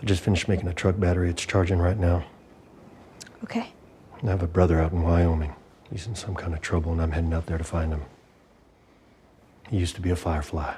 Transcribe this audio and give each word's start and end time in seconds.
I 0.00 0.04
just 0.04 0.22
finished 0.22 0.48
making 0.48 0.68
a 0.68 0.74
truck 0.74 0.98
battery. 0.98 1.30
It's 1.30 1.44
charging 1.44 1.78
right 1.78 1.98
now. 1.98 2.24
Okay. 3.44 3.72
I 4.22 4.26
have 4.26 4.42
a 4.42 4.46
brother 4.46 4.80
out 4.80 4.92
in 4.92 5.02
Wyoming. 5.02 5.54
He's 5.90 6.06
in 6.06 6.14
some 6.14 6.34
kind 6.34 6.52
of 6.52 6.60
trouble, 6.60 6.92
and 6.92 7.00
I'm 7.00 7.12
heading 7.12 7.32
out 7.32 7.46
there 7.46 7.58
to 7.58 7.64
find 7.64 7.92
him. 7.92 8.02
He 9.68 9.78
used 9.78 9.94
to 9.96 10.00
be 10.00 10.10
a 10.10 10.16
firefly. 10.16 10.74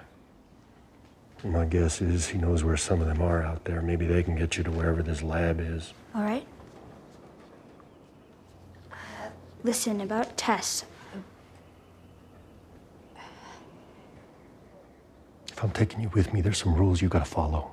My 1.44 1.64
guess 1.64 2.00
is 2.00 2.28
he 2.28 2.38
knows 2.38 2.64
where 2.64 2.76
some 2.76 3.00
of 3.00 3.06
them 3.06 3.22
are 3.22 3.42
out 3.42 3.64
there. 3.64 3.80
Maybe 3.80 4.06
they 4.06 4.22
can 4.22 4.34
get 4.34 4.56
you 4.56 4.64
to 4.64 4.70
wherever 4.70 5.02
this 5.02 5.22
lab 5.22 5.60
is. 5.60 5.92
All 6.14 6.22
right. 6.22 6.46
Uh, 8.90 8.96
listen, 9.62 10.00
about 10.00 10.36
Tess. 10.36 10.84
If 15.48 15.64
I'm 15.64 15.70
taking 15.70 16.00
you 16.00 16.08
with 16.10 16.32
me, 16.32 16.40
there's 16.40 16.58
some 16.58 16.74
rules 16.74 17.02
you 17.02 17.08
gotta 17.08 17.24
follow. 17.24 17.72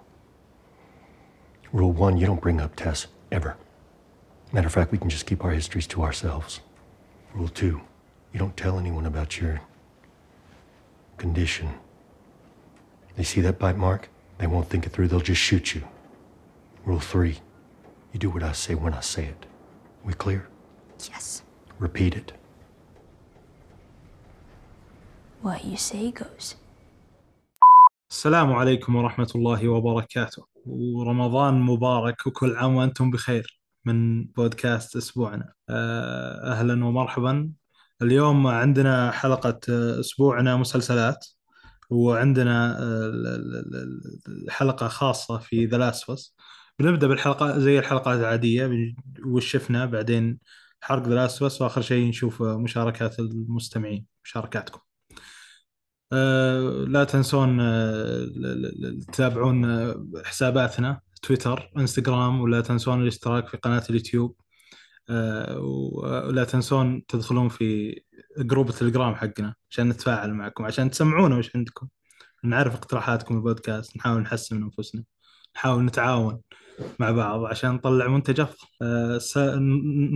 Rule 1.75 1.93
one, 1.93 2.17
you 2.17 2.27
don't 2.27 2.41
bring 2.41 2.61
up 2.61 2.75
Tess, 2.77 3.07
ever. 3.31 3.57
Matter 4.53 4.67
of 4.67 4.73
fact, 4.73 4.91
we 4.91 4.99
can 4.99 5.09
just 5.11 5.27
keep 5.27 5.45
our 5.45 5.53
histories 5.53 5.87
to 5.89 6.03
ourselves. 6.03 6.61
Rule 7.35 7.49
two, 7.49 7.81
you 8.33 8.39
don't 8.39 8.57
tell 8.57 8.79
anyone 8.79 9.07
about 9.07 9.41
your 9.41 9.61
condition. 11.17 11.75
They 13.17 13.23
see 13.23 13.41
that 13.43 13.59
bite 13.59 13.77
mark, 13.77 14.09
they 14.39 14.47
won't 14.47 14.69
think 14.69 14.87
it 14.87 14.91
through, 14.93 15.09
they'll 15.09 15.21
just 15.21 15.41
shoot 15.41 15.75
you. 15.75 15.83
Rule 16.85 16.99
three, 16.99 17.39
you 18.13 18.19
do 18.19 18.31
what 18.31 18.43
I 18.43 18.53
say 18.53 18.75
when 18.75 18.95
I 18.95 19.01
say 19.01 19.27
it. 19.27 19.47
We 20.05 20.15
clear? 20.15 20.49
Yes. 21.09 21.43
Repeat 21.79 22.15
it. 22.17 22.33
What 25.43 25.65
you 25.65 25.77
say 25.77 26.11
goes. 26.11 26.57
السلام 28.11 28.53
عليكم 28.53 28.97
ورحمة 28.97 29.29
الله 29.35 29.69
وبركاته 29.69 30.45
ورمضان 30.66 31.54
مبارك 31.62 32.28
وكل 32.28 32.56
عام 32.56 32.76
وأنتم 32.76 33.12
بخير 33.12 33.60
من 33.86 34.26
بودكاست 34.26 34.96
أسبوعنا. 34.96 35.54
آه، 35.70 36.52
أهلا 36.52 36.86
ومرحبا. 36.86 37.52
اليوم 38.02 38.48
عندنا 38.48 39.12
حلقة 39.12 39.60
آه، 39.70 40.00
أسبوعنا 40.00 40.58
مسلسلات 40.58 41.26
وعندنا 41.90 42.80
آه، 42.80 43.12
الحلقة 44.28 44.88
خاصة 44.88 45.38
في 45.38 45.66
ذا 45.66 45.78
لاست 45.78 46.34
بنبدأ 46.80 47.08
بالحلقة 47.08 47.60
زي 47.60 47.80
الحلقات 47.80 48.20
العادية 48.20 48.68
بن- 48.68 48.96
وش 49.26 49.52
شفنا 49.52 49.86
بعدين 49.86 50.40
حرق 50.82 51.08
The 51.08 51.16
Last 51.16 51.62
وآخر 51.62 51.82
شيء 51.82 52.08
نشوف 52.10 52.42
مشاركات 52.44 53.20
المستمعين 53.20 54.06
مشاركاتكم. 54.26 54.80
لا 56.88 57.04
تنسون 57.04 57.60
آه، 57.62 58.30
تتابعون 59.12 59.66
آه، 59.66 60.06
حساباتنا 60.26 61.00
تويتر 61.22 61.72
انستغرام 61.78 62.42
ولا 62.42 62.62
تنسون 62.62 63.02
الاشتراك 63.02 63.48
في 63.48 63.58
قناة 63.58 63.84
اليوتيوب. 63.90 64.36
آه، 65.10 65.60
ولا 65.60 66.44
تنسون 66.44 67.06
تدخلون 67.06 67.50
في 67.50 68.02
group 68.38 68.70
التليجرام 68.70 69.16
حقنا 69.16 69.56
عشان 69.70 69.90
نتفاعل 69.90 70.34
معكم 70.34 70.66
عشان 70.66 70.92
تسمعونا 70.92 71.38
وش 71.38 71.56
عندكم. 71.56 71.88
نعرف 72.44 72.76
اقتراحاتكم 72.76 73.36
البودكاست 73.36 73.98
نحاول 73.98 74.22
نحسن 74.22 74.56
من 74.56 74.64
أنفسنا 74.64 75.04
نحاول 75.56 75.86
نتعاون 75.86 76.42
مع 77.00 77.12
بعض 77.12 77.46
عشان 77.46 77.72
نطلع 77.72 78.08
منتج 78.08 78.40
افضل 78.40 78.68
آه، 78.82 79.20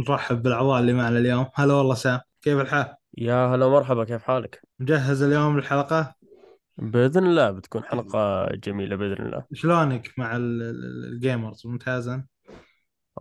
نرحب 0.08 0.42
بالأعضاء 0.44 0.80
اللي 0.80 0.94
معنا 0.94 1.20
اليوم. 1.20 1.46
هلا 1.56 1.74
والله 1.74 1.96
سام 1.96 2.20
كيف 2.42 2.60
الحال؟ 2.60 2.99
يا 3.18 3.56
هلا 3.56 3.68
مرحبا 3.68 4.04
كيف 4.04 4.24
حالك؟ 4.24 4.62
مجهز 4.80 5.22
اليوم 5.22 5.58
للحلقة؟ 5.58 6.16
بإذن 6.78 7.26
الله 7.26 7.52
بتكون 7.52 7.84
حلقة 7.84 8.48
جميلة 8.56 8.96
بإذن 8.96 9.26
الله. 9.26 9.46
شلونك 9.54 10.14
مع 10.18 10.36
ال- 10.36 10.62
ال- 10.62 11.06
ال 11.14 11.21
gamers 11.21 11.68
ممتازا 11.68 12.26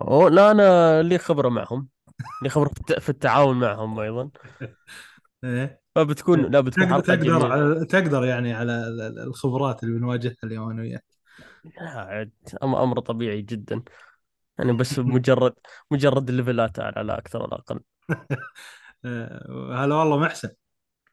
أوه 0.00 0.30
لا 0.30 0.50
أنا 0.50 1.02
لي 1.02 1.18
خبرة 1.18 1.48
معهم. 1.48 1.88
لي 2.42 2.48
خبرة 2.48 2.68
في 2.68 2.80
الت- 2.80 2.98
في 3.00 3.08
التعاون 3.08 3.60
معهم 3.60 4.00
أيضا. 4.00 4.30
إيه. 5.44 5.80
فبتكون 5.94 6.42
لا 6.52 6.60
بتكون 6.60 6.84
تقدر 6.84 6.94
حلقة 6.94 7.14
تقدر 7.14 7.38
جميلة. 7.38 7.84
على- 7.84 7.86
تقدر 7.86 8.24
يعني 8.24 8.52
على 8.54 8.72
ال- 8.88 9.00
ال- 9.00 9.18
الخبرات 9.18 9.82
اللي 9.82 9.98
بنواجهها 9.98 10.36
اليوم 10.44 10.70
أنا 10.70 10.82
وياك. 10.82 11.04
لا، 11.64 11.90
عاد 12.00 12.30
أم- 12.54 12.64
أمر 12.64 13.00
طبيعي 13.00 13.42
جدا. 13.42 13.82
يعني 14.58 14.72
بس 14.72 14.98
مجرد 14.98 15.54
مجرد 15.90 16.28
الليفلات 16.30 16.78
أعلى 16.80 17.02
لا 17.02 17.18
أكثر 17.18 17.42
ولا 17.42 17.54
أقل. 17.54 17.80
هلا 19.04 19.94
والله 19.94 20.18
محسن. 20.18 20.48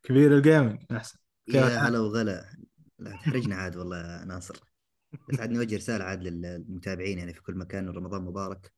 كبير 0.03 0.37
ال 0.37 0.44
gaming 0.44 0.83
محسن. 0.89 1.19
يا؟ 1.47 1.63
هلا 1.63 1.99
وغلا. 1.99 2.57
لا 2.99 3.11
تحرجنا 3.11 3.55
عاد 3.55 3.75
والله 3.75 4.23
ناصر. 4.23 4.55
بس 5.29 5.39
عاد 5.39 5.51
نوجه 5.51 5.75
رسالة 5.75 6.03
عاد 6.05 6.23
للمتابعين 6.23 7.17
يعني 7.17 7.33
في 7.33 7.41
كل 7.41 7.55
مكان. 7.55 7.89
رمضان 7.89 8.21
مبارك. 8.21 8.73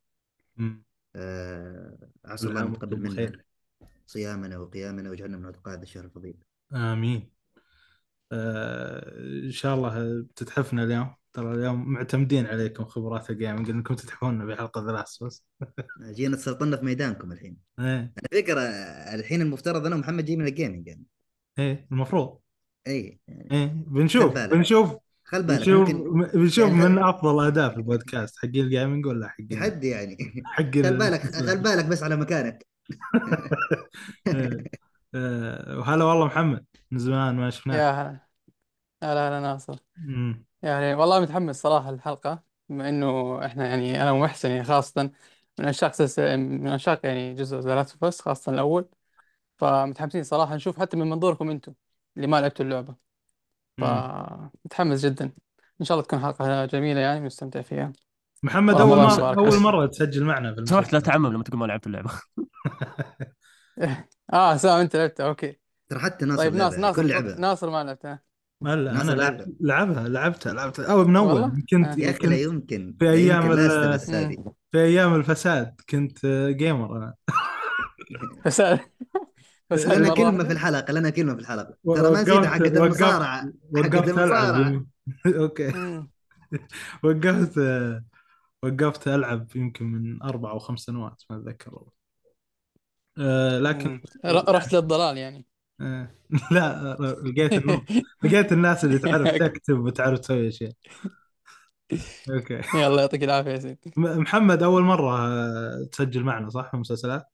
آه، 1.16 2.10
عسى 2.26 2.48
الله 2.48 2.62
يتقبل 2.62 3.00
منا 3.00 3.44
صيامنا 4.06 4.58
وقيامنا 4.58 5.10
واجعلنا 5.10 5.38
من 5.38 5.46
عتقاء 5.46 5.74
هذا 5.74 5.84
الشهر 5.84 6.06
الفضيل. 6.06 6.44
آمين. 6.74 7.32
آه، 8.32 9.20
إن 9.46 9.52
شاء 9.52 9.76
الله 9.76 10.26
تتحفنا 10.36 10.84
اليوم. 10.84 11.16
ترى 11.34 11.54
اليوم 11.54 11.94
معتمدين 11.94 12.46
عليكم 12.46 12.86
خبرات 12.86 13.30
ال 13.30 13.35
gaming 13.35 13.70
إنكم 13.70 13.96
تتحفونا 13.96 14.46
بحلقة 14.46 14.86
ثلاث 14.86 15.24
بس. 15.24 15.46
جينا 16.16 16.36
تسلطنا 16.36 16.78
في 16.78 16.86
ميدانكم 16.86 17.32
الحين. 17.32 17.58
إيه. 17.80 18.14
على 18.18 18.42
فكرة 18.42 18.62
الحين 19.16 19.42
المفترض 19.42 19.86
أنا 19.86 19.96
ومحمد 19.96 20.26
جاي 20.26 20.36
من 20.36 20.48
ال 20.48 20.53
gaming 20.53 20.88
يعني. 20.88 21.06
إيه 21.60 21.88
المفروض. 21.92 22.40
يعني 22.88 23.20
إيه 23.52 23.66
بنشوف. 23.88 24.34
بنشوف. 24.34 24.98
خل 25.24 25.44
بالك 25.44 25.60
بنشوف 25.60 25.90
ممكن 25.90 26.40
بنشوف 26.40 26.70
يعني 26.70 26.90
من 26.90 26.98
أفضل 26.98 27.48
اداء 27.48 27.70
في 27.70 27.78
البودكاست 27.78 28.38
حق 28.38 28.46
ال 28.46 28.54
gaming 28.54 29.06
ولا 29.06 29.28
حق 29.28 29.44
تحدي 29.50 29.88
يعني. 29.88 30.18
حق 30.46 30.64
خل 30.64 30.98
بالك 30.98 31.22
خل 31.22 31.58
بالك 31.58 31.86
بس 31.86 32.04
على 32.04 32.16
مكانك. 32.16 32.66
آه، 34.28 34.64
آه، 35.16 35.78
وهلا 35.78 36.04
والله 36.04 36.26
محمد 36.26 36.66
من 36.92 37.00
زمان 37.00 37.36
ما 37.36 37.50
شفناك. 37.50 37.78
يا 37.78 37.92
هلا. 37.92 38.28
هلا 39.04 39.28
هلا 39.30 39.40
ناصر. 39.40 39.78
يعني 40.62 40.94
والله 40.94 41.20
متحمس 41.20 41.62
صراحة 41.62 41.90
الحلقة 41.90 42.44
بما 42.70 42.90
إنه 42.90 43.40
إحنا 43.46 43.68
يعني 43.68 44.02
أنا 44.04 44.12
ومحسن 44.12 44.50
يعني 44.50 44.64
خاصة 44.64 45.12
من 45.60 45.66
عشاق 45.68 45.94
سلسلة 45.94 46.36
من 46.36 46.68
عشاق 46.68 47.06
يعني 47.06 47.34
جزء 47.34 47.60
The 47.60 47.76
Last 47.76 48.04
of 48.04 48.13
Us 48.13 48.22
خاصة 48.22 48.52
الأول. 48.52 48.90
فمتحمسين 49.58 50.24
صراحة 50.24 50.56
نشوف 50.56 50.80
حتى 50.80 50.98
من 50.98 51.10
منظوركم 51.10 51.50
أنتم 51.50 51.74
اللي 52.18 52.28
ما 52.28 52.42
لعبتوا 52.42 52.66
اللعبة. 52.66 52.96
مم. 53.78 53.86
فمتحمس 53.86 55.06
جدا. 55.06 55.32
إن 55.82 55.86
شاء 55.86 55.98
الله 55.98 56.08
تكون 56.08 56.20
حلقة 56.20 56.66
جميلة 56.66 57.00
يعني 57.00 57.22
ونستمتع 57.22 57.62
فيها. 57.62 57.94
محمد 58.44 58.82
أول 58.82 58.94
الله 58.94 59.04
مره 59.04 59.14
يبارك 59.18 59.38
أول. 59.38 59.60
مرة 59.60 59.86
تسجل 59.86 60.24
معنا 60.24 60.56
في 60.56 60.66
سمحت 60.66 60.72
لا 60.72 60.80
المسلسل. 60.80 61.02
تعمم 61.02 61.28
لما 61.34 61.44
تقول 61.44 61.60
ما 61.60 61.66
لعبت 61.66 61.88
اللعبة. 61.88 62.12
آه 64.34 64.58
سام 64.58 64.80
أنت 64.80 64.96
لعبتها 64.96 65.28
أوكي. 65.28 65.60
ترى 65.90 66.00
حتى 66.00 66.26
ناصر 66.26 66.42
طيب 66.44 66.56
ناصر 66.56 66.78
لعبها 66.78 66.92
ناصر 66.92 67.02
كل 67.36 67.42
ناصر 67.42 67.70
ما 67.70 67.84
لعبتها. 67.84 68.27
هلا 68.66 68.92
أنا 68.92 69.04
ناصر 69.04 69.16
لعب... 69.16 69.38
لعبها 69.62 69.94
لعبها 69.94 70.10
لعبتها 70.10 70.54
لعبتها. 70.54 70.92
أو 70.92 71.04
من 71.06 71.16
أول؟ 71.16 71.64
كنت 71.72 71.88
آه. 71.88 71.96
يا 71.98 72.10
أخي 72.12 72.28
لا 72.28 72.36
كنت 72.36 72.72
يمكن 72.72 72.96
في 73.00 73.06
لا 73.06 73.42
لا. 73.56 73.96
هذه. 73.96 74.54
في 74.72 74.78
أيام 74.78 75.16
الفساد 75.16 75.82
كنت 75.90 76.26
gamer 76.50 76.98
أنا. 76.98 77.14
فساد. 78.46 78.80
فساد 79.70 79.98
لنا 79.98 80.12
واحدة 80.12 80.44
في 80.44 80.52
الحلقة 80.52 80.94
لنا 80.94 81.10
كلمة 81.10 81.34
في 81.36 81.42
الحلقة. 81.42 81.78
ترى 81.86 82.12
ما 82.12 82.22
نسيت 82.22 82.30
وقفت 82.30 82.46
حقت 82.48 82.62
وقفت 82.62 82.78
المصارعة 82.78 83.54
حقت 83.76 83.96
وقفت 83.96 84.08
المصارعة. 84.08 84.50
ألعب 84.50 84.86
أوكي. 85.42 85.74
وقفت 87.04 87.60
وقفت 88.64 89.08
ألعب 89.08 89.48
يمكن 89.56 89.86
من 89.86 90.24
أربع 90.24 90.52
أو 90.52 90.60
خمس 90.60 90.80
سنوات 90.80 91.24
ما 91.30 91.38
أتذكر 91.38 91.76
والله. 91.76 91.92
آه، 93.20 93.60
لكن 93.60 94.02
رحت 94.26 94.74
للضلال 94.74 95.18
يعني. 95.18 95.46
لا 96.52 96.92
آه، 96.92 97.16
لقيت 97.26 97.52
لقيت 98.24 98.52
الناس 98.52 98.86
اللي 98.86 99.00
تعرف 99.00 99.38
تكتب 99.38 99.80
وتعرف 99.80 100.20
تسوي 100.20 100.48
أشياء. 100.48 100.72
أوكي. 102.30 102.62
يلا 102.76 103.02
يعطيك 103.02 103.24
العافية 103.24 103.52
يا 103.52 103.60
سيدي. 103.60 103.92
محمد 103.98 104.64
أول 104.64 104.84
مرة 104.84 105.30
تسجل 105.92 106.24
معنا 106.24 106.50
صح؟ 106.50 106.72
في 106.72 106.78
مسلسلات؟ 106.78 107.26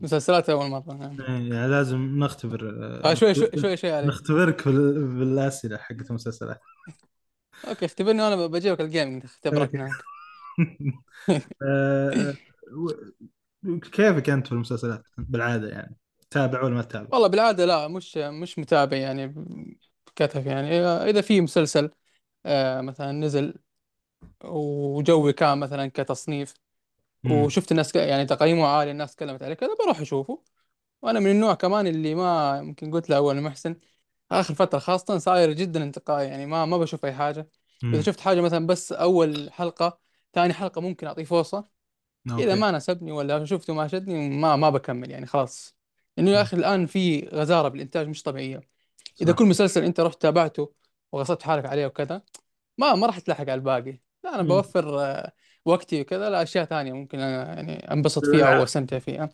مسلسلات 0.00 0.50
أول 0.50 0.66
مرة 0.70 0.92
نعم. 0.94 1.20
إيه، 1.20 1.52
يعني 1.54 1.68
لازم 1.68 2.18
نختبر 2.18 2.78
آه، 3.04 3.14
شوي 3.14 3.34
شوي 3.34 3.50
شوي 3.60 3.76
شوي 3.76 3.92
عليك. 3.92 4.08
نختبرك 4.08 4.68
بال- 4.68 5.18
بالأسئلة 5.18 5.76
حقت 5.76 6.10
المسلسلات. 6.10 6.60
أوكي 7.68 7.84
اختبرني 7.84 8.22
وأنا 8.22 8.46
بجيبك 8.46 8.80
ال 8.80 8.86
gaming 8.86 9.24
اختبرك. 9.24 9.74
هناك 9.76 9.90
آه، 11.62 12.34
كيفك 13.92 14.30
أنت 14.30 14.46
في 14.46 14.52
المسلسلات 14.52 15.02
بالعادة 15.18 15.68
يعني؟ 15.68 15.96
تتابع 16.32 16.62
ولا 16.64 16.74
ما 16.74 16.82
تتابع؟ 16.82 17.12
والله 17.12 17.28
بالعادة 17.28 17.64
لا 17.64 17.88
مش 17.88 18.16
مش 18.16 18.58
متابع 18.58 18.96
يعني 18.96 19.34
بكثف 20.06 20.46
يعني 20.46 20.68
إذا 21.10 21.20
في 21.20 21.40
مسلسل 21.40 21.90
آه 22.46 22.80
مثلا 22.80 23.12
نزل 23.12 23.54
وجوي 24.44 25.32
كان 25.32 25.58
مثلا 25.60 25.88
كتصنيف. 25.88 26.54
وشفت 27.28 27.72
الناس 27.72 27.92
ك- 27.92 27.96
يعني 27.96 28.26
تقييمه 28.26 28.66
عالي 28.68 28.90
الناس 28.90 29.16
تكلمت 29.16 29.42
عليه 29.42 29.54
كذا 29.54 29.70
بروح 29.84 30.00
أشوفه 30.00 30.42
وأنا 31.02 31.20
من 31.20 31.32
النوع 31.32 31.54
كمان 31.54 31.86
اللي 31.86 32.14
ما 32.14 32.58
يمكن 32.64 32.92
قلت 32.92 33.10
له 33.10 33.16
أول 33.18 33.42
محسن 33.42 33.76
آخر 34.32 34.54
فترة 34.54 34.78
خاصة 34.78 35.18
صاير 35.18 35.52
جدا 35.52 35.84
انتقائي 35.84 36.28
يعني 36.28 36.46
ما 36.46 36.66
ما 36.66 36.78
بشوف 36.78 37.04
أي 37.04 37.12
حاجة 37.14 37.48
مم. 37.82 37.94
إذا 37.94 38.02
شفت 38.02 38.20
حاجة 38.20 38.40
مثلا 38.40 38.66
بس 38.66 38.92
أول 38.92 39.52
حلقة 39.52 40.00
ثاني 40.34 40.54
حلقة 40.54 40.80
ممكن 40.80 41.06
أعطيه 41.06 41.24
فرصة 41.24 41.68
إذا 42.38 42.54
أوكي 42.54 42.56
ما 42.56 42.70
ناسبني 42.70 43.12
ولا 43.12 43.44
شفته 43.44 43.74
ما 43.74 43.88
شدني 43.88 44.28
ما 44.30 44.56
ما 44.56 44.70
بكمل 44.70 45.10
يعني 45.10 45.26
خلاص 45.26 45.76
لأنه 46.16 46.30
يا 46.30 46.42
أخي 46.42 46.56
الآن 46.56 46.86
في 46.86 47.28
غزارة 47.32 47.68
بالإنتاج 47.68 48.08
مش 48.08 48.22
طبيعية 48.22 48.60
إذا 49.20 49.32
صح. 49.32 49.38
كل 49.38 49.44
مسلسل 49.46 49.84
أنت 49.84 50.00
رحت 50.00 50.22
تابعته 50.22 50.72
وغصبت 51.12 51.42
حالك 51.42 51.66
عليه 51.66 51.86
وكذا 51.86 52.22
ما 52.78 52.94
ما 52.94 53.06
راح 53.06 53.18
تلحق 53.18 53.40
على 53.40 53.54
الباقي 53.54 54.00
لا 54.24 54.42
مم. 54.42 54.48
بوفر 54.48 55.00
آه، 55.00 55.32
وقتي 55.64 56.00
وكذا 56.00 56.30
لأشياء 56.30 56.64
ثانية 56.64 56.92
ممكن 56.92 57.20
أنا 57.20 57.54
يعني 57.54 57.92
أنبسط 57.92 58.24
فيها 58.24 58.34
الألعاب. 58.34 58.62
أستمتع 58.62 58.98
فيها 58.98 59.30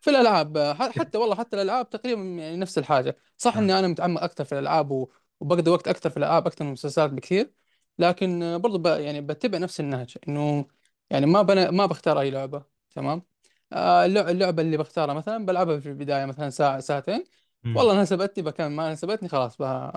في 0.00 0.10
الألعاب 0.10 0.58
ح- 0.58 0.90
حتى 0.98 1.18
والله 1.18 1.34
حتى 1.34 1.56
الألعاب 1.56 1.90
تقريبا 1.90 2.22
يعني 2.22 2.56
نفس 2.56 2.78
الحاجة 2.78 3.16
صح 3.38 3.56
آه. 3.56 3.60
إني 3.60 3.78
أنا 3.78 3.88
متعمق 3.88 4.22
أكثر 4.22 4.44
في 4.44 4.52
الألعاب 4.52 4.90
و- 4.90 5.10
وبقضي 5.40 5.70
وقت 5.70 5.88
أكثر 5.88 6.10
في 6.10 6.16
الألعاب 6.16 6.46
أكثر 6.46 6.64
من 6.64 6.68
المسلسلات 6.68 7.10
بكثير 7.10 7.52
لكن 7.98 8.58
برضو 8.58 8.78
ب... 8.78 8.86
يعني 8.86 9.20
بتبع 9.20 9.58
نفس 9.58 9.80
النهج 9.80 10.16
إنه 10.28 10.66
يعني 11.10 11.26
ما 11.26 11.42
بنا... 11.42 11.70
ما 11.70 11.86
بختار 11.86 12.20
أي 12.20 12.30
لعبة 12.30 12.64
تمام 12.94 13.18
آه، 13.18 13.33
اللعبه 13.74 14.62
اللي 14.62 14.76
بختارها 14.76 15.14
مثلا 15.14 15.46
بلعبها 15.46 15.80
في 15.80 15.88
البداية 15.88 16.24
مثلا 16.24 16.50
ساعة 16.50 16.80
ساعتين. 16.80 17.24
مم. 17.64 17.76
والله 17.76 17.94
ناسبتني 17.94 18.44
بكمل 18.44 18.70
ما 18.70 18.88
ناسبتني 18.88 19.28
خلاص 19.28 19.62
ب... 19.62 19.90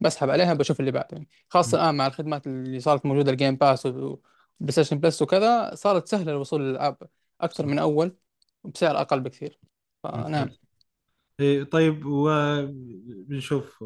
بسحب 0.00 0.30
عليها 0.30 0.54
بشوف 0.54 0.80
اللي 0.80 0.90
بعده. 0.90 1.08
يعني 1.12 1.28
خاصه 1.48 1.82
الآن 1.82 1.94
مع 1.94 2.06
الخدمات 2.06 2.46
اللي 2.46 2.80
صارت 2.80 3.06
موجودة 3.06 3.30
ال 3.30 3.35
Game 3.35 3.56
Pass 3.56 3.76
وال 3.76 3.86
PlayStation 3.86 4.98
Plus 4.98 5.22
وكذا 5.22 5.74
صارت 5.74 6.08
سهلة 6.08 6.32
الوصول 6.32 6.62
للالعاب 6.62 6.96
أكثر 7.40 7.66
من 7.66 7.78
أول 7.78 8.16
وبسعر 8.64 9.00
أقل 9.00 9.20
بكثير. 9.20 9.58
فنعم. 10.02 10.50
إيه 11.40 11.64
طيب 11.64 12.06
وبنشوف 12.06 13.84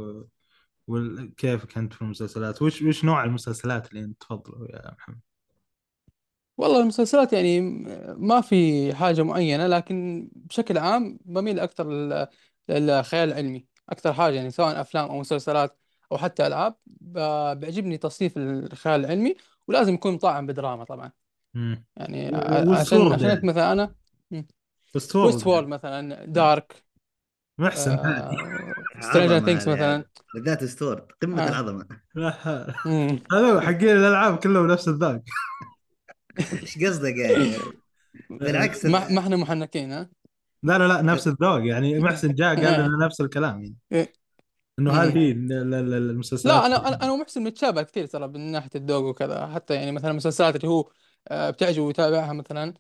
كيفك 1.37 1.79
أنت 1.79 1.93
في 1.93 2.03
المسلسلات؟ 2.03 2.63
وش 2.63 2.83
وش 2.83 3.05
نوع 3.05 3.25
المسلسلات 3.25 3.91
اللي 3.91 4.05
أنت 4.05 4.21
تفضله 4.21 4.67
يا 4.71 4.93
محمد؟ 4.93 5.21
والله 6.59 6.81
المسلسلات 6.81 7.33
يعني 7.33 7.61
ما 8.17 8.41
في 8.41 8.95
حاجة 8.95 9.23
معينة 9.23 9.67
لكن 9.67 10.29
بشكل 10.35 10.79
عام 10.79 11.19
بميل 11.25 11.61
أكثر 11.61 11.89
لل- 11.91 12.27
للخيال 12.69 13.29
العلمي 13.29 13.67
أكثر 13.89 14.13
حاجة 14.13 14.35
يعني 14.35 14.51
سواء 14.51 14.81
أفلام 14.81 15.09
أو 15.09 15.21
مسلسلات 15.21 15.79
أو 16.13 16.19
حتى 16.19 16.47
ألعاب 16.47 16.75
ب- 16.87 17.59
بيعجبني 17.61 17.99
تصنيف 17.99 18.37
الخيال 18.37 19.05
العلمي 19.05 19.35
ولازم 19.69 19.95
يكون 19.95 20.15
مطعم 20.15 20.47
بدراما 20.47 20.85
طبعا 20.85 21.11
مم. 21.55 21.85
يعني 21.97 22.29
و- 22.29 22.37
ع- 22.37 22.41
عشان 22.41 22.69
والسورد 22.69 23.13
عشان 23.13 23.25
هيك 23.27 23.35
يعني. 23.37 23.49
مثلا 23.49 23.73
أنا 23.73 23.95
ويست 25.15 25.47
وول 25.47 25.69
مثلا 25.69 26.25
دارك 26.25 26.85
محسن 27.59 27.91
هذه 27.91 28.37
سترينجر 29.01 29.35
عظمة 29.35 29.47
ثينكس 29.47 29.69
هذه 29.69 29.75
مثلا 29.75 29.95
هذا. 29.97 30.05
بالذات 30.35 30.65
ستور 30.65 31.07
قمة 31.23 31.43
آه. 31.45 31.49
العظمة 31.49 31.87
مم. 32.87 33.19
هذول 33.33 33.63
حقين 33.63 33.91
الألعاب 33.97 34.37
كلهم 34.39 34.67
نفس 34.67 34.89
الذاق 34.89 35.23
إيش 36.63 36.85
قصدك 36.85 37.17
يعني؟ 37.17 37.53
بالعكس 38.31 38.85
ما 38.85 39.09
ما 39.09 39.21
إحنا 39.21 39.37
محنكين 39.37 39.93
ها؟ 39.93 40.11
لا 40.63 40.79
لا 40.79 40.89
لا 40.89 41.03
نفس 41.03 41.27
الذوق 41.27 41.67
يعني 41.67 41.99
محسن 41.99 42.35
جاء 42.35 42.57
قال 42.57 42.67
آه. 42.67 42.87
لنا 42.89 43.07
نفس 43.07 43.21
الكلام 43.21 43.63
يعني. 43.63 43.77
إيه. 43.93 44.13
إنه. 44.79 44.93
هذه 44.93 45.33
ال- 45.33 45.53
ال- 45.53 45.75
ال- 45.75 46.11
المسلسلات 46.11 46.55
لا 46.57 46.67
أنا 46.67 46.89
أنا 46.89 47.03
أنا 47.05 47.13
ومحسن 47.13 47.43
متشابه 47.43 47.83
كثير 47.83 48.07
ترى 48.07 48.29
من 48.29 48.41
ناحية 48.53 48.71
الذوق 48.75 49.05
وكذا. 49.05 49.47
حتى 49.47 49.75
يعني 49.75 49.93
مثلا 49.93 50.11
المسلسلات 50.11 50.57
اللي 50.57 50.69
هو 50.69 50.91
آه، 51.29 51.51
بتعجبه 51.51 51.85
ويتابعها 51.85 52.33
مثلا 52.33 52.75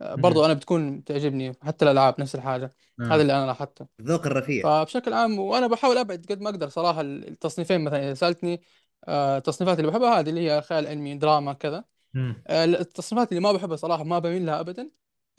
آه، 0.00 0.14
برضو 0.14 0.44
أنا 0.44 0.52
بتكون 0.54 1.04
تعجبني 1.04 1.52
حتى 1.62 1.84
الألعاب 1.84 2.20
نفس 2.20 2.34
الحاجة. 2.34 2.70
آه. 3.00 3.04
هذا 3.04 3.22
اللي 3.22 3.32
أنا 3.32 3.46
لاحظته. 3.46 3.86
الذوق 4.00 4.26
الرفيع. 4.26 4.62
فبشكل 4.62 5.12
عام 5.12 5.38
وأنا 5.38 5.66
بحاول 5.66 5.98
أبعد 5.98 6.26
قد 6.30 6.40
ما 6.40 6.50
أقدر 6.50 6.68
صراحة 6.68 7.00
التصنيفين 7.00 7.84
مثلا 7.84 7.98
إذا 8.04 8.14
سألتني 8.14 8.62
التصنيفات 9.08 9.78
اللي 9.78 9.90
بحبها 9.90 10.20
هذه 10.20 10.28
اللي 10.30 10.50
هي 10.50 10.62
خيال 10.62 10.86
علمي 10.86 11.14
دراما 11.14 11.52
كذا. 11.52 11.84
مم. 12.14 12.42
آه، 12.46 12.64
التصنيفات 12.64 13.28
اللي 13.32 13.40
ما 13.40 13.52
بحبها 13.52 13.76
صراحة 13.76 14.04
ما 14.04 14.18
بميل 14.18 14.46
لها 14.46 14.60
ابدا 14.60 14.90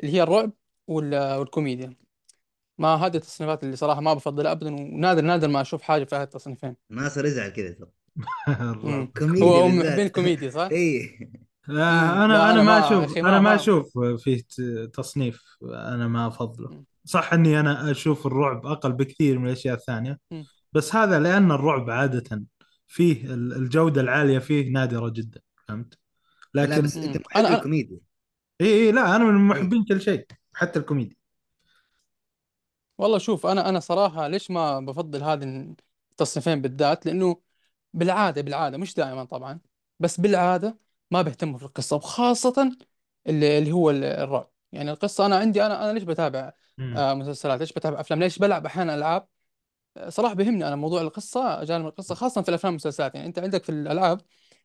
اللي 0.03 0.13
هي 0.13 0.23
الرعب 0.23 0.51
وال- 0.88 1.38
والكوميديا 1.39 1.94
ما 2.77 2.88
هذه 2.95 3.15
التصنيفات 3.15 3.63
اللي 3.63 3.75
صراحة 3.75 4.01
ما 4.01 4.13
بفضلها 4.13 4.51
ابدا 4.51 4.75
ونادر 4.75 5.21
نادر 5.21 5.47
ما 5.47 5.62
أشوف 5.62 5.81
حاجة 5.81 6.03
في 6.03 6.15
هذه 6.15 6.23
التصنيفين 6.23 6.75
ناصر 6.89 7.25
يزعل 7.25 7.50
كذا 7.50 7.71
ترى 7.71 7.89
الرعب. 8.47 8.85
مم. 8.85 9.06
كوميديا 9.18 9.45
هو 9.45 9.68
بالذات. 9.68 9.85
محبين 9.85 10.06
الكوميديا 10.06 10.50
صح؟ 10.50 10.69
اي 10.71 11.01
آه، 11.69 11.71
مم. 11.71 11.77
أنا 11.77 12.33
لا، 12.33 12.44
أنا 12.44 12.51
أنا 12.51 12.63
ما 12.63 12.79
ما- 12.79 12.88
أشوف 12.88 13.03
أخي 13.12 13.21
ما- 13.21 13.29
أنا 13.29 13.39
ما 13.39 13.50
ما- 13.50 13.56
أشوف 13.56 14.00
فيه 14.18 14.41
ت- 14.41 14.91
تصنيف 14.94 15.44
أنا 15.63 16.07
ما 16.07 16.27
أفضله 16.27 16.69
مم. 16.69 16.85
صح 17.06 17.33
إني 17.33 17.59
أنا 17.59 17.91
أشوف 17.91 18.27
الرعب 18.27 18.65
أقل 18.65 18.91
بكثير 18.94 19.39
من 19.39 19.47
الأشياء 19.47 19.75
الثانية 19.75 20.19
مم. 20.31 20.45
بس 20.73 20.95
هذا 20.95 21.19
لأن 21.19 21.51
الرعب 21.51 21.89
عادة 21.89 22.44
فيه 22.88 23.33
ال- 23.33 23.53
الجودة 23.53 24.01
العالية 24.01 24.39
فيه 24.39 24.71
نادرة 24.71 25.09
جدا 25.09 25.41
فهمت 25.68 25.97
لا 26.53 26.62
لكن 26.65 26.81
بس 26.81 26.98
انت. 26.98 27.18
محب 27.18 27.45
الكوميديا. 27.45 27.98
اي 28.62 28.68
اي 28.68 28.92
لا 28.92 29.15
أنا 29.15 29.24
من 29.24 29.48
محبين 29.48 29.86
كل 29.86 30.01
شيء 30.01 30.25
حتى 30.53 30.80
الكوميديا. 30.80 31.15
والله 32.98 33.18
شوف 33.18 33.45
أنا 33.45 33.69
أنا 33.69 33.80
صراحة 33.80 34.27
ليش 34.27 34.51
ما 34.51 34.80
بفضل 34.80 35.24
هذه 35.24 35.75
التصنيفين 36.12 36.62
بالذات؟ 36.62 37.06
لأنه 37.06 37.42
بالعادة 37.94 38.42
بالعادة 38.42 38.77
مش 38.77 38.94
دائما 38.94 39.24
طبعا 39.24 39.59
بس 40.00 40.19
بالعادة 40.19 40.77
ما 41.12 41.21
بيهتموا 41.21 41.57
في 41.57 41.65
القصة 41.65 41.95
وخاصة 41.95 42.77
اللي, 43.27 43.57
اللي 43.57 43.71
هو 43.71 43.89
ال- 43.89 44.04
الرعب. 44.04 44.51
يعني 44.71 44.92
القصة 44.92 45.25
أنا 45.25 45.36
عندي 45.38 45.65
أنا 45.65 45.83
أنا 45.86 45.94
ليش 45.94 46.04
بتابع. 46.04 46.54
آه 46.80 47.13
مسلسلات؟ 47.13 47.59
ليش 47.59 47.74
بتابع 47.74 48.00
أفلام؟ 48.00 48.19
ليش 48.19 48.39
بلعب 48.39 48.65
أحيانا 48.65 48.95
ألعاب؟ 48.95 49.27
صراحة 50.07 50.33
بيهمني 50.36 50.68
أنا 50.68 50.75
موضوع 50.75 51.01
القصة 51.01 51.63
جانب 51.63 51.86
القصة 51.88 52.15
خاصة 52.15 52.42
في 52.42 52.50
الأفلام 52.50 52.74
والمسلسلات. 52.74 53.15
يعني 53.15 53.27
أنت 53.27 53.39
عندك 53.39 53.63
في 53.63 53.69
الألعاب 53.71 54.21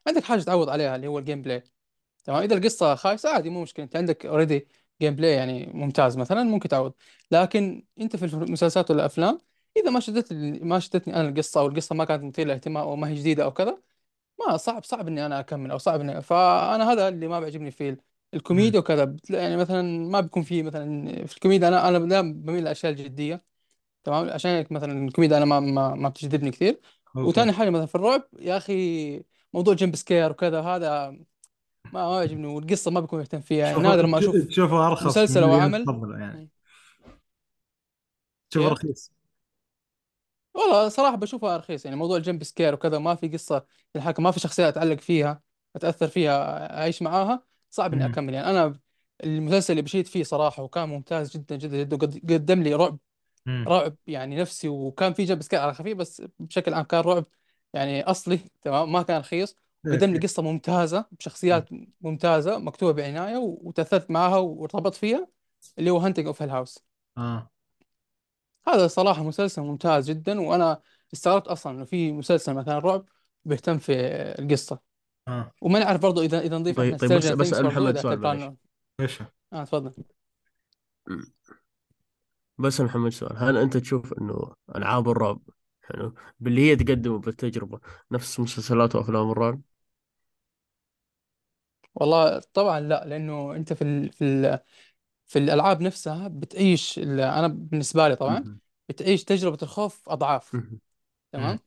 عندك 0.06 0.24
حاجة 0.24 0.40
تعوض 0.42 0.68
عليها 0.68 0.96
اللي 0.96 1.06
هو 1.06 1.18
ال 1.18 1.42
gameplay 1.42 1.64
تمام؟ 2.26 2.42
إذا 2.42 2.54
القصة 2.54 2.94
خايسة 2.94 3.30
عادي 3.30 3.50
مو 3.50 3.62
مشكلة. 3.62 3.84
أنت 3.84 3.96
عندك 3.96 4.26
already 4.26 4.68
gameplay 5.00 5.32
يعني 5.32 5.66
ممتاز 5.74 6.16
مثلا 6.16 6.42
ممكن 6.42 6.68
تعوض. 6.68 6.92
لكن 7.30 7.86
أنت 8.00 8.16
في 8.16 8.24
المسلسلات 8.24 8.90
والافلام 8.90 9.38
إذا 9.76 9.90
ما 9.90 10.00
شدت 10.00 10.32
ما 10.62 10.78
شدتني 10.78 11.16
أنا 11.16 11.28
القصة 11.28 11.60
أو 11.60 11.66
القصة 11.66 11.94
ما 11.94 12.04
كانت 12.04 12.24
مثيرة 12.24 12.46
للاهتمام 12.46 12.82
أو 12.82 12.96
ما 12.96 13.08
هي 13.08 13.14
جديدة 13.14 13.44
أو 13.44 13.52
كذا 13.52 13.78
ما 14.48 14.56
صعب 14.56 14.84
صعب 14.84 15.08
إني 15.08 15.26
أنا 15.26 15.40
أكمل 15.40 15.70
أو 15.70 15.78
صعب 15.78 16.00
اني 16.00 16.22
فأنا 16.22 16.92
هذا 16.92 17.08
اللي 17.08 17.28
ما 17.28 17.40
بيعجبني 17.40 17.70
في. 17.70 17.96
الكوميديا 18.34 18.80
وكذا. 18.80 19.16
يعني 19.30 19.56
مثلا 19.56 19.82
ما 20.08 20.20
بيكون 20.20 20.42
في 20.42 20.62
مثلا 20.62 21.26
في 21.26 21.34
الكوميديا 21.36 21.68
أنا 21.68 21.88
أنا 21.88 21.98
دائما 21.98 22.32
بميل 22.32 22.60
للأشياء 22.62 22.92
الجدية. 22.92 23.44
تمام؟ 24.04 24.30
عشان 24.30 24.50
هيك 24.50 24.72
مثلا 24.72 25.06
الكوميديا 25.08 25.36
أنا 25.36 25.44
ما 25.44 25.60
ما, 25.60 25.94
ما 25.94 26.08
بتجذبني 26.08 26.50
كثير. 26.50 26.80
أوكي. 27.16 27.28
وثاني 27.28 27.52
حاجة 27.52 27.70
مثلا 27.70 27.86
في 27.86 27.94
الرعب 27.94 28.28
يا 28.40 28.56
أخي 28.56 29.24
موضوع 29.52 29.74
jump 29.74 29.96
scare 29.96 30.30
وكذا 30.30 30.60
هذا 30.60 31.18
ما 31.92 32.08
ما 32.08 32.18
يعجبني 32.20 32.46
والقصة 32.46 32.90
ما 32.90 33.00
بكون 33.00 33.18
مهتم 33.18 33.40
فيها 33.40 33.66
يعني 33.66 33.82
نادر 33.82 34.06
ما 34.06 34.18
أشوف 34.18 34.36
تشوفه 34.36 34.86
أرخص 34.86 35.06
مسلسل 35.06 35.42
أو 35.42 35.52
عمل 35.52 35.84
يعني. 36.20 36.48
تشوفه 38.50 38.68
كيف؟ 38.68 38.78
رخيص 38.78 39.12
والله 40.54 40.88
صراحة 40.88 41.16
بشوفها 41.16 41.56
رخيص 41.56 41.84
يعني 41.84 41.96
موضوع 41.96 42.16
ال 42.16 42.22
jump 42.22 42.44
scare 42.44 42.74
وكذا 42.74 42.98
ما 42.98 43.14
في 43.14 43.28
قصة 43.28 43.66
الحكم 43.96 44.22
ما 44.22 44.30
في 44.30 44.40
شخصيه 44.40 44.68
أتعلق 44.68 45.00
فيها 45.00 45.42
أتأثر 45.76 46.08
فيها 46.08 46.78
أعيش 46.78 47.02
معاها 47.02 47.42
صعب 47.70 47.94
إني. 47.94 48.04
أكمل 48.06 48.34
يعني 48.34 48.50
أنا 48.50 48.78
المسلسل 49.24 49.72
اللي 49.72 49.82
بشيت 49.82 50.06
فيه 50.08 50.22
صراحة 50.22 50.62
وكان 50.62 50.88
ممتاز 50.88 51.30
جدا 51.36 51.56
جدا 51.56 51.82
جدا 51.82 52.34
قدم 52.34 52.62
لي 52.62 52.74
رعب 52.74 52.98
مم. 53.46 53.64
رعب 53.68 53.96
يعني 54.06 54.36
نفسي 54.36 54.68
وكان 54.68 55.12
في 55.12 55.24
jump 55.24 55.42
scare 55.42 55.60
على 55.60 55.74
خفيف 55.74 55.96
بس 55.96 56.22
بشكل 56.38 56.74
عام 56.74 56.84
كان 56.84 57.00
رعب 57.00 57.24
يعني 57.72 58.02
أصلي 58.02 58.40
تمام 58.62 58.92
ما 58.92 59.02
كان 59.02 59.20
رخيص 59.20 59.56
وقدم 59.86 60.12
لي 60.12 60.18
قصه 60.18 60.42
ممتازة 60.42 61.04
بشخصيات 61.12 61.68
ممتازة 62.00 62.58
مكتوبة 62.58 62.92
بعناية 62.92 63.36
وتأثرت 63.36 64.10
معها 64.10 64.36
وارتبطت 64.36 64.94
فيها 64.94 65.28
اللي 65.78 65.90
هو 65.90 65.98
Haunting 65.98 66.26
of 66.26 66.42
Hill 66.42 66.50
House 66.50 66.78
آه. 67.18 67.50
هذا 68.68 68.86
صراحة 68.86 69.22
مسلسل 69.22 69.62
ممتاز 69.62 70.10
جدا 70.10 70.40
وأنا 70.40 70.80
استغربت 71.14 71.48
أصلا 71.48 71.72
إنه 71.72 71.84
في 71.84 72.12
مسلسل 72.12 72.54
مثلا 72.54 72.78
رعب 72.78 73.04
بيهتم 73.44 73.78
في 73.78 73.92
القصة. 74.38 74.78
آه. 75.28 75.52
وما 75.62 75.78
نعرف 75.78 76.00
برضو 76.00 76.22
اذا 76.22 76.40
إذا 76.40 76.58
نضيف 76.58 76.76
طيب 76.76 76.96
طيب 76.98 77.12
بس 77.12 77.54
برضو 77.54 77.68
محمد 77.68 77.98
سؤال 77.98 78.26
عنه 78.26 78.56
إيش؟ 79.00 79.22
آه 79.52 79.64
تفضل. 79.64 79.92
بسأل 82.58 82.84
محمد 82.84 83.10
سؤال 83.10 83.36
هل 83.36 83.56
أنت 83.56 83.76
تشوف 83.76 84.12
إنه 84.12 84.54
ألعاب 84.76 85.08
الرعب 85.08 85.40
حلو 85.86 86.14
باللي 86.40 86.60
هي 86.70 86.76
تقدمه 86.76 87.18
بالتجربة 87.18 87.80
نفس 88.10 88.40
مسلسلات 88.40 88.96
وأفلام 88.96 89.30
الرعب؟ 89.30 89.60
والله 91.94 92.38
طبعا 92.54 92.80
لا 92.80 93.04
لأنه 93.04 93.56
أنت 93.56 93.72
في 93.72 93.82
ال 93.82 94.12
في 94.12 94.24
ال 94.24 94.58
في 95.26 95.40
الألعاب 95.40 95.82
نفسها 95.82 96.28
بتعيش 96.28 96.98
ال- 97.00 97.20
أنا 97.20 97.48
بالنسبة 97.48 98.08
لي 98.08 98.16
طبعا 98.16 98.44
مهم. 98.44 98.60
بتعيش 98.88 99.24
تجربة 99.24 99.58
الخوف 99.62 100.08
أضعاف 100.08 100.54
مهم. 100.54 100.80
تمام 101.32 101.60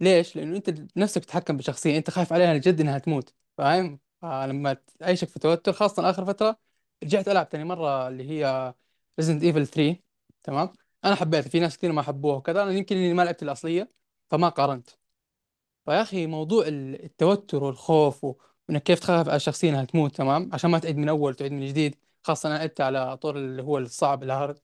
ليش؟ 0.00 0.36
لأنه 0.36 0.56
أنت 0.56 0.70
بنفسك 0.70 1.24
تتحكم 1.26 1.56
بشخصية 1.56 1.98
أنت 1.98 2.10
خايف 2.10 2.32
عليها 2.32 2.58
جد 2.58 2.80
إنها 2.80 2.98
تموت 2.98 3.34
فاهم؟ 3.58 4.00
فلما 4.22 4.74
تعيشك 5.00 5.28
في 5.28 5.38
توتر 5.40 5.72
خاصة 5.72 6.10
آخر 6.10 6.26
فترة 6.26 6.58
رجعت 7.04 7.28
ألعب 7.28 7.48
تاني 7.48 7.64
مرة 7.64 8.08
اللي 8.08 8.30
هي 8.30 8.74
Resident 9.20 9.44
Evil 9.44 9.66
3 9.68 10.02
تمام؟ 10.44 10.72
أنا 11.04 11.14
حبيتها 11.14 11.48
في 11.48 11.60
ناس 11.60 11.78
كثير 11.78 11.92
ما 11.92 12.02
حبوها 12.02 12.36
وكذا 12.36 12.62
أنا 12.62 12.70
يمكن 12.70 12.96
إني 12.96 13.14
ما 13.14 13.22
لعبت 13.22 13.42
الأصلية 13.42 13.90
فما 14.30 14.48
قارنت. 14.48 14.90
فيا 15.84 16.02
أخي 16.02 16.26
موضوع 16.26 16.66
ال- 16.66 17.04
التوتر 17.04 17.64
والخوف 17.64 18.24
و- 18.24 18.34
انك 18.70 18.82
كيف 18.82 19.00
تخاف 19.00 19.28
على 19.28 19.36
الشخصية 19.36 19.70
إنها 19.70 19.84
تموت 19.84 20.16
تمام؟ 20.16 20.50
عشان 20.52 20.70
ما 20.70 20.78
تعيد 20.78 20.96
من 20.96 21.08
أول 21.08 21.34
تعيد 21.34 21.52
من 21.52 21.66
جديد. 21.66 21.96
خاصة 22.22 22.48
أنا 22.48 22.58
لعبت 22.58 22.80
على 22.80 23.16
طور 23.16 23.36
اللي 23.36 23.62
هو 23.62 23.78
الصعب 23.78 24.22
ال 24.22 24.28
hard. 24.28 24.58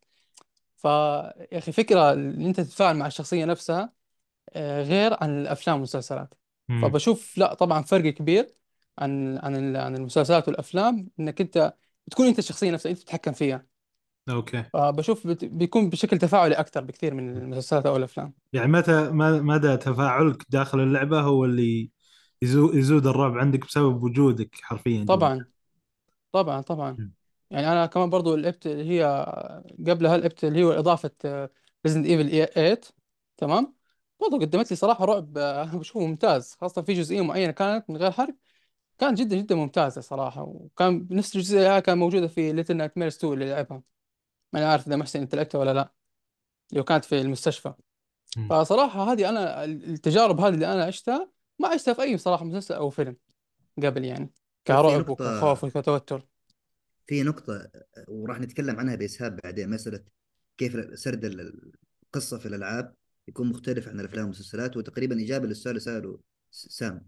فيا 0.77 1.59
أخي 1.59 1.73
فكرة 1.73 2.13
إن 2.13 2.47
أنت 2.47 2.61
تتفاعل 2.61 2.97
مع 2.97 3.07
الشخصية 3.07 3.45
نفسها 3.45 3.93
آه، 4.51 4.83
غير 4.83 5.17
عن 5.21 5.41
الأفلام 5.41 5.77
والمسلسلات. 5.77 6.35
مم. 6.69 6.83
فبشوف 6.83 7.39
لا 7.39 7.55
طبعا 7.55 7.83
فرق 7.83 8.13
كبير 8.15 8.55
عن 8.99 9.39
عن 9.39 9.57
ال- 9.57 9.77
عن 9.77 9.97
المسلسلات 9.97 10.49
والأفلام 10.49 11.11
إنك 11.21 11.41
أنت 11.41 11.75
بتكون 12.07 12.27
أنت 12.27 12.39
الشخصية 12.39 12.71
نفسها 12.71 12.91
أنت 12.91 12.99
تتحكم 12.99 13.33
فيها. 13.33 13.67
أوكي. 14.31 14.65
فبشوف 14.73 15.27
بت- 15.27 15.45
بيكون 15.45 15.91
بشكل 15.91 16.19
تفاعلي 16.19 16.55
أكثر 16.55 16.85
بكثير 16.85 17.15
من 17.15 17.37
المسلسلات 17.37 17.87
أو 17.87 17.97
الأفلام. 17.97 18.35
يعني 18.53 18.73
متى 18.73 19.11
ما- 19.11 19.41
مدى 19.43 19.77
تفاعلك 19.77 20.47
داخل 20.51 20.81
اللعبة 20.81 21.21
هو 21.21 21.45
اللي 21.45 21.91
يزو- 22.45 22.75
يزود 22.75 23.07
الرعب 23.07 23.39
عندك 23.39 23.67
بسبب 23.67 24.03
وجودك 24.03 24.55
حرفيا. 24.63 25.05
جوا. 25.05 25.17
طبعا. 25.17 25.45
طبعا 26.33 26.61
طبعا. 26.61 26.91
مم. 26.93 27.13
يعني 27.51 27.73
أنا 27.73 27.87
كمان 27.87 28.11
برضو 28.11 28.37
لعبت 28.37 28.67
اللي 28.67 28.85
هي 29.01 29.05
قبلها 29.89 30.17
لعبت 30.17 30.45
اللي 30.45 30.65
هو 30.65 30.71
إضافة 30.73 31.11
Resident 31.87 32.07
Evil 32.07 32.31
8 32.55 32.81
تمام؟ 33.37 33.75
برضو 34.21 34.39
قدمت 34.39 34.71
لي 34.71 34.77
صراحة 34.77 35.05
رعب 35.05 35.39
آه، 35.39 35.65
بشوفه 35.77 36.01
ممتاز 36.07 36.57
خاصة 36.61 36.83
في 36.83 36.93
جزئية 36.93 37.21
معينة 37.23 37.53
كانت 37.53 37.91
من 37.91 37.97
غير 37.97 38.11
حرق 38.11 38.35
كانت 38.99 39.19
جدا 39.19 39.37
جدا 39.37 39.55
ممتازة 39.55 40.01
صراحة 40.01 40.43
وكان 40.43 41.09
نفس 41.11 41.37
الجزئية 41.37 41.79
كان 41.81 41.99
موجودة 41.99 42.29
في 42.29 42.53
Little 42.53 42.77
Nightmares 42.77 43.17
2 43.17 43.33
اللي 43.35 43.51
لعبها. 43.51 43.83
ما 44.53 44.61
أنا 44.61 44.69
عارف 44.71 44.87
إذا 44.87 44.97
محسن 44.97 45.21
انت 45.21 45.35
لعبتها 45.35 45.59
ولا 45.59 45.75
لا 45.75 45.93
اللي 46.73 46.83
كانت 46.83 47.05
في 47.05 47.21
المستشفى. 47.21 47.75
مم. 48.37 48.49
فصراحة 48.49 49.13
هذه 49.13 49.29
أنا 49.29 49.65
التجارب 49.65 50.41
هذه 50.41 50.55
اللي 50.55 50.73
أنا 50.73 50.85
عشتها 50.85 51.31
ما 51.59 51.69
عشتها 51.69 51.95
في 51.95 52.03
أي 52.03 52.19
صراحة 52.19 52.45
مسلسل 52.45 52.75
أو 52.75 52.91
فيلم 52.91 53.17
قبل 53.83 54.05
يعني 54.05 54.27
في 54.27 54.33
كرعب 54.67 55.01
نقطة 55.01 55.13
وكخوف 55.13 55.65
وكتوتر. 55.65 56.27
في 57.07 57.23
نقطة 57.23 57.71
وراح 58.09 58.41
نتكلم 58.41 58.79
عنها 58.81 58.95
بإسهاب 58.95 59.41
بعدين 59.45 59.71
مسألة 59.71 60.05
كيف 60.59 60.99
سرد 60.99 61.25
ال- 61.25 61.73
القصة 62.07 62.39
في 62.39 62.47
الألعاب 62.47 62.95
يكون 63.29 63.49
مختلف 63.49 63.89
عن 63.89 64.01
الأفلام 64.01 64.23
والمسلسلات 64.25 64.77
وتقريبا 64.77 65.23
إجابة 65.23 65.47
للسؤال 65.47 65.71
اللي 65.71 65.81
سأله 65.81 66.19
س- 66.51 66.67
سام. 66.71 67.07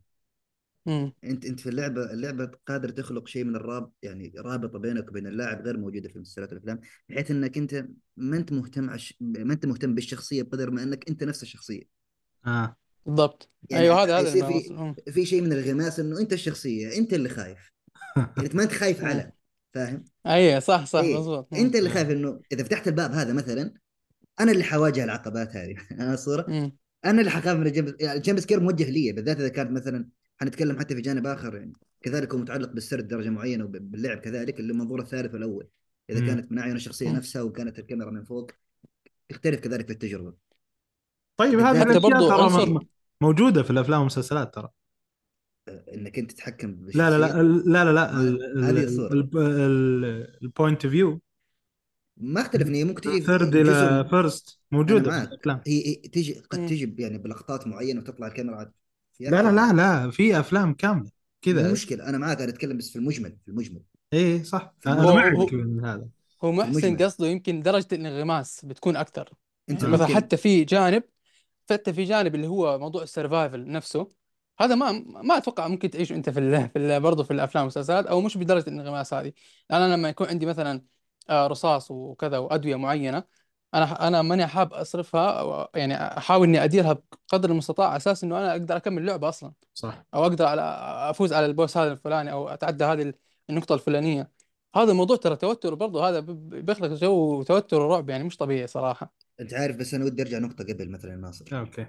امم 0.88 1.12
أنت 1.24 1.46
أنت 1.46 1.60
في 1.60 1.68
اللعبة 1.68 2.12
اللعبة 2.12 2.50
قادر 2.66 2.88
تخلق 2.88 3.28
شيء 3.28 3.44
من 3.44 3.56
الراب 3.56 3.90
يعني 4.02 4.32
رابطة 4.36 4.78
بينك 4.78 5.08
وبين 5.08 5.26
اللاعب 5.26 5.64
غير 5.64 5.78
موجودة 5.78 6.08
في 6.08 6.16
المسلسلات 6.16 6.48
والأفلام 6.52 6.80
بحيث 7.08 7.30
أنك 7.30 7.58
أنت 7.58 7.86
ما 8.16 8.36
أنت 8.36 8.52
مهتم 8.52 8.90
عش... 8.90 9.16
ما 9.20 9.52
أنت 9.52 9.66
مهتم 9.66 9.94
بالشخصية 9.94 10.42
بقدر 10.42 10.70
ما 10.70 10.82
أنك 10.82 11.08
أنت 11.08 11.24
نفس 11.24 11.42
الشخصية. 11.42 11.82
آه. 12.46 12.76
بالضبط. 13.06 13.50
يعني 13.70 13.84
أيوه 13.84 14.02
هذا 14.02 14.18
هذا 14.18 14.30
في. 14.30 15.12
في 15.12 15.26
شيء 15.26 15.42
من 15.42 15.52
الغماس 15.52 16.00
إنه 16.00 16.20
أنت 16.20 16.32
الشخصية 16.32 16.98
أنت 16.98 17.14
اللي 17.14 17.28
خايف. 17.28 17.72
يعني 18.16 18.30
أنت 18.38 18.54
ما 18.54 18.62
أنت 18.62 18.72
خايف 18.72 19.00
أمم. 19.00 19.08
على 19.08 19.32
فاهم؟ 19.74 20.04
أيوه 20.26 20.60
صح 20.60 20.86
صح 20.86 21.04
مظبوط 21.04 21.48
أمم. 21.52 21.64
أنت 21.64 21.76
اللي 21.76 21.90
خايف 21.90 22.10
إنه 22.10 22.40
إذا 22.52 22.64
فتحت 22.64 22.88
الباب 22.88 23.12
هذا 23.12 23.32
مثلا 23.32 23.74
أنا 24.40 24.52
اللي 24.52 24.64
حواجه 24.64 25.04
العقبات 25.04 25.56
هذه. 25.56 25.76
أنا 26.00 26.14
الصورة؟ 26.14 26.46
أمم. 26.48 26.76
أنا 27.04 27.20
اللي 27.20 27.30
حخاف 27.30 27.56
من 27.56 27.66
ال 27.66 27.72
jump 27.72 27.94
يعني 28.00 28.18
ال 28.18 28.23
jump 28.23 28.40
scare 28.40 28.60
موجه 28.60 28.90
لي 28.90 29.12
بالذات 29.12 29.36
إذا 29.36 29.48
كانت 29.48 29.70
مثلا 29.70 30.08
حنتكلم 30.42 30.78
حتى 30.78 30.94
في 30.94 31.00
جانب 31.00 31.26
آخر 31.26 31.54
يعني 31.56 31.72
كذلك 32.02 32.34
هو 32.34 32.38
متعلق 32.40 32.72
بالسرد 32.72 33.08
درجة 33.08 33.28
معينة 33.30 33.64
وباللعب 33.64 34.18
كذلك 34.18 34.60
اللي 34.60 34.72
المنظور 34.72 35.00
الثالث 35.00 35.34
والأول. 35.34 35.68
إذا 36.10 36.20
مم. 36.20 36.26
كانت 36.26 36.52
من 36.52 36.58
اعين 36.58 36.76
الشخصية 36.76 37.08
مم. 37.08 37.16
نفسها 37.16 37.42
وكانت 37.42 37.78
الكاميرا 37.78 38.10
من 38.10 38.24
فوق 38.24 38.50
يختلف 39.30 39.60
كذلك 39.60 39.86
في 39.86 39.92
التجربة. 39.92 40.34
طيب 41.36 41.58
هذه 41.58 41.72
بالذات 41.84 41.88
حتى 41.88 41.98
برضو 42.00 42.28
ترى 42.28 42.66
م- 42.74 42.80
موجودة 43.20 43.62
في 43.62 43.70
الأفلام 43.70 43.98
والمسلسلات 43.98 44.54
ترى. 44.54 44.68
آه، 45.68 45.84
إنك 45.94 46.18
أنت 46.18 46.32
تتحكم 46.32 46.86
لا 46.94 47.10
لا 47.10 47.18
لا 47.18 47.42
لا 47.42 47.84
لا 47.84 47.92
لا 47.92 48.12
ما- 48.12 48.70
هذه 48.70 48.84
الصورة. 48.84 49.12
ال 50.42 50.50
point 50.50 50.86
view 50.86 51.20
ما 52.16 52.40
أختلف 52.40 52.68
ان 52.68 52.74
هي 52.74 52.84
ممكن 52.84 53.00
تجي 53.00 53.20
third 53.20 53.56
إلى 53.56 54.06
first 54.10 54.58
موجودة 54.72 55.10
في 55.10 55.28
الأفلام. 55.32 55.60
هي 55.66 55.94
تجي 55.94 56.34
قد 56.50 56.58
أمم. 56.58 56.68
تجي 56.68 56.94
يعني 56.98 57.18
بلقطات 57.18 57.66
معينة 57.66 58.00
وتطلع 58.00 58.26
الكاميرا 58.26 58.72
لا 59.30 59.42
لا 59.42 59.48
أكثر 59.48 59.52
لا 59.52 59.72
لا 59.72 60.10
في 60.10 60.40
أفلام 60.40 60.74
كاملة 60.74 61.10
كذا. 61.42 61.72
مشكلة 61.72 62.08
أنا 62.08 62.18
معك 62.18 62.40
أنا 62.40 62.50
أتكلم 62.50 62.76
بس 62.76 62.90
في 62.90 62.96
المجمل 62.96 63.36
في 63.44 63.48
المجمل. 63.48 63.82
إيه 64.12 64.42
صح. 64.42 64.74
في 64.80 64.88
أنا 64.88 65.02
هو 65.02 65.14
معك 65.14 65.32
هو 65.32 65.46
من 65.52 65.84
هذا. 65.84 66.08
هو 66.44 66.52
محسن 66.52 66.96
قصده 66.96 67.26
يمكن 67.26 67.62
درجة 67.62 67.88
الانغماس 67.92 68.64
بتكون 68.64 68.96
أكثر. 68.96 69.32
أنت 69.70 69.82
يعني 69.82 69.92
مثلا 69.92 70.06
ممكن. 70.06 70.16
حتى 70.16 70.36
في 70.36 70.64
جانب 70.64 71.02
حتى 71.70 71.92
في 71.92 72.04
جانب 72.04 72.34
اللي 72.34 72.46
هو 72.46 72.78
موضوع 72.78 73.02
ال 73.02 73.10
survival 73.10 73.70
نفسه 73.70 74.08
هذا 74.60 74.74
ما 74.74 74.92
ما 75.06 75.36
أتوقع 75.36 75.68
ممكن 75.68 75.90
تعيشه 75.90 76.14
أنت 76.14 76.30
في 76.30 76.40
ال 76.40 76.68
في 76.68 76.78
ال 76.78 77.00
برضه 77.00 77.22
في 77.24 77.30
الأفلام 77.30 77.62
والمسلسلات 77.62 78.06
أو 78.06 78.20
مش 78.20 78.36
بدرجة 78.36 78.68
الانغماس 78.68 79.14
هذه. 79.14 79.32
أنا 79.70 79.94
لما 79.94 80.08
يكون 80.08 80.26
عندي 80.28 80.46
مثلا 80.46 80.82
آه، 81.30 81.46
رصاص 81.46 81.90
وكذا 81.90 82.38
وأدوية 82.38 82.76
معينة 82.76 83.24
أنا 83.74 84.08
أنا 84.08 84.22
ماني 84.22 84.46
حاب 84.46 84.72
أصرفها 84.72 85.30
أو 85.30 85.68
يعني 85.74 85.94
أحاول 85.94 86.48
إني 86.48 86.64
أديرها 86.64 86.92
بقدر 86.92 87.50
المستطاع 87.50 87.88
على 87.88 87.96
أساس 87.96 88.24
إنه 88.24 88.38
أنا 88.38 88.52
أقدر 88.52 88.76
أكمل 88.76 88.98
اللعبه 88.98 89.28
أصلا. 89.28 89.52
صح. 89.74 90.04
أو 90.14 90.22
أقدر 90.22 90.44
على 90.44 90.62
أفوز 91.10 91.32
على 91.32 91.46
ال 91.46 91.52
boss 91.52 91.76
هذا 91.76 91.92
الفلاني 91.92 92.32
أو 92.32 92.48
أتعدى 92.48 92.84
هذه 92.84 93.14
النقطة 93.50 93.74
الفلانية. 93.74 94.30
هذا 94.76 94.90
الموضوع 94.90 95.16
ترى 95.16 95.36
توتر 95.36 95.74
برضه 95.74 96.08
هذا 96.08 96.20
بيخلق 96.20 96.88
جو 96.88 97.42
توتر 97.42 97.80
ورعب 97.80 98.10
يعني 98.10 98.24
مش 98.24 98.36
طبيعي 98.36 98.66
صراحة. 98.66 99.14
أنت 99.40 99.54
عارف 99.54 99.76
بس 99.76 99.94
أنا 99.94 100.04
ودي 100.04 100.22
أرجع 100.22 100.38
نقطة 100.38 100.64
قبل 100.64 100.90
مثلا 100.90 101.16
ناصر. 101.16 101.44
أوكي. 101.52 101.86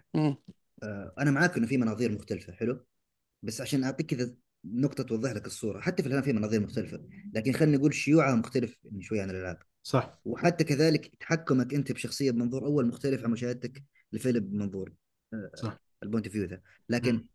آه 0.83 1.13
أنا 1.19 1.31
معاك 1.31 1.57
إنه 1.57 1.67
في 1.67 1.77
مناظير 1.77 2.11
مختلفة 2.11 2.53
حلو؟ 2.53 2.85
بس 3.43 3.61
عشان 3.61 3.83
أعطيك 3.83 4.05
كذا 4.05 4.33
نقطة 4.65 5.03
توضح 5.03 5.31
لك 5.31 5.45
الصورة. 5.45 5.79
حتى 5.79 6.03
في 6.03 6.09
الافلام 6.09 6.33
في 6.33 6.39
مناظير 6.39 6.59
مختلفة. 6.59 6.99
لكن 7.33 7.51
خلينا 7.51 7.77
نقول 7.77 7.93
شيوعها 7.93 8.35
مختلف 8.35 8.77
يعني 8.83 9.01
شوي 9.01 9.21
عن 9.21 9.29
الألعاب. 9.29 9.57
صح. 9.83 10.19
وحتى 10.25 10.63
كذلك 10.63 11.15
تحكمك 11.15 11.73
أنت 11.73 11.91
بشخصية 11.91 12.31
بمنظور 12.31 12.65
أول 12.65 12.87
مختلف 12.87 13.23
عن 13.23 13.31
مشاهدتك 13.31 13.83
لفيلم 14.11 14.39
بمنظور 14.39 14.93
آه 15.33 15.51
صح. 15.55 15.79
ال 16.03 16.07
point 16.07 16.27
view 16.27 16.43
ذا. 16.45 16.61
لكن 16.89 17.25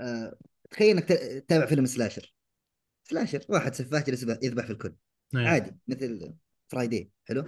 آه 0.00 0.38
تخيل 0.70 0.96
إنك 0.96 1.04
تتابع 1.04 1.66
فيلم 1.66 1.86
slasher 1.86 2.34
slasher 3.04 3.44
واحد 3.48 3.74
سفاح 3.74 4.06
جالس 4.06 4.22
يذبح 4.42 4.64
في 4.64 4.72
الكل. 4.72 4.94
إيه 5.36 5.48
عادي 5.48 5.76
مثل 5.88 6.34
Friday 6.68 7.10
حلو؟ 7.24 7.44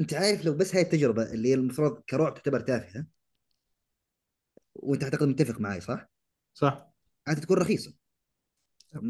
أنت 0.00 0.14
عارف 0.14 0.44
لو 0.44 0.54
بس 0.54 0.74
هاي 0.74 0.82
التجربة 0.82 1.32
اللي 1.32 1.48
هي 1.48 1.54
المفروض 1.54 2.00
كرعب 2.00 2.34
تعتبر 2.34 2.60
تافهة 2.60 3.06
وأنت 4.74 5.02
أعتقد 5.02 5.28
متفق 5.28 5.60
معي 5.60 5.80
صح؟ 5.80 6.10
صح. 6.54 6.92
عاد 7.26 7.40
تكون 7.40 7.58
رخيصة. 7.58 7.94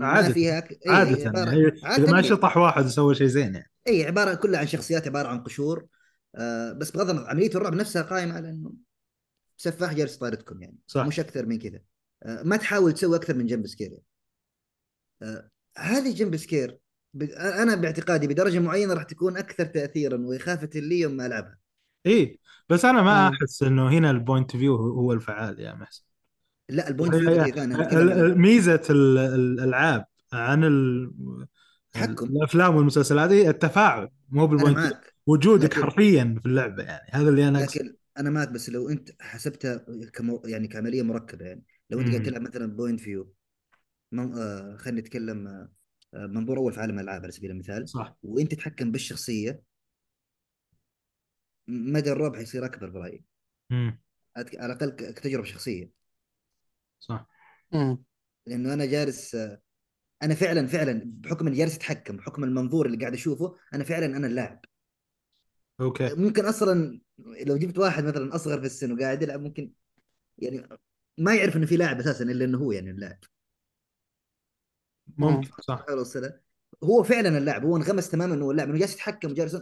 عادة 0.00 0.34
فيها 0.34 0.58
أك... 0.58 0.70
اي 0.70 0.78
هي 0.86 0.92
عادة 0.94 1.18
يعني 1.18 1.50
هي 1.50 1.68
إذا 1.68 1.86
عاده 1.86 2.12
ما 2.12 2.22
شطح 2.22 2.56
واحد 2.56 2.84
وسوى 2.84 3.14
شيء 3.14 3.26
زين 3.26 3.54
يعني. 3.54 3.70
اي 3.88 4.06
عبارة 4.06 4.34
كلها 4.34 4.60
عن 4.60 4.66
شخصيات 4.66 5.06
عبارة 5.06 5.28
عن 5.28 5.40
قشور. 5.40 5.86
آه 6.34 6.72
بس 6.72 6.90
بغض 6.90 7.10
النظر 7.10 7.26
عملية 7.30 7.50
الرعب 7.54 7.74
نفسها 7.74 8.02
قائمة 8.02 8.34
على 8.34 8.50
إنه 8.50 8.72
سفاح 9.56 9.94
جالس 9.94 10.16
يطاردكم 10.16 10.62
يعني. 10.62 10.76
صح. 10.86 11.06
مش 11.06 11.20
أكثر 11.20 11.46
من 11.46 11.58
كذا. 11.58 11.80
آه 12.22 12.42
ما 12.42 12.56
تحاول 12.56 12.92
تسوي 12.92 13.16
أكثر 13.16 13.34
من 13.34 13.46
jump 13.46 13.66
scare 13.66 13.90
يعني. 13.90 14.04
آه 15.22 15.50
هذه 15.78 16.14
jump 16.14 16.36
scare 16.36 16.78
ب... 17.14 17.22
أنا 17.32 17.74
باعتقادي 17.74 18.26
بدرجة 18.26 18.58
معينة 18.58 18.94
راح 18.94 19.02
تكون 19.02 19.36
أكثر 19.36 19.64
تاثيرا 19.66 20.18
وإخافة 20.18 20.70
لي 20.74 21.00
يوم 21.00 21.12
ما 21.12 21.26
ألعبها. 21.26 21.58
إيه 22.06 22.38
بس 22.68 22.84
أنا 22.84 23.02
ما 23.02 23.28
امم 23.28 23.34
أحس 23.34 23.62
إنه 23.62 23.88
هنا 23.88 24.10
ال 24.10 24.18
point 24.18 24.56
view 24.56 24.76
هو 24.76 25.12
الفعال 25.12 25.60
يا 25.60 25.74
محسن 25.74 26.04
لا 26.68 26.88
ال 26.88 26.93
point 26.93 27.14
ال- 28.90 29.18
الألعاب 29.18 30.04
عن 30.32 30.64
ال- 30.64 31.12
التحكم 31.86 32.26
الأفلام 32.26 32.76
والمسلسلات 32.76 33.30
هي 33.30 33.48
التفاعل 33.50 34.08
مو 34.28 34.46
بال 34.46 34.62
point 34.62 35.00
وجودك 35.26 35.64
لكن 35.64 35.82
حرفيا 35.82 36.38
في 36.42 36.48
اللعبة 36.48 36.82
يعني. 36.82 37.10
هذا 37.12 37.28
اللي 37.28 37.48
أنا 37.48 37.58
لكن 37.58 37.96
أنا 38.18 38.30
معك 38.30 38.48
بس 38.48 38.70
لو 38.70 38.88
أنت 38.88 39.10
حسبتها 39.20 39.86
كمو 40.12 40.42
يعني 40.44 40.68
كعملية 40.68 41.02
مركبة 41.02 41.44
يعني. 41.44 41.64
لو 41.90 42.00
أنت 42.00 42.08
قاعد 42.08 42.22
تلعب 42.22 42.42
مثلا 42.42 42.66
point 42.76 43.00
view 43.00 43.34
من... 44.12 44.32
آه 44.38 44.76
خلينا 44.76 45.00
نتكلم 45.00 45.48
آه 45.48 45.68
منظور 46.14 46.58
اول 46.58 46.72
في 46.72 46.80
عالم 46.80 46.98
الالعاب 46.98 47.22
على 47.22 47.32
سبيل 47.32 47.50
المثال. 47.50 47.88
صح. 47.88 48.16
وأنت 48.22 48.54
تتحكم 48.54 48.92
بالشخصية 48.92 49.62
مدى 51.68 52.12
الرعب 52.12 52.36
حيصير 52.36 52.64
أكبر 52.64 52.90
برأيي. 52.90 53.24
على 54.36 54.72
الأقل 54.72 54.90
كتجربة 54.90 55.44
شخصية. 55.44 55.95
صح. 56.98 57.28
امم 57.74 58.04
لأنه 58.46 58.74
أنا 58.74 58.86
جالس 58.86 59.34
أنا 60.22 60.34
فعلا 60.34 60.66
فعلا 60.66 61.02
بحكم 61.04 61.46
إني 61.46 61.56
جالس 61.56 61.76
أتحكم 61.76 62.16
بحكم 62.16 62.44
المنظور 62.44 62.86
اللي 62.86 62.98
قاعد 62.98 63.12
أشوفه 63.12 63.56
أنا 63.74 63.84
فعلا 63.84 64.06
أنا 64.06 64.26
اللاعب. 64.26 64.64
أوكي. 65.80 66.14
ممكن 66.14 66.44
أصلا 66.44 67.00
لو 67.18 67.56
جبت 67.56 67.78
واحد 67.78 68.04
مثلا 68.04 68.34
أصغر 68.34 68.60
في 68.60 68.66
السن 68.66 68.92
وقاعد 68.92 69.22
يلعب 69.22 69.40
ممكن 69.40 69.72
يعني 70.38 70.68
ما 71.18 71.34
يعرف 71.34 71.56
إنه 71.56 71.66
في 71.66 71.76
لاعب 71.76 72.00
أساسا 72.00 72.24
إلا 72.24 72.44
إنه 72.44 72.58
هو 72.58 72.72
يعني 72.72 72.90
اللاعب. 72.90 73.18
ممكن 75.18 75.50
صح. 75.60 75.86
هو 76.84 77.02
فعلا 77.02 77.38
اللاعب 77.38 77.64
هو 77.64 77.76
انغمس 77.76 78.10
تماما 78.10 78.34
انه 78.34 78.44
هو 78.44 78.50
اللاعب 78.50 78.68
إنه 78.68 78.78
جالس 78.78 78.94
يتحكم 78.94 79.34
جالس 79.34 79.56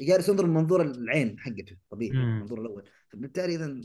جالس 0.00 0.28
ينظر 0.28 0.46
من 0.46 0.54
منظور 0.54 0.82
العين 0.82 1.38
حقته 1.38 1.76
طبيعي 1.90 2.12
المنظور 2.12 2.60
الأول. 2.60 2.90
فبالتالي 3.08 3.54
اذا 3.54 3.80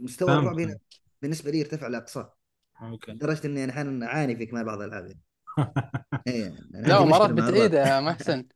مستوى 0.00 0.32
الرعب 0.32 0.60
هنا 0.60 0.78
بالنسبة 1.22 1.50
لي 1.50 1.60
ارتفع 1.60 1.86
لأقصاه. 1.86 2.41
أوكي. 2.82 3.12
لدرجة 3.12 3.46
إني 3.46 3.64
أنا 3.64 3.72
أحيانا 3.72 4.06
أعاني 4.06 4.36
في 4.36 4.46
كمال 4.46 4.64
بعض 4.64 4.80
الألعاب. 4.80 5.18
يعني. 6.26 6.56
لا 6.72 7.04
مرات 7.04 7.30
مشكلة 7.30 7.34
مع 7.34 7.48
بتعيد 7.48 7.72
الرعب 7.72 7.74
يا 7.74 8.00
محسن 8.00 8.48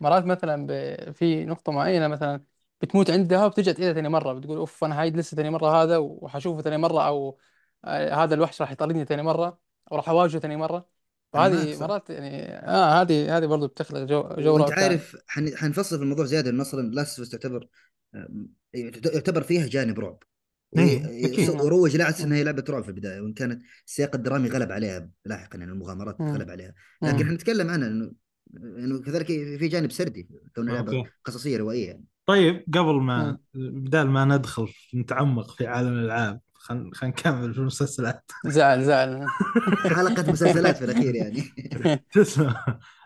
مرات 0.00 0.24
مثلا 0.24 0.66
ب... 0.66 0.72
في 1.12 1.44
نقطة 1.44 1.72
معينة 1.72 2.08
مثلا 2.08 2.44
بتموت 2.82 3.10
عندها 3.10 3.46
وبترجع 3.46 3.72
تعيدها 3.72 3.92
ثاني 3.94 4.08
مرة 4.08 4.32
بتقول 4.32 4.58
أوف 4.58 4.84
أنا 4.84 4.98
هعيد 4.98 5.16
لسه 5.16 5.36
ثاني 5.36 5.50
مرة 5.50 5.82
هذا 5.82 5.98
وحشوفه 5.98 6.62
ثاني 6.62 6.78
مرة 6.78 7.08
أو 7.08 7.38
آه 7.84 8.14
هذا 8.24 8.34
الوحش 8.34 8.60
راح 8.62 8.72
يطاردني 8.72 9.04
ثاني 9.04 9.22
مرة 9.22 9.60
أو 9.92 9.96
راح 9.96 10.08
أواجهه 10.08 10.40
ثاني 10.40 10.56
معك 10.56 10.86
فهذه 11.32 11.76
مرات 11.76 12.10
يعني 12.10 12.46
آه 12.56 13.02
هذه 13.02 13.38
هذه 13.38 13.46
برضو 13.46 13.66
بتخلق 13.68 14.00
جو 14.00 14.28
جو 14.38 14.56
وأنت 14.56 14.70
رعب 14.70 14.74
ثاني 14.78 15.00
عارف 15.00 15.16
حن... 15.26 15.56
حنفصل 15.56 15.96
في 15.96 16.02
الموضوع 16.02 16.24
زيادة 16.24 16.50
انه 16.50 16.62
أصلا 16.62 16.82
Last 16.94 17.20
تعتبر 17.32 17.68
آم، 18.14 18.48
يعتبر 18.74 19.42
فيها 19.42 19.66
جانب 19.66 19.98
رعب. 20.00 20.22
إيه. 20.76 21.50
وروج 21.50 21.96
لها 21.96 22.04
على 22.06 22.14
أساس 22.14 22.20
مم. 22.20 22.26
إنها 22.26 22.38
هي 22.38 22.44
لعبة 22.44 22.64
رعب 22.68 22.82
في 22.82 22.88
البداية 22.88 23.20
وإن 23.20 23.32
كانت 23.32 23.62
السياق 23.86 24.14
الدرامي 24.14 24.48
غلب 24.48 24.72
عليها 24.72 25.10
لاحقا 25.24 25.58
يعني 25.58 25.72
المغامرات 25.72 26.20
مم. 26.20 26.34
غلب 26.34 26.50
عليها 26.50 26.74
لكن. 27.02 27.16
إحنا 27.16 27.32
نتكلم 27.32 27.70
عنها 27.70 27.88
إنه 27.88 28.12
إنه 28.56 29.00
كذلك 29.00 29.26
في 29.26 29.68
جانب 29.68 29.92
سردي 29.92 30.28
كونها 30.54 30.74
لعبة 30.74 30.96
أوكي 30.96 31.10
قصصية 31.24 31.56
روائية 31.56 31.86
يعني 31.86 32.04
طيب 32.26 32.64
قبل 32.74 32.94
ما 32.94 33.38
مم. 33.54 33.84
بدال 33.84 34.10
ما 34.10 34.24
ندخل 34.24 34.68
نتعمق 34.94 35.50
في 35.50 35.66
عالم 35.66 35.92
الألعاب 35.92 36.40
خلينا 36.54 36.90
خلينا 36.94 37.16
نكمل 37.16 37.54
في 37.54 37.60
المسلسلات 37.60 38.30
زعل 38.46 38.84
زعل 38.84 39.26
حلقة 39.96 40.32
مسلسلات 40.32 40.76
في 40.76 40.84
الأخير 40.84 41.14
يعني 41.14 41.42
تسلم 42.12 42.54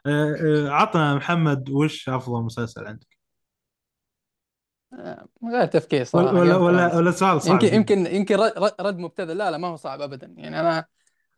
آه، 0.06 0.34
آه، 0.34 0.68
عطنا 0.68 1.14
محمد 1.14 1.70
وش 1.70 2.08
أفضل 2.08 2.42
مسلسل 2.42 2.86
عندك 2.86 3.11
من 5.42 5.52
غير 5.52 5.66
تفكير 5.66 6.00
ولا 6.00 6.04
صراحة 6.04 6.38
ولا 6.38 6.52
جيم 6.52 6.62
ولا, 6.62 6.88
ثرونز 6.88 6.96
ولا 6.96 7.10
سؤال 7.10 7.42
صعب. 7.42 7.52
يمكن 7.52 7.66
جدا 7.66 7.76
يمكن 7.76 8.16
يمكن 8.16 8.36
رد 8.36 8.72
رد 8.80 8.98
مبتذل. 8.98 9.36
لا 9.36 9.50
لا 9.50 9.58
ما 9.58 9.68
هو 9.68 9.76
صعب 9.76 10.00
ابدا. 10.00 10.34
يعني 10.36 10.60
أنا 10.60 10.84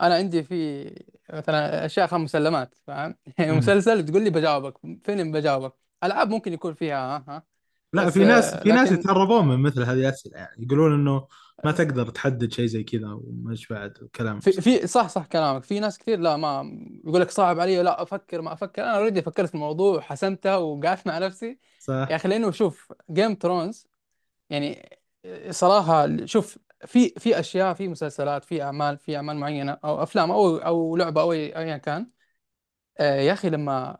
أنا 0.00 0.14
عندي 0.14 0.42
في 0.42 0.90
مثلا 1.32 1.84
أشياء 1.86 2.06
خمس 2.06 2.20
مسلمات 2.20 2.74
فاهم؟ 2.86 3.14
مم. 3.38 3.58
مسلسل 3.58 4.04
تقول 4.04 4.22
لي 4.22 4.30
بجاوبك 4.30 4.74
فيلم 5.04 5.32
بجاوبك. 5.32 5.72
ألعاب 6.04 6.30
ممكن 6.30 6.52
يكون 6.52 6.74
فيها 6.74 7.16
ها 7.16 7.24
ها؟ 7.28 7.42
لا 7.92 8.04
بس 8.04 8.12
في 8.12 8.24
ناس 8.24 8.54
آه، 8.54 8.62
في 8.62 8.72
ناس 8.72 8.92
لكن 8.92 9.00
يتهربون 9.00 9.48
من 9.48 9.60
مثل 9.60 9.82
هذه 9.82 9.98
الأسئلة 9.98 10.36
يعني 10.36 10.66
يقولون 10.66 10.94
إنه 10.94 11.26
ما 11.64 11.72
تقدر 11.72 12.10
تحدد 12.10 12.52
شيء 12.52 12.66
زي 12.66 12.84
كذا 12.84 13.08
ومش 13.12 13.68
بعد 13.68 14.08
كلام. 14.16 14.40
في 14.40 14.52
في 14.52 14.86
صح 14.86 15.08
صح 15.08 15.26
كلامك. 15.26 15.64
في 15.64 15.80
ناس 15.80 15.98
كثير 15.98 16.18
لا 16.20 16.36
ما 16.36 16.78
يقول 17.04 17.20
لك 17.20 17.30
صعب 17.30 17.60
علي 17.60 17.82
لا 17.82 18.02
أفكر 18.02 18.40
ما 18.40 18.52
أفكر. 18.52 18.82
أنا 18.82 18.96
already 18.96 19.22
فكرت 19.22 19.48
في 19.48 19.54
الموضوع 19.54 19.96
وحسمتها 19.96 20.56
وقعدت 20.56 21.06
مع 21.06 21.18
نفسي. 21.18 21.58
صح. 21.78 22.06
يا 22.10 22.16
أخي 22.16 22.28
لأنه 22.28 22.50
شوف 22.50 22.92
Game 23.10 23.36
Thrones 23.42 23.86
يعني 24.50 24.98
صراحة 25.50 26.26
شوف 26.26 26.58
في 26.86 27.08
في 27.08 27.40
أشياء 27.40 27.74
في 27.74 27.88
مسلسلات 27.88 28.44
في 28.44 28.62
أعمال 28.62 28.98
في 28.98 29.16
أعمال 29.16 29.36
معينة 29.36 29.78
أو 29.84 30.02
أفلام 30.02 30.30
أو 30.30 30.56
أو 30.56 30.96
لعبة 30.96 31.20
أو 31.20 31.32
أي- 31.32 31.56
أيا 31.56 31.76
كان 31.76 32.10
آه، 32.98 33.20
يا 33.20 33.32
أخي 33.32 33.50
لما 33.50 33.98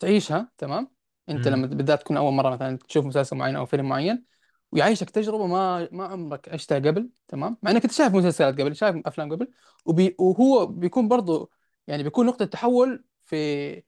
تعيشها 0.00 0.52
تمام؟ 0.58 0.88
أنت. 1.28 1.48
لما 1.48 1.66
بالذات 1.66 2.00
تكون 2.00 2.16
أول 2.16 2.32
مرة 2.32 2.50
مثلا 2.50 2.78
تشوف 2.88 3.06
مسلسل 3.06 3.36
معين 3.36 3.56
أو 3.56 3.66
فيلم 3.66 3.88
معين 3.88 4.24
ويعيشك 4.72 5.10
تجربة 5.10 5.46
ما 5.46 5.88
ما 5.92 6.04
عمرك 6.04 6.48
عشتها 6.48 6.78
قبل 6.78 7.10
تمام؟ 7.28 7.56
مع 7.62 7.70
إنك 7.70 7.82
أنت 7.84 7.92
شايف 7.92 8.14
مسلسلات 8.14 8.60
قبل 8.60 8.76
شايف 8.76 8.96
أفلام 9.06 9.32
قبل 9.32 9.48
وبي 9.86 10.16
وهو 10.18 10.66
بيكون 10.66 11.08
برضو 11.08 11.50
يعني 11.86 12.02
بيكون 12.02 12.26
نقطة 12.26 12.44
تحول 12.44 13.04
في 13.24 13.82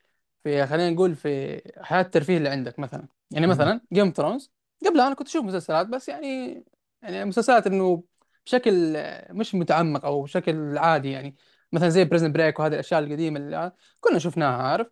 في 0.45 0.67
خلينا 0.67 0.91
نقول 0.91 1.15
في 1.15 1.61
حياة 1.83 2.01
الترفيه 2.03 2.37
اللي 2.39 2.49
عندك 2.49 2.79
مثلا. 2.79 3.09
يعني 3.31 3.47
مم. 3.47 3.53
مثلا 3.53 3.81
جيم 3.93 4.11
ثرونز 4.11 4.53
قبلها 4.87 5.07
أنا 5.07 5.15
كنت 5.15 5.29
أشوف 5.29 5.45
مسلسلات 5.45 5.87
بس 5.87 6.09
يعني 6.09 6.65
يعني 7.03 7.25
مسلسلات 7.25 7.67
إنه 7.67 8.05
بشكل 8.47 8.97
مش 9.31 9.55
متعمق 9.55 10.05
أو 10.05 10.23
بشكل 10.23 10.79
عادي 10.79 11.11
يعني. 11.11 11.37
مثلا 11.73 11.89
زي 11.89 12.05
Prison 12.05 12.33
Break 12.33 12.59
وهذه 12.59 12.73
الأشياء 12.75 13.01
القديمة 13.01 13.41
اللي 13.41 13.73
كنا 14.01 14.19
شفناها 14.19 14.63
عارف؟ 14.63 14.87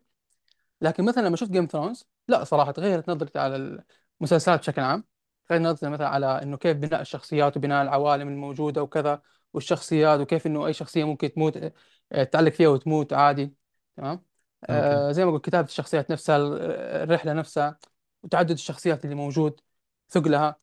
لكن 0.81 1.05
مثلا 1.05 1.22
لما 1.28 1.37
شفت 1.37 1.50
Game 1.51 1.66
Thrones 1.66 2.05
لا 2.28 2.44
صراحة 2.44 2.72
تغيرت 2.72 3.09
نظرتي 3.11 3.38
على 3.38 3.83
المسلسلات 4.20 4.61
بشكل 4.61 4.83
عام. 4.83 5.05
تغيرت 5.53 5.62
نظرتي 5.67 5.88
مثلا 5.88 6.09
على 6.09 6.43
إنه 6.43 6.57
كيف 6.57 6.77
بناء 6.77 7.01
الشخصيات 7.01 7.57
وبناء 7.57 7.83
العوالم 7.83 8.29
الموجودة 8.29 8.83
وكذا 8.83 9.23
والشخصيات 9.53 10.21
وكيف 10.21 10.47
إنه 10.47 10.67
أي 10.67 10.73
شخصية 10.73 11.05
ممكن 11.05 11.33
تموت 11.33 11.73
آه، 12.12 12.25
تعلق 12.25 12.53
فيها 12.53 12.69
وتموت 12.69 13.12
عادي 13.12 13.55
تمام؟ 13.97 14.12
أوكي. 14.12 14.73
آه 14.73 15.12
زي 15.12 15.25
ما 15.25 15.31
قلت 15.33 15.45
كتابة 15.45 15.67
الشخصيات 15.69 16.11
نفسها 16.11 16.37
الرحلة 17.03 17.33
نفسها 17.33 17.79
وتعدد 18.23 18.51
الشخصيات 18.51 19.05
اللي 19.05 19.15
موجود 19.17 19.61
ثقلها 20.11 20.57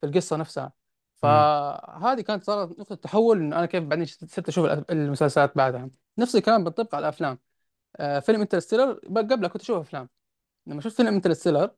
في 0.00 0.06
القصة 0.06 0.36
نفسها. 0.36 0.72
فهذه 1.16 2.20
كانت 2.20 2.44
صارت 2.44 2.78
نقطة 2.78 2.94
تحول 2.94 3.38
إنه 3.38 3.58
أنا 3.58 3.66
كيف 3.66 3.84
بعدين 3.84 4.06
صرت 4.06 4.48
أشوف 4.48 4.66
الأف- 4.66 4.84
المسلسلات 4.90 5.56
بعدها. 5.56 5.90
نفس 6.18 6.36
الكلام 6.36 6.64
بنطبق 6.64 6.94
على 6.94 7.02
الأفلام. 7.02 7.38
آه 7.96 8.20
فيلم 8.20 8.40
Interstellar 8.40 8.92
قبله 8.92 9.48
كنت 9.48 9.62
أشوف 9.62 9.78
أفلام. 9.78 10.08
لما 10.66 10.80
شفت 10.80 10.96
فيلم 10.96 11.14
Interstellar 11.14 11.70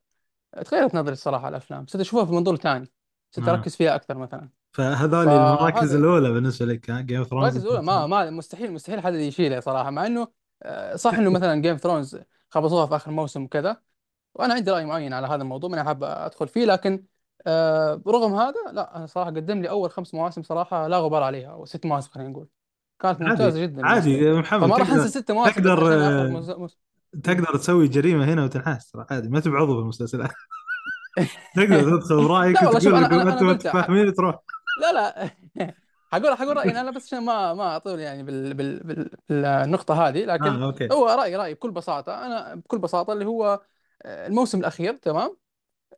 تغيرت 0.65 0.95
نظري 0.95 1.13
الصراحة 1.13 1.45
على 1.45 1.57
الأفلام. 1.57 1.85
صرت 1.87 2.01
أشوفها 2.01 2.25
في 2.25 2.31
منظور 2.31 2.55
ثاني. 2.55 2.91
صرت 3.31 3.47
آه. 3.47 3.51
أركز 3.51 3.75
فيها 3.75 3.95
أكثر 3.95 4.17
مثلا. 4.17 4.49
فهذول 4.71 5.29
المراكز 5.29 5.79
فهذا 5.79 5.97
الأولى 5.97 6.31
بالنسبة 6.31 6.65
لك 6.65 6.91
Game 6.91 7.17
of 7.17 7.27
Thrones 7.27 7.47
المركز 7.47 7.65
الأولى؟ 7.65 7.81
ما 7.81 8.07
ما 8.07 8.29
مستحيل 8.29 8.71
مستحيل 8.71 8.99
حد 8.99 9.13
يشيلها 9.13 9.59
صراحة 9.59 9.89
مع 9.89 10.05
إنه 10.05 10.27
آه، 10.63 10.95
صح 10.95 11.13
إنه 11.13 11.29
مثلا 11.29 11.61
Game 11.61 11.77
Thrones 11.77 12.17
خبصوها 12.49 12.85
في 12.85 12.95
آخر 12.95 13.11
موسم 13.11 13.43
وكذا. 13.43 13.81
وأنا 14.35 14.53
عندي 14.53 14.71
رأي 14.71 14.85
معين 14.85 15.13
على 15.13 15.27
هذا 15.27 15.41
الموضوع 15.41 15.69
ما 15.69 15.75
أنا 15.75 15.83
حاب 15.83 16.03
أدخل 16.03 16.47
فيه 16.47 16.65
لكن 16.65 17.05
آه، 17.47 18.01
رغم 18.07 18.35
هذا 18.35 18.71
لا 18.71 18.97
أنا 18.97 19.05
صراحة 19.05 19.29
قدم 19.29 19.61
لي 19.61 19.69
أول 19.69 19.91
خمس 19.91 20.13
مواسم 20.13 20.43
صراحة 20.43 20.87
لا 20.87 20.97
غبار 20.97 21.23
عليها 21.23 21.51
أو 21.51 21.65
ست 21.65 21.85
مواسم 21.85 22.11
خلينا 22.11 22.29
نقول. 22.29 22.47
كانت 22.99 23.21
عادي 23.21 23.29
ممتازة 23.31 23.61
جدا. 23.61 23.81
بالنسبة 23.81 23.89
عادي 23.89 24.19
لي 24.19 24.25
يا 24.25 24.33
محمد 24.33 24.67
فما 24.67 24.77
راح 24.77 24.91
أنسى 24.91 25.07
ست 25.07 25.31
مواسم 25.31 25.51
تقدر 25.51 25.83
آه،. 27.15 27.19
تقدر 27.19 27.57
تسوي 27.57 27.87
جريمة 27.87 28.25
هنا 28.25 28.43
وتنحاس 28.43 28.91
ترى 28.91 29.05
عادي 29.11 29.29
ما 29.29 29.39
تبعضوا 29.39 29.75
في 29.75 29.81
المسلسلات 29.81 30.31
تقدر 31.55 31.97
تدخل 31.97 32.27
برايك 32.27 32.61
وتقول 32.61 32.95
أنتم 32.95 33.45
ما 33.45 33.53
تفاهمين 33.53 34.13
تروح. 34.13 34.39
لا 34.81 34.93
لا. 34.93 35.29
حقول 36.11 36.37
حقول 36.37 36.57
رأيي 36.57 36.81
أنا 36.81 36.91
بس 36.91 37.05
عشان 37.05 37.23
ما 37.23 37.53
ما 37.53 37.75
أطول 37.75 37.99
يعني 37.99 38.23
بال 38.23 38.53
بال 38.53 38.83
بال 38.83 39.09
بالنقطة 39.29 40.07
هذه 40.07 40.25
لكن 40.25 40.45
آه 40.45 40.65
أوكي. 40.65 40.87
هو 40.91 41.07
رايي 41.07 41.35
رأيي 41.35 41.53
بكل 41.53 41.71
بساطة 41.71 42.25
أنا 42.25 42.55
بكل 42.55 42.79
بساطة 42.79 43.13
اللي 43.13 43.25
هو 43.25 43.61
آه، 44.01 44.27
الموسم 44.27 44.59
الأخير 44.59 44.93
تمام؟ 44.93 45.37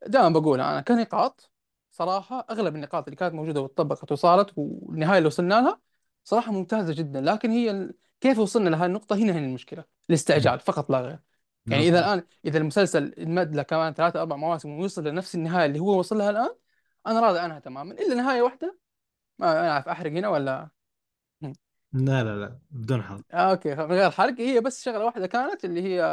دائما 0.07 0.29
بقولها 0.29 0.71
أنا 0.71 0.81
كنقاط 0.81 1.51
صراحة 1.91 2.45
أغلب 2.49 2.75
النقاط 2.75 3.03
اللي 3.03 3.15
كانت 3.15 3.33
موجودة 3.33 3.61
واتطبقت 3.61 4.11
وصارت 4.11 4.53
والنهاية 4.55 5.17
اللي 5.17 5.27
وصلنا 5.27 5.53
لها 5.53 5.79
صراحة 6.23 6.51
ممتازة 6.51 6.93
جدا 6.93 7.21
لكن 7.21 7.51
هي. 7.51 7.89
كيف 8.23 8.39
وصلنا 8.39 8.69
لهذه 8.69 8.85
النقطة؟ 8.85 9.15
هنا 9.15 9.31
هنا 9.31 9.45
المشكلة. 9.45 9.83
الاستعجال 10.09 10.59
فقط 10.59 10.91
لا 10.91 11.01
غير. 11.01 11.19
يعني 11.65 11.87
إذا 11.87 11.99
أوكي 11.99 12.13
الآن 12.13 12.23
إذا 12.45 12.57
المسلسل 12.57 13.13
انمد 13.13 13.55
له 13.55 13.63
كمان 13.63 13.93
ثلاثة 13.93 14.21
أربع 14.21 14.35
مواسم 14.35 14.69
ويوصل 14.69 15.07
لنفس 15.07 15.35
النهاية 15.35 15.65
اللي 15.65 15.79
هو 15.79 15.99
وصل 15.99 16.17
لها 16.17 16.29
الآن 16.29 16.55
أنا 17.07 17.19
راضي 17.19 17.39
عنها 17.39 17.59
تماما. 17.59 17.93
إلا 17.93 18.15
نهاية 18.15 18.41
واحدة 18.41 18.79
ما 19.39 19.69
أعرف 19.69 19.87
أحرق 19.87 20.11
هنا 20.11 20.29
ولا؟ 20.29 20.69
لا 21.93 22.23
لا 22.23 22.39
لا 22.39 22.59
بدون 22.71 23.01
آه 23.33 23.51
أوكي 23.51 23.75
من 23.75 23.81
غير 23.81 24.11
حرق. 24.11 24.39
هي 24.39 24.61
بس 24.61 24.83
شغلة 24.83 25.05
واحدة 25.05 25.27
كانت 25.27 25.65
اللي 25.65 25.81
هي 25.81 26.03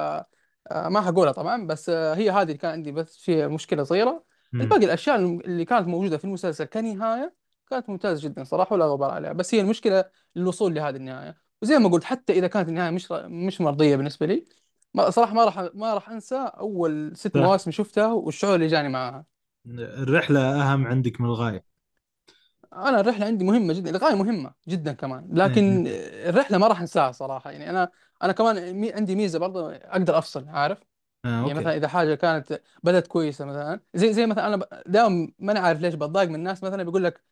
آه 0.70 0.88
ما 0.88 1.00
حقولها 1.00 1.33
طبعا 1.33 1.66
بس 1.66 1.88
آه 1.88 2.14
هي 2.14 2.31
هذه 2.31 2.42
اللي 2.42 2.55
كان 2.55 2.70
عندي 2.70 2.92
بس 2.92 3.16
في 3.16 3.46
مشكلة 3.46 3.83
صغيرة. 3.83 4.24
مم. 4.53 4.61
الباقي 4.61 4.85
الأشياء 4.85 5.16
اللي 5.16 5.64
كانت 5.64 5.88
موجودة 5.88 6.18
في 6.18 6.24
المسلسل 6.24 6.64
كنهاية 6.64 7.35
كانت 7.70 7.90
ممتازة 7.90 8.29
جدا 8.29 8.44
صراحة 8.44 8.74
ولا 8.74 8.85
غبار 8.85 9.11
عليها. 9.11 9.33
بس 9.33 9.55
هي 9.55 9.61
المشكلة 9.61 10.05
الوصول 10.37 10.74
لهذه 10.74 10.96
النهاية. 10.96 11.50
وزي 11.62 11.79
ما 11.79 11.88
قلت 11.88 12.05
حتى 12.05 12.33
إذا 12.33 12.46
كانت 12.46 12.68
النهاية 12.68 12.90
مش 12.90 13.12
مش 13.12 13.61
مرضية 13.61 13.96
بالنسبة 13.96 14.27
لي 14.27 14.46
ما 14.94 15.11
صراحة 15.11 15.35
ما 15.35 15.44
راح 15.44 15.59
ما 15.75 15.94
راح 15.94 16.11
أنسى 16.11 16.37
أول 16.37 17.16
ست 17.16 17.37
صح. 17.37 17.40
مواسم 17.40 17.70
شفتها 17.70 18.12
والشعور 18.12 18.55
اللي 18.55 18.66
جاني 18.66 18.88
معها. 18.88 19.27
الرحلة 19.79 20.40
أهم 20.62 20.87
عندك 20.87 21.20
من 21.20 21.27
الغاية. 21.27 21.64
أنا 22.73 23.01
الرحلة 23.01 23.27
عندي 23.27 23.44
مهمة 23.44 23.73
جدا 23.75 23.90
الغاية 23.90 24.14
مهمة 24.14 24.55
جدا 24.68 24.92
كمان 24.92 25.29
إيه. 25.38 25.38
لكن 25.38 25.85
الرحلة 26.29 26.59
ما 26.59 26.66
راح 26.68 26.81
أنساها 26.81 27.12
صراحة. 27.12 27.51
يعني 27.51 27.70
أنا 27.70 27.90
أنا 28.23 28.33
كمان 28.33 28.75
مي 28.75 28.92
عندي 28.92 29.14
ميزة 29.14 29.38
برضه 29.38 29.75
أقدر 29.75 30.18
أفصل 30.18 30.49
عارف؟ 30.49 30.79
آه 31.25 31.44
يعني 31.44 31.61
مثلا 31.61 31.77
إذا 31.77 31.88
حاجة 31.88 32.14
كانت 32.14 32.62
بدأت 32.85 33.07
كويسة 33.07 33.44
مثلا 33.44 33.81
زي 33.94 34.14
زي 34.14 34.27
مثلا 34.27 34.46
أنا 34.55 34.66
دائما 34.87 35.33
ما 35.40 35.53
أنا 35.53 35.61
عارف 35.61 35.81
ليش 35.81 35.94
بتضايق 35.94 36.29
من 36.31 36.35
الناس 36.35 36.64
مثلا 36.64 36.83
بيقول 36.85 37.05
لك 37.05 37.25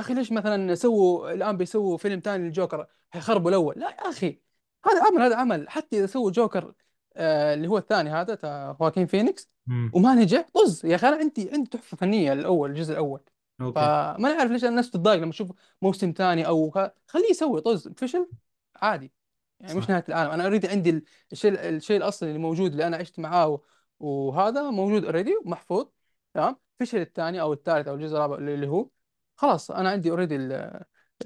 أخي 0.00 0.14
ليش 0.14 0.32
مثلا 0.32 0.74
سووا 0.74 1.32
الآن 1.32 1.56
بيسووا 1.56 1.96
فيلم 1.96 2.20
ثاني 2.20 2.44
للجوكر؟ 2.44 2.86
حيخربوا 3.10 3.50
الأول. 3.50 3.74
لا 3.76 3.86
يا 3.90 4.08
أخي 4.08 4.40
هذا 4.86 5.04
عمل 5.06 5.22
هذا 5.22 5.36
عمل 5.36 5.68
حتى 5.70 5.98
إذا 5.98 6.06
سووا 6.06 6.30
جوكر 6.30 6.74
آه 7.16 7.54
اللي 7.54 7.68
هو 7.68 7.78
الثاني 7.78 8.10
هذا 8.10 8.34
تاع 8.34 8.72
خواكين 8.72 9.06
فينيكس 9.06 9.48
مم. 9.66 9.90
وما 9.94 10.14
نجح 10.14 10.46
طز. 10.54 10.86
يا 10.86 10.94
أخي 10.94 11.08
أنا 11.08 11.16
عندي 11.16 11.50
عندي 11.52 11.70
تحفة 11.70 11.96
فنية 11.96 12.32
الأول 12.32 12.70
الجزء 12.70 12.92
الأول. 12.92 13.20
okay. 13.60 13.80
فما 13.80 14.16
نعرف 14.18 14.50
ليش 14.50 14.64
الناس 14.64 14.90
تتضايق 14.90 15.22
لما 15.22 15.30
تشوف 15.30 15.52
موسم 15.82 16.14
ثاني 16.16 16.46
أو 16.46 16.70
خليه 17.06 17.30
يسوي 17.30 17.60
طز. 17.60 17.88
فشل؟ 17.88 18.28
عادي. 18.76 19.12
يعني 19.60 19.78
مش 19.78 19.90
نهاية 19.90 20.04
العالم. 20.08 20.30
أنا 20.30 20.46
أريد 20.46 20.66
عندي 20.66 20.90
ال- 20.90 21.04
الشيء 21.32 21.52
الشيء 21.68 21.96
الأصلي 21.96 22.28
اللي 22.28 22.40
موجود 22.40 22.70
اللي 22.70 22.86
أنا 22.86 22.96
عشت 22.96 23.18
معاه 23.18 23.60
وهذا 24.00 24.70
موجود 24.70 25.04
already 25.04 25.36
ومحفوظ. 25.44 25.86
تمام؟ 26.34 26.56
فشل 26.80 26.98
الثاني 26.98 27.40
أو 27.40 27.52
الثالث 27.52 27.88
أو 27.88 27.94
الجزء 27.94 28.16
الرابع 28.16 28.36
اللي 28.36 28.68
هو. 28.68 28.88
خلاص 29.38 29.70
أنا 29.70 29.90
عندي 29.90 30.10
already 30.10 30.36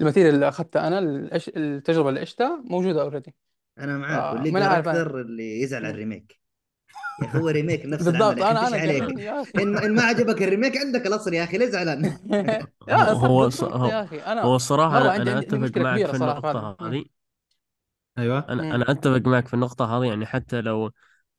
ال 0.01 0.05
material 0.05 0.35
اللي 0.35 0.49
اخذتها 0.49 0.87
أنا 0.87 0.99
الأش... 0.99 1.49
التجربة 1.49 2.09
اللي 2.09 2.19
عشتها 2.21 2.63
موجودة 2.65 3.01
already 3.01 3.35
أنا 3.79 3.97
معاك 3.97 4.33
واللي 4.33 4.51
ما 4.51 4.59
أنا 4.59 4.65
يقهر 4.65 4.75
عارف 4.75 4.87
أنا. 4.87 4.97
أكثر 4.97 5.21
اللي 5.21 5.61
يزعل 5.61 5.85
على. 5.85 5.93
ال 5.93 5.99
remake. 5.99 6.39
يا 7.19 7.27
أخي 7.27 7.37
هو 7.39 7.47
remake 7.49 7.85
نفس 7.85 8.09
العمل 8.09 8.25
بالضبط 8.25 8.37
يا 8.37 8.43
أخي 8.43 8.51
أنا 8.51 8.61
إيش 8.61 8.73
أنا 8.73 8.77
عليك؟ 8.81 9.03
قهرني 9.03 9.23
يا 9.23 9.41
أخي. 9.41 9.51
ان 9.63 9.77
إن 9.77 9.95
ما 9.95 10.03
عجبك 10.03 10.43
ال 10.43 10.48
remake 10.48 10.77
عندك 10.77 11.07
الأصل 11.07 11.33
يا 11.33 11.43
أخي 11.43 11.57
ليه 11.57 11.67
زعلان؟ 11.69 12.17
يا 12.87 13.13
صح 13.15 13.25
هو 13.25 13.49
ص- 13.49 13.63
بالضبط 13.63 13.63
هو 13.63 13.85
يا 13.85 14.03
أخي 14.03 14.19
أنا 14.19 14.41
هو 14.43 14.55
الصراحة 14.55 14.97
مره 14.99 15.01
أنا 15.01 15.11
عندي 15.11 15.31
أنا 15.31 15.31
عندي, 15.31 15.45
عندي 15.45 15.57
أتفق 15.57 15.59
مشكلة 15.59 15.83
معك 15.83 15.85
كبيرة 15.85 16.11
في 16.11 16.17
صراحة 16.17 16.41
في 16.41 16.57
هذا 16.57 16.57
النقطة 16.57 16.75
مم. 16.79 16.89
هذه. 16.89 17.05
أيوه. 18.17 18.39
أنا 18.49 18.63
مم. 18.63 18.71
أنا 18.71 18.91
أتفق 18.91 19.21
معك 19.27 19.47
في 19.47 19.53
النقطة 19.53 19.85
هذه 19.97 20.05
يعني 20.09 20.25
حتى 20.25 20.61
لو 20.61 20.91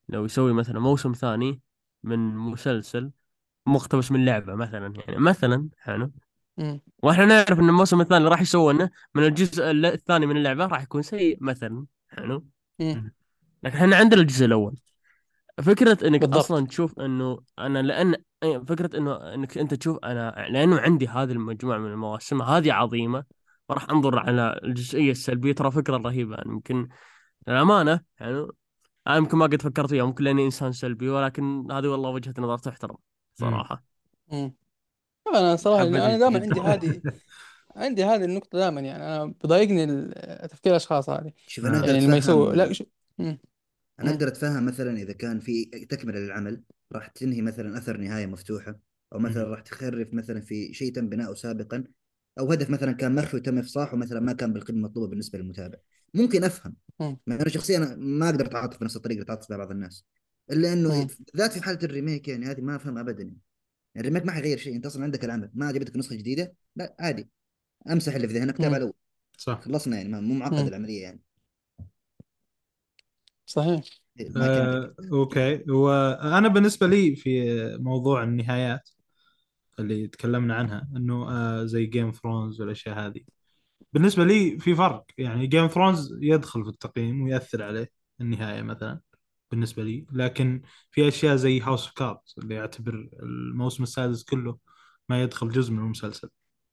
لو 0.08 0.24
يسوي 0.24 0.52
مثلا 0.52 0.80
موسم 0.80 1.12
ثاني 1.12 1.62
من 2.02 2.18
مسلسل 2.36 3.12
مقتبس 3.66 4.12
من 4.12 4.24
لعبة 4.26 4.54
مثلا 4.54 4.94
يعني 5.08 5.18
مثلا 5.20 5.70
حلو. 5.78 6.12
مم. 6.58 6.80
وإحنا 7.02 7.24
نعرف 7.24 7.58
إن 7.58 7.68
الموسم 7.68 8.00
الثاني 8.00 8.18
اللي 8.18 8.30
راح 8.30 8.40
يسوونه 8.40 8.90
من 9.14 9.24
الجزء 9.24 9.70
الثاني 9.70 10.26
من 10.26 10.36
اللعبة 10.36 10.66
راح 10.66 10.82
يكون 10.82 11.02
سيء 11.02 11.38
مثلا 11.40 11.86
حلو. 12.08 12.46
لكن 13.62 13.76
إحنا 13.76 13.96
عندنا 13.96 14.20
الجزء 14.20 14.46
الأول. 14.46 14.76
فكرة 15.62 16.08
إنك 16.08 16.20
بالضبط. 16.20 16.38
أصلا 16.38 16.66
تشوف 16.66 17.00
إنه 17.00 17.38
أنا 17.58 17.82
لأن 17.82 18.16
فكرة 18.42 18.98
إنه 18.98 19.34
إنك 19.34 19.58
أنت 19.58 19.74
تشوف 19.74 19.98
أنا 20.04 20.46
لأنه 20.50 20.80
عندي 20.80 21.08
هذه 21.08 21.32
المجموعة 21.32 21.78
من 21.78 21.92
المواسم 21.92 22.42
هذه 22.42 22.72
عظيمة 22.72 23.24
فراح 23.68 23.90
أنظر 23.90 24.18
على 24.18 24.60
الجزئية 24.64 25.10
السلبية 25.10 25.52
ترى 25.52 25.70
فكرة 25.70 25.96
رهيبة 25.96 26.36
يعني 26.36 26.50
يمكن 26.50 26.88
الامانة 27.48 28.00
يعني 28.20 28.46
أنا 29.06 29.16
يمكن 29.16 29.38
ما 29.38 29.46
قد 29.46 29.62
فكرت 29.62 29.90
فيها 29.90 30.04
ممكن 30.04 30.24
لأني 30.24 30.44
إنسان 30.44 30.72
سلبي 30.72 31.08
ولكن 31.08 31.72
هذه 31.72 31.88
والله 31.88 32.10
وجهة 32.10 32.34
نظر 32.38 32.58
تحترم 32.58 32.96
صراحة. 33.34 33.84
مم. 34.32 34.54
أنا 35.26 35.56
صراحة 35.56 35.82
حبيت 35.82 36.04
أنا 36.04 36.18
دائما 36.18 36.38
الجد 36.38 36.44
عندي 36.44 36.60
هذه 36.60 37.02
عندي 37.76 38.04
هذه 38.04 38.24
النقطة 38.24 38.58
دائما 38.58 38.80
يعني 38.80 39.04
أنا 39.06 39.24
بضايقني 39.26 39.84
ال- 39.84 40.48
تفكير 40.50 40.72
الأشخاص 40.72 41.10
هذه 41.10 41.32
شوف 41.46 41.66
أنا 41.66 41.78
أقدر 41.78 41.94
يعني 41.94 42.00
لما 42.00 42.16
يسوي 42.18 42.56
لا 42.56 42.72
اتفهم 42.72 42.74
شو 42.74 42.84
مم. 43.18 43.38
أنا 44.00 44.10
مم. 44.10 44.10
أقدر 44.10 44.28
أتفهم 44.28 44.66
مثلا 44.66 44.96
إذا 44.96 45.12
كان 45.12 45.40
في 45.40 45.64
تكملة 45.64 46.18
للعمل 46.20 46.62
راح 46.92 47.06
تنهي 47.08 47.42
مثلا 47.42 47.78
أثر 47.78 47.96
نهاية 47.96 48.26
مفتوحة 48.26 48.78
أو 49.12 49.18
مثلا 49.18 49.44
راح 49.44 49.60
تخرب 49.60 50.14
مثلا 50.14 50.40
في 50.40 50.74
شيء 50.74 50.92
تم 50.94 51.08
بناؤه 51.08 51.34
سابقا 51.34 51.84
أو 52.38 52.52
هدف 52.52 52.70
مثلا 52.70 52.92
كان 52.92 53.14
مخفي 53.14 53.36
وتم 53.36 53.58
إفصاحه 53.58 53.96
مثلا 53.96 54.20
ما 54.20 54.32
كان 54.32 54.52
بالقيمه 54.52 54.78
المطلوبة 54.78 55.08
بالنسبة 55.10 55.38
للمتابع 55.38 55.78
ممكن 56.14 56.44
أفهم 56.44 56.76
مم. 57.00 57.18
مع 57.26 57.36
انه 57.36 57.48
شخصيا 57.48 57.78
أنا 57.78 57.96
ما 57.96 58.26
أقدر 58.30 58.46
أتعاطف 58.46 58.80
بنفس 58.80 58.96
الطريقة 58.96 59.14
اللي 59.16 59.26
تعاطف 59.26 59.48
بها 59.48 59.58
بعض 59.58 59.70
الناس 59.70 60.04
إلا 60.50 60.72
إنه 60.72 60.92
مم. 60.92 61.08
ذات 61.36 61.52
في 61.52 61.62
حالة 61.62 61.78
ال 61.82 61.89
remake 61.89 62.28
يعني 62.28 62.46
هذه 62.46 62.60
ما 62.60 62.76
افهم 62.76 62.98
ابدا 62.98 63.34
يعني 63.94 64.08
ال 64.08 64.11
remake 64.11 64.26
ما 64.26 64.32
حيغير 64.32 64.58
شيء 64.58 64.76
انت 64.76 64.86
أصلا 64.86 65.04
عندك 65.04 65.24
العمل 65.24 65.50
ما 65.54 65.66
عجبتك 65.66 65.96
نسخة 65.96 66.16
جديدة؟ 66.16 66.54
لا 66.76 66.96
عادي. 67.00 67.28
امسح 67.90 68.14
اللي 68.14 68.28
في 68.28 68.34
ذهنك 68.34 68.56
تابع. 68.58 68.76
الأول. 68.76 68.92
صح. 69.38 69.60
خلصنا 69.60 69.96
يعني 69.96 70.08
ما- 70.08 70.20
مو 70.20 70.34
معقد. 70.34 70.66
العملية 70.66 71.02
يعني. 71.02 71.20
صحيح. 73.46 73.82
عليك 74.20 74.36
آه، 74.36 74.94
okay. 75.12 75.70
وأنا 75.70 76.48
بالنسبة 76.48 76.86
لي 76.86 77.16
في 77.16 77.56
موضوع 77.80 78.22
النهايات 78.22 78.88
اللي 79.78 80.06
تكلمنا 80.08 80.54
عنها 80.54 80.88
إنه 80.96 81.30
آه 81.30 81.64
زي 81.64 81.86
Game 81.86 82.10
Thrones 82.10 82.60
والأشياء 82.60 82.98
هذه. 82.98 83.20
بالنسبة 83.92 84.24
لي 84.24 84.58
في 84.58 84.74
فرق 84.74 85.04
يعني 85.18 85.46
Game 85.46 85.66
Thrones 85.66 86.18
يدخل 86.20 86.64
في 86.64 86.70
التقييم 86.70 87.22
ويأثر 87.22 87.62
عليه 87.62 87.90
النهاية 88.20 88.62
مثلا. 88.62 89.00
بالنسبة 89.50 89.82
لي 89.82 90.06
لكن 90.12 90.62
في 90.90 91.08
أشياء 91.08 91.36
زي 91.36 91.60
House 91.60 91.84
of 91.86 91.94
Cards 91.94 92.34
اللي 92.38 92.54
يعتبر 92.54 93.08
الموسم 93.22 93.82
السادس 93.82 94.24
كله 94.24 94.58
ما 95.08 95.22
يدخل 95.22 95.50
جزء 95.50 95.72
من 95.72 95.78
المسلسل 95.78 96.28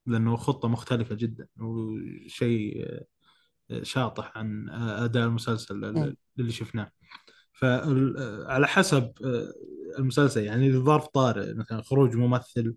لأنه 0.06 0.36
خطة 0.36 0.68
مختلفة 0.68 1.16
جدا 1.16 1.48
وشيء 1.58 2.84
آه، 3.72 3.84
شاطح 3.84 4.38
عن 4.38 4.70
آه، 4.70 5.06
أداء 5.06 5.28
المسلسل. 5.28 5.86
اللي 6.40 6.52
شفناه 6.52 6.92
فعلى 7.54 8.68
حسب 8.68 9.12
آه، 9.26 9.54
المسلسل 10.00 10.44
يعني 10.44 10.74
ظرف 10.78 11.08
طارئ 11.08 11.54
مثلا 11.54 11.82
خروج 11.82 12.16
ممثل 12.16 12.76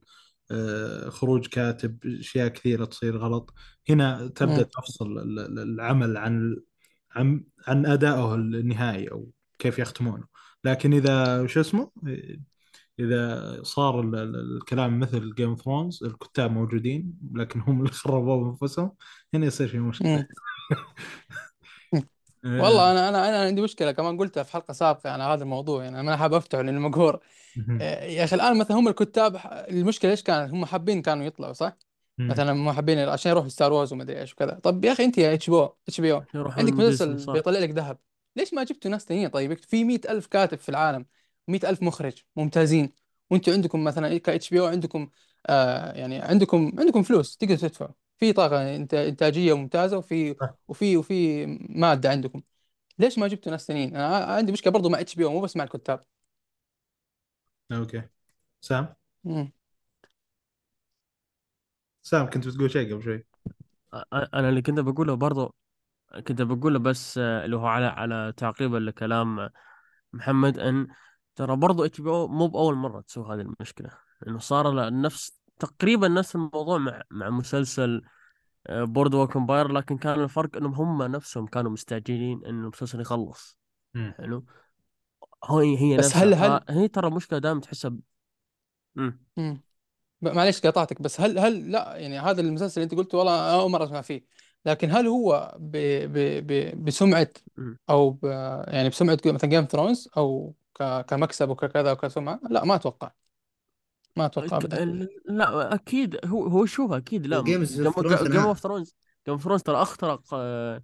آه، 0.50 1.08
خروج 1.08 1.46
كاتب 1.46 1.98
أشياء 2.06 2.48
كثيرة 2.48 2.84
تصير 2.84 3.16
غلط 3.16 3.54
هنا 3.88 4.26
تبدأ. 4.26 4.62
تفصل 4.62 5.18
ال- 5.18 5.38
ال- 5.38 5.58
العمل 5.58 6.16
عن 6.16 6.56
عن 7.10 7.44
عن 7.66 7.86
أدائه 7.86 8.34
النهائي 8.34 9.10
أو 9.10 9.30
كيف 9.58 9.78
يختمونه. 9.78 10.24
لكن 10.64 10.94
إذا 10.94 11.46
شو 11.46 11.60
اسمه؟ 11.60 11.90
إذا 12.98 13.58
صار 13.62 14.00
ال- 14.00 14.14
ال- 14.14 14.56
الكلام 14.56 15.00
مثل 15.00 15.34
Game 15.34 15.48
of 15.48 15.62
Thrones 15.62 16.04
الكتاب 16.04 16.50
موجودين 16.50 17.14
لكن 17.34 17.60
هم 17.60 17.80
اللي 17.80 17.92
خربوا 18.02 18.50
أنفسهم 18.50 18.92
هنا 19.34 19.46
يصير 19.46 19.68
في 19.68 19.78
مشكلة. 19.78 20.08
مم. 20.08 20.26
آه، 22.44 22.62
والله 22.62 22.92
أنا 22.92 23.08
أنا 23.08 23.28
أنا 23.28 23.40
عندي 23.46 23.60
مشكلة 23.62 23.92
كمان 23.92 24.18
قلتها 24.18 24.42
في 24.42 24.52
حلقة 24.52 24.72
سابقة 24.72 25.10
على 25.10 25.22
هذا 25.22 25.42
الموضوع 25.42 25.84
يعني 25.84 26.02
ما 26.02 26.16
حاب 26.16 26.34
افتحه 26.34 26.62
لأنه 26.62 26.80
مقهور. 26.80 27.20
آه، 27.80 28.04
يا 28.04 28.24
أخي 28.24 28.36
الآن 28.36 28.58
مثلا 28.58 28.76
هم 28.76 28.88
الكتاب 28.88 29.40
المشكلة 29.70 30.10
إيش 30.10 30.22
كانت؟ 30.22 30.50
هم 30.50 30.64
حابين 30.64 31.02
كانوا 31.02 31.24
يطلعوا 31.24 31.52
صح. 31.52 31.76
مثلا 32.18 32.52
هم 32.52 32.72
حابين 32.72 32.98
عشان 32.98 33.30
يروحوا 33.30 33.48
Star 33.48 33.72
Wars 33.72 33.92
ومدري 33.92 34.20
إيش 34.20 34.32
وكذا. 34.32 34.60
طب 34.62 34.84
يا 34.84 34.92
أخي 34.92 35.04
أنت 35.04 35.18
يا 35.18 35.34
اتش 35.34 35.50
بي 35.50 35.56
أو 35.56 35.76
اتش 35.88 36.00
بي 36.00 36.12
أو 36.12 36.22
عندك 36.34 36.72
مسلسل 36.72 37.32
بيطلع 37.32 37.58
لك 37.58 37.70
ذهب. 37.70 37.98
ليش 38.36 38.54
ما 38.54 38.64
جبتوا 38.64 38.90
ناس 38.90 39.04
ثانيين 39.04 39.28
طيب 39.28 39.52
في 39.58 39.84
مئة 39.84 40.12
ألف 40.12 40.26
كاتب 40.26 40.58
في 40.58 40.68
العالم 40.68 41.06
مئة 41.48 41.68
ألف 41.70 41.82
مخرج 41.82 42.22
ممتازين. 42.36 42.92
وأنتم 43.30 43.52
عندكم 43.52 43.84
مثلا 43.84 44.18
ك 44.18 44.28
HBO 44.28 44.66
عندكم 44.66 45.10
آه 45.46 45.92
يعني 45.92 46.20
عندكم 46.22 46.72
عندكم 46.78 47.02
فلوس 47.02 47.36
تقدروا 47.36 47.58
تدفعوا 47.58 47.90
في 48.18 48.32
طاقة 48.32 48.78
إنت- 48.78 48.94
إنتاجية 48.94 49.54
ممتازة 49.56 49.98
وفي. 49.98 50.36
وفي 50.68 50.96
وفي 50.96 51.46
مادة 51.70 52.10
عندكم. 52.10 52.42
ليش 52.98 53.18
ما 53.18 53.28
جبتوا 53.28 53.52
ناس 53.52 53.66
ثانيين 53.68 53.96
أنا 53.96 54.16
عندي 54.16 54.52
مشكلة 54.52 54.72
برضو 54.72 54.88
مع 54.88 55.00
HBO 55.00 55.32
مو 55.32 55.40
بس 55.40 55.56
مع 55.56 55.64
الكتاب. 55.64 56.04
okay. 57.72 58.02
سام؟ 58.60 58.96
مم. 59.24 59.52
سام 62.02 62.30
كنت 62.30 62.46
بتقول 62.48 62.70
شيء 62.70 62.94
قبل 62.94 63.02
شوي. 63.02 63.24
أنا 64.34 64.48
اللي 64.48 64.62
كنت 64.62 64.80
بقوله 64.80 65.14
برضو 65.14 65.54
كنت 66.20 66.42
بقوله 66.42 66.78
بس 66.78 67.18
آه، 67.18 67.44
اللي 67.44 67.56
هو 67.56 67.66
على 67.66 67.86
على 67.86 68.32
تعقيبا 68.36 68.76
لكلام 68.76 69.50
محمد 70.12 70.58
إن 70.58 70.86
ترى 71.36 71.56
برضو 71.56 71.84
HBO 71.84 72.28
مو 72.28 72.46
بأول 72.46 72.74
مرة 72.74 73.00
تسوي 73.00 73.34
هذه 73.34 73.40
المشكلة 73.40 73.90
إنه 74.26 74.38
صار 74.38 74.70
له 74.70 74.88
نفس 74.88 75.38
تقريبا 75.58 76.08
نفس 76.08 76.34
الموضوع 76.34 76.78
مع 76.78 77.02
مع 77.10 77.30
مسلسل 77.30 78.02
Boardwalk 78.70 79.36
Empire 79.36 79.68
لكن 79.68 79.98
كان 79.98 80.20
الفرق 80.20 80.56
إنهم 80.56 80.74
هم 80.74 81.02
نفسهم 81.02 81.46
كانوا 81.46 81.70
مستعجلين 81.70 82.44
انه 82.44 82.62
المسلسل 82.62 83.00
يخلص. 83.00 83.58
حلو؟ 83.94 84.44
هي 85.50 85.78
هي 85.78 85.96
بس 85.96 86.16
هل 86.16 86.34
هل 86.34 86.60
فهي 86.68 86.88
ترى 86.88 87.10
مشكلة 87.10 87.38
دائما 87.38 87.60
تحسها 87.60 87.92
معليش 90.22 90.60
قاطعتك 90.60 91.02
بس 91.02 91.20
هل 91.20 91.38
هل 91.38 91.72
لا 91.72 91.96
يعني 91.96 92.18
هذا 92.18 92.40
المسلسل 92.40 92.80
اللي 92.80 92.92
أنت 92.92 93.00
قلته 93.00 93.18
والله 93.18 93.54
أول 93.54 93.70
مرة 93.70 93.84
أسمع 93.84 94.00
فيه. 94.00 94.24
لكن 94.66 94.90
هل 94.90 95.06
هو 95.06 95.54
ب 95.58 95.76
ب 96.12 96.46
ب 96.46 96.84
بسمعة 96.84 97.28
مم. 97.56 97.78
أو 97.90 98.10
ب 98.10 98.24
يعني 98.68 98.88
بسمعة 98.88 99.18
مثلا 99.26 99.50
Game 99.50 99.60
of 99.60 99.70
Thrones 99.70 100.08
أو 100.16 100.54
ك 100.74 101.00
كمكسب 101.08 101.48
وكذا 101.48 101.92
وكسمعة؟ 101.92 102.40
لا 102.50 102.64
ما 102.64 102.74
أتوقع. 102.74 103.10
ما 104.16 104.26
أتوقع 104.26 104.46
ك- 104.48 104.52
ابدا 104.64 104.82
ال- 104.82 105.08
لا 105.24 105.74
أكيد. 105.74 106.16
هو 106.24 106.46
هو 106.46 106.66
شوف 106.66 106.92
أكيد. 106.92 107.26
لا 107.26 107.38
و 107.38 107.44
Games 107.44 107.74
Game 107.76 107.86
of 107.86 107.94
Thrones 108.00 108.22
Game 108.32 108.40
of 108.40 108.58
Thrones 108.58 108.94
Game 109.26 109.34
of 109.34 109.42
Thrones 109.44 109.62
ترى 109.62 109.82
اخترق 109.82 110.20
آه، 110.34 110.82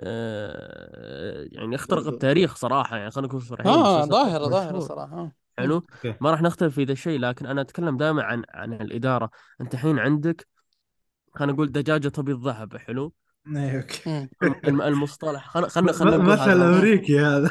آه، 0.00 1.46
يعني 1.52 1.74
اخترق 1.74 2.06
التاريخ 2.06 2.56
صراحة. 2.56 2.96
يعني 2.96 3.10
خلينا 3.10 3.28
نكون 3.28 3.40
صريحين 3.40 3.72
آه 3.72 3.98
مسلسل 3.98 4.10
ظاهرة 4.12 4.48
ظاهرة 4.48 4.66
مشهور. 4.68 4.88
صراحة 4.88 5.18
آه. 5.18 5.32
حلو؟ 5.58 5.74
okay. 5.74 6.14
ما 6.20 6.30
راح 6.30 6.42
نختلف 6.42 6.74
في 6.74 6.84
ذا 6.84 6.92
الشيء 6.92 7.18
لكن 7.20 7.46
أنا 7.46 7.60
أتكلم 7.60 7.96
دائما 7.96 8.22
عن 8.22 8.42
عن 8.48 8.72
الإدارة. 8.72 9.30
أنت 9.60 9.74
الحين 9.74 9.98
عندك 9.98 10.46
خلينا 11.36 11.52
نقول 11.52 11.72
دجاجه 11.72 12.08
تبيض 12.08 12.32
الذهب 12.32 12.76
حلو؟ 12.76 13.12
اي 13.56 13.76
okay. 13.76 14.28
الم- 14.64 14.82
المصطلح. 14.82 15.48
خلينا 15.48 15.68
خلينا 15.68 15.92
نقول 16.16 16.22
مثل 16.22 16.40
هذا. 16.40 16.78
أمريكي 16.78 17.20
هذا. 17.20 17.50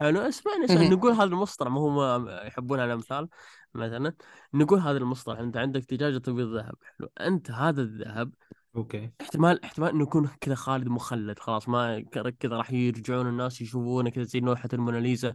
حلو 0.00 0.20
اسمعني 0.20 0.64
اسمعني 0.64 0.88
مم. 0.88 0.94
نقول 0.94 1.12
هذا 1.12 1.24
المصطلح 1.24 1.68
ما 1.70 1.80
هو 1.80 2.18
ما 2.18 2.42
يحبون 2.46 2.80
على 2.80 2.86
الامثال 2.86 3.28
مثلا. 3.74 4.12
نقول 4.54 4.78
هذا 4.78 4.98
المصطلح 4.98 5.38
أنت 5.38 5.56
عندك 5.56 5.94
دجاجه 5.94 6.18
تبيض 6.18 6.42
الذهب 6.42 6.74
حلو. 6.98 7.08
أنت 7.20 7.50
هذا 7.50 7.82
الذهب 7.82 8.32
okay. 8.76 9.10
احتمال 9.20 9.64
احتمال 9.64 9.88
إنه 9.90 10.02
يكون 10.02 10.28
كذا 10.40 10.54
خالد 10.54 10.88
مخلد 10.88 11.38
خلاص. 11.38 11.68
ما 11.68 12.00
كذا 12.40 12.56
راح 12.56 12.72
يرجعون 12.72 13.26
الناس 13.26 13.60
يشوفونه 13.60 14.10
كذا 14.10 14.24
زي 14.24 14.40
لوحة 14.40 14.68
الموناليزا. 14.72 15.34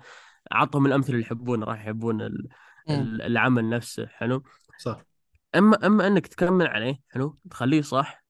عطهم 0.51 0.85
الأمثلة 0.85 1.09
اللي 1.15 1.21
يحبونه 1.25 1.65
راح 1.65 1.79
يحبون. 1.81 2.21
ال- 2.21 2.47
العمل 3.21 3.69
نفسه 3.69 4.07
حلو؟ 4.07 4.43
صح. 4.77 5.01
اما 5.55 5.85
أما 5.87 6.07
إنك 6.07 6.27
تكمل 6.27 6.67
عليه 6.67 7.01
حلو؟ 7.09 7.37
تخليه 7.49 7.81
صح. 7.81 8.25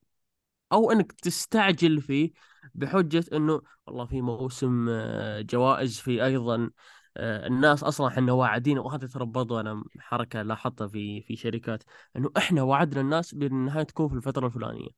أو 0.71 0.91
إنك 0.91 1.11
تستعجل 1.11 2.01
فيه 2.01 2.31
بحجة 2.75 3.25
إنه 3.33 3.61
والله 3.87 4.05
في 4.05 4.21
موسم 4.21 4.87
آه، 4.89 5.41
جوائز 5.41 5.99
في 5.99 6.25
أيضا 6.25 6.69
آه، 7.17 7.47
الناس 7.47 7.83
أصلا 7.83 8.07
إحنا 8.07 8.31
واعدين 8.31 8.77
وهذا 8.77 9.07
ترى 9.07 9.25
برضو 9.25 9.59
أنا 9.59 9.83
حركة 9.99 10.41
لاحظتها 10.41 10.87
في 10.87 11.21
في 11.21 11.35
شركات 11.35 11.83
إنه 12.15 12.31
إحنا 12.37 12.61
وعدنا 12.63 13.01
الناس 13.01 13.35
بان 13.35 13.51
النهاية 13.51 13.83
تكون 13.83 14.09
في 14.09 14.15
الفترة 14.15 14.47
الفلانية. 14.47 14.89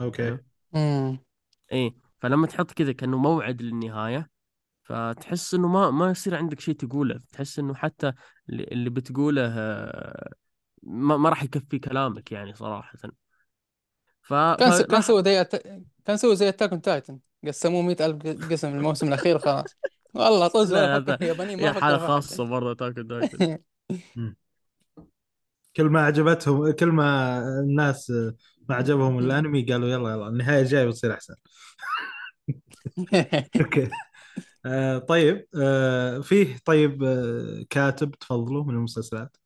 أوكي. 0.00 0.38
امم 0.74 1.18
إيه 1.72 1.94
فلما 2.20 2.46
تحط 2.46 2.72
كذا 2.72 2.92
كأنه 2.92 3.18
موعد 3.18 3.62
للنهاية 3.62 4.30
فتحس 4.82 5.54
إنه 5.54 5.68
ما 5.68 5.90
ما 5.90 6.10
يصير 6.10 6.34
عندك 6.34 6.60
شيء 6.60 6.74
تقوله. 6.74 7.20
تحس 7.32 7.58
إنه 7.58 7.74
حتى 7.74 8.12
اللي 8.48 8.64
اللي 8.64 8.90
بتقوله 8.90 9.42
آه، 9.58 10.32
ما, 10.82 11.16
ما 11.16 11.28
راح 11.28 11.42
يكفي 11.42 11.78
كلامك 11.78 12.32
يعني 12.32 12.54
صراحة. 12.54 12.98
ف... 14.22 14.34
كان 14.34 14.72
س... 14.72 14.82
كان 14.82 15.02
سوى 15.02 15.22
زي 15.22 15.40
أت... 15.40 15.56
كان 16.04 16.16
سوى 16.16 16.36
زي 16.36 16.48
Attack 16.48 16.70
on 16.70 16.80
Titan 16.80 17.18
قسموه 17.46 17.82
100000 17.82 18.26
قسم 18.52 18.68
الموسم 18.68 19.08
الأخير 19.08 19.36
وخلاص. 19.36 19.76
والله 20.14 20.48
طز 20.56 20.72
اليابانيين 20.72 21.60
ما 21.60 21.98
خاصة 21.98 22.44
احد 22.44 22.50
برضه 22.50 22.74
Attack 22.74 22.99
on 22.99 23.08
Titan 23.08 23.58
كل 25.76 25.84
ما 25.84 26.00
عجبتهم 26.00 26.70
كل 26.70 26.86
ما 26.86 27.38
الناس 27.60 28.10
ما 28.68 28.74
عجبهم 28.74 29.18
الأنمي 29.18 29.62
قالوا 29.62 29.88
يلا 29.88 30.10
يلا 30.10 30.28
النهاية 30.28 30.60
الجايه 30.60 30.86
بتصير 30.86 31.12
أحسن. 31.12 31.34
okay. 33.60 33.88
آه 34.66 34.98
طيب 34.98 35.46
آه 35.62 36.18
فيه 36.20 36.56
طيب 36.64 37.02
آه 37.04 37.64
كاتب 37.70 38.10
تفضله 38.10 38.64
من 38.64 38.74
المسلسلات. 38.74 39.36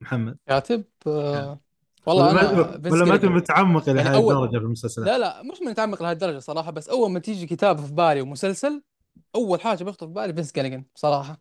محمد. 0.00 0.36
كاتب 0.46 0.84
آه، 1.06 1.60
والله 2.06 2.30
أنا 2.30 2.50
ولا 2.50 3.04
ما 3.04 3.04
جيليجن 3.04 3.20
تبي 3.20 3.40
تعمق 3.40 3.88
إلى 3.88 4.00
يعني 4.00 4.14
اول 4.14 4.34
الدرجة 4.34 4.58
في 4.58 4.64
المسلسلات. 4.64 5.08
لا 5.08 5.18
لا 5.18 5.42
مش 5.42 5.58
متعمق 5.66 6.02
لهالدرجه 6.02 6.38
صراحة 6.38 6.70
بس 6.70 6.88
أول 6.88 7.10
ما 7.10 7.18
تيجي 7.18 7.46
كتابه 7.46 7.82
في 7.82 7.92
بالي 7.92 8.20
ومسلسل 8.20 8.82
أول 9.34 9.60
حاجة 9.60 9.84
بيخطر 9.84 10.06
في 10.06 10.12
بالي 10.12 10.34
فينس 10.34 10.52
جيليجن 10.52 10.84
بصراحه 10.94 11.40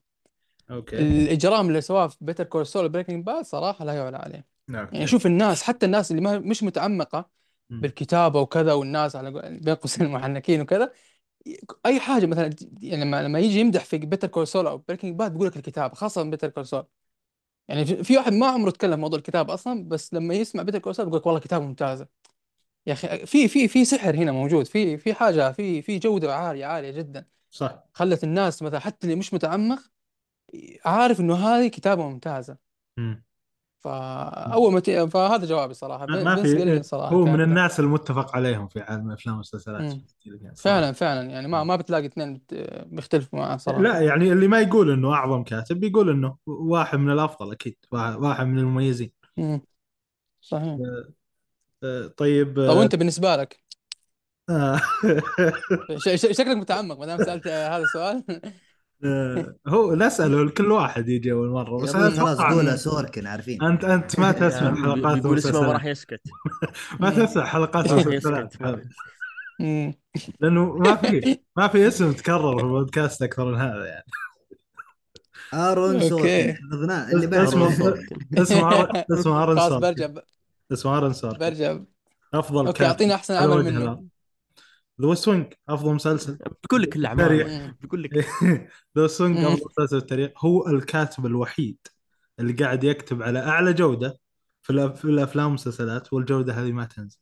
okay. 0.72 0.98
الإجرام 0.98 1.67
اللي 1.67 1.82
سواه 1.82 2.08
في 2.08 2.17
Better 2.22 2.44
Call 2.44 2.68
Saul 2.68 2.90
Breaking 2.90 3.26
Bad 3.26 3.46
صراحة 3.46 3.86
لا 3.86 3.93
يعلى 3.93 4.17
عليه. 4.17 4.46
يعني 4.67 4.86
okay 4.86 5.08
شوف 5.08 5.26
الناس 5.26 5.63
حتى 5.63 5.86
الناس 5.86 6.12
اللي 6.12 6.22
ما 6.22 6.39
مش 6.39 6.63
متعمقة. 6.63 7.30
بالكتابة 7.70 8.41
وكذا 8.41 8.74
والناس 8.74 9.15
على 9.15 9.32
بين 9.62 9.76
قوسين 9.76 10.06
المحنكين 10.06 10.62
وكذا 10.62 10.91
أي 11.86 12.00
حاجة 12.00 12.26
مثلا 12.26 12.50
يعني 12.82 13.06
لما 13.06 13.24
لما 13.24 13.39
يجي 13.39 13.60
يمدح 13.60 13.86
في 13.86 13.98
Better 13.98 14.28
Call 14.28 14.48
Saul 14.48 14.68
أو 14.67 14.78
Breaking 14.78 15.16
Bad 15.16 15.32
بيقول 15.32 15.48
لك 15.48 15.58
الكتابة 15.58 15.96
خاصة 15.96 16.24
Better 16.24 16.50
Call 16.50 16.66
Saul 16.66 16.86
يعني 17.68 17.86
في 17.86 18.18
واحد 18.18 18.34
ما 18.34 18.48
عمره 18.48 18.72
تكلم 18.72 19.00
موضوع 19.00 19.20
الكتابة 19.20 19.54
أصلا 19.54 19.90
بس 19.90 20.14
لما 20.14 20.34
يسمع 20.34 20.64
Better 20.63 20.80
Call 20.80 20.96
Saul 20.96 21.06
بيقول 21.06 21.20
لك 21.20 21.26
والله 21.26 21.40
كتابة 21.40 21.66
ممتازة. 21.66 22.08
يا 22.88 22.94
أخي 22.94 23.26
في 23.26 23.48
في 23.48 23.68
في 23.68 23.86
سحر 23.86 24.16
هنا 24.16 24.32
موجود 24.32 24.66
في 24.66 24.98
في 24.98 25.14
حاجة 25.14 25.52
في 25.52 25.82
في 25.82 26.00
جودة 26.00 26.36
عالية 26.36 26.66
عالية 26.66 26.92
جدا. 26.92 27.26
صح. 27.52 27.84
خلت 27.94 28.24
الناس 28.24 28.64
مثلا 28.64 28.80
حتى 28.80 29.08
اللي 29.08 29.16
مش 29.16 29.34
متعمق 29.34 29.80
عارف 30.86 31.20
إنه 31.20 31.36
هذه 31.36 31.68
كتابة 31.68 32.10
ممتازة. 32.10 32.58
مم. 32.98 33.24
فأول 33.88 34.73
ما 34.73 34.80
ت... 34.80 34.89
فهذا 34.89 35.45
جوابي 35.45 35.73
صراحة. 35.73 36.06
ما 36.06 36.36
في 36.36 36.84
صراحة 36.84 37.15
هو 37.15 37.26
من. 37.26 37.41
الناس 37.41 37.80
المتفق 37.80 38.36
عليهم 38.36 38.67
في 38.67 38.80
عالم 38.80 39.08
الافلام 39.08 39.36
والمسلسلات. 39.36 39.93
فعلا 40.56 40.91
فعلا 40.91 41.30
يعني 41.30 41.47
ما 41.47 41.63
ما 41.63 41.76
بتلاقي 41.76 42.06
اثنين 42.06 42.41
بيختلفوا 42.86 43.39
معاه 43.39 43.58
صراحة. 43.58 43.82
لا 43.82 44.00
يعني 44.00 44.32
اللي 44.32 44.47
ما 44.47 44.62
يقول 44.62 44.91
إنه 44.91 45.13
أعظم 45.13 45.43
كاتب 45.43 45.80
بيقول 45.80 46.10
إنه 46.10 46.38
واحد 46.47 47.00
من 47.00 47.12
الأفضل 47.12 47.52
أكيد 47.52 47.76
واحد 47.91 48.45
من 48.47 48.60
المميزين. 48.60 49.12
مم. 49.38 49.62
صحيح. 50.41 50.78
طيب 52.17 52.56
طب 52.56 52.60
آه، 52.60 52.80
وانت 52.80 52.95
بالنسبة 52.95 53.36
لك؟ 53.36 53.63
آه،. 54.50 54.82
شكلك 56.15 56.58
متعمق 56.58 57.00
ما 57.00 57.06
دام 57.06 57.17
سألت 57.17 57.47
هذا 57.47 57.84
السؤال. 57.84 58.23
آه، 59.04 59.56
هو 59.68 59.96
نسأله 59.96 60.50
كل 60.50 60.72
واحد 60.72 61.10
يجي 61.10 61.32
أول 61.32 61.50
مرة 61.50 61.82
بس 61.84 61.96
أنا 61.96 62.10
خلاص 62.10 62.42
قولها 62.42 62.76
سوركن 62.76 63.28
عارفين. 63.28 63.64
انت 63.64 63.84
أنت 63.84 64.20
ما 64.20 64.32
تسمع 64.50 64.76
حلقات 64.76 65.18
بيقول 65.18 65.38
اسمه 65.38 65.72
راح 65.72 65.86
يسكت. 65.86 66.22
ما 67.00 67.10
تسمع 67.10 67.46
حلقات. 67.46 67.86
لأنه 70.40 70.78
ما 70.78 70.96
في 70.96 71.40
ما 71.58 71.68
في 71.68 71.88
اسم 71.88 72.12
تكرر 72.12 72.58
في 72.58 72.64
البودكاست 72.64 73.22
أكثر 73.22 73.46
من 73.46 73.58
هذا 73.58 73.86
يعني. 73.86 74.06
آرون 75.54 76.10
سوركن 76.10 76.56
اللي 77.14 77.28
بعد 77.28 77.48
اسمه 77.48 77.64
آرون 77.66 77.76
سوركن. 77.76 78.18
اسمه 79.12 79.46
خلاص 79.46 79.70
سوركن. 79.70 79.80
برجع 79.80 80.10
اسمه 80.72 80.98
ارن 80.98 81.14
سوركن. 81.14 81.38
برجع. 81.38 81.80
أفضل 82.34 82.68
okay 82.68 82.80
كاتب 82.80 82.86
اعطيني 82.86 83.16
أحسن 83.16 83.34
عمل 83.36 83.64
منه. 83.64 84.17
The 85.02 85.16
Wing 85.28 85.54
أفضل 85.70 85.94
مسلسل. 85.94 86.38
بيقول 86.64 86.82
لك 86.82 86.96
الاعمال 86.96 87.48
مم. 87.48 87.78
بيقول 87.82 88.04
لك. 88.04 88.14
The 88.98 89.08
Wing 89.20 89.38
مم. 89.38 89.46
أفضل 89.46 89.66
مسلسل 89.80 89.98
التاريخ 89.98 90.46
هو 90.46 90.68
الكاتب 90.68 91.26
الوحيد 91.26 91.78
اللي 92.40 92.54
قاعد 92.54 92.84
يكتب 92.84 93.24
على 93.24 93.40
أعلى 93.40 93.74
جودة 93.74 94.20
في 94.62 95.06
الأفلام 95.06 95.46
والمسلسلات 95.46 96.14
والجودة 96.14 96.54
هذه 96.54 96.72
ما 96.72 96.86
تنزل. 96.86 97.18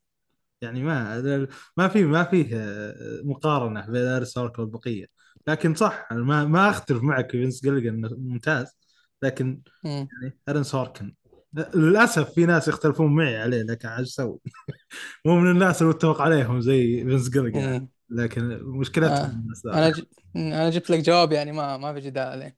يعني 0.62 0.84
ما 0.84 1.48
ما 1.78 1.88
في 1.88 2.04
ما 2.04 2.24
فيه 2.24 2.50
آه، 2.54 3.22
مقارنة 3.24 3.86
بين 3.90 4.26
سوركن 4.26 4.62
والبقية. 4.62 5.06
لكن 5.48 5.76
صح 5.76 6.08
ما 6.12 6.46
ما 6.46 6.70
أختلف 6.70 7.04
معك 7.04 7.32
في 7.32 7.42
فينس 7.42 7.62
جيلجن 7.64 8.10
ممتاز. 8.18 8.78
لكن 9.24 9.62
مم. 9.84 10.08
يعني 10.22 10.40
ارن 10.50 10.64
سوركن 10.64 11.16
للأسف 11.76 12.34
في 12.34 12.46
ناس 12.46 12.68
يختلفون 12.68 13.16
معي 13.16 13.38
عليه 13.38 13.62
لكن 13.62 13.88
عاد 13.88 14.04
أسوي 14.04 14.40
مو 15.26 15.40
من 15.40 15.52
الناس 15.52 15.82
المتفق 15.82 16.22
عليهم 16.22 16.62
زي 16.62 17.04
فينس 17.04 17.30
جيلجن 17.30 17.74
مم. 17.74 17.90
لكن 18.10 18.60
مشكلتهم 18.64 19.12
آه. 19.12 19.26
الناس 19.26 19.66
أنا 19.66 19.90
ج... 19.90 20.04
أنا 20.36 20.70
جبت 20.70 20.90
لك 20.90 21.00
جواب 21.00 21.32
يعني 21.32 21.52
ما 21.52 21.78
ما 21.78 21.94
في 21.94 22.00
جدال 22.00 22.28
عليه 22.28 22.58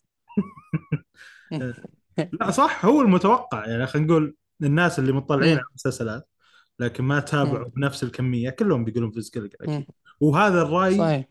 لا 2.41 2.51
صح 2.51 2.86
هو 2.86 3.01
المتوقع 3.01 3.65
يعني 3.67 3.88
خلينا 3.88 4.07
نقول 4.07 4.36
الناس 4.63 4.99
اللي 4.99 5.12
مطلعين 5.12 5.53
مم. 5.53 5.57
على 5.57 5.67
المسلسلات 5.69 6.29
لكن 6.79 7.03
ما 7.03 7.19
تابعوا 7.19 7.65
مم. 7.65 7.71
بنفس 7.75 8.03
الكمية 8.03 8.49
كلهم 8.49 8.86
بيقولون 8.86 9.12
فينس. 9.12 9.31
أكيد 9.36 9.86
وهذا 10.19 10.62
الرأي 10.62 10.97
صحيح 10.97 11.25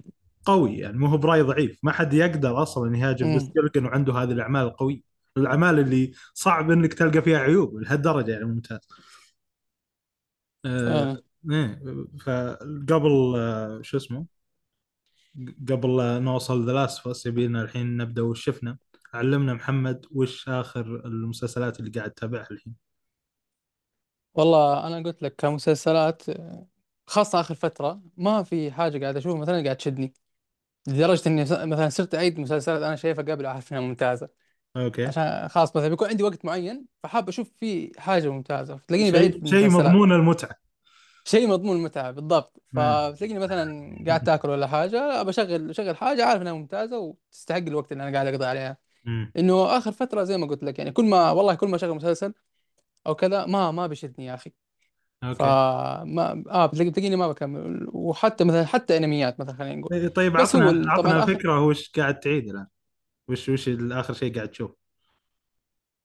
قوي 0.45 0.79
يعني 0.79 0.99
مو 0.99 1.07
هو 1.07 1.17
برأي 1.17 1.43
ضعيف 1.43 1.79
ما 1.83 1.93
حد 1.93 2.15
يقدر 2.15 2.63
أصلا 2.63 2.97
يهاجم. 2.97 3.27
فينس 3.27 3.53
جيلجن 3.53 3.87
وعنده 3.87 4.15
هذه 4.15 4.33
الأعمال 4.33 4.63
القويه 4.63 5.16
الأعمال 5.37 5.79
اللي 5.79 6.13
صعب 6.35 6.71
إنك 6.71 6.95
تلقى 6.95 7.23
فيها 7.23 7.39
عيوب 7.39 7.77
لهالدرجة 7.77 8.31
يعني 8.31 8.45
ممتاز. 8.45 8.81
آه 10.65 11.05
فعلا 11.05 11.23
إيه 11.51 11.81
فقبل 12.21 13.35
آه 13.37 13.83
شو 13.83 13.97
اسمه؟ 13.97 14.27
قبل 15.69 15.97
لا 15.97 16.19
نوصل 16.19 16.67
The 16.67 16.73
Last 16.73 17.07
of 17.07 17.17
Us 17.17 17.27
يبينا 17.27 17.63
الحين 17.63 17.97
نبدأ 17.97 18.23
وش 18.23 18.45
شفنا؟ 18.45 18.79
علمنا 19.15 19.55
محمد 19.55 20.07
وش 20.11 20.49
آخر 20.49 21.03
المسلسلات 21.07 21.81
اللي 21.81 21.91
قاعد 21.91 22.11
تتابعها 22.11 22.49
الحين؟ 22.51 22.75
والله 24.35 24.87
أنا 24.87 25.03
قلت 25.03 25.23
لك 25.23 25.37
كمسلسلات 25.37 26.23
خاصة 27.07 27.41
آخر 27.41 27.55
فترة 27.55 28.03
ما 28.17 28.43
في 28.43 28.73
حاجة 28.73 28.99
قاعد 29.03 29.17
أشوفها 29.17 29.41
مثلا 29.41 29.65
قاعد 29.65 29.77
تشدني. 29.77 30.15
لدرجة 30.89 31.29
إني 31.29 31.43
مثلا 31.43 31.89
صرت 31.89 32.15
أعيد 32.15 32.41
مسلسلات 32.41 32.83
أنا 32.83 32.97
شايفها 32.97 33.25
قبل 33.25 33.47
أعرف 33.47 33.73
إنها 33.73 33.83
ممتازة. 33.83 34.29
okay. 34.77 35.07
عشان 35.07 35.49
خلاص 35.49 35.77
مثلا 35.77 35.89
بيكون 35.89 36.09
عندي 36.09 36.23
وقت 36.23 36.45
معين 36.45 36.87
فحاب 37.03 37.29
أشوف 37.29 37.51
فيه 37.61 37.91
حاجة 37.99 38.29
ممتازة. 38.29 38.77
فتلاقيني 38.77 39.11
شيء 39.11 39.19
بعيد 39.19 39.33
في 39.41 39.49
شيء 39.49 39.59
المسلسلات 39.59 39.87
مضمون 39.87 40.13
المتعة. 40.13 40.51
شيء 41.25 41.49
مضمون 41.49 41.77
المتعة 41.77 42.11
بالضبط. 42.11 42.63
نعم. 42.73 43.13
فتلاقيني 43.13 43.39
مثلا 43.39 43.97
قاعد 44.07 44.25
تاكل 44.25 44.49
ولا 44.49 44.67
حاجة 44.67 45.09
لا 45.09 45.23
بشغل 45.23 45.69
بشغل 45.69 45.97
حاجة 45.97 46.25
عارف 46.25 46.43
إنها 46.43 46.53
ممتازة 46.53 46.99
وتستحق 46.99 47.59
الوقت 47.59 47.93
اللي 47.93 48.03
أنا 48.03 48.13
قاعد 48.13 48.27
أقضي 48.27 48.45
عليها. 48.45 48.77
مم. 49.05 49.33
إنه 49.37 49.77
آخر 49.79 49.93
فترة 49.93 50.25
زي 50.25 50.37
ما 50.37 50.47
قلت 50.47 50.65
لك 50.65 50.79
يعني 50.79 50.91
كل 50.91 51.05
ما 51.05 51.31
والله 51.31 51.55
كل 51.55 51.69
ما 51.69 51.77
أشغل 51.77 51.95
مسلسل 51.95 52.35
أو 53.07 53.15
كذا 53.15 53.47
ما 53.47 53.71
ما 53.71 53.87
بيشدني 53.87 54.27
يا 54.27 54.35
أخي. 54.35 54.53
okay. 55.25 55.39
فما 55.39 56.45
آه 56.51 56.67
بتلاقي 56.67 56.91
بتلاقيني 56.91 57.17
ما 57.17 57.29
بكمل. 57.29 57.87
وحتى 57.93 58.45
مثلا 58.45 58.67
حتى 58.67 58.97
أنميات 58.97 59.41
مثلا 59.41 59.55
خلينا 59.55 59.75
نقول. 59.75 60.11
طيب 60.11 60.33
بس 60.33 60.57
هو 60.57 60.63
عطنا 60.63 60.71
ال- 60.71 60.85
طبعا 60.85 60.99
عطنا 60.99 61.25
اخر 61.25 61.35
فكرة 61.35 61.61
وش 61.61 61.91
قاعد 61.91 62.21
تعيد 62.21 62.49
الآن. 62.49 62.67
وش 63.29 63.49
وش 63.49 63.69
اخر 63.69 64.15
شيء 64.15 64.35
قاعد 64.35 64.49
تشوف؟ 64.49 64.71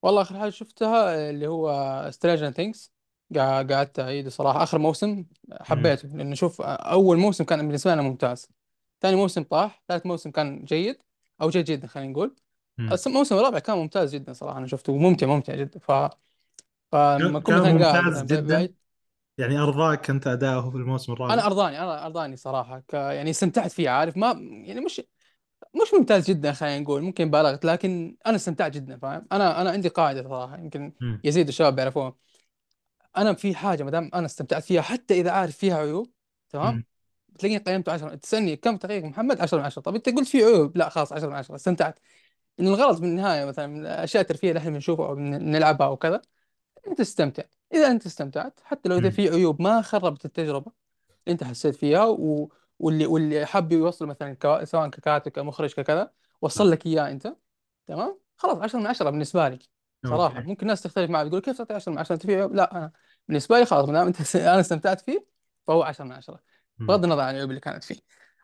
والله 0.01 0.21
آخر 0.21 0.39
حاجة 0.39 0.49
شفتها 0.49 1.29
اللي 1.29 1.47
هو 1.47 2.07
Stranger 2.11 2.51
Things 2.51 2.91
قعدت 3.37 3.99
أعيد 3.99 4.27
صراحة. 4.29 4.63
آخر 4.63 4.77
موسم 4.79 5.25
حبيته 5.61 6.07
لأنه 6.07 6.35
شوف 6.35 6.61
أول 6.61 7.17
موسم 7.17 7.43
كان 7.43 7.67
بالنسبة 7.67 7.93
لنا 7.93 8.01
ممتاز. 8.01 8.47
ثاني 9.01 9.15
موسم 9.15 9.43
طاح 9.43 9.83
ثالث 9.87 10.05
موسم 10.05 10.31
كان 10.31 10.63
جيد 10.63 10.97
أو 11.41 11.49
جيد 11.49 11.65
جدا 11.65 11.87
خلينا 11.87 12.11
نقول. 12.11 12.35
مم. 12.77 12.89
بس 12.89 13.07
الموسم 13.07 13.35
الرابع 13.37 13.59
كان 13.59 13.77
ممتاز 13.77 14.15
جدا 14.15 14.33
صراحة 14.33 14.57
أنا 14.57 14.67
شفته. 14.67 14.97
ممتع 14.97 15.27
ممتع 15.27 15.55
جدا. 15.55 15.79
ف 15.79 15.91
كان 15.91 16.09
فلما 16.91 17.39
كنت 17.39 17.55
كان 17.55 17.75
مثلا 17.75 17.85
قاعد 17.85 18.03
ممتاز 18.03 18.23
مثلا 18.23 18.39
جدا. 18.41 18.55
بعيد 18.55 18.75
يعني 19.37 19.59
أرضاك 19.59 20.09
أنت 20.09 20.27
اداؤه 20.27 20.69
في 20.69 20.77
الموسم 20.77 21.13
الرابع. 21.13 21.33
أنا 21.33 21.45
أرضاني 21.45 21.79
أنا 21.79 22.05
أرضاني 22.05 22.35
صراحة. 22.35 22.79
ك... 22.79 22.93
يعني 22.93 23.29
استمتعت 23.29 23.71
فيه 23.71 23.89
عارف؟ 23.89 24.17
ما 24.17 24.27
يعني 24.39 24.81
مش 24.81 25.01
مش 25.73 25.93
ممتاز 25.93 26.29
جدا 26.29 26.51
خلينا 26.51 26.79
نقول 26.79 27.01
ممكن 27.01 27.31
بالغت 27.31 27.65
لكن 27.65 28.17
أنا 28.25 28.35
استمتعت 28.35 28.71
جدا 28.71 28.97
فاهم؟ 28.97 29.27
أنا 29.31 29.61
أنا 29.61 29.69
عندي 29.71 29.87
قاعدة 29.87 30.23
صراحة 30.23 30.57
يمكن 30.57 30.93
مم. 31.01 31.21
يزيد 31.23 31.47
الشباب 31.47 31.75
بيعرفوها. 31.75 32.15
أنا 33.17 33.33
في 33.33 33.55
حاجة 33.55 33.83
ما 33.83 33.91
دام 33.91 34.11
أنا 34.13 34.25
استمتعت 34.25 34.63
فيها 34.63 34.81
حتى 34.81 35.13
إذا 35.21 35.31
عارف 35.31 35.57
فيها 35.57 35.77
عيوب 35.77 36.11
تمام؟ 36.49 36.75
مم. 36.75 36.85
بتلاقيني 37.29 37.63
قيمته 37.63 37.91
10 37.91 38.15
تسألني 38.15 38.55
كم 38.55 38.77
تقييمك 38.77 39.05
محمد 39.05 39.41
10 39.41 39.57
من 39.57 39.63
10 39.63 39.81
طب 39.81 39.95
أنت 39.95 40.09
قلت 40.09 40.27
في 40.27 40.43
عيوب؟ 40.43 40.77
لا 40.77 40.89
خلاص 40.89 41.13
10 41.13 41.27
من 41.27 41.35
10 41.35 41.55
استمتعت. 41.55 41.99
إن 42.59 42.67
الغرض 42.67 43.01
من 43.01 43.07
النهاية 43.09 43.45
مثلا 43.45 43.67
من 43.67 43.81
الأشياء 43.81 44.21
الترفيهية 44.21 44.51
اللي 44.51 44.59
إحنا 44.59 44.71
بنشوفها 44.71 45.07
أو 45.07 45.15
بن- 45.15 45.51
نلعبها 45.51 45.87
أو 45.87 45.97
كذا 45.97 46.21
أنت 46.87 46.97
تستمتع 46.97 47.43
إذا 47.73 47.91
أنت 47.91 48.05
استمتعت 48.05 48.59
حتى 48.63 48.89
لو 48.89 48.95
إذا 48.97 49.05
مم. 49.05 49.11
في 49.11 49.29
عيوب 49.29 49.61
ما 49.61 49.81
خربت 49.81 50.25
التجربة 50.25 50.71
أنت 51.27 51.43
حسيت 51.43 51.75
فيها 51.75 52.05
و... 52.05 52.51
واللي 52.81 53.05
واللي 53.05 53.45
حاب 53.45 53.71
يوصل 53.71 54.05
مثلا 54.07 54.33
كوا... 54.33 54.65
سواء 54.65 54.89
ككاتب 54.89 55.31
كمخرج 55.31 55.73
ككذا 55.73 56.11
وصل 56.41 56.71
لك 56.71 56.85
إياه 56.85 57.11
أنت 57.11 57.35
تمام؟ 57.87 58.19
خلاص 58.37 58.57
10 58.57 58.79
من 58.79 58.87
10 58.87 59.09
بالنسبة 59.09 59.49
لي 59.49 59.59
صراحة. 60.05 60.37
okay. 60.37 60.47
ممكن 60.47 60.61
الناس 60.61 60.81
تختلف 60.81 61.09
معي 61.11 61.29
تقول 61.29 61.41
كيف 61.41 61.57
تعطي 61.57 61.73
10 61.73 61.91
من 61.91 61.97
10 61.97 62.13
أنت 62.13 62.25
في 62.25 62.35
عيوب؟ 62.35 62.55
لا 62.55 62.77
أنا 62.77 62.91
بالنسبة 63.27 63.59
لي 63.59 63.65
خلاص 63.65 63.85
ما 63.85 63.93
دام 63.93 64.07
أنت 64.07 64.35
أنا 64.35 64.59
استمتعت 64.59 65.01
فيه 65.01 65.25
فهو 65.67 65.83
10 65.83 66.05
من 66.05 66.11
10 66.11 66.39
مم. 66.79 66.87
بغض 66.87 67.03
النظر 67.03 67.21
عن 67.21 67.29
العيوب 67.33 67.49
اللي 67.49 67.61
كانت 67.61 67.83
فيه. 67.83 67.95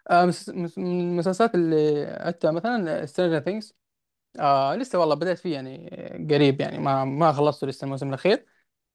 آه. 0.09 0.25
من 0.47 0.69
المسلسلات 0.77 1.55
اللي 1.55 2.05
عدتها 2.05 2.51
مثلا 2.51 3.05
Stranger 3.05 3.39
Things 3.39 3.73
آه 4.39 4.75
لسه 4.75 4.99
والله 4.99 5.15
بدأت 5.15 5.37
فيه 5.39 5.53
يعني 5.53 5.89
قريب 6.31 6.61
يعني 6.61 6.79
ما 6.79 7.05
ما 7.05 7.31
خلصته 7.31 7.67
لسه 7.67 7.85
الموسم 7.85 8.09
الأخير 8.09 8.45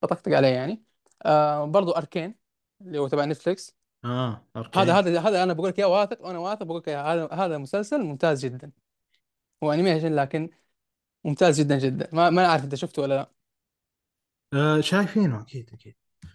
بطقطق 0.03 0.33
عليه 0.37 0.49
يعني. 0.49 0.83
آه 1.23 1.65
برضو 1.65 1.91
Arcane 1.93 2.35
اللي 2.81 2.99
هو 2.99 3.09
تبع 3.09 3.25
نتفليكس 3.25 3.77
آه 4.05 4.45
okay. 4.57 4.79
هذا 4.79 4.93
هذا 4.99 5.21
هذا 5.21 5.43
أنا 5.43 5.53
بقول 5.53 5.69
لك 5.69 5.79
إياه 5.79 5.87
واثق 5.89 6.25
وأنا 6.27 6.39
واثق 6.39 6.63
بقول 6.63 6.79
لك 6.79 6.89
إياه. 6.89 7.03
هذا 7.15 7.29
هذا 7.33 7.59
مسلسل 7.59 8.03
ممتاز 8.03 8.45
جدا. 8.47 8.71
هو 9.65 9.73
animation 9.73 10.15
لكن 10.15 10.51
ممتاز 11.25 11.61
جدا 11.61 11.79
جدا. 11.79 12.09
ما 12.13 12.31
ما 12.31 12.47
أعرف 12.47 12.65
أنت 12.65 12.75
شفته 12.75 13.03
ولا 13.03 13.15
لا. 13.15 13.31
آه 14.55 14.81
شايفينه 14.81 15.41
أكيد 15.41 15.71
أكيد. 15.73 15.95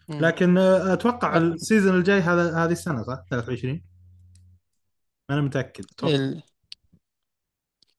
مم. 0.10 0.19
لكن 0.19 0.58
آه 0.58 0.93
أتوقع 0.93 1.38
ال 1.38 1.46
season 1.46 1.95
الجاي 1.95 2.19
هذا 2.19 2.56
هذه 2.58 2.71
السنة 2.71 3.03
صح؟ 3.03 3.23
23 3.30 3.84
أنا 5.30 5.41
متأكد. 5.41 5.86
أتوقع. 5.91 6.15
ال- 6.15 6.43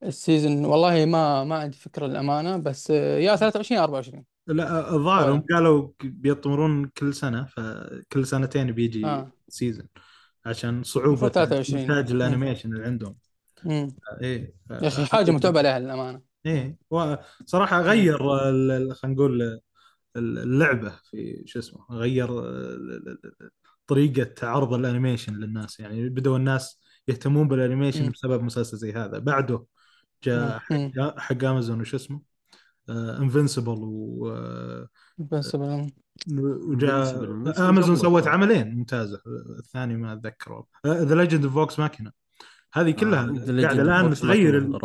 ال 0.03 0.12
season 0.12 0.65
والله 0.65 1.05
ما 1.05 1.45
ما 1.45 1.59
عندي 1.59 1.77
فكرة 1.77 2.07
الأمانة 2.07 2.57
بس 2.57 2.91
آه، 2.91 3.19
يا 3.19 3.37
23 3.37 3.79
يا 3.79 3.85
24 3.85 4.25
لا 4.47 4.71
آه، 4.71 4.95
الظاهر 4.97 5.25
هم 5.25 5.29
أولا 5.31 5.45
قالوا 5.55 5.89
بيطمرون 6.03 6.87
كل 6.87 7.15
سنة 7.15 7.45
فكل 7.45 8.27
سنتين 8.27 8.73
بيجي 8.73 9.07
آه. 9.07 9.33
season 9.49 9.87
عشان 10.47 10.83
صعوبة 10.83 11.29
23 11.29 11.81
إنتاج 11.81 12.11
مم. 12.13 12.17
ال 12.17 12.22
animation 12.22 12.73
اللي 12.73 12.85
عندهم 12.85 13.17
مم. 13.65 13.97
آه، 14.13 14.21
إيه 14.23 14.55
يا 14.71 14.89
أخي 14.89 15.05
حاجة 15.05 15.31
متعوب 15.31 15.57
عليها 15.57 15.79
للأمانة 15.79 16.21
إيه 16.47 16.77
صراحة. 17.47 17.83
غير 17.83 18.19
خلينا 18.95 18.97
نقول 19.05 19.61
اللعبة 20.17 20.93
في 21.11 21.43
شو 21.47 21.59
اسمه 21.59 21.87
غير 21.91 22.29
طريقة 23.87 24.49
عرض 24.49 24.75
ال 24.75 24.81
animation 24.81 25.35
للناس 25.35 25.81
يعني 25.81 26.09
بدأوا 26.09 26.37
الناس 26.37 26.81
يهتمون 27.09 27.49
بال 27.49 27.59
animation. 27.59 28.11
بسبب 28.11 28.43
مسلسل 28.43 28.77
زي 28.77 28.93
هذا 28.93 29.19
بعده. 29.19 29.65
جاء 30.25 30.59
حق 31.19 31.45
امازون 31.45 31.81
وش 31.81 31.95
اسمه 31.95 32.21
Invincible 32.91 33.79
و 33.79 34.29
آه، 34.29 34.89
بس 35.19 35.57
بل- 35.57 35.93
وجاء 36.43 37.23
امازون 37.69 37.97
سوت. 37.97 38.27
عملين 38.27 38.75
ممتازه 38.75 39.21
الثاني 39.59 39.97
ما 39.97 40.13
أتذكره. 40.13 40.67
ذا 40.87 41.15
ليجند 41.15 41.45
اوف 41.45 41.55
فوكس 41.55 41.79
ماكينه 41.79 42.13
هذه 42.73 42.91
كلها 42.91 43.25
آه. 43.25 43.27
The 43.33 43.49
Legend 43.49 43.63
قاعدة 43.65 43.77
of 43.77 43.81
الآن 43.81 44.15
Vox 44.15 44.21
تغير 44.21 44.79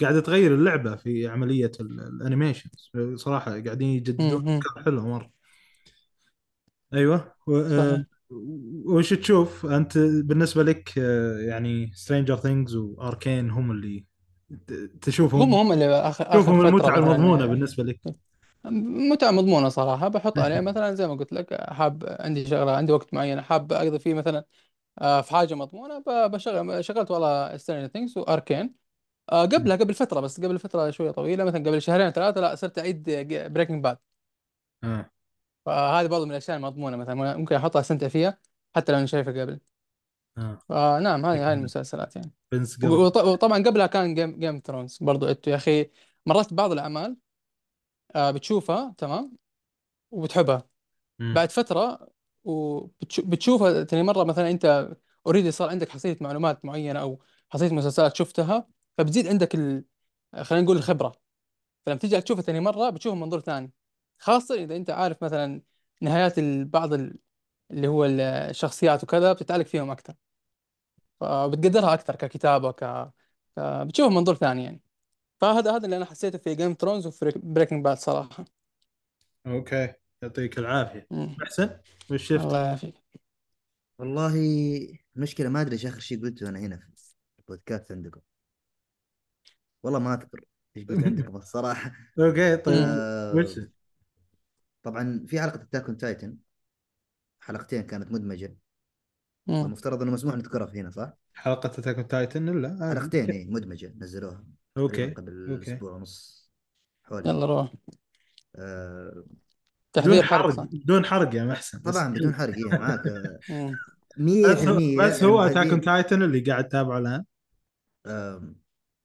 قاعدة 0.00 0.20
تغير 0.20 0.54
اللعبة 0.54 0.96
في 0.96 1.26
عملية 1.28 1.72
ال- 1.80 2.00
الانيميشن 2.00 2.70
صراحة 3.14 3.50
قاعدين 3.50 3.88
يجددون 3.88 4.60
حلوة 4.84 5.08
مرة. 5.08 5.30
أيوه. 6.94 7.32
و- 7.46 7.56
آه، 7.60 8.06
وش 8.84 9.10
تشوف؟ 9.14 9.66
أنت 9.66 9.98
بالنسبة 9.98 10.62
لك 10.62 10.96
يعني 11.46 11.90
سترينجر 11.94 12.36
ثينجز 12.36 12.76
واركين 12.76 13.50
هم 13.50 13.70
اللي 13.70 14.04
ت- 14.66 14.72
هم 15.38 15.54
تشوفهم 15.54 15.54
هم 15.54 15.72
اللي 15.72 15.86
آخر 15.96 16.24
تشوفهم 16.30 16.60
فترة 16.60 16.62
المتعة 16.62 16.98
المضمونة 16.98 17.46
مثلا 17.46 17.46
بالنسبة 17.46 17.84
لك. 17.84 18.00
متعة 18.64 19.30
مضمونة 19.30 19.68
صراحة. 19.68 20.08
بحط 20.08 20.38
عليه 20.40 20.60
مثلا 20.60 20.94
زي 20.94 21.06
ما 21.08 21.14
قلت 21.14 21.32
لك 21.32 21.54
حاب 21.72 22.16
عندي 22.20 22.46
شغلة 22.46 22.76
عندي 22.76 22.92
وقت 22.92 23.14
معين 23.14 23.40
حاب 23.42 23.72
أقضي 23.72 23.98
فيه 23.98 24.14
مثلا 24.14 24.44
آه، 25.02 25.20
في 25.20 25.32
حاجة 25.32 25.54
مضمونة 25.54 25.98
ب- 25.98 26.30
بشغل 26.32 26.84
شغلت 26.84 27.10
والله 27.10 27.56
Stranger 27.58 27.88
Things 27.88 28.18
و 28.18 28.26
Arcane 28.26 28.74
قبلها 29.30 29.76
قبل 29.76 29.94
فترة 29.94 30.20
بس 30.20 30.40
قبل 30.40 30.58
فترة 30.58 30.90
شوية 30.90 31.10
طويلة 31.10 31.44
مثلا 31.44 31.60
قبل 31.60 31.82
شهرين 31.82 32.10
ثلاثة 32.10 32.40
لا 32.42 32.56
صرت 32.56 32.78
أعيد 32.80 33.04
Breaking 33.54 33.84
Bad 33.84 33.98
آه. 34.84 35.10
فهذه 35.66 36.06
برضه 36.06 36.24
من 36.24 36.30
الأشياء 36.30 36.56
المضمونة 36.56 36.96
مثلا 36.96 37.36
ممكن 37.36 37.54
أحطها 37.54 37.80
أستمتع 37.80 38.08
فيها 38.08 38.38
حتى 38.76 38.92
لو 38.92 38.98
أنا 38.98 39.06
شايفها 39.06 39.42
قبل. 39.42 39.60
آه. 40.38 40.58
فنعم 40.68 41.26
هذه 41.26 41.36
هاي 41.36 41.50
لكن 41.50 41.58
المسلسلات 41.58 42.16
يعني. 42.16 42.32
قبل 42.52 42.90
وطبعا 43.28 43.62
قبلها 43.62 43.86
كان 43.86 44.14
Game 44.14 44.38
Game 44.38 44.62
of 44.64 44.72
Thrones 44.72 44.98
برضو 45.00 45.26
أنتوا 45.26 45.52
يا 45.52 45.56
أخي 45.56 45.90
مرات 46.26 46.54
بعض 46.54 46.72
الأعمال 46.72 47.16
آه، 48.14 48.30
بتشوفها 48.30 48.94
تمام؟ 48.98 49.36
وبتحبها. 50.10 50.68
بعد 51.18 51.50
فترة 51.50 52.08
وبتشوفها 52.44 53.84
ثاني 53.84 54.02
مرة 54.02 54.24
مثلا 54.24 54.50
أنت 54.50 54.90
اوريدي 55.26 55.50
صار 55.50 55.70
عندك 55.70 55.88
حصيلة 55.88 56.16
معلومات 56.20 56.64
معينة 56.64 57.00
أو 57.00 57.20
حصيلة 57.50 57.74
مسلسلات 57.74 58.16
شفتها 58.16 58.68
فبتزيد 58.98 59.28
عندك 59.28 59.54
ال... 59.54 59.84
خلينا 60.42 60.64
نقول 60.64 60.76
الخبرة. 60.76 61.12
فلما 61.86 61.98
تيجي 61.98 62.20
تشوفها 62.20 62.42
ثاني 62.42 62.60
مرة 62.60 62.90
بتشوفها 62.90 63.14
من 63.16 63.22
منظور 63.22 63.40
ثاني. 63.40 63.72
خاصة 64.18 64.54
إذا 64.54 64.76
أنت 64.76 64.90
عارف 64.90 65.22
مثلا 65.24 65.62
نهايات 66.02 66.38
ال- 66.38 66.64
بعض 66.64 66.92
ال- 66.92 67.18
اللي 67.70 67.88
هو 67.88 68.04
الشخصيات 68.04 69.04
وكذا 69.04 69.32
بتتعلق 69.32 69.66
فيهم 69.66 69.90
أكثر 69.90 70.14
فبتقدرها 71.20 71.94
أكثر 71.94 72.16
ككتابة 72.16 72.70
ك... 72.72 72.84
ك... 73.56 73.60
بتشوفها 73.60 74.10
من 74.10 74.16
منظور 74.16 74.34
ثاني 74.34 74.64
يعني. 74.64 74.80
فهذا 75.40 75.76
هذا 75.76 75.84
اللي 75.84 75.96
أنا 75.96 76.04
حسيته 76.04 76.38
في 76.38 76.54
Game 76.54 76.76
of 76.80 76.86
Thrones 76.86 77.06
وفي 77.06 77.32
Breaking 77.36 77.84
Bad 77.84 77.96
صراحة. 77.96 78.44
okay 79.46 79.94
يعطيك 80.22 80.58
العافية. 80.58 81.06
مم. 81.10 81.36
أحسن؟ 81.42 81.70
وش 82.10 82.22
شفت؟ 82.22 82.44
الله 82.44 82.66
يعافيك. 82.66 82.94
والله 83.98 84.34
المشكلة 85.16 85.48
ما 85.48 85.60
أدري 85.60 85.72
إيش 85.72 85.86
آخر 85.86 86.00
شيء 86.00 86.22
قلته 86.22 86.48
أنا 86.48 86.58
هنا 86.58 86.76
في 86.76 87.14
البودكاست 87.38 87.92
عندكم. 87.92 88.20
والله 89.82 89.98
ما 89.98 90.14
أذكر 90.14 90.40
إيش 90.76 90.86
قلت 90.86 91.04
عندكم 91.04 91.36
الصراحة. 91.42 91.92
okay 92.18 92.56
طيب. 92.56 92.84
آه 92.86 93.34
وش؟ 93.34 93.60
طبعا 94.82 95.24
في 95.26 95.40
حلقة 95.40 95.62
Attack 95.62 95.84
on 95.84 95.96
Titan 95.96 96.36
حلقتين 97.40 97.82
كانت 97.82 98.12
مدمجة. 98.12 98.56
مم. 99.46 99.62
فالمفترض 99.62 100.02
إنه 100.02 100.12
مسموح 100.12 100.34
نذكرها 100.34 100.66
في 100.66 100.80
هنا 100.80 100.90
صح؟ 100.90 101.12
حلقة 101.34 101.66
اتاك 101.66 102.10
تايتن 102.10 102.62
لا 102.62 102.78
عادي 102.80 103.00
حلقتين 103.00 103.30
إيه 103.30 103.50
مدمجة 103.50 103.94
نزلوها 103.98 104.44
أوكي 104.78 105.10
قبل 105.10 105.50
أوكي. 105.50 105.74
أسبوع 105.74 105.92
ونص 105.92 106.50
حولي. 107.02 107.30
يلا 107.30 107.46
روح. 107.46 107.74
آه 108.56 109.10
بدون 109.10 109.26
تحذير 109.92 110.22
حرق 110.22 110.60
بدون 110.60 111.04
حرق 111.04 111.34
يا 111.34 111.44
محسن 111.44 111.78
طبعا 111.78 112.12
بدون 112.14 112.34
حرق 112.34 112.54
إيه 112.54 112.64
معاك. 112.78 113.06
آه، 113.06 113.38
مم. 113.50 113.76
مية 114.18 114.46
بس 114.98 115.18
في 115.18 115.24
هو 115.24 115.42
اتاك 115.42 115.56
المحبين 115.56 115.80
تايتن 115.80 116.22
اللي 116.22 116.40
قاعد 116.40 116.68
تتابعه 116.68 116.98
الآن؟ 116.98 117.24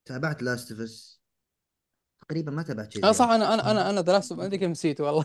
تابعت 0.04 0.42
لاست 0.42 0.72
اوف 0.72 0.90
تقريبا 2.28 2.52
ما 2.52 2.62
تابعت 2.62 2.92
شيء 2.92 3.04
آه 3.04 3.12
صح 3.12 3.28
أنا 3.28 3.54
أنا 3.54 3.70
أنا 3.70 3.90
أنا 3.90 4.00
دراسته 4.00 4.36
ما 4.36 4.44
ادري 4.44 4.58
كيف 4.58 4.70
نسيته 4.70 5.04
والله. 5.04 5.24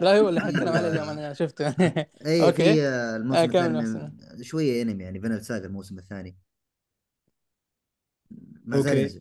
لا 0.00 0.18
هو 0.20 0.28
اللي 0.28 0.40
حكينا 0.40 0.70
عليه 0.70 0.88
اليوم 0.88 1.04
ال- 1.08 1.18
أنا 1.18 1.32
شفته. 1.32 1.68
اي 2.26 2.42
أوكي. 2.42 2.74
في 2.74 2.86
آه 2.86 3.16
الموسم 3.16 3.44
كامل 3.44 3.76
الثاني 3.78 4.44
شوية 4.44 4.82
أنمي 4.82 5.04
يعني 5.04 5.20
ڤينلاند 5.20 5.44
ساجا 5.44 5.66
الموسم 5.66 5.98
الثاني. 5.98 6.36
ما 8.64 8.80
زال 8.80 8.98
ينزل. 8.98 9.20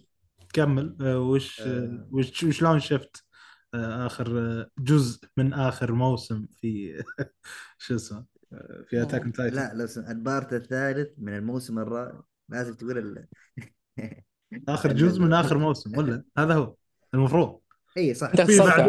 كمل. 0.53 0.97
آه، 1.01 1.19
وش 1.19 1.61
آه، 1.61 1.65
آه. 1.65 2.07
وش 2.11 2.43
وشلون 2.43 2.79
شفت؟ 2.79 3.25
آه، 3.73 4.05
آخر 4.05 4.39
آه، 4.39 4.69
جزء 4.79 5.27
من 5.37 5.53
آخر 5.53 5.91
موسم 5.91 6.45
في 6.61 7.03
شو 7.77 7.95
اسمه؟ 7.95 8.25
آه، 8.53 8.83
في 8.89 9.01
attack 9.01 9.21
مم. 9.25 9.31
titan 9.31 9.55
لا 9.55 9.73
لو 9.73 9.85
سمحت 9.87 10.09
ال 10.11 10.20
part 10.20 10.53
الثالث 10.53 11.09
من 11.17 11.35
الموسم 11.37 11.79
الرابع 11.79 12.21
لازم 12.49 12.73
تقول 12.73 12.97
ال... 12.97 13.27
آخر. 14.69 14.93
جزء 14.93 15.21
من. 15.21 15.33
آخر 15.33 15.57
موسم 15.57 15.97
ولا؟ 15.97 16.23
هذا 16.37 16.53
هو. 16.53 16.75
المفروض. 17.13 17.59
اي 17.97 18.13
صح. 18.13 18.31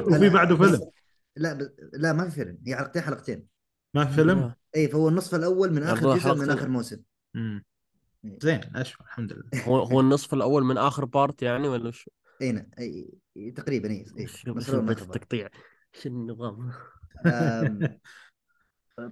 وفي 0.06 0.28
بعده 0.28 0.56
فيلم. 0.56 0.90
لا 1.36 1.52
ب... 1.52 1.74
لا 1.92 2.12
ما 2.12 2.28
في 2.28 2.34
فيلم 2.34 2.58
هي 2.66 2.76
حلقتين 2.76 3.02
حلقتين 3.02 3.46
ما 3.94 4.04
في 4.04 4.14
فيلم. 4.14 4.54
اي 4.76 4.88
فهو 4.88 5.08
النصف 5.08 5.34
الأول 5.34 5.72
من 5.72 5.82
آخر 5.82 6.16
جزء 6.16 6.34
من 6.34 6.50
آخر 6.50 6.68
موسم. 6.68 7.02
إيه. 7.36 8.38
زين 8.42 8.60
أشوف 8.74 9.00
الحمد 9.00 9.32
لله 9.32 9.64
هو 9.64 9.82
هو 9.82 10.00
النصف 10.00 10.34
الأول 10.34 10.64
من 10.64 10.78
آخر 10.78 11.04
part 11.04 11.42
يعني 11.42 11.68
ولا 11.68 11.90
شو؟ 11.90 12.10
اي 12.42 12.52
نعم 12.52 12.66
اي 12.78 13.10
إي، 13.36 13.50
تقريبا 13.50 13.90
اي 13.90 14.26
شو 14.26 14.54
part 14.54 15.02
التقطيع؟ 15.02 15.48
شو 15.92 16.08
النظام؟ 16.08 16.72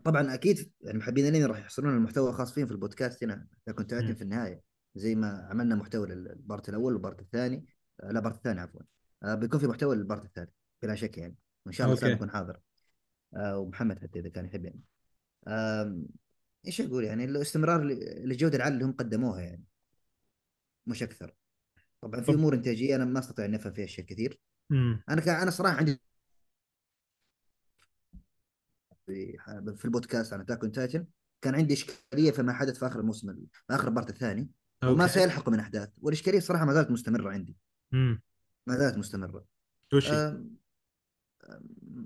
طبعا 0.05 0.35
أكيد 0.35 0.73
يعني 0.81 0.99
محبين 0.99 1.27
الأنمي 1.27 1.45
راح 1.45 1.59
يحصلون 1.59 1.97
المحتوى 1.97 2.31
الخاص 2.31 2.53
فيهم 2.53 2.67
في 2.67 2.73
البودكاست 2.73 3.25
هنا 3.25 3.47
كنت 3.75 3.91
تعتم. 3.91 4.15
في 4.15 4.23
النهاية 4.23 4.63
زي 4.95 5.15
ما 5.15 5.47
عملنا 5.51 5.75
محتوى 5.75 6.07
لل 6.07 6.27
part 6.27 6.69
الأول 6.69 6.93
وال 6.93 7.02
part 7.02 7.21
الثاني 7.21 7.67
آه، 8.03 8.11
لا 8.11 8.19
ال 8.19 8.22
part 8.22 8.37
الثاني 8.37 8.61
عفوا 8.61 8.81
آه، 9.23 9.35
بيكون 9.35 9.61
في 9.61 9.67
محتوى 9.67 9.97
لل 9.97 10.06
part 10.06 10.25
الثالث 10.25 10.51
بلا 10.83 10.95
شك 10.95 11.19
يعني 11.19 11.37
وان 11.67 11.73
شاء 11.73 11.87
الله 11.87 11.99
سام 11.99 12.11
يكون 12.11 12.31
حاضر. 12.31 12.61
آه، 13.35 13.59
ومحمد 13.59 13.99
حتى 13.99 14.19
إذا 14.19 14.29
كان 14.29 14.45
يحب 14.47 14.65
يعني. 14.65 14.81
إيش 16.67 16.81
أقول 16.81 17.05
يعني؟ 17.05 17.25
الاستمرار 17.25 17.83
للجوده 17.85 18.57
العاليه 18.57 18.75
اللي 18.75 18.85
هم 18.85 18.93
قدموها 18.93 19.41
يعني. 19.41 19.65
مش 20.87 21.03
أكثر. 21.03 21.35
طبعا 22.01 22.21
في 22.21 22.33
أمور 22.33 22.55
إنتاجية 22.55 22.97
أنا 22.97 23.05
ما 23.05 23.19
أستطيع 23.19 23.45
أن 23.45 23.55
أفهم 23.55 23.73
فيها 23.73 23.85
أشياء 23.85 24.07
كثير. 24.07 24.41
مم. 24.71 25.03
أنا 25.09 25.21
كان 25.21 25.35
أنا 25.35 25.51
صراحة 25.51 25.77
عندي 25.77 26.01
في 29.07 29.85
البودكاست 29.85 30.33
عن 30.33 30.41
attack 30.41 30.75
titan 30.75 31.07
كان 31.41 31.55
عندي 31.55 31.75
إشكالية 31.75 32.31
فيما 32.31 32.53
حدث 32.53 32.79
في 32.79 32.87
آخر 32.87 33.01
الموسم 33.01 33.35
في 33.53 33.75
آخر 33.75 33.89
ال 33.89 33.93
part 33.93 34.11
الثاني. 34.11 34.51
وما 34.85 35.03
أوكي. 35.03 35.13
سيلحق 35.13 35.49
من 35.49 35.61
أحداث. 35.61 35.91
والإشكالية 35.99 36.41
صراحة 36.41 36.65
ما 36.65 36.73
زالت 36.73 36.91
مستمرة 36.91 37.31
عندي. 37.31 37.57
امم 37.95 38.23
ما 38.67 38.77
زالت 38.77 38.99
مستمرة. 38.99 39.45
وش 39.95 40.11
هي؟ 40.11 40.45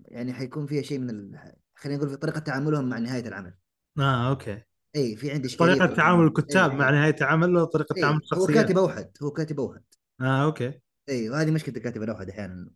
يعني 0.05 0.33
حيكون 0.33 0.67
فيها 0.67 0.83
شيء 0.83 0.99
من 0.99 1.11
ال... 1.11 1.53
خلينا 1.75 1.99
نقول 1.99 2.11
في 2.11 2.17
طريقة 2.17 2.39
تعاملهم 2.39 2.89
مع 2.89 2.99
نهاية 2.99 3.29
العمل. 3.29 3.55
آه 3.99 4.29
أوكي. 4.31 4.63
إي 4.97 5.17
في 5.17 5.31
عندي 5.31 5.49
في 5.49 5.57
تعامل. 5.97 6.27
الكتاب 6.27 6.73
مع 6.73 6.89
إي. 6.89 6.95
نهاية 6.95 7.17
العمل 7.21 7.57
ولا 7.57 7.65
طريقة 7.65 7.97
إي، 7.97 8.03
تعامل 8.03 8.15
هو 8.15 8.21
الشخصيات؟ 8.23 8.51
كاتب 8.67 8.79
أوحد 8.79 9.11
هو 9.23 9.31
كاتب 9.31 9.61
أوحد. 9.61 9.83
آه 10.21 10.45
أوكي. 10.45 10.81
إي 11.09 11.31
وهذه 11.31 11.51
مشكلة 11.51 11.77
الكاتب 11.77 12.03
الأوحد 12.03 12.29
أحيانا. 12.31 12.71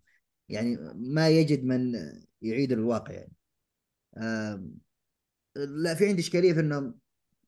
يعني 0.48 0.78
ما 0.94 1.28
يجد 1.28 1.64
من 1.64 1.92
يعيد 2.42 2.72
الواقع 2.72 3.12
يعني. 3.14 3.32
آم، 4.18 4.74
لا 5.56 5.94
في 5.94 6.06
عندي 6.08 6.22
إشكالية 6.22 6.52
في 6.52 6.60
انهم 6.60 6.94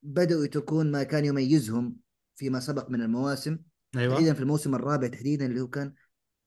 بدأوا 0.03 0.45
يتركون 0.45 0.91
ما 0.91 1.03
كان 1.03 1.25
يميزهم 1.25 1.97
فيما 2.37 2.61
سبق 2.61 2.91
من 2.91 3.01
المواسم 3.03 3.59
تحديدا 3.93 4.17
أيوه 4.19 4.33
في 4.35 4.41
الموسم 4.41 4.75
الرابع 4.75 5.07
تحديدا 5.09 5.47
اللي 5.47 5.61
هو 5.61 5.69
كان 5.69 5.93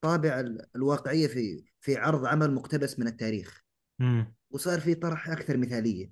طابع 0.01 0.39
ال- 0.39 0.65
الواقعية 0.75 1.27
في 1.27 1.63
في 1.87 1.97
عرض 1.97 2.25
عمل 2.25 2.53
مقتبس 2.53 2.99
من 2.99 3.07
التاريخ. 3.07 3.63
امم 4.01 4.33
وصار 4.49 4.79
في 4.79 4.95
طرح 4.95 5.29
أكثر 5.29 5.57
مثالية. 5.57 6.11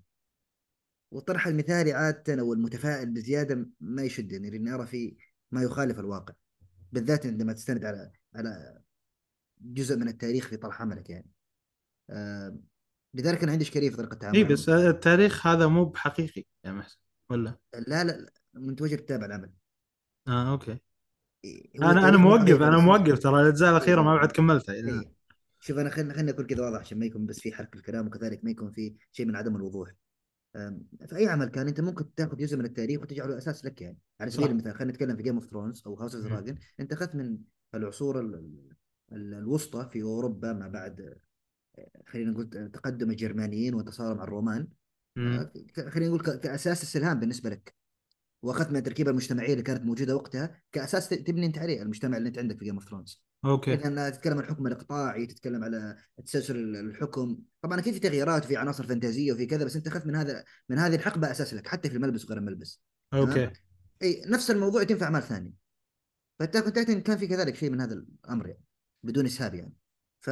والطرح 1.11 1.47
المثالي 1.47 1.93
عادة 1.93 2.41
أو 2.41 2.53
المتفائل 2.53 3.13
بزيادة 3.13 3.69
ما 3.79 4.03
يشدني 4.03 4.49
لأني 4.49 4.73
أرى 4.73 4.87
فيه 4.87 5.15
ما 5.51 5.63
يخالف 5.63 5.99
الواقع. 5.99 6.33
بالذات 6.91 7.25
عندما 7.25 7.53
تستند 7.53 7.85
على 7.85 8.11
على 8.35 8.81
جزء 9.61 9.97
من 9.97 10.07
التاريخ 10.07 10.47
في 10.47 10.57
طرح 10.57 10.81
عملك 10.81 11.09
يعني. 11.09 11.29
آه 12.09 12.57
لذلك 13.13 13.43
أنا 13.43 13.51
عندي 13.51 13.63
إشكالية 13.63 13.89
في 13.89 13.97
طريقة 13.97 14.13
التعامل 14.13 14.37
اي 14.37 14.43
بس 14.43 14.69
التاريخ 14.69 15.47
هذا 15.47 15.67
مو 15.67 15.85
بحقيقي 15.85 16.43
يا 16.65 16.71
محسن 16.71 16.97
ولا؟ 17.29 17.57
لا 17.87 18.03
لا 18.03 18.31
من 18.53 18.75
توجه 18.75 18.95
تتابع 18.95 19.25
العمل. 19.25 19.53
آه 20.27 20.51
أوكي. 20.51 20.77
إيه، 21.45 21.69
أنا 21.75 22.09
أنا 22.09 22.17
موقف 22.17 22.61
أنا 22.61 22.77
موقف 22.77 23.19
ترى 23.19 23.41
الأجزاء 23.41 23.71
الأخيرة 23.71 24.01
ما 24.01 24.11
إيه. 24.11 24.17
بعد 24.17 24.31
كملتها. 24.31 24.73
إيه. 24.73 25.14
شوف 25.59 25.77
أنا 25.77 25.89
خلينا 25.89 26.13
خلينا 26.13 26.31
اكون 26.31 26.45
كذا 26.45 26.63
واضح 26.65 26.79
عشان 26.79 26.99
ما 26.99 27.05
يكون 27.05 27.25
بس 27.25 27.39
في 27.39 27.51
حرق 27.51 27.75
الكلام 27.75 28.07
وكذلك 28.07 28.43
ما 28.43 28.51
يكون 28.51 28.71
في 28.71 28.95
شيء 29.11 29.25
من 29.25 29.35
عدم 29.35 29.55
الوضوح 29.55 29.93
في 31.07 31.15
أي 31.15 31.27
عمل 31.27 31.45
كان 31.47 31.67
أنت 31.67 31.81
ممكن 31.81 32.13
تاخذ 32.15 32.37
جزء 32.37 32.57
من 32.57 32.65
التاريخ 32.65 33.01
وتجعله 33.01 33.37
أساس 33.37 33.65
لك 33.65 33.81
يعني 33.81 33.97
على 34.19 34.31
سبيل. 34.31 34.45
المثال 34.51 34.75
خلينا 34.75 34.93
نتكلم 34.93 35.15
في 35.15 35.23
Game 35.23 35.35
of 35.35 35.49
Thrones 35.49 35.83
أو 35.87 35.93
House 35.95 36.15
of. 36.15 36.25
Dragon 36.25 36.57
أنت 36.79 36.93
أخذت 36.93 37.15
من 37.15 37.37
العصور 37.75 38.19
ال- 38.19 38.35
ال- 39.11 39.33
الوسطى 39.33 39.89
في 39.91 40.01
أوروبا 40.01 40.53
ما 40.53 40.67
بعد 40.67 41.15
خلينا 42.07 42.31
نقول 42.31 42.49
تقدم 42.71 43.11
الجرمانيين 43.11 43.73
وانتصارهم 43.75 44.17
على 44.19 44.27
الرومان. 44.27 44.67
ك- 45.75 45.89
خلينا 45.89 46.09
نقول 46.15 46.21
كأساس 46.37 46.83
استلهام 46.83 47.19
بالنسبة 47.19 47.49
لك 47.49 47.75
وأخذت 48.41 48.69
من 48.69 48.75
التركيبة 48.77 49.11
المجتمعية 49.11 49.51
اللي 49.51 49.63
كانت 49.63 49.81
موجودة 49.83 50.15
وقتها 50.15 50.61
كأساس 50.71 51.09
تبني 51.09 51.45
أنت 51.45 51.57
عليه 51.57 51.81
المجتمع 51.81 52.17
اللي 52.17 52.29
أنت 52.29 52.37
عندك 52.37 52.57
في 52.59 52.65
Game 52.65 52.75
of 52.75 52.89
Thrones 52.89 53.23
أوكي. 53.45 53.73
اذا 53.73 54.09
تتكلم 54.09 54.37
عن 54.37 54.43
الحكم 54.43 54.67
الإقطاعي 54.67 55.25
تتكلم 55.25 55.63
على 55.63 55.97
تسلسل 56.25 56.75
الحكم. 56.75 57.37
طبعا 57.61 57.79
أكيد 57.79 57.93
في 57.93 57.99
تغييرات 57.99 58.45
وفي 58.45 58.57
عناصر 58.57 58.83
فانتازية 58.83 59.33
وفي 59.33 59.45
كذا 59.45 59.65
بس 59.65 59.75
أنت 59.75 59.87
أخذت 59.87 60.05
من 60.05 60.15
هذا 60.15 60.43
من 60.69 60.77
هذه 60.79 60.95
الحقبة 60.95 61.31
أساس 61.31 61.53
لك 61.53 61.67
حتى 61.67 61.89
في 61.89 61.95
الملبس 61.95 62.25
وغير 62.25 62.37
الملبس. 62.37 62.81
أوكي. 63.13 63.51
أي 64.03 64.21
نفس 64.27 64.51
الموضوع 64.51 64.83
تنفع 64.83 65.05
أعمال 65.05 65.23
ثانية. 65.23 65.51
ف 66.39 66.44
attack 66.44 66.75
titan 66.75 67.01
كان 67.01 67.17
في 67.17 67.27
كذلك 67.27 67.55
شيء 67.55 67.69
من 67.69 67.81
هذا 67.81 67.93
الأمر 67.93 68.47
يعني 68.47 68.63
بدون 69.03 69.25
إسهاب 69.25 69.55
يعني. 69.55 69.73
ف 70.19 70.29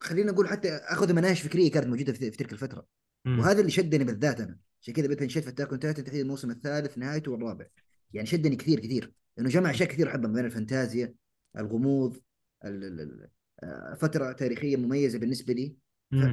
خلينا 0.00 0.32
نقول 0.32 0.48
حتى 0.48 0.74
أخذ 0.74 1.12
مناهج 1.12 1.36
فكرية 1.36 1.70
كانت 1.70 1.86
موجودة 1.86 2.12
في 2.12 2.30
في 2.30 2.36
تلك 2.36 2.52
الفترة. 2.52 2.86
مم. 3.24 3.38
وهذا 3.38 3.60
اللي 3.60 3.70
شدني 3.70 4.04
بالذات 4.04 4.40
أنا. 4.40 4.58
عشان 4.82 4.94
كذا 4.94 5.06
بديت 5.06 5.22
أنشد 5.22 5.40
في 5.40 5.48
attack 5.48 5.70
titan 5.70 6.04
تحديدا 6.04 6.22
الموسم 6.22 6.50
الثالث 6.50 6.98
نهايته 6.98 7.32
والرابع. 7.32 7.66
يعني 8.12 8.26
شدني 8.26 8.56
كثير 8.56 8.80
كثير. 8.80 9.12
لأنه 9.36 9.48
جمع 9.48 9.70
أشياء 9.70 9.88
كثير 9.88 10.08
احبها 10.08 10.28
ما 10.28 10.34
بين 10.34 10.44
الفانتازيا 10.44 11.14
الغموض 11.58 12.16
ال- 12.64 12.84
ال- 12.84 13.00
ال- 13.00 13.28
آه، 13.62 13.94
فترة 13.94 14.32
تاريخية 14.32 14.76
مميزة 14.76 15.18
بالنسبة 15.18 15.52
لي. 15.52 15.76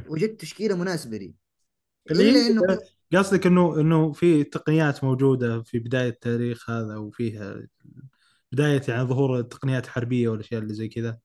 وجدت 0.07 0.41
تشكيلة 0.41 0.75
مناسبة 0.75 1.17
لي. 1.17 1.35
إلا 2.11 2.47
إنه 2.47 2.79
قصدك 3.13 3.47
إنه 3.47 3.81
إنه 3.81 4.11
في 4.11 4.43
تقنيات 4.43 5.03
موجودة 5.03 5.61
في 5.63 5.79
بداية 5.79 6.09
التاريخ 6.09 6.69
هذا 6.69 6.97
وفيها 6.97 7.67
بداية 8.51 8.81
يعني 8.87 9.03
ظهور 9.03 9.39
التقنيات 9.39 9.85
الحربيه 9.85 10.29
والاشياء 10.29 10.61
اللي 10.61 10.73
زي 10.73 10.87
كذا؟ 10.87 11.19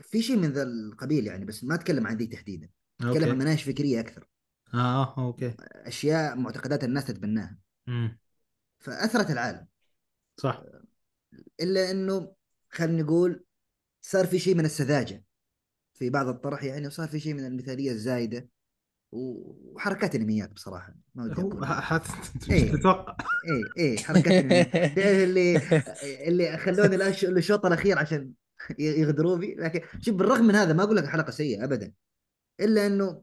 في 0.00 0.22
شيء 0.22 0.36
من 0.36 0.52
ذا 0.52 0.62
القبيل 0.62 1.26
يعني 1.26 1.44
بس 1.44 1.64
ما 1.64 1.74
أتكلم 1.74 2.06
عن 2.06 2.16
ذي 2.16 2.26
تحديدا. 2.26 2.68
أتكلم 3.00 3.30
عن 3.30 3.38
مناهج 3.38 3.58
فكرية 3.58 4.00
أكثر. 4.00 4.28
آه 4.74 5.18
آه 5.18 5.26
أوكي. 5.26 5.54
أشياء 5.60 6.36
معتقدات 6.36 6.84
الناس 6.84 7.04
تتبناها. 7.04 7.58
مم. 7.86 8.18
فأثرت 8.78 9.30
العالم. 9.30 9.66
صح. 10.36 10.62
إلا 11.60 11.90
إنه 11.90 12.33
خلينا 12.74 13.02
نقول 13.02 13.44
صار 14.00 14.26
في 14.26 14.38
شيء 14.38 14.54
من 14.54 14.64
السذاجة. 14.64 15.24
في 15.94 16.10
بعض 16.10 16.28
الطرح 16.28 16.64
يعني 16.64 16.86
وصار 16.86 17.08
في 17.08 17.20
شيء 17.20 17.34
من 17.34 17.46
المثاليه 17.46 17.90
الزايدة 17.90 18.48
وحركات 19.12 20.14
انميات 20.14 20.52
بصراحة 20.52 20.94
ما 21.14 21.24
ودي 21.24 21.32
أقول. 21.32 21.64
إيه. 22.50 22.72
تتوقع. 22.72 23.16
إيه 23.48 23.84
إيه 23.84 23.96
حركات 23.98 24.44
اللي 24.98 25.60
اللي 26.28 26.58
خلوني 26.58 27.08
الشوط 27.38 27.66
الأخير 27.66 27.98
عشان 27.98 28.32
يغدروا 28.78 29.36
بي؟ 29.36 29.54
لكن 29.54 29.80
شوف 30.00 30.14
بالرغم 30.14 30.44
من 30.44 30.54
هذا 30.54 30.72
ما 30.72 30.82
أقول 30.82 30.96
لك 30.96 31.06
حلقة 31.06 31.30
سيئة 31.30 31.64
ابدا 31.64 31.92
إلا 32.60 32.86
إنه 32.86 33.22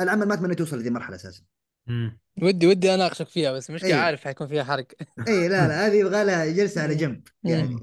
العمل 0.00 0.28
ما 0.28 0.34
أتمنى 0.34 0.54
توصل 0.54 0.76
لهذه 0.76 0.88
المرحلة 0.88 1.16
أساسا. 1.16 1.42
ودي 2.42 2.66
ودي 2.66 2.94
اناقشك 2.94 3.28
فيها 3.28 3.52
بس 3.52 3.70
مشكلة 3.70 3.90
إيه. 3.90 3.96
عارف 3.96 4.24
حيكون 4.24 4.46
فيها 4.48 4.64
حرق. 4.64 4.86
اي 5.28 5.48
لا 5.48 5.68
لا 5.68 5.86
هذه 5.86 5.94
يبغى 5.94 6.24
لها 6.24 6.46
جلسة 6.46 6.82
على 6.82 6.94
جنب. 6.94 7.22
مم. 7.44 7.50
يعني 7.50 7.76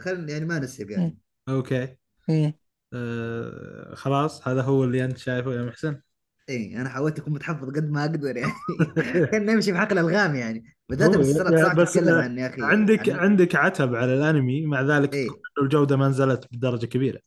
خل 0.00 0.28
يعني 0.30 0.44
ما 0.44 0.58
نسب 0.58 0.90
يعني. 0.90 1.18
أوكي. 1.48 1.96
مم. 2.28 2.52
آه 2.94 3.94
خلاص 3.94 4.48
هذا 4.48 4.62
هو 4.62 4.84
اللي 4.84 5.04
أنت 5.04 5.18
شايفه 5.18 5.54
يا 5.54 5.62
محسن؟ 5.62 6.00
اي 6.48 6.76
أنا 6.76 6.88
حاولت 6.88 7.18
أكون 7.18 7.32
متحفظ 7.32 7.66
قد 7.70 7.90
ما 7.90 8.00
أقدر 8.04 8.36
يعني. 8.36 8.52
كان 9.32 9.46
نمشي 9.46 9.72
في 9.72 9.78
حقل 9.78 9.98
الغام 9.98 10.34
يعني. 10.34 10.64
هو- 10.92 10.96
يا- 10.96 11.64
صعب 11.64 11.76
بس 11.76 11.92
تتكلم 11.92 12.08
آه، 12.14 12.22
عن 12.22 12.38
يا 12.38 12.46
أخي. 12.46 12.62
عندك 12.62 13.08
عن... 13.08 13.18
عندك 13.18 13.54
عتب 13.54 13.94
على 13.94 14.14
الأنمي 14.14 14.66
مع 14.66 14.82
ذلك 14.82 15.14
إيه. 15.14 15.26
تقول 15.26 15.40
إنه 15.58 15.64
الجوده 15.64 15.96
ما 15.96 16.08
نزلت 16.08 16.46
بدرجة 16.52 16.86
كبيرة. 16.86 17.20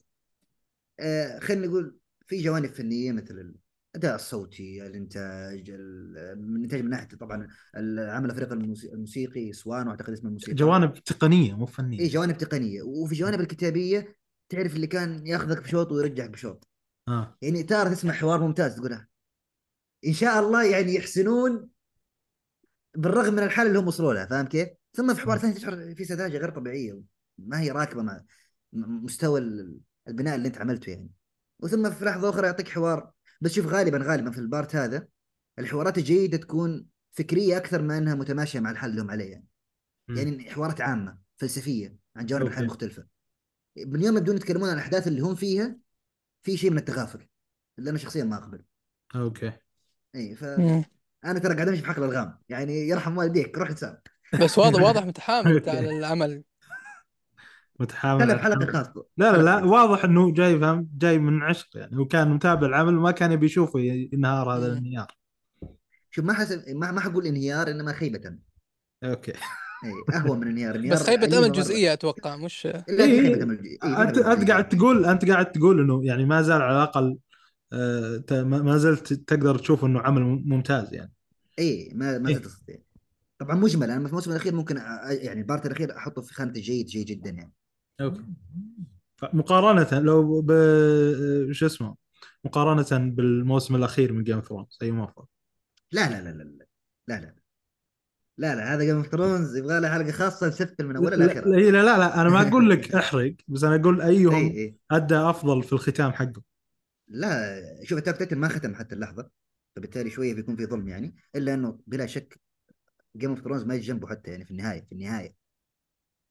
آه 0.99 1.39
خلينا 1.39 1.67
نقول 1.67 1.97
في 2.27 2.41
جوانب 2.41 2.73
فنية 2.73 3.11
مثل 3.11 3.55
الاداء 3.95 4.15
الصوتي 4.15 4.87
الإنتاج 4.87 5.69
ال- 5.69 6.17
الانتاج 6.17 6.81
من 6.81 6.89
ناحية 6.89 7.07
طبعا 7.07 7.47
العمل 7.77 8.29
الفريق 8.29 8.51
الموسي- 8.51 8.93
الموسيقي 8.93 9.53
سوان 9.53 9.87
واعتقد 9.87 10.13
اسمه 10.13 10.27
الموسيقى 10.27 10.53
جوانب 10.53 10.93
تقنية 10.93 11.53
مو 11.53 11.65
فنية. 11.65 11.99
إي 11.99 12.07
جوانب 12.07 12.37
تقنية. 12.37 12.81
وفي 12.81 13.15
جوانب 13.15 13.39
الكتابية 13.41 14.15
تعرف 14.49 14.75
اللي 14.75 14.87
كان 14.87 15.27
ياخذك 15.27 15.63
بشوط 15.63 15.91
ويرجعك 15.91 16.29
بشوط. 16.29 16.67
آه. 17.07 17.37
يعني 17.41 17.63
تارة 17.63 17.89
تسمع 17.89 18.13
حوار 18.13 18.41
ممتاز 18.41 18.75
تقول 18.75 18.93
آه، 18.93 19.07
إن 20.07 20.13
شاء 20.13 20.39
الله 20.39 20.63
يعني 20.65 20.95
يحسنون 20.95 21.69
بالرغم 22.95 23.33
من 23.33 23.43
الحاله 23.43 23.69
اللي 23.69 23.79
هم 23.79 23.87
وصلوا 23.87 24.13
لها 24.13 24.25
فاهم 24.25 24.45
كيف؟ 24.45 24.69
ثم 24.93 25.13
في 25.13 25.21
حوار 25.21 25.37
ثاني 25.37 25.53
تشعر 25.53 25.95
في 25.95 26.05
سذاجة 26.05 26.37
غير 26.37 26.49
طبيعية 26.49 27.01
ما 27.37 27.59
هي 27.61 27.71
راكبة 27.71 28.01
مع 28.01 28.23
مستوى 28.73 29.39
ال- 29.39 29.79
البناء 30.07 30.35
اللي 30.35 30.47
أنت 30.47 30.57
عملته 30.57 30.89
يعني. 30.89 31.09
وثم 31.59 31.89
في 31.89 32.05
لحظة 32.05 32.29
أخرى 32.29 32.47
يعطيك 32.47 32.69
حوار 32.69 33.11
بس 33.43 33.51
شوف 33.51 33.65
غالبا 33.65 33.97
غالبا 33.97 34.31
في 34.31 34.37
ال 34.37 34.45
part 34.45 34.75
هذا 34.75 35.07
الحوارات 35.59 35.97
الجيدة 35.97 36.37
تكون 36.37 36.85
فكرية 37.11 37.57
أكثر 37.57 37.81
ما 37.81 37.97
إنها 37.97 38.15
متماشية 38.15 38.59
مع 38.59 38.71
الحل 38.71 38.89
اللي 38.89 39.01
هم 39.01 39.11
عليه 39.11 39.31
يعني. 39.31 39.47
مم. 40.07 40.17
يعني 40.17 40.51
حوارات 40.51 40.81
عامة 40.81 41.17
فلسفية 41.37 41.97
عن 42.15 42.25
جوانب 42.25 42.47
الحياة. 42.47 42.61
المختلفه 42.61 43.05
من 43.77 44.03
يوم 44.03 44.17
يبدون 44.17 44.35
يتكلمون 44.35 44.69
عن 44.69 44.75
الأحداث 44.75 45.07
اللي 45.07 45.21
هم 45.21 45.35
فيها 45.35 45.77
في 46.43 46.57
شيء 46.57 46.71
من 46.71 46.77
التغافل 46.77 47.27
اللي 47.79 47.89
أنا 47.89 47.97
شخصيا 47.97 48.23
ما 48.23 48.35
اقبل 48.35 48.63
أوكي. 49.15 49.51
اي 50.15 50.35
ف 50.35 50.43
مم. 50.43 50.83
أنا 51.25 51.39
ترى 51.39 51.55
قاعد 51.55 51.67
أمشي 51.67 51.81
في 51.81 51.87
حقل 51.87 52.03
ألغام 52.03 52.37
يعني 52.49 52.87
يرحم 52.87 53.17
والديك 53.17 53.57
روح 53.57 53.69
حساب 53.69 54.01
بس 54.41 54.57
واضح 54.57 54.81
واضح 54.87 55.05
متحامل 55.05 55.55
انت 55.55 55.69
على 55.69 55.97
العمل 55.97 56.43
متحامل 57.83 58.39
حلقة. 58.39 58.65
خاصة 58.71 59.05
لا 59.17 59.31
لا 59.37 59.41
لا 59.43 59.63
واضح 59.65 60.03
إنه 60.05 60.33
جاي 60.33 60.59
فهم 60.59 60.89
جاي 60.97 61.19
من 61.19 61.41
عشق 61.43 61.67
يعني 61.77 61.97
هو 61.97 62.05
كان 62.05 62.29
متابع 62.29 62.67
العمل 62.67 62.97
وما 62.97 63.11
كان 63.11 63.31
يبي 63.31 63.45
يشوفه 63.45 63.79
ينهار 63.79 64.49
هذا. 64.57 64.65
الانهيار 64.67 65.07
شوف 66.11 66.25
ما 66.25 66.33
حسب 66.33 66.63
ما 66.69 66.91
ما 66.91 67.01
حقول 67.01 67.25
انهيار 67.25 67.71
إنما 67.71 67.93
خيبة 67.93 68.27
امل 68.27 68.39
أوكي 69.03 69.31
إي 69.31 70.15
أهون 70.15 70.39
من 70.39 70.47
انهيار 70.47 70.75
انهيار 70.75 70.93
بس 70.93 71.03
خيبة 71.03 71.23
عجيبة 71.23 71.37
أمل 71.39 71.47
مرة. 71.47 71.57
جزئية 71.57 71.93
أتوقع 71.93 72.35
مش 72.35 72.65
لا 72.65 72.83
إيه. 72.89 73.21
خيبة 73.23 73.43
أمل 73.43 73.63
إيه، 73.63 73.79
في 73.79 74.01
أنت 74.01 74.17
أنت. 74.17 74.49
قاعد 74.51 74.69
تقول 74.69 75.05
أنت 75.05 75.29
قاعد 75.29 75.51
تقول 75.51 75.79
إنه 75.79 76.05
يعني 76.05 76.25
ما 76.25 76.41
زال 76.41 76.61
على 76.61 76.75
الأقل 76.77 77.17
آه، 77.73 78.17
ت- 78.17 78.33
ما 78.33 78.61
ما 78.61 78.77
زلت 78.77 79.13
تقدر 79.13 79.57
تشوف 79.57 79.85
إنه 79.85 79.99
عمل 79.99 80.21
ممتاز 80.21 80.93
يعني 80.93 81.11
إي 81.59 81.91
ما 81.95 82.17
ما 82.17 82.29
إيه. 82.29 82.35
زلت 82.35 82.45
أستطيع. 82.45 82.77
طبعا 83.39 83.55
مجمل 83.55 83.91
أنا 83.91 84.01
في 84.03 84.07
الموسم 84.09 84.31
الأخير 84.31 84.55
ممكن 84.55 84.77
يعني 85.09 85.41
ال 85.41 85.46
part 85.46 85.65
الأخير 85.65 85.97
أحطه 85.97 86.21
في 86.21 86.33
خانة 86.33 86.53
جيد 86.53 86.85
جيد 86.85 87.05
جدا 87.05 87.29
يعني 87.29 87.51
أوكي 88.01 88.23
مقارنة 89.33 89.99
لو 89.99 90.41
ب 90.41 90.51
شو 91.51 91.65
اسمه 91.65 91.95
مقارنه 92.43 93.09
بالموسم 93.09 93.75
الاخير 93.75 94.13
من 94.13 94.23
Game 94.23 94.35
of 94.35 94.47
Thrones 94.47 94.77
ايهما 94.81 95.03
افضل؟ 95.03 95.25
لا 95.91 96.09
لا 96.09 96.21
لا 96.21 96.29
لا 96.29 96.43
لا 96.43 96.65
لا 97.07 97.15
لا 97.15 97.35
لا 98.37 98.55
لا 98.55 98.73
هذا 98.73 98.83
Game 98.83 98.95
of 98.95 99.07
Thrones 99.07 99.57
يبغى 99.57 99.79
له 99.79 99.89
حلقه 99.89 100.11
خاصه 100.11 100.47
نسفل 100.47 100.85
من 100.85 100.95
اولها 100.95 101.17
لا 101.17 101.23
لاخرها 101.23 101.59
لا 101.59 101.71
لا, 101.71 101.97
لا 101.97 102.21
أنا 102.21 102.29
ما 102.29 102.47
أقول 102.47 102.69
لك 102.69 102.95
احرق 102.95 103.35
بس 103.47 103.63
أنا 103.63 103.75
أقول 103.75 104.01
اي 104.01 104.17
ايهم 104.17 104.33
اي 104.35 104.75
ادى 104.91 105.15
افضل 105.15 105.63
في 105.63 105.73
الختام 105.73 106.11
حقه 106.11 106.41
لا 107.07 107.83
شوف 107.83 107.97
attack 107.97 108.17
titan 108.17 108.37
ما 108.37 108.47
ختم 108.47 108.75
حتى 108.75 108.95
اللحظه 108.95 109.29
فبالتالي 109.75 110.09
شوية 110.09 110.33
بيكون 110.33 110.55
في 110.55 110.65
ظلم 110.65 110.87
يعني 110.87 111.15
الا 111.35 111.53
انه 111.53 111.79
بلا 111.87 112.05
شك 112.05 112.39
Game 113.17 113.29
of 113.29 113.41
Thrones 113.41 113.63
ما 113.63 113.75
يجي 113.75 113.87
جنبه 113.87 114.07
حتى 114.07 114.31
يعني 114.31 114.45
في 114.45 114.51
النهايه 114.51 114.81
في 114.81 114.91
النهايه 114.91 115.35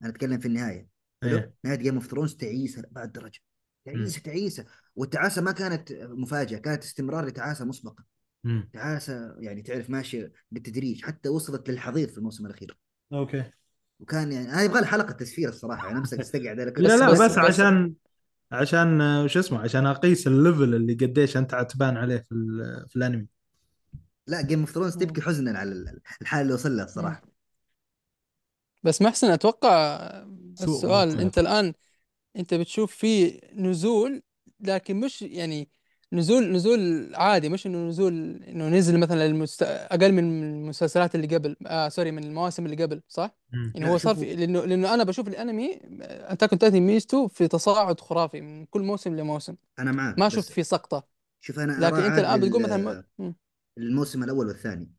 أنا 0.02 0.10
اتكلم 0.10 0.38
في 0.38 0.46
النهايه 0.46 0.91
حلو. 1.22 1.36
إيه. 1.36 1.52
نهاية 1.64 1.76
Game 1.78 1.94
of 1.94 2.06
Thrones 2.06 2.34
تعيسة 2.34 2.82
بعد 2.90 3.12
درجة. 3.12 3.40
تعيسة 3.86 4.20
تعيسة. 4.20 4.64
والتعاسة 4.96 5.42
ما 5.42 5.52
كانت 5.52 5.92
مفاجأة 5.92 6.58
كانت 6.58 6.84
استمرار 6.84 7.26
لتعاسة 7.26 7.64
مسبقة. 7.64 8.04
مم. 8.44 8.70
تعاسة 8.72 9.34
يعني 9.38 9.62
تعرف 9.62 9.90
ماشية 9.90 10.32
بالتدريج 10.50 11.04
حتى 11.04 11.28
وصلت 11.28 11.70
للحضيض 11.70 12.08
في 12.08 12.18
الموسم 12.18 12.46
الأخير. 12.46 12.78
أوكي. 13.12 13.44
وكان 14.00 14.32
يعني 14.32 14.52
أنا 14.52 14.62
يبغى 14.62 14.80
لي 14.80 14.86
حلقة 14.86 15.12
تسفيل 15.12 15.48
الصراحة 15.48 15.86
يعني 15.86 15.98
أمسك 15.98 16.20
أستقعد 16.20 16.60
لا 16.60 16.96
لا 16.96 17.10
بس- 17.10 17.20
بس, 17.20 17.30
بس- 17.30 17.38
عشان 17.38 17.94
عشان 18.52 18.98
شو 19.28 19.40
اسمه 19.40 19.58
عشان 19.58 19.86
أقيس 19.86 20.26
ال 20.26 20.34
level 20.34 20.74
اللي 20.74 20.94
قديش 20.94 21.36
أنت 21.36 21.54
عتبان 21.54 21.96
عليه 21.96 22.16
في 22.16 22.34
في 22.88 22.96
الأنمي. 22.96 23.26
لا 24.26 24.42
Game 24.42 24.60
of 24.60 24.70
Thrones 24.70 24.96
تبكي 24.96 25.20
حزنا 25.20 25.58
على 25.58 25.72
ال- 25.72 26.00
الحالة 26.22 26.42
اللي 26.42 26.54
وصل 26.54 26.76
لها 26.76 26.84
الصراحة. 26.84 27.31
بس 28.82 29.02
محسن 29.02 29.30
أتوقع 29.30 29.98
سوء 30.54 30.74
السؤال. 30.76 31.20
أنت 31.20 31.38
الآن 31.38 31.74
أنت 32.36 32.54
بتشوف 32.54 32.94
في 32.96 33.40
نزول 33.54 34.22
لكن 34.60 35.00
مش 35.00 35.22
يعني 35.22 35.68
نزول 36.12 36.52
نزول 36.52 37.10
عادي 37.14 37.48
مش 37.48 37.66
إنه 37.66 37.78
نزول 37.88 38.42
إنه 38.42 38.68
نزل 38.68 38.98
مثلا 39.00 39.26
المست... 39.26 39.62
أقل 39.62 40.12
من 40.12 40.42
المسلسلات 40.44 41.14
اللي 41.14 41.36
قبل 41.36 41.56
آه 41.66 41.88
sorry 41.88 42.10
من 42.10 42.24
المواسم 42.24 42.66
اللي 42.66 42.84
قبل 42.84 43.02
صح؟ 43.08 43.36
مم. 43.52 43.72
يعني 43.74 43.86
لا، 43.86 43.92
هو 43.92 43.98
صار 43.98 44.14
شوفوا. 44.14 44.26
في 44.28 44.36
لأنه 44.36 44.64
لأنه 44.64 44.94
أنا 44.94 45.04
بشوف 45.04 45.28
الأنمي 45.28 45.80
attack 46.02 46.50
on 46.50 46.58
titan 46.58 46.80
ميزته 46.80 47.28
في 47.28 47.48
تصاعد 47.48 48.00
خرافي 48.00 48.40
من 48.40 48.66
كل 48.66 48.82
موسم 48.82 49.16
لموسم 49.16 49.56
أنا 49.78 49.92
معك 49.92 50.18
ما 50.18 50.26
بس 50.26 50.32
شفت 50.32 50.52
في 50.52 50.62
سقطة 50.62 51.04
شوف 51.40 51.58
أنا 51.58 51.72
لكن 51.72 51.96
أنت 51.96 52.18
الآن 52.18 52.40
بتقول 52.40 52.62
مثلا. 52.62 53.04
الموسم 53.78 54.22
الأول 54.24 54.46
والثاني 54.46 54.92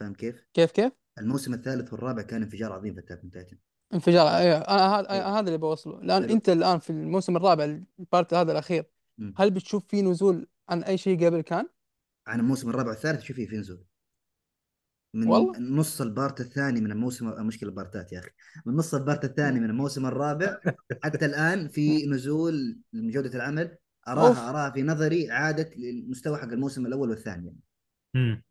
فاهم 0.00 0.14
كيف؟ 0.14 0.46
كيف 0.54 0.70
كيف؟ 0.70 0.92
الموسم 1.18 1.54
الثالث 1.54 1.92
والرابع 1.92 2.22
كان 2.22 2.42
انفجار 2.42 2.72
عظيم 2.72 2.94
في 2.94 3.00
Attack 3.00 3.20
Titan 3.32 3.56
انفجار 3.94 4.28
أيوه 4.28 4.58
أنا 4.58 4.98
هذا 4.98 5.12
إيه. 5.12 5.38
هذا 5.38 5.46
اللي 5.46 5.58
بوصله 5.58 6.00
لأن 6.02 6.22
حلو. 6.22 6.32
أنت 6.32 6.48
الآن 6.48 6.78
في 6.78 6.90
الموسم 6.90 7.36
الرابع 7.36 7.78
ال 8.00 8.07
part 8.07 8.34
هذا 8.34 8.52
الأخير 8.52 8.84
مم. 9.18 9.34
هل 9.36 9.50
بتشوف 9.50 9.84
في 9.88 10.02
نزول 10.02 10.46
عن 10.68 10.82
أي 10.82 10.98
شيء 10.98 11.26
قبل 11.26 11.40
كان؟ 11.40 11.66
عن 12.26 12.40
الموسم 12.40 12.70
الرابع 12.70 12.88
والثالث 12.90 13.22
شوفي 13.22 13.46
في 13.46 13.56
نزول 13.56 13.84
من 15.14 15.28
والله؟ 15.28 15.58
نص 15.58 16.00
ال 16.00 16.08
part 16.08 16.40
الثاني 16.40 16.80
من 16.80 16.92
الموسم 16.92 17.46
مشكلة 17.46 17.68
البارتات 17.68 18.12
يا 18.12 18.18
أخي 18.18 18.30
من 18.66 18.74
نص 18.74 18.94
ال 18.94 19.00
part 19.00 19.24
الثاني 19.24 19.60
من 19.60 19.70
الموسم 19.70 20.06
الرابع 20.06 20.58
حتى 21.02 21.26
الآن 21.26 21.68
في 21.68 22.06
نزول 22.06 22.78
من 22.92 23.10
جودة 23.10 23.34
العمل 23.34 23.64
أوف. 23.64 23.78
أراها 24.08 24.50
اراها 24.50 24.70
في 24.70 24.82
نظري 24.82 25.30
عادت 25.30 25.76
للمستوى 25.76 26.38
حق 26.38 26.48
الموسم 26.48 26.86
الأول 26.86 27.10
والثاني 27.10 27.46
يعني. 27.46 28.44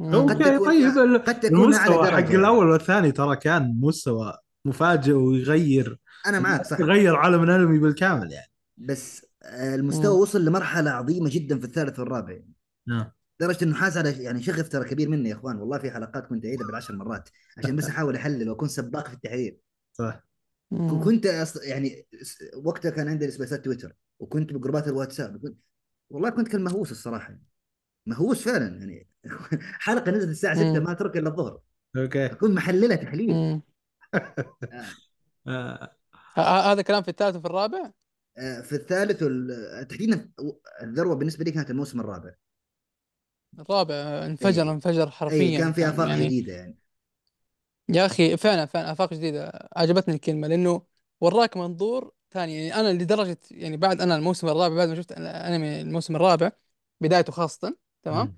قد 0.00 0.14
أوكي 0.14 0.34
تكون- 0.44 0.66
طيب 0.66 1.22
قد 1.26 1.40
تكون 1.40 1.74
على 1.74 1.94
المستوى 1.94 1.96
درجة 1.96 2.10
حق 2.14 2.20
يعني. 2.22 2.36
الأول 2.36 2.66
والثاني 2.66 3.12
ترى 3.12 3.36
كان 3.36 3.76
مستوى 3.80 4.38
مفاجئ 4.64 5.12
ويغير 5.12 5.98
أنا 6.26 6.40
معك 6.40 6.64
صح 6.64 6.80
يغير 6.80 7.16
عالم 7.16 7.42
الأنمي 7.42 7.78
بالكامل 7.78 8.32
يعني 8.32 8.50
بس 8.76 9.26
آه، 9.42 9.74
المستوى 9.74 10.14
مم. 10.14 10.20
وصل 10.20 10.44
لمرحلة 10.44 10.90
عظيمة 10.90 11.30
جدا 11.32 11.58
في 11.58 11.64
الثالث 11.64 11.98
والرابع 11.98 12.32
يعني. 12.32 12.52
نعم. 12.86 13.10
لدرجة 13.40 13.64
إنه 13.64 13.74
حاس 13.74 13.96
على 13.96 14.22
يعني 14.22 14.42
شغف 14.42 14.68
ترى 14.68 14.84
كبير 14.84 15.08
مني 15.08 15.28
يا 15.28 15.34
إخوان 15.34 15.56
والله 15.56 15.78
في 15.78 15.90
حلقات 15.90 16.26
كنت 16.26 16.44
أعيدها 16.46 16.66
بالعشر 16.66 16.96
مرات 16.96 17.28
عشان 17.58 17.76
بس 17.76 17.88
أحاول 17.88 18.16
أحلل 18.16 18.48
وأكون 18.50 18.68
سباق 18.68 19.08
في 19.08 19.14
التحرير 19.14 19.58
صح 19.92 20.26
مم. 20.70 21.04
كنت 21.04 21.26
أص... 21.26 21.56
يعني 21.56 22.06
وقتها 22.64 22.90
كان 22.90 23.08
عندي 23.08 23.30
سبيسات 23.30 23.64
تويتر 23.64 23.94
وكنت 24.18 24.52
بجروبات 24.52 24.88
الواتساب 24.88 25.36
كنت... 25.42 25.58
والله 26.10 26.30
كنت 26.30 26.48
كان 26.48 26.64
مهووس 26.64 26.90
الصراحة 26.90 27.38
مهووس 28.06 28.42
فعلا 28.44 28.78
يعني 28.78 29.08
حلقة 29.80 30.10
نزلت 30.10 30.30
الساعة 30.30 30.54
6 30.54 30.80
مم. 30.80 30.84
ما 30.84 30.92
أترك 30.92 31.16
إلا 31.16 31.28
الظهر 31.30 31.60
أوكي 31.96 32.26
أكون 32.26 32.54
محللها 32.54 32.96
تحليل. 32.96 33.46
آه. 35.46 35.96
ه- 36.36 36.40
ه- 36.40 36.72
هذا 36.72 36.82
كلام 36.82 37.02
في 37.02 37.08
الثالث 37.08 37.36
وفي 37.36 37.46
الرابع؟ 37.46 37.90
آه، 38.38 38.60
في 38.60 38.72
الثالث 38.74 39.22
وال... 39.22 39.86
تحديدا 39.88 40.30
الذروة 40.82 41.14
بالنسبة 41.16 41.44
لي 41.44 41.50
كانت 41.50 41.70
الموسم 41.70 42.00
الرابع 42.00 42.34
الرابع 43.58 43.94
انفجر 44.26 44.62
إيه. 44.62 44.72
انفجر 44.72 45.10
حرفيا 45.10 45.50
اي 45.50 45.58
كان 45.58 45.72
في 45.72 45.88
آفاق 45.88 46.08
يعني 46.08 46.24
جديدة 46.24 46.52
يعني 46.52 46.78
يا 47.88 48.06
أخي 48.06 48.36
فعلا 48.36 48.66
فعلا 48.66 48.92
آفاق 48.92 49.14
جديدة 49.14 49.68
عجبتني 49.76 50.14
الكلمة 50.14 50.48
لأنه 50.48 50.82
وراك 51.20 51.56
منظور 51.56 52.12
ثاني 52.30 52.54
يعني 52.68 52.74
أنا 52.80 53.02
لدرجة 53.02 53.38
يعني 53.50 53.76
بعد 53.76 54.00
أنا 54.00 54.16
الموسم 54.16 54.48
الرابع 54.48 54.74
بعد 54.76 54.88
ما 54.88 54.94
شفت 54.94 55.12
أنمي 55.12 55.80
الموسم 55.80 56.16
الرابع 56.16 56.52
بدايته 57.00 57.32
خاصة 57.32 57.76
تمام؟ 58.02 58.36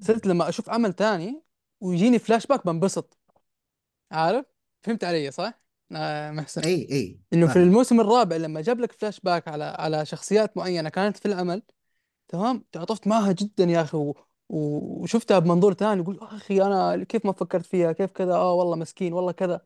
صرت 0.00 0.26
لما 0.26 0.48
أشوف 0.48 0.70
عمل 0.70 0.92
ثاني 0.92 1.42
ويجيني 1.80 2.18
فلاش 2.18 2.46
باك 2.46 2.66
بنبسط. 2.66 3.18
عارف؟ 4.12 4.46
فهمت 4.82 5.04
علي 5.04 5.30
صح؟ 5.30 5.60
آه 5.92 6.30
محسن. 6.30 6.60
إي 6.62 6.88
إي. 6.90 7.18
إنه 7.32 7.46
في 7.46 7.54
فاهم. 7.54 7.64
الموسم 7.64 8.00
الرابع 8.00 8.36
لما 8.36 8.60
جاب 8.60 8.80
لك 8.80 8.92
فلاش 8.92 9.20
باك 9.20 9.48
على 9.48 9.64
على 9.64 10.06
شخصيات 10.06 10.56
معينة 10.56 10.88
كانت 10.88 11.16
في 11.16 11.26
العمل 11.26 11.62
تمام؟ 12.28 12.64
تعاطفت 12.72 13.06
معها 13.06 13.32
جدا 13.32 13.64
يا 13.64 13.82
أخي 13.82 13.96
و... 13.96 14.14
و- 14.48 15.02
وشفتها 15.02 15.38
بمنظور 15.38 15.74
ثاني 15.74 16.02
يقول 16.02 16.18
أخي 16.22 16.62
أنا 16.62 17.04
كيف 17.04 17.26
ما 17.26 17.32
فكرت 17.32 17.66
فيها؟ 17.66 17.92
كيف 17.92 18.10
كذا؟ 18.10 18.34
آه 18.34 18.52
والله 18.52 18.76
مسكين 18.76 19.12
والله 19.12 19.32
كذا. 19.32 19.60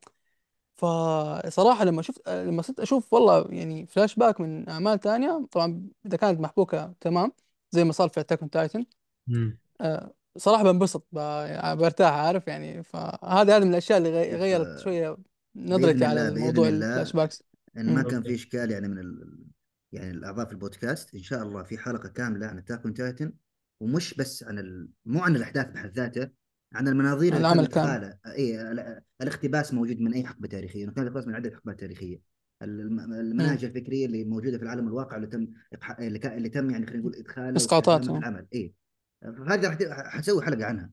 فصراحة 0.76 1.84
لما 1.84 2.02
شفت 2.02 2.28
لما 2.28 2.62
صرت 2.62 2.80
أشوف 2.80 3.12
والله 3.12 3.46
يعني 3.50 3.86
فلاش 3.86 4.14
باك 4.16 4.40
من 4.40 4.68
أعمال 4.68 5.00
ثانية 5.00 5.46
طبعا 5.52 5.88
إذا 6.06 6.16
كانت 6.16 6.40
محبوكة 6.40 6.94
تمام؟ 7.00 7.32
زي 7.70 7.84
ما 7.84 7.92
صار 7.92 8.08
في 8.08 8.20
Attack 8.20 8.40
on 8.40 8.50
Titan 8.50 8.86
آه، 9.80 10.14
صراحة 10.36 10.72
بنبسط 10.72 11.06
برتاح 11.12 12.12
عارف؟ 12.12 12.46
يعني 12.46 12.82
فهذه 12.82 13.56
هذه 13.56 13.64
من 13.64 13.70
الأشياء 13.70 13.98
اللي 13.98 14.22
إيه، 14.22 14.36
غيرت 14.36 14.78
شوية 14.78 15.16
نظرتي 15.56 16.04
على 16.04 16.20
الله 16.20 16.30
بإذن 16.30 16.42
الموضوع 16.42 16.68
الله. 16.68 16.86
ال 16.86 16.91
flashbacks 16.91 17.42
إن 17.76 17.94
ما 17.94 18.02
كان 18.02 18.22
في 18.22 18.34
إشكال 18.34 18.70
يعني 18.70 18.88
من 18.88 18.98
ال... 18.98 19.38
يعني 19.92 20.10
الأعضاء 20.10 20.46
في 20.46 20.52
البودكاست 20.52 21.14
إن 21.14 21.22
شاء 21.22 21.42
الله 21.42 21.62
في 21.62 21.78
حلقة 21.78 22.08
كاملة 22.08 22.46
عن 22.46 22.58
Attack 22.58 22.84
on 22.84 22.94
Titan 22.94 23.32
ومش 23.80 24.14
بس 24.14 24.44
عن 24.44 24.58
ال... 24.58 24.88
مو 25.06 25.20
عن 25.20 25.36
الأحداث 25.36 25.66
بحد 25.66 25.90
ذاتها 25.90 26.30
عن 26.74 26.88
المناظير 26.88 27.36
اللي 27.36 27.40
العمل 27.40 27.66
كانت 27.66 28.18
اي 28.26 28.62
الاقتباس 29.22 29.74
موجود 29.74 30.00
من 30.00 30.14
أي 30.14 30.24
حقبة 30.24 30.48
تاريخية 30.48 30.86
كان 30.86 30.94
الاقتباس 30.98 31.26
من 31.26 31.34
عدة 31.34 31.50
حقبات 31.50 31.80
تاريخية. 31.80 32.20
المناهج 32.62 33.64
الفكرية 33.64 34.06
اللي 34.06 34.24
موجودة 34.24 34.58
في 34.58 34.62
العالم 34.64 34.88
الواقع 34.88 35.16
اللي 35.16 35.26
تم 35.26 35.46
اللي, 36.00 36.48
تم 36.48 36.70
يعني 36.70 36.86
خلينا 36.86 37.00
نقول 37.00 37.14
إدخاله 37.14 37.56
اسقاطات 37.56 38.08
العمل. 38.08 38.46
اي 38.54 38.74
فهذا 39.22 39.68
راح 39.68 40.06
حسوي 40.16 40.42
حلقة 40.42 40.64
عنها. 40.66 40.90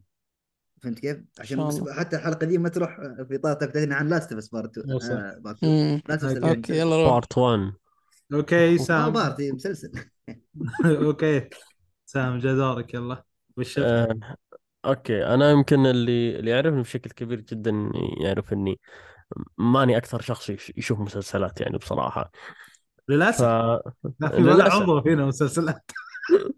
فهمت 0.84 1.00
كيف؟ 1.00 1.18
عشان 1.40 1.68
بس. 1.68 1.90
حتى 1.90 2.16
الحلقة 2.16 2.46
دي 2.46 2.58
ما 2.58 2.70
تروح 2.70 2.98
في 3.28 3.38
طاقه 3.38 3.54
تكتين 3.66 3.94
عن 3.94 4.08
لاست 4.10 4.34
بس 4.34 4.48
بارت 4.48 4.78
وصل. 4.78 5.42
مم. 5.64 6.02
أوكي 6.44 6.78
يلا 6.80 7.04
روح. 7.04 7.14
بارت 7.14 7.38
1 7.38 7.74
أوكي 8.34 8.72
ما 8.72 8.78
سام. 8.84 9.14
بارتي 9.14 9.52
مسلسل. 9.52 9.92
أوكي. 10.86 11.50
سام 12.06 12.40
جا 12.40 12.54
دورك 12.56 12.94
يلا. 12.94 13.24
وش؟ 13.58 13.80
آه، 13.80 14.20
okay. 14.86 15.26
أنا 15.26 15.52
يمكن 15.52 15.86
اللي 15.86 16.40
اللي 16.40 16.52
يعرفني 16.52 16.82
بشكل 16.82 17.10
كبير 17.10 17.40
جدا 17.42 17.92
يعرف 18.22 18.54
إني 18.54 18.80
ماني 19.58 19.98
أكثر 19.98 20.22
شخص 20.22 20.50
يش- 20.50 20.74
يشوف 20.78 21.00
مسلسلات 21.00 21.62
يعني 21.62 21.78
بصراحة. 21.78 22.32
ف 23.08 23.12
للاسف 23.12 23.44
لا 24.20 24.30
في 24.30 24.44
ولا. 24.44 24.74
عضو 24.74 25.02
فينا 25.02 25.26
مسلسلات. 25.26 25.92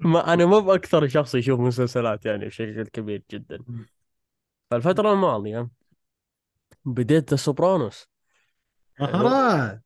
ما 0.00 0.32
أنا 0.32 0.46
مو 0.46 0.60
بأكثر 0.60 1.08
شخص 1.08 1.34
يشوف 1.34 1.60
مسلسلات 1.60 2.26
يعني 2.26 2.46
بشكل 2.46 2.86
كبير 2.86 3.22
جدا. 3.30 3.58
فالفترة 4.70 5.12
الماضية 5.12 5.68
بديت 6.84 7.34
Sopranos 7.34 8.08
مهارات 9.00 9.82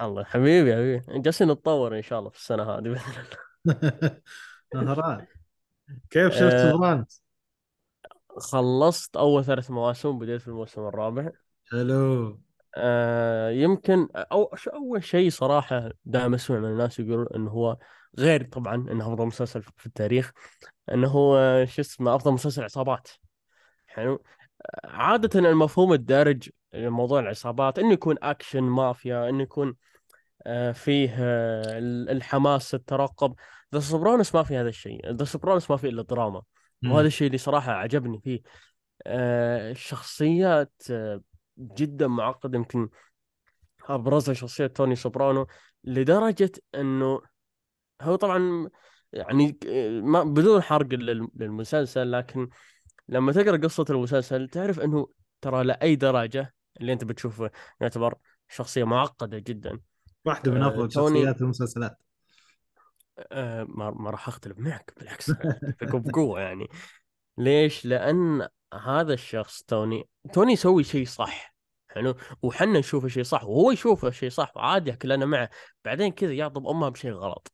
الله 0.00 0.24
حبيبي 0.24 0.74
حبيبي. 0.74 1.20
جالسين 1.20 1.50
نتطور 1.50 1.96
إن 1.96 2.02
شاء 2.02 2.18
الله 2.18 2.30
في 2.30 2.36
السنة 2.36 2.62
هذه 2.62 2.80
بإذن 2.80 4.20
الله. 4.74 5.26
كيف 6.10 6.32
شفت 6.32 6.42
آه. 6.42 6.70
سوبرانوس؟ 6.70 7.22
خلصت 8.38 9.16
أول 9.16 9.44
ثلاث 9.44 9.70
مواسم 9.70 10.18
بديت 10.18 10.40
في 10.40 10.48
الموسم 10.48 10.80
الرابع. 10.80 11.30
حلو. 11.70 12.40
آه 12.76 13.50
يمكن 13.50 14.08
أو 14.16 14.54
أول 14.74 15.04
شيء 15.04 15.30
صراحة 15.30 15.90
دائما 16.04 16.36
أسمع 16.36 16.58
من 16.58 16.68
الناس 16.68 17.00
يقولون 17.00 17.26
إنه 17.34 17.50
هو 17.50 17.78
غير 18.18 18.44
طبعا 18.44 18.74
إنه 18.74 19.06
أفضل 19.08 19.26
مسلسل 19.26 19.62
في 19.62 19.86
التاريخ 19.86 20.32
إنه 20.92 21.08
هو 21.08 21.64
شو 21.66 21.80
اسمه 21.82 22.14
أفضل 22.14 22.32
مسلسل 22.32 22.62
عصابات. 22.64 23.08
حلو؟ 23.86 24.22
عادة 24.84 25.40
المفهوم 25.40 25.92
الدارج 25.92 26.50
لموضوع 26.72 27.20
العصابات 27.20 27.78
إنه 27.78 27.92
يكون 27.92 28.16
أكشن 28.22 28.62
مافيا 28.62 29.28
إنه 29.28 29.42
يكون 29.42 29.76
آه، 30.46 30.72
فيه 30.72 31.10
آه، 31.18 31.78
ال- 31.78 32.10
الحماس 32.10 32.74
الترقب. 32.74 33.34
The 33.74 33.80
Sopranos 33.80 34.34
ما 34.34 34.42
في 34.42 34.56
هذا 34.56 34.68
الشيء. 34.68 35.10
The 35.10 35.24
Sopranos 35.24 35.70
ما 35.70 35.76
فيه 35.76 35.88
إلا 35.88 36.02
دراما. 36.02 36.42
وهذا. 36.84 37.06
الشيء 37.06 37.26
اللي 37.26 37.38
صراحة 37.38 37.72
عجبني 37.72 38.20
فيه. 38.20 38.40
الشخصيات 39.06 40.72
آه، 40.90 41.20
جدا 41.58 42.06
معقدة 42.06 42.58
يمكن 42.58 42.88
أبرزها 43.88 44.34
شخصية 44.34 44.66
توني 44.66 44.94
سوبرانو 44.96 45.46
لدرجة 45.84 46.52
أنه 46.74 47.20
هو 48.02 48.16
طبعا 48.16 48.68
يعني 49.12 49.58
آه، 49.68 50.00
ما 50.00 50.24
بدون 50.24 50.62
حرق 50.62 50.86
لل- 50.94 51.28
للمسلسل 51.36 52.12
لكن 52.12 52.48
لما 53.08 53.32
تقرأ 53.32 53.56
قصة 53.56 53.84
المسلسل 53.90 54.48
تعرف 54.48 54.80
أنه 54.80 55.08
ترى 55.40 55.64
لأي 55.64 55.96
درجة 55.96 56.54
اللي 56.80 56.92
أنت 56.92 57.04
بتشوفه. 57.04 57.50
يعتبر 57.80 58.14
شخصية 58.48 58.84
معقدة 58.84 59.38
جدا. 59.38 59.80
واحدة 60.24 60.52
من 60.52 60.62
آه، 60.62 60.68
أفضل 60.68 60.88
توني 60.88 61.18
شخصيات 61.18 61.40
المسلسلات. 61.42 61.96
آه، 63.32 63.64
ما 63.68 63.90
ما 63.90 64.10
راح 64.10 64.28
أختلف 64.28 64.58
معك 64.58 64.94
بالعكس 64.98 65.30
بقوة 65.92 66.40
يعني. 66.40 66.68
ليش؟ 67.38 67.86
لأن 67.86 68.48
هذا 68.84 69.12
الشخص 69.14 69.62
توني 69.62 70.08
توني 70.32 70.52
يسوي 70.52 70.84
شيء 70.84 71.06
صح 71.06 71.54
حلو؟ 71.88 72.14
وحنا 72.42 72.78
نشوفه 72.78 73.08
شيء 73.08 73.22
صح 73.22 73.44
وهو 73.44 73.70
يشوفه 73.70 74.10
شيء 74.10 74.30
صح 74.30 74.56
وعادي 74.56 74.92
كلنا 74.92 75.26
معه. 75.26 75.50
بعدين 75.84 76.12
كذا 76.12 76.32
يعطب 76.32 76.66
امها 76.66 76.88
بشيء 76.88 77.12
غلط. 77.12 77.52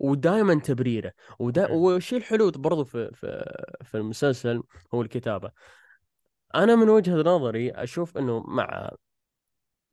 ودائما 0.00 0.54
تبريره. 0.54 1.12
ودا... 1.38 1.70
والشيء 1.72 2.18
الحلو 2.18 2.50
برضو 2.50 2.84
في 2.84 3.10
في 3.14 3.44
في 3.84 3.96
المسلسل 3.96 4.62
هو 4.94 5.02
الكتابة. 5.02 5.50
أنا 6.54 6.74
من 6.76 6.88
وجهة 6.88 7.16
نظري 7.16 7.70
أشوف 7.70 8.18
إنه 8.18 8.40
مع 8.40 8.90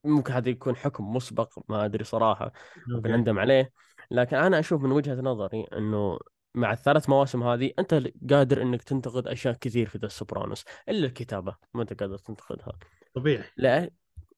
ممكن 0.04 0.34
هذا 0.34 0.50
يكون 0.50 0.76
حكم 0.76 1.14
مسبق 1.14 1.60
ما 1.70 1.86
أدري 1.86 2.04
صراحة 2.04 2.52
ممكن 2.88 3.12
أندم 3.12 3.40
عليه 3.40 3.72
لكن 4.12 4.38
أنا 4.38 4.60
أشوف 4.60 4.82
من 4.82 4.92
وجهة 4.92 5.22
نظري 5.22 5.66
إنه 5.74 6.20
مع 6.56 6.74
الثلاث 6.74 7.10
مواسم 7.10 7.44
هذه 7.44 7.72
أنت 7.80 8.04
قادر 8.30 8.62
إنك 8.62 8.84
تنتقد 8.84 9.28
أشياء 9.28 9.54
كثير 9.54 9.90
في 9.90 9.98
ذا 9.98 10.06
السوبرانوس 10.06 10.66
إلا 10.90 11.06
الكتابة 11.06 11.56
ما 11.74 11.82
أنت 11.82 12.04
قادر 12.04 12.18
تنتقدها. 12.18 12.74
طبيعي. 13.16 13.44
لأن 13.58 13.90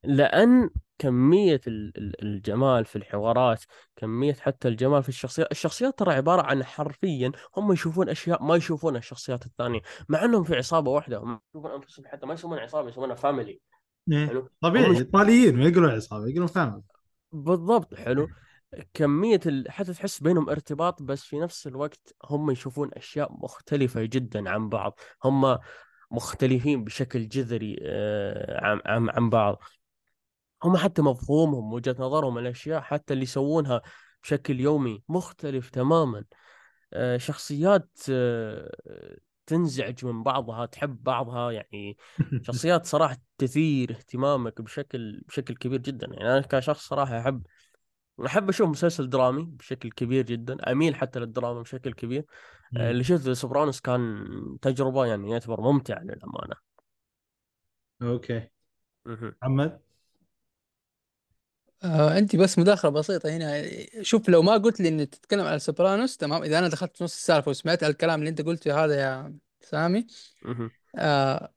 لأن 0.04 0.70
كمية 1.00 1.62
ال- 1.68 2.24
الجمال 2.24 2.86
في 2.86 2.96
الحوارات 2.96 3.64
كمية 3.96 4.34
حتى 4.34 4.68
الجمال 4.68 5.04
في 5.04 5.10
الشخصيات. 5.10 5.52
الشخصيات 5.52 6.00
ترى 6.00 6.14
عبارة 6.14 6.42
عن 6.42 6.64
حرفيا 6.64 7.32
هم 7.58 7.72
يشوفون 7.72 8.10
أشياء 8.10 8.44
ما 8.44 8.56
يشوفونها 8.56 9.00
الشخصيات 9.00 9.46
الثانية 9.46 9.82
مع 10.10 10.26
أنهم 10.26 10.44
في 10.44 10.56
عصابة 10.56 10.92
واحدة 10.92 11.18
هم 11.18 11.40
يشوفون 11.50 11.72
أنفسهم 11.72 12.08
حتى 12.08 12.26
ما 12.26 12.34
يسمونها 12.34 12.64
عصابة 12.64 12.90
يسمونها 12.90 13.16
فاميلي 13.16 13.60
إيه. 14.12 14.50
طبيعي 14.62 14.98
إيطاليين 14.98 15.56
ما 15.56 15.66
يقولون 15.66 15.92
عصابة 15.92 16.28
يقولون 16.28 16.48
فاهم 16.48 16.84
بالضبط 17.32 17.96
حلو؟ 17.96 18.28
كمية 18.94 19.40
ال... 19.46 19.72
حتى 19.72 19.94
تحس 19.94 20.24
بينهم 20.24 20.50
ارتباط 20.50 21.02
بس 21.04 21.24
في 21.24 21.40
نفس 21.40 21.68
الوقت 21.68 22.16
هم 22.26 22.52
يشوفون 22.52 22.90
أشياء 22.94 23.34
مختلفة 23.44 24.02
جدا 24.04 24.50
عن 24.50 24.70
بعض. 24.70 25.00
هم 25.24 25.58
مختلفين 26.12 26.84
بشكل 26.84 27.28
جذري 27.28 27.78
آه، 27.82 28.82
عن 28.86 29.30
بعض. 29.30 29.62
هم 30.64 30.78
حتى 30.78 31.02
مفهومهم 31.02 31.74
وجهة 31.74 31.96
نظرهم 32.00 32.38
الأشياء 32.38 32.82
حتى 32.82 33.14
اللي 33.14 33.24
يسوونها 33.24 33.82
بشكل 34.24 34.60
يومي 34.60 35.04
مختلف 35.10 35.70
تماما. 35.70 36.26
آه، 36.94 37.18
شخصيات 37.18 38.00
آه، 38.10 38.72
تنزعج 39.46 40.06
من 40.06 40.24
بعضها 40.24 40.66
تحب 40.66 41.04
بعضها 41.04 41.52
يعني 41.52 41.98
شخصيات 42.48 42.86
صراحة 42.86 43.18
تثير 43.38 43.92
اهتمامك 43.92 44.62
بشكل 44.62 45.22
بشكل 45.28 45.56
كبير 45.56 45.80
جدا. 45.80 46.08
يعني 46.08 46.30
أنا 46.30 46.42
كشخص 46.42 46.88
صراحة 46.88 47.20
أحب 47.20 47.46
أحب 48.26 48.50
أشوف 48.50 48.70
مسلسل 48.70 49.10
درامي 49.10 49.44
بشكل 49.46 49.92
كبير 49.92 50.26
جدا 50.26 50.72
أميل 50.72 50.96
حتى 50.96 51.20
للدراما 51.20 51.62
بشكل 51.62 51.94
كبير. 51.94 52.26
آه، 52.78 52.92
اللي 52.92 53.04
شفته 53.04 53.34
Sopranos 53.34 53.82
كان 53.82 54.26
تجربة 54.62 55.06
يعني 55.06 55.32
يعتبر 55.32 55.62
ممتعة 55.62 56.00
للأمانة. 56.00 56.56
okay. 58.02 58.50
محمد؟ 59.06 59.89
آه 61.84 62.18
انت 62.18 62.36
بس 62.36 62.60
مداخلة 62.60 62.92
بسيطة 62.92 63.30
هنا. 63.30 63.64
شوف 64.02 64.30
لو 64.30 64.42
ما 64.42 64.54
قلت 64.54 64.80
لي 64.82 64.90
ان 64.90 65.10
تتكلم 65.10 65.46
على 65.46 65.60
Sopranos 65.60 66.18
تمام؟ 66.18 66.44
إذا 66.44 66.60
أنا 66.60 66.68
دخلت 66.68 66.98
في 66.98 67.04
نص 67.04 67.16
السالفة 67.16 67.50
وسمعت 67.50 67.84
الكلام 67.84 68.20
اللي 68.20 68.30
أنت 68.30 68.42
قلته 68.42 68.86
هذا 68.86 69.02
يا 69.02 69.34
سامي 69.62 70.08
مهم. 70.46 70.72
آه 70.96 71.54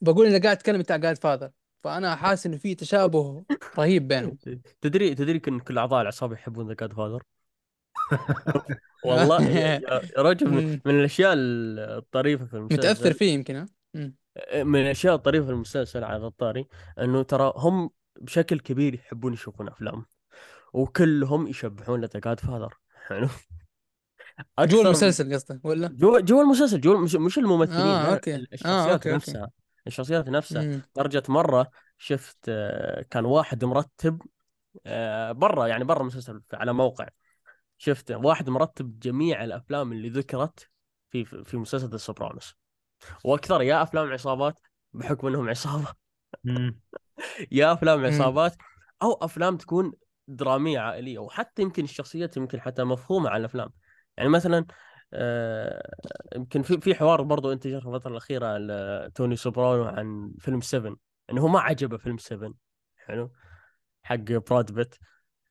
بقول 0.00 0.26
انك 0.26 0.44
قاعد 0.44 0.56
تتكلم 0.56 0.78
بتاع 0.78 0.96
Godfather 0.96 1.50
فأنا 1.84 2.16
حاسس 2.16 2.46
إنه 2.46 2.56
في 2.56 2.74
تشابه 2.74 3.44
رهيب 3.78 4.08
بينهم. 4.08 4.38
تدري 4.82 5.14
تدري 5.14 5.40
ان 5.48 5.60
كل 5.60 5.78
أعضاء 5.78 6.02
العصابه 6.02 6.34
يحبون 6.34 6.68
The 6.68 6.74
Godfather 6.74 7.22
والله 9.04 9.48
يا 9.58 9.80
رجل 10.18 10.50
من. 10.50 10.80
من 10.84 10.98
الأشياء 10.98 11.34
الطريفة 11.36 12.44
في 12.44 12.56
متأثر 12.56 12.84
المسلسل 12.84 13.14
فيه 13.14 13.32
يمكن 13.32 13.56
ها. 13.56 13.68
من 14.64 14.80
الأشياء 14.80 15.14
الطريفة 15.14 15.46
في 15.46 15.52
المسلسل 15.52 16.04
على 16.04 16.26
الطاري 16.26 16.66
إنه 16.98 17.22
ترى 17.22 17.52
هم 17.56 17.90
بشكل 18.20 18.60
كبير 18.60 18.94
يحبون 18.94 19.32
يشوفون 19.32 19.68
أفلام 19.68 20.06
وكلهم 20.72 21.46
يحبون 21.46 22.04
The 22.04 22.20
Godfather 22.20 22.74
حلو 23.06 23.28
جوا 24.60 24.82
المسلسل 24.82 25.34
قصده 25.34 25.60
ولا؟ 25.64 25.88
جوا 25.88 26.20
جوا 26.20 26.42
المسلسل 26.42 26.80
جوا 26.80 26.98
مش, 26.98 27.14
مش 27.14 27.38
الممثلين 27.38 27.78
آه 27.80 28.14
okay. 28.14 28.34
ال- 28.34 28.48
آه 28.50 28.54
الشخصيات 28.54 28.90
okay 28.90 28.94
okay. 28.94 29.12
نفسها 29.14 29.50
الشخصيات 29.86 30.28
نفسها. 30.28 30.62
مم. 30.62 30.82
درجة 30.96 31.22
مرة 31.28 31.70
شفت 31.98 32.38
آه، 32.48 33.02
كان 33.10 33.24
واحد 33.24 33.64
مرتب 33.64 34.22
آه، 34.86 35.32
برا 35.32 35.66
يعني 35.66 35.84
برا 35.84 36.00
المسلسل 36.00 36.42
على 36.52 36.72
موقع. 36.72 37.08
شفت 37.78 38.10
واحد 38.10 38.50
مرتب 38.50 38.98
جميع 38.98 39.44
الأفلام 39.44 39.92
اللي 39.92 40.08
ذكرت 40.08 40.68
في 41.10 41.24
في 41.24 41.56
مسلسل 41.56 41.88
The 41.88 41.96
Sopranos 41.96 42.54
وأكثر 43.24 43.62
يا 43.62 43.82
أفلام 43.82 44.12
عصابات 44.12 44.60
بحكم 44.92 45.26
إنهم 45.26 45.48
عصابة. 45.48 45.94
يا 47.52 47.72
أفلام. 47.72 48.06
عصابات 48.06 48.56
أو 49.02 49.12
أفلام 49.12 49.56
تكون 49.56 49.92
درامية 50.28 50.78
عائلية 50.78 51.18
وحتى 51.18 51.62
يمكن 51.62 51.84
الشخصيات 51.84 52.36
يمكن 52.36 52.60
حتى 52.60 52.84
مفهومة 52.84 53.30
عن 53.30 53.40
الأفلام. 53.40 53.70
يعني 54.16 54.28
مثلا 54.28 54.66
آه، 55.12 55.94
يمكن 56.36 56.62
في 56.62 56.80
في 56.80 56.94
حوار 56.94 57.22
برضو 57.22 57.52
انتشر 57.52 57.80
في 57.80 57.88
الفترة 57.88 58.10
الأخيرة 58.10 58.58
لتوني 58.58 59.36
سوبرانو 59.36 59.84
عن 59.84 60.32
فيلم 60.38 60.60
7 60.60 60.96
انه 61.30 61.40
هو 61.42 61.48
ما 61.48 61.60
عجبه 61.60 61.96
فيلم 61.96 62.18
7 62.18 62.54
حلو؟ 62.96 63.32
حق 64.02 64.16
براد 64.16 64.72
بيت. 64.72 64.94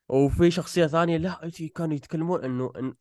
وفي 0.09 0.51
شخصية 0.51 0.88
ثانية 0.88 1.18
لا 1.18 1.51
كانوا 1.76 1.95
يتكلمون؟ 1.95 2.43
إنه 2.43 2.72
إن 2.76 2.93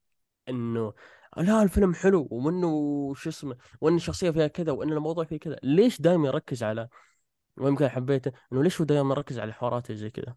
إنه 0.48 0.92
لا 1.36 1.62
الفيلم 1.62 1.94
حلو 1.94 2.28
ومنه 2.30 2.68
شو 3.14 3.28
اسمه 3.28 3.56
وإن 3.80 3.96
الشخصية 3.96 4.30
فيها 4.30 4.46
كذا 4.46 4.72
وإن 4.72 4.92
الموضوع 4.92 5.24
فيه 5.24 5.36
كذا. 5.36 5.56
ليش 5.62 6.00
دائما 6.00 6.28
يركز 6.28 6.62
على 6.62 6.88
ويمكن 7.59 7.88
حبيته 7.88 8.32
إنه 8.52 8.62
ليش 8.62 8.80
هو 8.80 8.84
دائما 8.84 9.14
يركز 9.14 9.38
على 9.38 9.48
الحوارات 9.48 9.90
اللي 9.90 10.00
زي 10.00 10.11
كذا؟ 10.11 10.34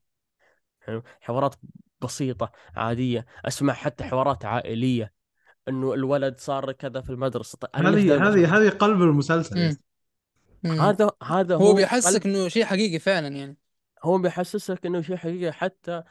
حلو 0.80 1.03
حوارات 1.22 1.55
بسيطة 2.01 2.51
عادية 2.76 3.26
أسمع 3.45 3.74
حتى 3.74 4.03
حوارات 4.03 4.45
عائلية 4.45 5.13
إنه 5.67 5.93
الولد 5.93 6.38
صار 6.38 6.72
كذا 6.72 7.01
في 7.01 7.09
المدرسة. 7.09 7.57
طيب 7.57 7.86
هذه 7.86 8.30
هذه 8.30 8.57
هذه 8.57 8.70
قلب 8.70 9.01
المسلسل. 9.01 9.78
هذا 10.65 11.11
هذا 11.24 11.55
هو 11.55 11.67
هو 11.67 11.74
بيحسسك 11.74 12.26
إنه 12.26 12.47
شيء 12.47 12.65
حقيقي 12.65 12.99
فعلا 12.99 13.28
يعني. 13.28 13.57
هو 14.03 14.17
بيحسسك 14.17 14.86
إنه 14.86 15.01
شيء 15.01 15.15
حقيقي 15.15 15.51
حتى 15.51 16.03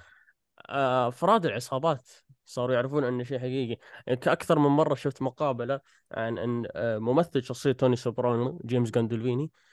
آه، 0.68 1.09
أفراد 1.09 1.46
العصابات 1.46 2.09
صاروا 2.44 2.74
يعرفون 2.74 3.04
إنه 3.04 3.24
شيء 3.24 3.38
حقيقي. 3.38 3.78
يعني 4.06 4.20
أكثر 4.26 4.59
من 4.59 4.68
مرة 4.68 4.94
شفت 4.94 5.22
مقابلة 5.22 5.80
عن 6.12 6.38
إن 6.38 6.66
آه، 6.72 6.98
ممثل 6.98 7.42
شخصية 7.42 7.72
توني 7.72 7.96
سوبرانو 7.96 8.62
جيمس 8.64 8.90
جاندولفيني. 8.90 9.42
آه، 9.44 9.67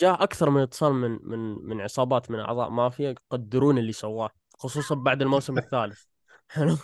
جاء 0.00 0.22
أكثر 0.22 0.50
من 0.50 0.60
اتصال 0.62 0.92
من 0.92 1.18
من 1.22 1.38
من 1.68 1.80
عصابات 1.80 2.30
من 2.30 2.40
أعضاء 2.40 2.70
مافيا 2.70 3.10
يقدرون 3.10 3.78
اللي 3.78 3.92
سواه 3.92 4.30
خصوصا 4.58 4.94
بعد 4.94 5.22
الموسم 5.22 5.58
الثالث. 5.64 6.02
حلو؟ 6.48 6.76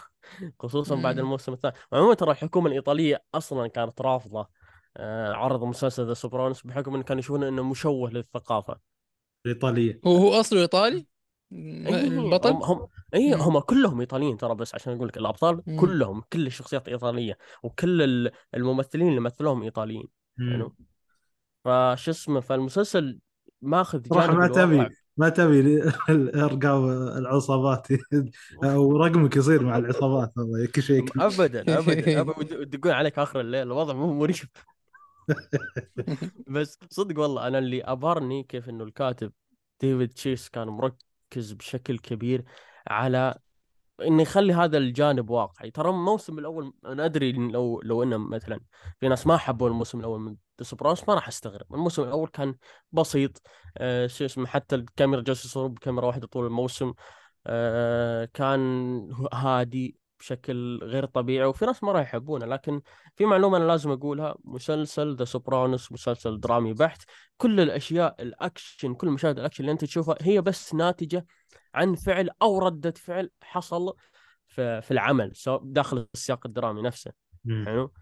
خصوصا 0.58 0.94
بعد. 0.94 1.18
الموسم 1.18 1.52
الثالث. 1.52 1.76
عموما 1.92 2.14
ترى 2.14 2.30
الحكومة 2.30 2.66
الإيطالية 2.68 3.22
أصلا 3.34 3.66
كانت 3.66 4.00
رافضة 4.00 4.48
آه، 4.96 5.32
عرض 5.32 5.64
مسلسل 5.64 6.06
The 6.06 6.14
Sopranos 6.14 6.62
بحكم 6.66 6.94
انه 6.94 7.02
كانوا 7.02 7.18
يشوفون 7.20 7.42
إنه 7.44 7.62
مشوه 7.62 8.10
للثقافة. 8.10 8.78
الإيطالية. 9.46 10.00
هو 10.06 10.16
هو 10.16 10.40
أصله 10.40 10.60
إيطالي؟ 10.60 11.06
البطل؟ 11.52 12.50
هم 12.50 12.62
هم 12.62 12.86
إي. 13.14 13.34
هم 13.34 13.58
كلهم 13.58 14.00
إيطاليين 14.00 14.36
ترى 14.36 14.54
بس 14.54 14.74
عشان 14.74 14.92
أقول 14.92 15.08
لك 15.08 15.16
الأبطال 15.16 15.62
مم. 15.66 15.80
كلهم 15.80 16.22
كل 16.32 16.46
الشخصيات 16.46 16.88
إيطالية 16.88 17.38
وكل 17.62 18.02
ال- 18.02 18.30
الممثلين 18.54 19.08
اللي 19.08 19.20
مثلوهم 19.20 19.62
إيطاليين. 19.62 20.08
مم. 20.38 20.72
حلو 21.66 21.96
فش 21.96 22.08
اسمه 22.08 22.40
فالمسلسل 22.40 23.18
ماخذ 23.62 24.02
جانب 24.02 24.34
ما 24.34 24.48
تبي 24.48 24.88
ما 25.16 25.28
تبي 25.28 25.82
ارقام 26.44 26.84
العصابات. 27.18 27.88
أو 28.64 28.96
رقمك 28.96 29.36
يصير 29.36 29.62
مع 29.62 29.76
العصابات 29.76 30.32
والله 30.36 30.64
يكفي 30.64 30.82
شيء 30.82 31.04
ابدا 31.20 31.78
ابدا 31.78 32.10
يدقون 32.62 32.92
عليك 33.00 33.18
آخر 33.18 33.40
الليل 33.40 33.62
الوضع 33.62 33.94
مو 33.94 34.12
مريب. 34.14 34.36
بس 36.48 36.78
صدق 36.90 37.20
والله 37.20 37.46
أنا 37.46 37.58
اللي 37.58 37.82
أبهرني 37.82 38.42
كيف 38.42 38.68
إنه 38.68 38.84
الكاتب 38.84 39.32
ديفيد 39.80 40.08
تشيس 40.12 40.48
كان 40.48 40.68
مركز 40.68 41.52
بشكل 41.52 41.98
كبير 41.98 42.44
على 42.86 43.38
إنه 44.02 44.22
يخلي 44.22 44.52
هذا 44.52 44.78
الجانب 44.78 45.30
واقعي. 45.30 45.70
ترى 45.70 45.90
الموسم 45.90 46.38
الأول 46.38 46.72
أنا 46.86 47.04
أدري 47.04 47.32
لو 47.32 47.80
لو 47.84 48.02
إنه 48.02 48.16
مثلا 48.16 48.60
في 49.00 49.08
ناس 49.08 49.26
ما 49.26 49.36
حبوا 49.36 49.68
الموسم 49.68 50.00
الأول 50.00 50.20
من 50.20 50.36
The 50.60 50.64
Sopranos 50.64 51.08
ما 51.08 51.14
راح 51.14 51.28
أستغرب. 51.28 51.74
الموسم 51.74 52.02
الأول 52.02 52.28
كان 52.28 52.54
بسيط 52.92 53.42
آه 53.78 54.06
شو 54.06 54.24
اسمه 54.24 54.46
حتى 54.46 54.74
الكاميرا 54.76 55.20
جالسة 55.20 55.44
تصور 55.48 55.66
بكاميرا 55.66 56.06
واحدة 56.06 56.26
طول 56.26 56.46
الموسم 56.46 56.92
آه 57.46 58.24
كان 58.34 58.60
هادي 59.32 59.96
بشكل 60.20 60.78
غير 60.82 61.06
طبيعي 61.06 61.46
وفي 61.46 61.66
ناس 61.66 61.84
ما 61.84 61.92
راح 61.92 62.02
يحبونه 62.02 62.46
لكن 62.46 62.80
في 63.16 63.24
معلومة 63.24 63.56
أنا 63.56 63.64
لازم 63.64 63.90
أقولها 63.90 64.34
مسلسل 64.44 65.16
The 65.16 65.24
Sopranos 65.24 65.92
مسلسل 65.92 66.40
درامي 66.40 66.72
بحت 66.72 67.02
كل 67.36 67.60
الأشياء 67.60 68.22
الأكشن 68.22 68.94
كل 68.94 69.10
مشاهد 69.10 69.38
الأكشن 69.38 69.62
اللي 69.64 69.72
أنت 69.72 69.84
تشوفها 69.84 70.16
هي 70.20 70.40
بس 70.40 70.74
ناتجة 70.74 71.26
عن 71.74 71.94
فعل 71.94 72.30
أو 72.42 72.58
ردة 72.58 72.94
فعل 72.96 73.30
حصل 73.42 73.94
في 74.46 74.82
في 74.82 74.90
العمل 74.90 75.36
سواء 75.36 75.60
داخل 75.64 76.06
السياق 76.14 76.46
الدرامي 76.46 76.82
نفسه. 76.82 77.12
حلو 77.66 77.92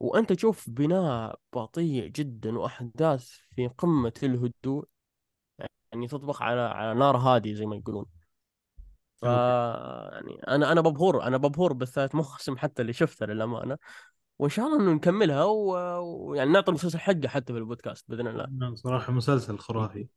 وأنت 0.00 0.32
تشوف 0.32 0.70
بناء 0.70 1.38
بطيء 1.52 2.06
جدا 2.06 2.58
وأحداث 2.58 3.30
في 3.56 3.68
قمة 3.68 4.12
الهدوء 4.22 4.84
يعني 5.92 6.06
تطبخ 6.06 6.42
على 6.42 6.60
على 6.60 6.98
نار 6.98 7.16
هادية 7.16 7.54
زي 7.54 7.66
ما 7.66 7.76
يقولون 7.76 8.06
ف 9.22 9.24
يعني 9.24 10.42
أنا 10.48 10.72
أنا 10.72 10.80
مبهور 10.80 11.22
أنا 11.22 11.38
مبهور 11.38 11.72
بالثلاث 11.72 12.14
مواسم 12.14 12.56
حتى 12.56 12.82
اللي 12.82 12.92
شفتها 12.92 13.26
للأمانة 13.26 13.76
وإن 14.38 14.50
شاء 14.50 14.66
الله 14.66 14.80
إنه 14.80 14.92
نكملها 14.92 15.44
و- 15.44 16.30
ويعني 16.30 16.50
نعطي 16.52 16.68
المسلسل 16.68 16.98
حقه 16.98 17.28
حتى 17.28 17.52
في 17.52 17.58
البودكاست 17.58 18.04
بإذن 18.08 18.26
الله. 18.26 18.74
صراحة 18.74 19.12
مسلسل 19.12 19.58
خرافي. 19.58 20.08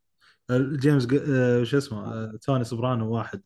جيمس. 0.52 1.08
آه، 1.30 1.64
شو 1.64 1.78
اسمه 1.78 2.14
آه، 2.14 2.38
توني 2.41 2.64
سوبرانو 2.64 3.14
واحد 3.16 3.41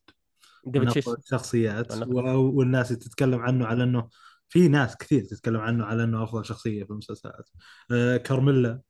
من 0.66 0.72
ديفيد 0.72 0.88
افضل 0.88 1.02
شيس 1.02 1.24
الشخصيات 1.24 1.92
و- 2.02 2.58
والناس 2.58 2.88
تتكلم 2.88 3.40
عنه 3.40 3.66
على 3.66 3.82
إنه 3.84 4.08
في 4.48 4.68
ناس 4.68 4.96
كثير 4.96 5.24
تتكلم 5.24 5.60
عنه 5.60 5.84
على 5.84 6.04
إنه 6.04 6.22
أفضل 6.22 6.44
شخصية 6.44 6.84
في 6.84 6.90
المسلسلات. 6.90 7.50
آه، 7.92 8.16
كارميلا 8.16 8.80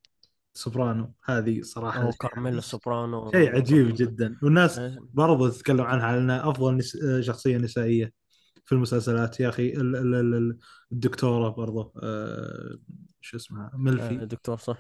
سوبرانو 0.57 1.15
هذه 1.25 1.63
صراحة 1.63 2.03
أو 2.03 2.11
كارميلا 2.11 2.61
سوبرانو. 2.61 3.31
شيء 3.33 3.57
عجيب 3.57 3.95
جدا. 4.01 4.39
والناس 4.43 4.79
إيه. 4.79 4.99
برضو 5.15 5.49
تتكلم 5.49 5.81
عنها 5.81 6.07
على 6.07 6.19
انها 6.19 6.51
أفضل 6.51 6.77
نس... 6.77 6.97
آه، 6.97 7.21
شخصية 7.21 7.57
نسائية 7.57 8.13
في 8.65 8.73
المسلسلات. 8.73 9.41
يا 9.41 9.49
أخي 9.49 9.69
ال... 9.69 9.97
ال... 9.97 10.15
ال... 10.15 10.59
الدكتورة 10.93 11.49
برضو 11.49 11.93
آه، 12.03 12.79
شو 13.21 13.37
اسمها 13.37 13.71
آه، 13.75 13.77
ملفي 13.77 14.17
دكتور 14.17 14.57
صح 14.57 14.79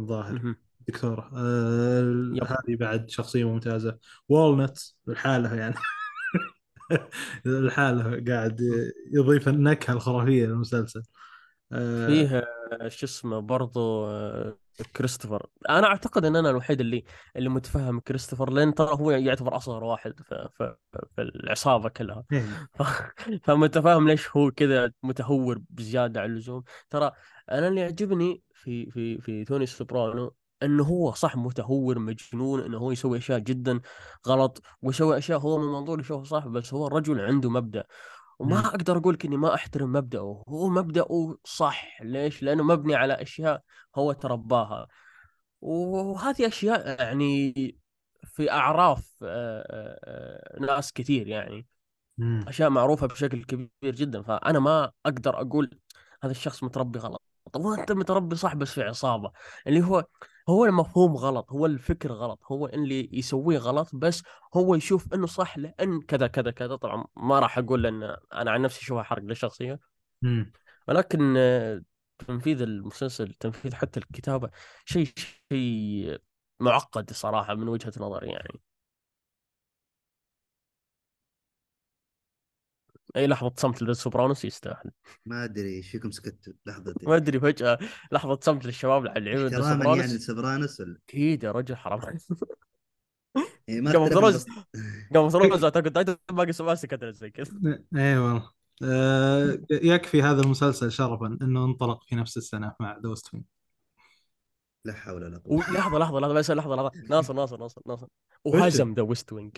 الظاهر 0.00 0.54
آه 1.34 2.00
yep. 2.34 2.44
هذه 2.44 2.76
بعد 2.76 3.10
شخصية 3.10 3.44
ممتازة. 3.44 3.98
والنت 4.28 4.78
لحالها 5.06 5.54
يعني. 5.54 5.74
لحالها 7.44 8.24
قاعد 8.28 8.60
يضيف 9.12 9.48
النكهة 9.48 9.92
الخرافية 9.92 10.46
للمسلسل. 10.46 11.02
آه 11.72 12.06
فيه 12.06 12.38
آه، 12.38 12.61
شو 12.88 13.06
اسمه 13.06 13.40
برضو 13.40 14.06
آه، 14.06 14.58
كريستوفر. 14.96 15.46
أنا 15.70 15.86
أعتقد 15.86 16.24
إن 16.24 16.36
أنا 16.36 16.50
الوحيد 16.50 16.80
اللي 16.80 17.04
اللي 17.36 17.48
متفهم 17.48 18.00
كريستوفر 18.00 18.50
لأن 18.50 18.74
ترى 18.74 18.88
هو 18.92 19.10
يعتبر 19.10 19.56
أصغر 19.56 19.84
واحد 19.84 20.20
في, 20.22 20.48
في, 20.58 20.76
في 21.16 21.22
العصابة 21.22 21.88
كلها. 21.88 22.24
إيه. 22.32 22.68
فمتفاهم 23.44 24.08
ليش 24.08 24.36
هو 24.36 24.50
كذا 24.50 24.92
متهور 25.02 25.60
بزيادة 25.70 26.20
عن 26.20 26.30
اللزوم. 26.30 26.62
ترى 26.90 27.12
أنا 27.50 27.68
اللي 27.68 27.80
يعجبني 27.80 28.42
في 28.54 28.90
في 28.90 29.20
في 29.20 29.44
توني 29.44 29.66
سوبرانو 29.66 30.34
انه 30.62 30.84
هو 30.84 31.12
صح 31.12 31.36
متهور 31.36 31.98
مجنون 31.98 32.60
إنه 32.60 32.78
هو 32.78 32.90
يسوي 32.92 33.18
أشياء 33.18 33.38
جدا 33.38 33.80
غلط 34.28 34.62
ويسوي 34.82 35.18
أشياء 35.18 35.38
هو 35.38 35.58
من 35.58 35.64
منظور 35.64 36.00
يشوفها 36.00 36.24
صح 36.24 36.46
بس 36.46 36.74
هو 36.74 36.86
الرجل 36.86 37.20
عنده 37.20 37.50
مبدأ. 37.50 37.84
وما 38.42 38.58
مم. 38.58 38.66
أقدر 38.66 38.96
أقول 38.98 39.18
إني 39.24 39.36
ما 39.36 39.54
أحترم 39.54 39.92
مبدأه 39.92 40.44
هو 40.48 40.68
مبدأه 40.68 41.36
صح. 41.44 42.02
ليش؟ 42.02 42.42
لأنه 42.42 42.62
مبني 42.62 42.94
على 42.94 43.12
أشياء 43.14 43.62
هو 43.96 44.12
ترباها. 44.12 44.88
وهذه 45.60 46.46
أشياء 46.46 47.00
يعني 47.02 47.54
في 48.24 48.50
أعراف 48.50 49.14
ناس 50.60 50.92
كثير 50.92 51.28
يعني 51.28 51.66
مم. 52.18 52.44
أشياء 52.48 52.70
معروفة 52.70 53.06
بشكل 53.06 53.44
كبير 53.44 53.70
جدا. 53.94 54.22
فأنا 54.22 54.58
ما 54.58 54.92
أقدر 55.06 55.40
أقول 55.40 55.78
هذا 56.22 56.30
الشخص 56.32 56.64
متربي 56.64 56.98
غلط. 56.98 57.22
طب 57.52 57.66
أنت 57.66 57.92
متربي 57.92 58.36
صح 58.36 58.54
بس 58.54 58.72
في 58.72 58.82
عصابة. 58.82 59.32
اللي 59.66 59.82
هو 59.82 60.04
هو 60.48 60.64
المفهوم 60.64 61.16
غلط 61.16 61.52
هو 61.52 61.66
الفكر 61.66 62.12
غلط 62.12 62.40
هو 62.52 62.66
اللي 62.66 63.08
يسويه 63.12 63.58
غلط 63.58 63.90
بس 63.94 64.22
هو 64.54 64.74
يشوف 64.74 65.14
إنه 65.14 65.26
صح 65.26 65.58
لأن 65.58 66.00
كذا 66.00 66.26
كذا 66.26 66.50
كذا. 66.50 66.76
طبعا 66.76 67.04
ما 67.16 67.38
راح 67.38 67.58
أقول 67.58 67.82
لأن 67.82 68.16
أنا 68.32 68.50
عن 68.50 68.62
نفسي 68.62 68.80
أشوفها 68.80 69.02
حرق 69.02 69.22
للشخصيه. 69.22 69.80
ولكن 70.88 71.34
تنفيذ 72.26 72.62
المسلسل 72.62 73.34
تنفيذ 73.34 73.74
حتى 73.74 74.00
الكتابة 74.00 74.50
شيء 74.84 75.08
شيء 75.52 76.18
معقد 76.60 77.10
صراحة 77.12 77.54
من 77.54 77.68
وجهة 77.68 77.92
نظري 77.96 78.28
يعني. 78.28 78.60
أي 83.16 83.26
لحظة 83.26 83.52
صمت 83.56 83.82
للسوبرانوس 83.82 84.44
يستاهل 84.44 84.90
ما 85.26 85.44
أدري 85.44 85.76
إيش 85.76 85.90
فيكم 85.90 86.10
سكتوا 86.10 86.52
لحظة 86.66 86.94
ما 87.02 87.16
أدري 87.16 87.40
فجأة 87.40 87.78
لحظة 88.12 88.38
صمت 88.42 88.64
للشباب 88.66 89.06
على 89.06 89.18
العيون 89.18 89.46
ذا 89.46 89.62
احتراما 89.62 89.96
يعني 89.96 90.18
سوبرانوس 90.18 90.80
ولا؟ 90.80 90.98
أكيد 91.08 91.44
يا 91.44 91.52
رجل 91.52 91.76
حرام 91.76 92.00
يعني 93.68 93.80
ما 93.80 93.92
قام 93.92 94.08
ثروز 94.08 94.46
قام 95.14 95.64
اتاك 95.64 95.84
تايتن 95.84 96.16
باقي 96.30 96.52
سبع 96.52 96.74
سكت 96.74 97.04
زي 97.04 97.30
كذا. 97.30 97.52
اي 97.96 98.18
والله. 98.18 98.50
آه 98.84 99.58
يكفي 99.70 100.22
هذا 100.22 100.42
المسلسل 100.42 100.92
شرفا 100.92 101.38
إنه 101.42 101.64
انطلق 101.64 102.04
في 102.04 102.16
نفس 102.16 102.36
السنة 102.36 102.74
مع 102.80 102.98
دوست 102.98 103.34
وينج 103.34 103.44
لا 104.84 104.92
حول 104.92 105.24
ولا 105.24 105.38
قوة. 105.38 105.58
لحظة 105.58 105.98
لحظة 105.98 106.20
لحظة 106.20 106.34
بس 106.34 106.50
لحظة 106.50 106.76
لحظة. 106.76 106.90
ناصر 107.08 107.34
ناصر 107.34 107.56
ناصر 107.56 107.82
ناصر. 107.86 108.06
وهزم 108.44 108.94
ذا 108.94 109.02
ويست 109.02 109.32
وينج 109.32 109.56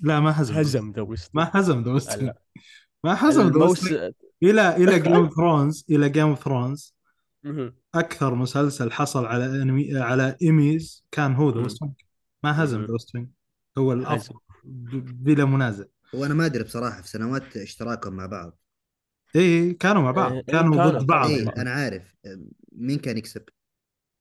لا 0.00 0.20
ما 0.20 0.40
هزم 0.40 0.54
هزم 0.54 0.92
ذا 0.96 1.02
ويست 1.02 1.30
ما 1.34 1.50
هزم 1.54 1.76
وينج 1.86 2.08
لا. 2.22 2.38
ما 3.04 3.28
هزم 3.28 3.48
دوست 3.48 3.86
الموس. 3.86 4.12
إلى 4.42 4.76
إلى 4.76 5.00
جيم 5.00 5.12
اوف 5.12 5.34
ثرونز 5.34 5.84
إلى 5.90 6.08
جيم 6.08 6.28
اوف 6.28 6.44
ثرونز. 6.44 6.94
أكثر 7.94 8.34
مسلسل 8.34 8.92
حصل 8.92 9.26
على 9.26 9.46
أنمي 9.62 9.98
على 9.98 10.36
إيميز 10.42 11.06
كان 11.10 11.34
هو 11.34 11.50
ذا. 11.50 11.60
ويست 11.60 11.82
ما 12.44 12.64
هزم. 12.64 12.84
ذا 12.84 12.92
ويست 12.92 13.16
هو. 13.78 13.92
الأفضل 13.92 14.34
بلا 15.02 15.44
منازع 15.44 15.84
هو 16.14 16.24
أنا 16.24 16.34
ما 16.34 16.46
أدري 16.46 16.64
بصراحة 16.64 17.00
في 17.02 17.08
سنوات 17.08 17.56
اشتراكهم 17.56 18.12
مع 18.12 18.26
بعض 18.26 18.58
اي 19.36 19.74
كانوا 19.74 20.02
مع 20.02 20.10
بعض 20.10 20.32
إيه، 20.32 20.42
كانوا 20.42 20.76
كانوا- 20.76 20.98
ضد 20.98 21.06
بعض 21.06 21.30
اي 21.30 21.44
بعض. 21.44 21.58
أنا 21.58 21.70
عارف 21.70 22.14
مين 22.72 22.98
كان 22.98 23.18
يكسب 23.18 23.42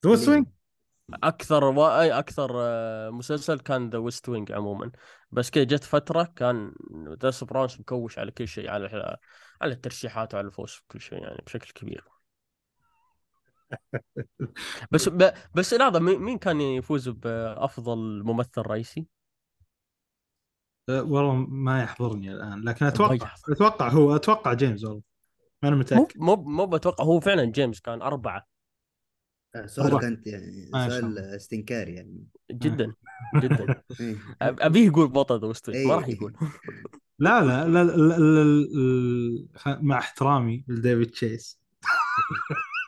The 0.06 0.12
West 0.12 0.44
أكثر 1.14 1.64
و... 1.64 1.84
أكثر 1.86 2.52
آه، 2.56 3.10
مسلسل 3.10 3.60
كان 3.60 3.90
The 3.90 3.98
West 3.98 4.30
Wing 4.30 4.52
عموما. 4.52 4.92
بس 5.32 5.50
كذا 5.50 5.64
جت 5.64 5.84
فترة 5.84 6.24
كان 6.36 6.74
The 7.24 7.32
Sopranos 7.32 7.80
مكوش 7.80 8.20
على 8.20 8.32
كل 8.32 8.48
شيء 8.48 8.70
على 8.70 9.18
على 9.62 9.74
الترشيحات 9.74 10.34
وعلى 10.34 10.48
الفوز 10.48 10.72
في 10.72 10.82
كل 10.88 11.02
شيء 11.02 11.24
يعني 11.24 11.44
بشكل 11.46 11.72
كبير. 11.72 12.04
بس 14.92 15.10
ب... 15.10 15.32
بس 15.56 15.74
لحظه 15.74 16.00
مين 16.00 16.38
كان 16.38 16.62
يفوز 16.62 17.10
بأفضل 17.10 18.24
ممثل 18.24 18.62
رئيسي؟ 18.62 19.08
أه، 20.90 21.04
والله 21.04 21.34
ما 21.36 21.84
يحضرني 21.84 22.32
الآن 22.32 22.64
لكن 22.64 22.86
أتوقع. 22.86 23.34
أتوقع 23.50 23.90
هو 23.90 24.16
أتوقع 24.16 24.54
جيمس 24.54 24.84
والله. 24.84 25.02
ما 25.64 25.70
أنا 25.70 25.76
مو 25.76 25.82
متأكد. 25.82 26.20
مو 26.20 26.36
مو 26.36 26.66
بتوقع 26.66 27.04
هو 27.04 27.20
فعلا 27.20 27.46
جيمس 27.46 27.80
كان 27.80 28.02
أربعة. 28.02 28.57
سؤالك 29.66 29.94
والله. 29.94 30.08
انت 30.08 30.28
يعني 30.28 30.72
سؤال. 30.72 31.18
استنكاري 31.18 31.94
يعني 31.94 32.24
جدا 32.52 32.94
جدا 33.44 33.76
إيه. 34.00 34.16
أبيه 34.42 34.88
يقول 34.88 35.08
بطل 35.08 35.40
ذا 35.42 35.48
ما 35.48 35.54
إيه. 35.76 35.88
راح 35.88 36.08
يقول 36.10 36.34
لا 37.20 37.42
لا 37.42 37.68
لا, 37.68 37.84
لا, 37.84 37.96
لا, 37.98 38.18
لا, 38.18 38.44
لا 38.44 39.48
خ- 39.56 39.68
مع 39.82 39.98
احترامي 39.98 40.66
لديفيد 40.68 41.10
تشيس 41.12 41.60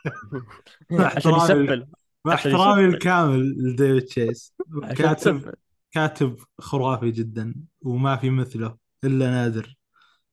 عشان 0.92 1.34
احترامي- 1.34 1.86
مع 2.26 2.34
احترامي. 2.34 2.86
الكامل 2.86 3.56
لديفيد 3.72 4.02
تشيس 4.06 4.54
كاتب 4.98 5.56
كاتب 5.92 6.36
خرافي 6.60 7.12
جدا 7.12 7.56
وما 7.82 8.16
في 8.16 8.30
مثله 8.30 8.78
إلا 9.04 9.32
نادر 9.32 9.76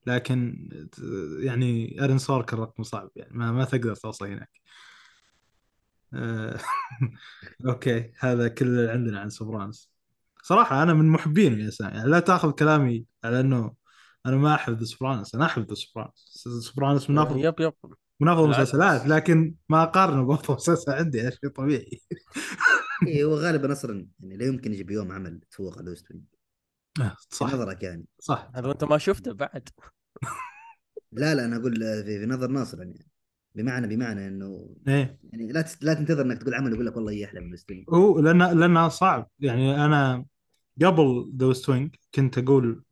لكن 0.07 0.69
يعني 1.39 1.97
آرون 2.03 2.17
سوركين 2.17 2.57
رقم 2.57 2.83
صعب 2.83 3.09
يعني 3.15 3.37
ما, 3.37 3.51
ما 3.51 3.65
تقدر 3.65 3.95
توصل 3.95 4.25
هناك 4.27 4.49
أوكي 7.67 8.11
هذا 8.19 8.47
كل 8.47 8.65
اللي 8.65 8.91
عندنا 8.91 9.19
عن 9.19 9.29
Sopranos. 9.29 9.91
صراحة 10.43 10.83
أنا 10.83 10.93
من 10.93 11.05
محبين 11.09 11.59
يا 11.59 11.69
سامي 11.69 11.91
يعني 11.91 12.09
لا 12.09 12.19
تأخذ 12.19 12.51
كلامي 12.51 13.05
على 13.23 13.39
إنه 13.39 13.73
أنا 14.25 14.35
ما 14.35 14.55
أحب 14.55 14.79
The 14.79 14.85
Sopranos 14.85 15.35
أنا 15.35 15.45
أحب 15.45 15.69
The 15.69 15.75
Sopranos. 15.75 16.47
Sopranos 16.61 17.09
من 17.09 17.17
افضل 17.17 17.45
yep 17.45 17.59
yep. 17.59 17.73
من 18.19 18.27
أفضل. 18.27 18.45
المسلسلات 18.45 19.07
لكن 19.07 19.55
ما 19.69 19.83
أقارنه 19.83 20.25
بأفضل 20.25 20.53
مسلسل 20.53 20.91
عندي 20.91 21.21
هذا 21.21 21.29
شيء 21.29 21.49
طبيعي. 21.49 22.01
إيه 23.07 23.23
هو 23.23 23.35
غالبا 23.35 23.71
أصلا 23.71 24.07
يعني 24.19 24.37
لا 24.37 24.45
يمكن 24.45 24.73
يجي 24.73 24.83
بيوم 24.83 25.11
عمل 25.11 25.39
تفوق 25.51 25.77
على 25.77 25.89
ويست 25.89 26.11
وينج 26.11 26.23
آه، 27.01 27.15
صح. 27.29 27.53
نظرك 27.53 27.83
يعني. 27.83 28.05
صح. 28.19 28.51
هذا 28.55 28.67
وانت 28.67 28.83
ما 28.83 28.97
شفته 28.97 29.33
بعد. 29.33 29.69
لا 31.11 31.35
لا 31.35 31.45
أنا 31.45 31.55
أقول 31.55 31.83
آه، 31.83 32.01
في, 32.01 32.19
في 32.19 32.25
نظر 32.25 32.47
ناصر 32.47 32.79
يعني. 32.79 33.07
بمعنى 33.55 33.95
بمعنى 33.95 34.27
إنه 34.27 34.75
إيه. 34.87 35.19
يعني 35.33 35.51
لا. 35.51 35.65
لا 35.81 35.93
تنتظر 35.93 36.21
إنك 36.21 36.41
تقول 36.41 36.53
عمل 36.53 36.73
يقول 36.73 36.85
لك 36.85 36.95
والله 36.97 37.25
أحلى 37.25 37.39
من 37.39 37.53
الستريم 37.53 37.85
هو 37.89 38.19
لأن 38.19 38.59
لانها 38.59 38.89
صعب. 38.89 39.29
يعني 39.39 39.85
أنا 39.85 40.25
قبل 40.83 41.31
ذا 41.37 41.53
وينج 41.69 41.95
كنت 42.15 42.37
أقول 42.37 42.83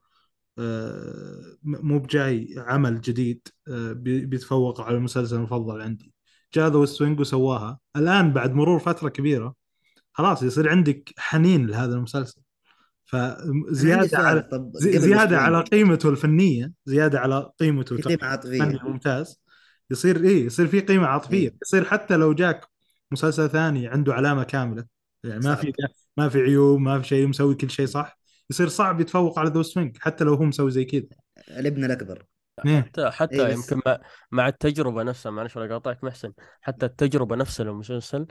آه، 0.59 1.57
مو 1.63 1.99
بجاي 1.99 2.55
عمل 2.57 3.01
جديد 3.01 3.47
آه، 3.67 3.91
بي- 3.93 4.25
بيتفوق 4.25 4.81
على 4.81 4.97
المسلسل 4.97 5.35
المفضل 5.35 5.81
عندي. 5.81 6.13
جاء 6.53 6.69
The 6.69 6.95
Wing 7.01 7.19
وسواها. 7.19 7.79
الآن 7.95 8.33
بعد 8.33 8.53
مرور 8.53 8.79
فترة 8.79 9.09
كبيرة 9.09 9.55
خلاص 10.13 10.43
يصير 10.43 10.69
عندك 10.69 11.13
حنين 11.17 11.67
لهذا 11.67 11.95
المسلسل. 11.95 12.41
فزياده 13.05 14.17
على 14.17 14.49
زيادة 14.75 15.37
على 15.37 15.61
قيمته 15.61 16.09
الفنية 16.09 16.71
زيادة 16.85 17.19
على 17.19 17.51
قيمته 17.59 17.95
قيمه 17.97 18.17
فني 18.17 18.27
عاطفيه 18.29 18.79
ممتاز. 18.83 19.41
يصير 19.91 20.23
إيه 20.23 20.45
يصير 20.45 20.67
في 20.67 20.79
قيمة 20.79 21.07
عاطفية. 21.07 21.49
إيه. 21.49 21.57
يصير 21.61 21.86
حتى 21.86 22.15
لو 22.15 22.33
جاك 22.33 22.67
مسلسل 23.11 23.49
ثاني 23.49 23.88
عنده 23.88 24.13
علامة 24.13 24.43
كاملة. 24.43 24.86
يعني 25.23 25.39
ما 25.39 25.55
في 25.55 25.73
ما 26.17 26.29
في 26.29 26.41
عيوب 26.41 26.79
ما 26.79 27.01
في 27.01 27.07
شيء 27.07 27.27
مسوي 27.27 27.55
كل 27.55 27.69
شيء 27.69 27.86
صح. 27.86 28.19
يصير 28.49 28.67
صعب 28.67 29.01
يتفوق 29.01 29.39
على 29.39 29.49
The 29.49 29.63
West 29.63 29.80
Wing 29.80 29.97
حتى 29.99 30.23
لو 30.23 30.33
هو 30.33 30.43
مسوي 30.43 30.71
زي 30.71 30.86
كذا. 30.86 31.03
الابن 31.49 31.83
الأكبر. 31.83 32.25
إيه. 32.65 32.81
حتى 32.81 33.09
حتى 33.09 33.47
بس 33.47 33.53
يمكن 33.53 33.81
مع, 33.86 33.99
مع 34.31 34.47
التجربة 34.47 35.03
نفسها 35.03 35.31
معلش 35.31 35.57
ولا 35.57 35.73
قاطعك 35.73 36.03
محسن. 36.03 36.33
حتى 36.61 36.86
التجربة 36.86 37.36
نفسها 37.36 37.63
للمسلسل 37.63 38.27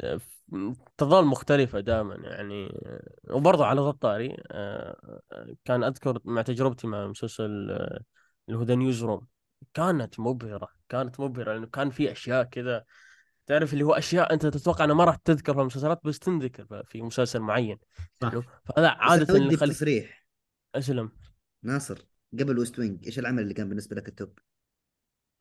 آه، 0.00 0.20
تظل 0.96 1.24
مختلفة 1.24 1.80
دائما. 1.80 2.14
يعني 2.14 2.80
آه، 2.86 3.34
وبرضه 3.34 3.66
على 3.66 3.80
ذا 3.80 3.88
الطاري 3.88 4.36
آه، 4.50 5.20
كان 5.64 5.84
أذكر 5.84 6.18
مع 6.24 6.42
تجربتي 6.42 6.86
مع 6.86 7.06
مسلسل 7.06 7.44
اللي 7.44 8.58
هو 8.58 8.62
The 8.62 8.74
Newsroom 8.74 9.26
كانت 9.74 10.20
مبهرة 10.20 10.68
كانت 10.88 11.20
مبهرة 11.20 11.52
لأنه 11.52 11.66
كان 11.66 11.90
في 11.90 12.12
أشياء 12.12 12.44
كذا 12.44 12.84
تعرف 13.46 13.72
اللي 13.72 13.84
هو 13.84 13.92
أشياء 13.92 14.32
أنت 14.32 14.46
تتوقع 14.46 14.84
أنها 14.84 14.94
ما 14.94 15.04
راح 15.04 15.16
تذكر 15.16 15.54
في 15.54 15.60
المسلسلات 15.60 16.00
بس 16.04 16.18
تنذكر 16.18 16.82
في 16.84 17.02
مسلسل 17.02 17.40
معين 17.40 17.78
صح. 18.22 18.30
حلو؟ 18.30 18.42
فهذا 18.64 18.88
أنا 18.88 19.14
اللي 19.14 19.32
ودي 19.32 19.54
يخلي 19.54 19.70
بتصريح 19.70 20.26
أسلم. 20.74 21.10
ناصر 21.62 21.98
قبل 22.32 22.58
West 22.58 22.78
Wing 22.78 23.06
إيش 23.06 23.18
العمل 23.18 23.42
اللي 23.42 23.54
كان 23.54 23.68
بالنسبة 23.68 23.96
لك 23.96 24.08
ال 24.08 24.14
top؟ 24.14 24.38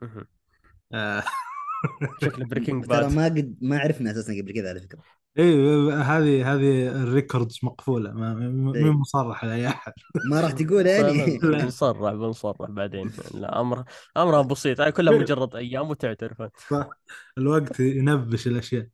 مهم. 0.01 0.27
آه. 0.93 1.23
شكل 2.21 2.45
Breaking 2.45 2.85
ترى 2.89 3.01
Bad 3.01 3.13
ما 3.13 3.25
قد 3.25 3.57
ما 3.61 3.79
عرفنا 3.79 4.11
أساسا 4.11 4.33
قبل 4.41 4.53
كذا 4.53 4.69
على 4.69 4.79
فكرة. 4.79 5.03
إيه 5.39 6.01
هذه 6.01 6.53
هذه 6.53 6.87
ال 7.03 7.10
records 7.10 7.59
مقفولة 7.63 8.11
ما 8.11 8.33
ما 8.33 8.75
إيه. 8.75 8.91
مصرح 8.91 9.45
لأي 9.45 9.67
أحد. 9.67 9.93
ما 10.31 10.41
راح 10.41 10.51
تقول 10.51 10.85
يعني. 10.87 11.37
بن- 11.37 11.51
بنصرح 11.51 12.13
بنصرح 12.13 12.71
بعدين. 12.71 13.11
لا 13.33 13.61
أمر 13.61 13.83
أمرها 14.17 14.41
بسيط. 14.41 14.81
هاي 14.81 14.91
كلها 14.91 15.17
مجرد 15.19 15.55
أيام 15.55 15.89
وتعترف. 15.89 16.41
صح. 16.69 16.89
الوقت 17.37 17.79
ينبش 17.79 18.47
الأشياء. 18.47 18.87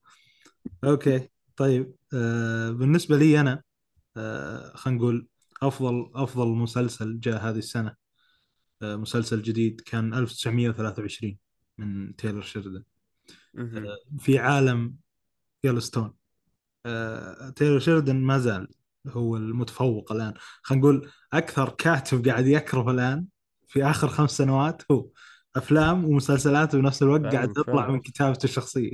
okay 0.84 1.30
طيب 1.58 1.96
آه 2.14 2.72
بالنسبة 2.72 3.18
لي 3.18 3.40
أنا 3.40 3.64
آه 4.18 4.72
خلينا 4.76 5.00
نقول 5.00 5.28
أفضل 5.64 6.12
أفضل 6.16 6.48
مسلسل 6.48 7.20
جاء 7.20 7.50
هذه 7.50 7.58
السنة 7.58 7.96
آه 8.82 8.96
مسلسل 8.96 9.42
جديد 9.42 9.82
كان 9.82 10.14
1923 10.14 11.38
من 11.78 12.16
تايلر 12.16 12.42
شيريدان 12.42 12.84
في 14.20 14.40
عالم 14.40 14.96
Yellowstone 15.68 16.10
آه 16.86 17.50
تايلر 17.50 17.80
شيريدان 17.80 18.16
ما 18.16 18.40
زال 18.40 18.68
هو 19.08 19.38
المتفوق 19.38 20.12
الآن. 20.12 20.34
خلينا 20.62 20.84
نقول 20.84 21.10
أكثر 21.34 21.70
كاتب 21.70 22.28
قاعد 22.28 22.46
يكرف 22.46 22.88
الآن 22.88 23.26
في 23.68 23.84
آخر 23.84 24.08
خمس 24.08 24.38
سنوات 24.38 24.82
هو 24.92 25.08
أفلام 25.56 26.06
ومسلسلات 26.06 26.76
بنفس 26.76 27.04
الوقت 27.04 27.26
قاعد 27.26 27.54
تطلع 27.54 27.82
فعلا. 27.82 27.92
من 27.92 28.00
كتابته 28.00 28.44
الشخصية. 28.44 28.92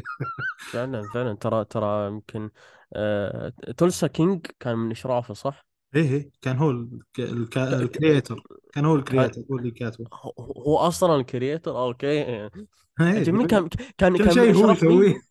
فعلا 0.71 1.01
فعلا. 1.13 1.33
ترى 1.33 1.65
ترى 1.65 2.07
يمكن 2.07 2.49
آه... 2.93 3.53
Tulsa 3.77 4.07
King 4.07 4.45
كان 4.59 4.77
من 4.77 4.91
إشرافه 4.91 5.33
صح؟ 5.33 5.65
إيه 5.95 6.11
إيه، 6.11 6.29
كان 6.41 6.57
هو 6.57 6.71
الك- 6.71 7.19
الك- 7.19 7.49
ك... 7.49 7.53
ك... 7.53 7.57
ال 7.57 7.67
creator. 7.67 8.43
كان 8.73 8.85
هو 8.85 8.93
كان 8.93 9.19
ال 9.19 9.22
creator 9.22 9.41
هو 9.51 9.57
اللي 9.57 9.71
كاتبه. 9.71 10.05
هو 10.39 10.77
أصلا 10.77 11.15
ال 11.15 11.22
creator؟ 11.22 11.79
okay. 11.79 12.07
إيه 12.07 12.51
أجل 12.99 13.31
مين 13.31 13.47
كان 13.47 13.69
كان 13.97 14.17
كل 14.17 14.31
شيء 14.31 14.55
هو؟ 14.55 14.71
يسويه. 14.71 15.21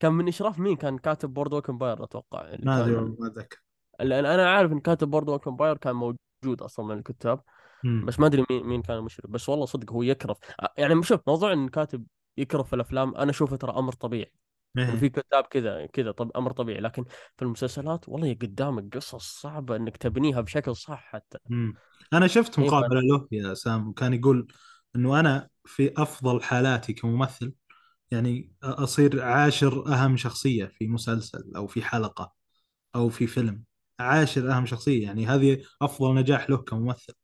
كان 0.00 0.12
من 0.12 0.28
إشراف 0.28 0.58
مين؟ 0.58 0.76
كان 0.76 0.98
كاتب 0.98 1.34
Boardwalk 1.34 1.70
Empire 1.70 2.04
أتوقع 2.04 2.40
اللي 2.40 2.66
ما 2.66 2.80
أدري 2.80 2.94
ما 2.94 3.26
أتذكر. 3.26 3.62
لأن 4.00 4.26
أنا 4.26 4.50
عارف 4.50 4.72
إن 4.72 4.80
كاتب 4.80 5.10
Boardwalk 5.10 5.48
Empire 5.48 5.76
كان 5.76 5.96
موجود 5.96 6.62
أصلا 6.62 6.86
من 6.86 6.98
الكتاب 6.98 7.40
أمم. 7.84 8.06
بس 8.06 8.20
ما 8.20 8.26
أدري 8.26 8.44
مين 8.50 8.66
مين 8.66 8.82
كان 8.82 8.96
المشرف 8.96 9.30
بس 9.30 9.48
والله 9.48 9.66
صدق 9.66 9.92
هو 9.92 10.02
يكرف. 10.02 10.38
يعني 10.78 11.02
شوف 11.02 11.20
موضوع 11.26 11.52
إن 11.52 11.68
كاتب 11.68 12.06
يكرف 12.36 12.68
في 12.68 12.76
الأفلام 12.76 13.14
أنا 13.14 13.30
أشوفه 13.30 13.56
ترى 13.56 13.72
أمر 13.72 13.92
طبيعي. 13.92 14.32
انه 14.78 14.96
في 14.96 15.04
إيه 15.04 15.12
كتاب 15.12 15.44
كذا 15.44 15.86
كذا 15.86 16.10
طب 16.10 16.30
أمر 16.36 16.52
طبيعي. 16.52 16.80
لكن 16.80 17.04
في 17.36 17.42
المسلسلات 17.42 18.08
والله 18.08 18.34
قدامك 18.34 18.96
قصص 18.96 19.40
صعبة 19.40 19.76
إنك 19.76 19.96
تبنيها 19.96 20.40
بشكل 20.40 20.76
صح 20.76 21.04
حتى. 21.12 21.38
أمم. 21.50 21.74
أنا 22.12 22.26
شفت 22.26 22.58
أيوه 22.58 22.70
مقابلة 22.70 23.00
له 23.00 23.28
يا 23.32 23.54
سام 23.54 23.88
وكان 23.88 24.14
يقول 24.14 24.46
إنه 24.96 25.20
أنا 25.20 25.48
في 25.64 25.92
أفضل 25.96 26.42
حالاتي 26.42 26.92
كممثل 26.92 27.52
يعني 28.10 28.52
أصير 28.62 29.22
عاشر 29.22 29.86
أهم 29.86 30.16
شخصية 30.16 30.66
في 30.78 30.88
مسلسل 30.88 31.52
أو 31.56 31.66
في 31.66 31.82
حلقة 31.82 32.32
أو 32.94 33.08
في 33.08 33.26
فيلم. 33.26 33.64
عاشر 34.00 34.52
أهم 34.52 34.66
شخصية 34.66 35.02
يعني 35.02 35.26
هذه 35.26 35.62
أفضل 35.82 36.14
نجاح 36.14 36.50
له 36.50 36.56
كممثل. 36.56 37.14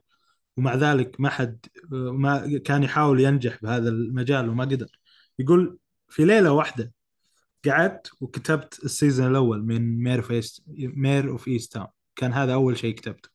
ومع 0.56 0.74
ذلك 0.74 1.20
ما 1.20 1.28
حد 1.28 1.66
ما 1.90 2.58
كان 2.58 2.82
يحاول 2.82 3.20
ينجح 3.20 3.58
بهذا 3.62 3.88
المجال 3.88 4.48
وما 4.48 4.64
قدر. 4.64 4.98
يقول 5.38 5.78
في 6.08 6.24
ليلة 6.24 6.52
واحدة 6.52 6.92
قعدت 7.66 8.10
وكتبت 8.20 8.84
ال 8.84 8.90
season 8.90 9.26
الأول 9.30 9.64
من 9.64 10.02
Mare 10.02 10.18
of 10.18 10.30
East 10.30 10.64
Mare 10.78 11.30
of 11.30 11.48
Easttown 11.48 11.86
كان 12.16 12.32
هذا 12.32 12.54
أول 12.54 12.78
شيء 12.78 12.94
كتبته. 12.94 13.28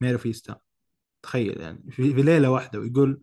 Mare 0.00 0.12
of 0.14 0.26
Easttown 0.26 0.58
تخيل 1.22 1.60
يعني 1.60 1.90
في, 1.90 2.02
ليلة 2.02 2.50
واحدة 2.50 2.78
ويقول 2.80 3.22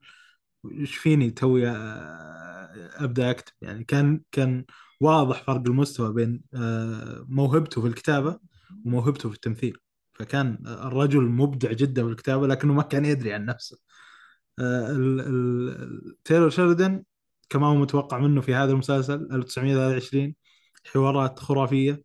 إيش 0.66 0.95
فيني 0.97 1.32
توي 1.32 1.70
آه، 1.70 2.89
أبدأ 3.03 3.32
أكتب؟ 3.32 3.53
يعني 3.62 3.84
كان 3.84 4.22
كان 4.32 4.66
واضح 5.01 5.43
فرق 5.43 5.62
المستوى 5.68 6.14
بين 6.14 6.41
آه، 6.53 7.26
موهبته 7.30 7.82
في 7.82 7.88
الكتابة 7.88 8.39
وموهبته 8.86 9.30
في 9.30 9.36
التمثيل. 9.36 9.78
فكان 10.14 10.57
الرجل 10.68 11.22
مبدع 11.24 11.72
جدا 11.72 12.03
في 12.03 12.10
الكتابة 12.10 12.47
لكنه 12.47 12.74
ما 12.74 12.84
كان 12.84 13.05
يدري 13.05 13.34
عن 13.34 13.45
نفسه. 13.45 13.78
آه، 14.60 14.86
تايلور 16.26 16.49
شيردن 16.49 17.03
كما 17.49 17.68
هو 17.68 17.76
متوقع 17.76 18.20
منه 18.20 18.41
في 18.41 18.55
هذا 18.55 18.72
المسلسل 18.72 19.28
1923 19.32 20.36
حوارات 20.93 21.39
خرافية. 21.39 22.03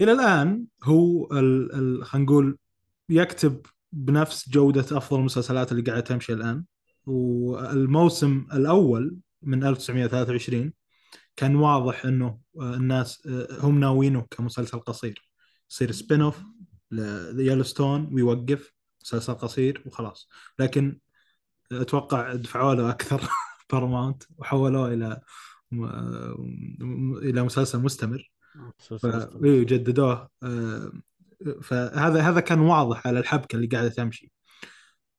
إلى 0.00 0.12
الآن 0.12 0.64
هو 0.84 1.28
خلينا 1.28 2.24
نقول 2.24 2.58
يكتب 3.08 3.66
بنفس 3.92 4.48
جودة 4.50 4.80
أفضل 4.98 5.20
المسلسلات 5.20 5.72
اللي 5.72 5.82
قاعدة 5.82 6.00
تمشي 6.00 6.32
الآن. 6.32 6.64
والموسم 7.06 8.46
الأول 8.52 9.16
من 9.42 9.64
1923 9.64 10.72
كان 11.36 11.56
واضح 11.56 12.04
أنه 12.04 12.38
الناس 12.56 13.28
هم 13.60 13.80
ناويينه 13.80 14.26
كمسلسل 14.30 14.78
قصير. 14.80 15.30
يصير 15.70 15.92
spin-off 15.92 16.20
ل 16.20 16.38
Yellowstone 17.32 18.14
ويوقف 18.14 18.72
مسلسل 19.02 19.34
قصير 19.34 19.82
وخلاص. 19.86 20.28
لكن 20.58 20.98
أتوقع 21.72 22.34
دفعوا 22.34 22.74
له 22.74 22.90
أكثر 22.90 23.28
باراماونت 23.72 24.22
وحولوه 24.38 24.94
إلى 24.94 25.20
إلى 27.22 27.42
مسلسل 27.42 27.78
مستمر. 27.78 28.32
ف... 28.78 29.06
إيه 29.44 29.66
جددوه 29.66 30.28
آه، 30.42 30.92
فهذا 31.62 32.20
هذا 32.20 32.40
كان 32.40 32.60
واضح 32.60 33.06
على 33.06 33.18
الحبكة 33.18 33.56
اللي 33.56 33.66
قاعدة 33.66 33.88
تمشي. 33.88 34.32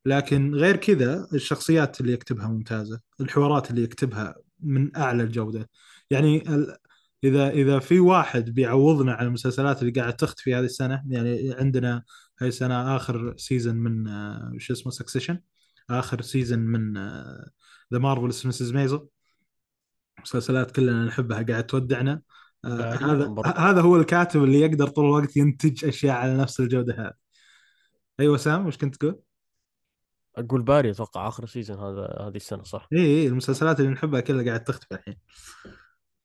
لكن 0.06 0.54
غير 0.54 0.76
كذا 0.76 1.28
الشخصيات 1.34 2.00
اللي 2.00 2.12
يكتبها 2.12 2.48
ممتازة 2.48 3.00
الحوارات 3.20 3.70
اللي 3.70 3.82
يكتبها 3.82 4.34
من 4.60 4.96
أعلى 4.96 5.22
الجودة. 5.22 5.70
يعني 6.10 6.54
ال... 6.54 6.76
إذا 7.24 7.50
إذا 7.50 7.78
في 7.78 8.00
واحد 8.00 8.50
بيعوضنا 8.50 9.12
على 9.12 9.26
المسلسلات 9.28 9.82
اللي 9.82 9.92
قاعدة 9.92 10.16
تختفي 10.16 10.54
هذه 10.54 10.64
السنة 10.64 11.02
يعني 11.08 11.54
عندنا 11.58 12.02
هاي 12.40 12.48
السنة 12.48 12.96
آخر 12.96 13.34
season 13.36 13.76
من 13.76 14.08
آه، 14.08 14.52
شو 14.58 14.72
اسمه 14.72 14.92
Succession 14.92 15.40
آخر 15.90 16.22
season 16.22 16.58
من 16.58 16.94
The 17.92 17.98
Marvelous 17.98 18.46
Mrs. 18.46 18.72
Maisel 18.72 19.06
مسلسلات 20.22 20.70
كلنا 20.70 21.04
نحبها 21.04 21.42
قاعد 21.42 21.66
تودعنا. 21.66 22.22
آه 22.64 22.94
هذا 22.94 23.34
هذا 23.56 23.80
هو 23.80 23.96
الكاتب 23.96 24.44
اللي 24.44 24.60
يقدر 24.60 24.88
طول 24.88 25.04
الوقت 25.04 25.36
ينتج 25.36 25.84
أشياء 25.84 26.16
على 26.16 26.36
نفس 26.36 26.60
الجودة 26.60 26.94
هذه. 26.94 27.12
أيوه 28.20 28.36
سام 28.36 28.66
وش 28.66 28.76
كنت 28.76 28.96
تقول؟ 28.96 29.31
أقول 30.36 30.62
Barry 30.62 30.90
أتوقع 30.90 31.28
آخر 31.28 31.46
season 31.46 31.78
هذا 31.78 32.16
هذه 32.20 32.36
السنة 32.36 32.62
صح؟ 32.62 32.88
اي 32.92 32.98
اي 32.98 33.26
المسلسلات 33.26 33.80
اللي 33.80 33.90
نحبها 33.90 34.20
كلها 34.20 34.44
قاعد 34.44 34.64
تختفي 34.64 34.94
الحين. 34.94 35.16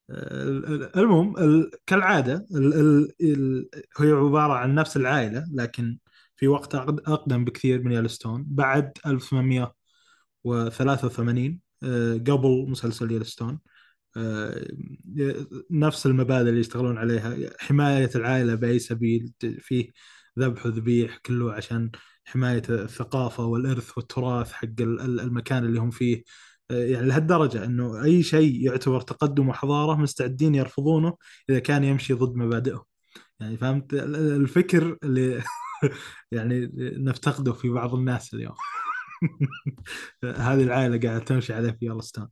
ال- 0.09 0.65
ال- 0.65 0.97
المهم 0.99 1.37
ال- 1.37 1.71
كالعادة 1.85 2.45
ال- 2.55 2.73
ال- 2.73 3.11
ال- 3.21 3.69
هي 3.99 4.11
عبارة 4.11 4.53
عن 4.53 4.75
نفس 4.75 4.97
العائلة 4.97 5.45
لكن 5.53 5.97
في 6.35 6.47
وقت 6.47 6.75
أقدم 6.75 7.45
بكثير 7.45 7.83
من 7.83 7.91
Yellowstone 7.91 8.45
بعد 8.47 8.91
1883 9.05 11.59
آه، 11.83 12.13
قبل 12.13 12.65
مسلسل 12.69 13.11
Yellowstone 13.11 13.59
آه، 14.17 14.67
نفس 15.71 16.05
المبادئ 16.05 16.49
اللي 16.49 16.59
يشتغلون 16.59 16.97
عليها. 16.97 17.35
حماية 17.59 18.09
العائلة 18.15 18.55
بأي 18.55 18.79
سبيل 18.79 19.31
فيه 19.59 19.91
ذبح 20.39 20.65
وذبيح 20.65 21.17
كله 21.17 21.53
عشان 21.53 21.91
حماية 22.27 22.61
الثقافة 22.69 23.45
والإرث 23.45 23.97
والتراث 23.97 24.51
حق 24.51 24.67
ال- 24.79 25.01
ال- 25.01 25.19
المكان 25.19 25.65
اللي 25.65 25.79
هم 25.79 25.91
فيه. 25.91 26.23
آه، 26.71 26.85
يعني 26.85 27.07
لهالدرجة 27.07 27.65
أنه 27.65 28.03
أي 28.03 28.23
شيء 28.23 28.65
يعتبر 28.65 29.01
تقدم 29.01 29.49
وحضارة 29.49 29.95
مستعدين 29.95 30.55
يرفضونه 30.55 31.13
إذا 31.49 31.59
كان 31.59 31.83
يمشي 31.83 32.13
ضد 32.13 32.35
مبادئهم. 32.35 32.83
يعني 33.39 33.57
فهمت؟ 33.57 33.93
ال- 33.93 34.15
ال- 34.15 34.41
الفكر 34.41 34.97
اللي 35.03 35.43
يعني 36.31 36.71
نفتقده 36.97 37.53
في 37.53 37.69
بعض 37.69 37.95
الناس 37.95 38.33
اليوم. 38.33 38.55
هذه 40.23 40.63
العائلة 40.63 40.99
قاعدة 41.09 41.23
تمشي 41.25 41.53
عليه 41.53 41.71
في 41.71 41.85
يلستون. 41.85 42.27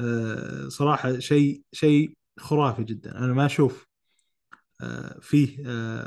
آه، 0.00 0.68
صراحة 0.68 1.18
شيء 1.18 1.62
شيء 1.72 2.14
خرافي 2.38 2.84
جدا. 2.84 3.18
أنا 3.18 3.32
ما 3.34 3.46
أشوف 3.46 3.86
آه، 4.80 5.18
فيه 5.22 5.56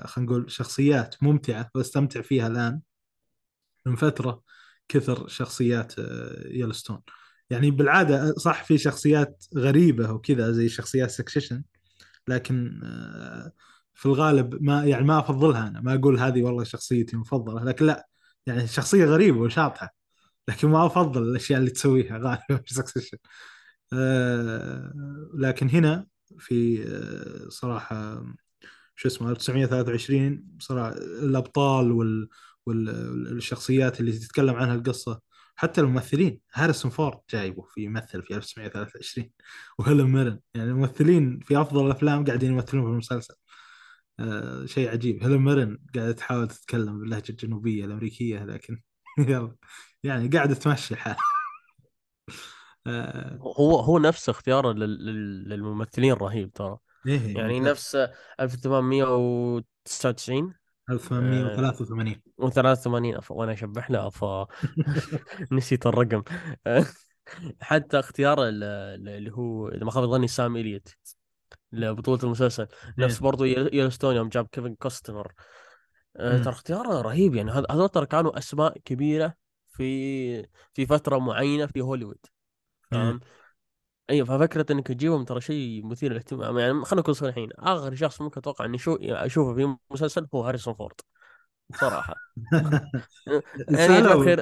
خلينا 0.06 0.32
نقول 0.32 0.52
شخصيات 0.52 1.16
ممتعة 1.24 1.70
وأستمتع 1.76 2.22
فيها 2.22 2.48
الآن. 2.48 2.82
من 3.86 3.96
فترة 3.96 4.42
كثر 4.88 5.28
شخصيات 5.28 6.00
آه، 6.00 6.48
Yellowstone 6.48 7.02
يعني 7.50 7.72
بالعادة 7.72 8.34
صح 8.34 8.64
في 8.64 8.78
شخصيات 8.78 9.46
غريبة 9.58 10.12
وكذا 10.12 10.52
زي 10.52 10.70
شخصيات 10.70 11.12
Succession 11.12 11.64
لكن 12.28 12.82
آه، 12.84 13.52
في 13.94 14.06
الغالب 14.06 14.64
ما 14.64 14.86
يعني 14.86 15.04
ما 15.06 15.20
أفضلها 15.20 15.68
أنا. 15.68 15.82
ما 15.82 15.94
أقول 15.96 16.20
هذه 16.20 16.44
والله 16.44 16.64
شخصيتي 16.64 17.14
المفضلة 17.14 17.64
لكن 17.64 17.86
لا 17.86 18.08
يعني 18.46 18.68
شخصية 18.68 19.06
غريبة 19.06 19.40
وشاطحة 19.40 19.96
لكن 20.48 20.70
ما 20.70 20.86
أفضل 20.86 21.24
الأشياء 21.24 21.60
اللي 21.60 21.72
تسويها 21.72 22.18
غالبا 22.18 22.64
في 22.66 22.74
Succession 22.74 23.18
آه، 23.94 24.94
لكن 25.34 25.70
هنا 25.70 26.08
في 26.40 26.84
آه، 26.88 27.50
صراحة 27.50 28.24
شو 28.96 29.08
اسمه 29.08 29.32
1923 29.32 30.48
صراحة 30.60 30.92
الأبطال 30.98 31.92
وال 31.92 32.30
والشخصيات 32.66 34.00
اللي 34.00 34.12
تتكلم 34.12 34.56
عنها 34.56 34.76
القصة. 34.76 35.22
حتى 35.56 35.82
الممثلين 35.82 36.40
هاريسون 36.54 36.92
فورد 36.92 37.18
جايبه 37.30 37.64
في 37.64 37.82
يمثل 37.84 38.24
في 38.24 38.36
1923 38.36 39.30
وهيلن 39.80 40.04
ميرن 40.12 40.40
يعني 40.54 40.70
الممثلين 40.70 41.40
في 41.40 41.62
أفضل 41.62 41.86
الأفلام 41.86 42.26
قاعدين 42.26 42.52
يمثلون 42.52 42.84
في 42.84 42.90
المسلسل. 42.90 43.34
آه 44.20 44.66
شيء 44.66 44.90
عجيب. 44.92 45.24
هيلن 45.24 45.38
ميرن 45.38 45.80
قاعدة 45.96 46.12
تحاول 46.12 46.48
تتكلم 46.48 47.00
باللهجة 47.00 47.32
الجنوبية 47.32 47.86
الأمريكية 47.86 48.44
لكن 48.46 48.82
يلا. 49.30 49.56
يعني 50.04 50.28
قاعدة 50.28 50.56
تمشي 50.56 50.94
الحال. 50.94 51.16
آه 52.88 53.38
هو 53.42 53.80
هو 53.80 54.00
نفس 54.00 54.30
اختياره 54.30 54.72
لل- 54.74 55.06
لل- 55.06 55.50
للممثلين 55.50 56.14
رهيب 56.14 56.52
ترى. 56.54 56.78
إيه 57.08 57.38
يعني. 57.38 57.60
نفس 57.60 57.98
1899 58.40 60.54
1883 60.92 62.22
و83 62.42 63.22
أف- 63.22 63.32
وأنا 63.32 63.52
اشبح 63.54 63.92
له 63.92 64.10
ف 64.10 64.26
نسيت 65.52 65.86
الرقم. 65.88 66.24
حتى 67.62 68.00
اختيار 68.00 68.44
ال- 68.48 68.64
ال- 68.64 69.10
اللي 69.10 69.32
هو 69.32 69.70
إذا 69.70 69.86
ما 69.86 69.92
خاب 69.92 70.04
ظني 70.06 70.28
سام 70.28 70.58
إليوت 70.58 70.90
لبطولة 71.72 72.24
المسلسل. 72.24 72.68
نفس 72.98 73.16
إيه. 73.16 73.22
برضو 73.22 73.44
Yel- 73.44 73.76
Yellowstone 73.76 74.16
يوم 74.16 74.30
جاب 74.30 74.48
كيفن 74.52 74.76
كوستنر 74.76 75.32
آه، 76.18 76.38
مم. 76.38 76.44
ترى 76.44 76.54
اختياره 76.54 77.02
رهيب 77.02 77.36
يعني. 77.36 77.52
هذ- 77.52 77.72
هذول 77.72 77.90
ترى 77.90 78.06
كانوا 78.06 78.38
أسماء 78.38 78.78
كبيرة 78.86 79.34
في 79.68 80.48
في 80.74 80.86
فترة 80.86 81.18
معينة 81.18 81.66
في 81.66 81.82
هوليوود. 81.82 82.18
فاهم 82.92 83.20
أيوه 84.12 84.26
ففكرة 84.26 84.66
إنك 84.72 84.88
تجيبهم 84.88 85.24
ترى 85.26 85.42
شيء 85.42 85.86
مثير 85.86 86.12
للاهتمام. 86.12 86.58
يعني 86.58 86.86
خلينا 86.86 87.02
نكون 87.02 87.14
صريحين 87.14 87.50
اغرب 87.68 87.96
شخص 87.96 88.22
ممكن 88.22 88.40
أتوقع 88.40 88.66
إني 88.66 88.78
شو 88.78 88.96
أشوفه 89.02 89.56
في 89.56 89.76
مسلسل 89.92 90.28
هو 90.36 90.44
هاريسون 90.44 90.74
فورد. 90.74 90.96
صراحة. 91.76 92.16
يعني 93.70 93.88
سالوا 93.88 94.36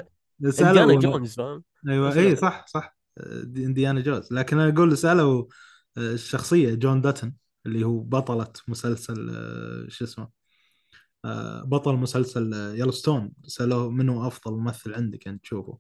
إنديانا 0.43 0.93
جونز 0.93 1.35
فاهم؟ 1.35 1.63
أيوه 1.89 2.13
إي. 2.13 2.35
صح 2.35 2.65
صح. 2.67 2.97
دي 3.43 3.65
إنديانا 3.65 4.01
جونز. 4.01 4.33
لكن 4.33 4.59
أنا 4.59 4.73
أقول 4.73 4.97
سألوا 4.97 5.45
آه، 5.97 6.13
الشخصية 6.13 6.73
جون 6.73 7.01
داتون 7.01 7.33
اللي 7.65 7.85
هو 7.85 7.99
بطلة 7.99 8.51
مسلسل 8.67 9.29
آه، 9.35 9.85
شو 9.89 10.05
اسمه 10.05 10.29
آه، 11.25 11.63
بطل 11.63 11.95
مسلسل 11.95 12.53
Yellowstone 12.53 13.31
سألوه 13.43 13.89
منو 13.89 14.27
أفضل 14.27 14.57
ممثل 14.57 14.93
عندك 14.93 15.27
انت 15.27 15.43
تشوفه؟ 15.43 15.77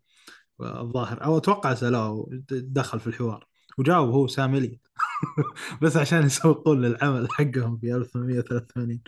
الظاهر. 0.61 1.23
أو 1.23 1.37
أتوقع 1.37 1.73
سألوه 1.73 2.29
دخل 2.51 2.99
في 2.99 3.07
الحوار. 3.07 3.47
وجاوب 3.77 4.09
هو 4.09 4.27
سام 4.27 4.55
إليوت. 4.55 4.79
بس 5.81 5.97
عشان 5.97 6.25
يسوقون 6.25 6.81
للعمل 6.81 7.27
حقهم 7.31 7.77
في 7.77 7.95
1883 7.95 9.01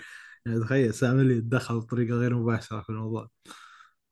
يعني 0.46 0.60
تخيل 0.60 0.94
سام 0.94 1.20
إليوت 1.20 1.44
دخل 1.44 1.80
بطريقة 1.80 2.16
غير 2.16 2.36
مباشرة 2.36 2.82
في 2.82 2.90
الموضوع. 2.90 3.30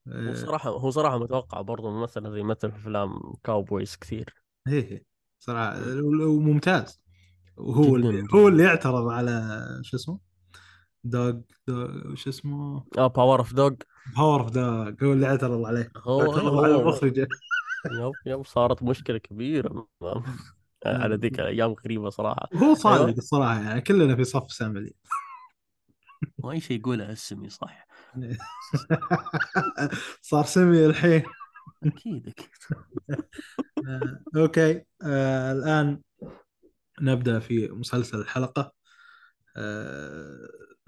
هو 0.08 0.14
آه، 0.14 0.34
صراحة 0.34 0.70
هو 0.70 0.90
صراحة 0.90 1.20
متوقع 1.20 1.62
برضه 1.62 1.90
ممثل 1.90 2.32
زي 2.32 2.44
مثل 2.44 2.72
في 2.72 2.78
أفلام 2.78 3.10
cowboys 3.44 3.96
كثير. 3.96 4.36
إيه 4.68 4.92
إيه. 4.92 5.06
صراحة 5.40 6.04
وممتاز. 6.04 7.02
وهو 7.58 7.96
اللي. 7.96 8.28
هو 8.34 8.48
اللي 8.48 8.64
يعترض 8.64 9.08
على 9.08 9.58
شو 9.84 9.98
اسمه؟ 9.98 10.20
Dog 11.04 11.34
Dog 11.68 12.16
شو 12.16 12.30
اسمه؟ 12.30 12.84
آه 12.98 13.08
Power 13.08 13.40
of 13.40 13.54
Dog 13.54 13.72
Power 14.18 14.42
of 14.42 14.52
Dog 14.52 14.94
هو 15.04 15.14
اللي 15.14 15.28
اعترض 15.28 15.66
عليه. 15.66 15.92
هو 15.98 16.22
اعترض 16.22 16.46
هو 16.46 16.64
على 16.64 16.76
المخرج 16.76 17.28
yep 17.86 18.12
yep 18.26 18.46
صارت 18.46 18.84
مشكلة 18.84 19.18
كبيرة 19.18 19.88
على 20.86 21.16
ذيك 21.16 21.40
الأيام 21.40 21.76
غريبة 21.86 22.10
صراحة 22.10 22.50
وهو 22.54 22.74
صادق 22.74 23.06
أيوة. 23.06 23.18
الصراحه 23.18 23.62
يعني 23.62 23.82
كلنا 23.82 24.16
في 24.16 24.24
صف 24.24 24.52
سامي 24.52 24.92
أي 26.44 26.60
شيء 26.60 26.80
يقولها 26.80 27.12
اسمي 27.14 27.50
صح 27.50 27.88
صار 30.22 30.46
سمي 30.46 30.86
الحين 30.86 31.24
أكيد 31.86 32.28
أكيد 32.28 32.50
آه، 33.88 34.20
أوكي 34.36 34.86
آه، 35.04 35.52
الان 35.52 36.02
نبدا 37.02 37.40
في 37.40 37.68
مسلسل 37.68 38.20
الحلقة 38.20 38.74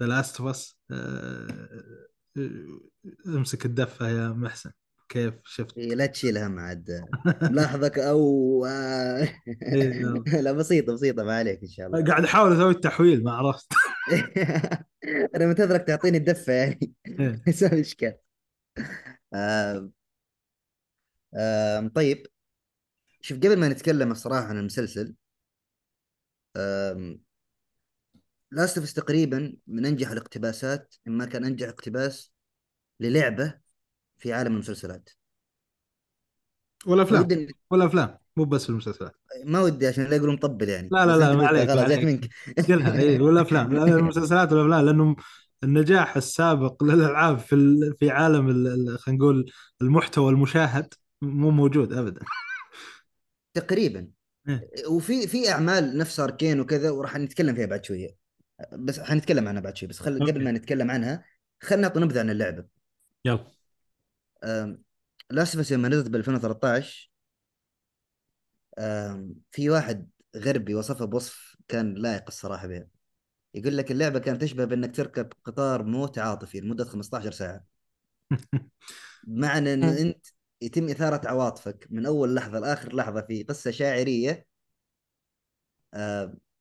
ذا 0.02 0.06
لاست 0.06 0.40
اوف 0.40 0.48
اس 0.50 0.80
امسك 3.26 3.66
الدفه 3.66 4.08
يا 4.08 4.28
محسن 4.28 4.70
كيف 5.12 5.34
شفت؟ 5.44 5.78
إيه، 5.78 5.94
لا 5.94 6.06
تشيل 6.06 6.38
هم 6.38 6.58
عاد. 6.58 7.04
ملاحظك 7.52 7.98
أو 7.98 8.66
إيه، 8.66 9.40
يلا. 9.72 10.24
لا 10.44 10.52
بسيطة 10.52 10.92
بسيطة 10.92 11.24
ما 11.24 11.36
عليك 11.36 11.62
إن 11.62 11.68
شاء 11.68 11.86
الله. 11.86 12.04
قاعد 12.04 12.24
أحاول 12.24 12.52
أسوي 12.52 12.70
التحويل 12.70 13.24
ما 13.24 13.32
عرفت. 13.32 13.72
أنا 15.36 15.46
منتظرك 15.46 15.86
تعطيني 15.86 16.18
الدفة 16.18 16.52
يعني. 16.52 16.92
إيه. 17.06 17.42
يسوي 17.46 17.80
إشكال. 17.80 18.14
آم، 19.34 19.92
آم، 21.34 21.88
طيب. 21.88 22.26
شوف 23.20 23.38
قبل 23.38 23.56
ما 23.56 23.68
نتكلم 23.68 24.10
الصراحة 24.10 24.46
عن 24.46 24.58
المسلسل 24.58 25.14
Last 28.50 28.78
of 28.78 28.92
تقريبا 28.92 29.56
من 29.66 29.86
أنجح 29.86 30.10
الاقتباسات 30.10 30.94
إن 31.06 31.12
ما 31.12 31.24
كان 31.24 31.44
أنجح 31.44 31.68
اقتباس 31.68 32.32
للعبة 33.00 33.61
في 34.22 34.32
عالم 34.32 34.52
المسلسلات. 34.52 35.10
والافلام 36.86 37.22
ودي 37.22 37.56
والافلام 37.70 38.18
مو 38.36 38.44
بس 38.44 38.62
في 38.64 38.70
المسلسلات. 38.70 39.12
ما 39.44 39.60
ودي 39.60 39.86
عشان 39.86 40.04
لا 40.04 40.16
يقولون 40.16 40.34
مطبل 40.34 40.68
يعني. 40.68 40.88
لا 40.92 41.06
لا 41.06 41.16
لا 41.16 41.36
ما 41.36 41.46
عليك 41.46 41.70
خلاص 41.70 41.88
جات 41.88 41.98
منك. 41.98 42.28
كلها 42.66 42.98
اي 42.98 43.20
والافلام 43.20 43.72
لا، 43.72 43.84
المسلسلات 43.84 44.52
والافلام 44.52 44.86
لأنه 44.86 45.16
النجاح 45.64 46.16
السابق 46.16 46.84
للألعاب 46.84 47.38
في 47.38 47.54
ال- 47.54 47.96
في 48.00 48.10
عالم 48.10 48.48
ال- 48.48 48.66
ال- 48.66 48.98
خلينا 48.98 49.18
نقول 49.22 49.52
المحتوى 49.82 50.30
المشاهد 50.32 50.94
مو 51.22 51.50
موجود 51.50 51.92
ابدا. 51.92 52.20
تقريبا. 53.54 54.08
إيه. 54.48 54.86
وفي 54.88 55.26
في 55.26 55.50
أعمال 55.50 55.98
نفس 55.98 56.20
أركين 56.20 56.60
وكذا 56.60 56.90
وراح 56.90 57.16
نتكلم 57.16 57.54
فيها 57.54 57.66
بعد 57.66 57.84
شوية. 57.84 58.16
بس 58.72 59.00
حنتكلم 59.00 59.48
عنها 59.48 59.60
بعد 59.60 59.76
شوي 59.76 59.88
بس 59.88 59.98
خل. 60.00 60.26
قبل 60.26 60.44
ما 60.44 60.52
نتكلم 60.52 60.90
عنها 60.90 61.24
خلينا 61.62 61.82
نعطي 61.88 62.00
نبذه 62.00 62.20
عن 62.20 62.30
اللعبة. 62.30 62.64
يلا. 63.24 63.46
Last 65.30 65.56
of 65.56 65.72
لما 65.72 65.88
نزلت 65.88 66.08
ب 66.08 66.16
2013 66.16 67.12
آم، 68.78 69.34
في 69.50 69.70
واحد 69.70 70.10
غربي 70.36 70.74
وصفها 70.74 71.06
بوصف 71.06 71.56
كان 71.68 71.94
لائق 71.94 72.24
الصراحة 72.28 72.66
بها. 72.66 72.86
يقول 73.54 73.76
لك 73.76 73.90
اللعبة 73.90 74.18
كانت 74.18 74.40
تشبه 74.42 74.64
بأنك 74.64 74.96
تركب 74.96 75.32
قطار 75.44 75.82
موت 75.82 76.18
عاطفي 76.18 76.60
لمدة 76.60 76.84
15 76.84 77.32
ساعة. 77.32 77.64
بمعنى 79.22 79.74
إن 79.74 79.84
أنت 79.84 80.26
يتم 80.62 80.88
إثارة 80.88 81.28
عواطفك 81.28 81.86
من 81.90 82.06
أول 82.06 82.34
لحظة 82.34 82.58
لآخر 82.58 82.94
لحظة 82.96 83.20
في 83.22 83.42
قصة 83.42 83.70
شاعرية 83.70 84.46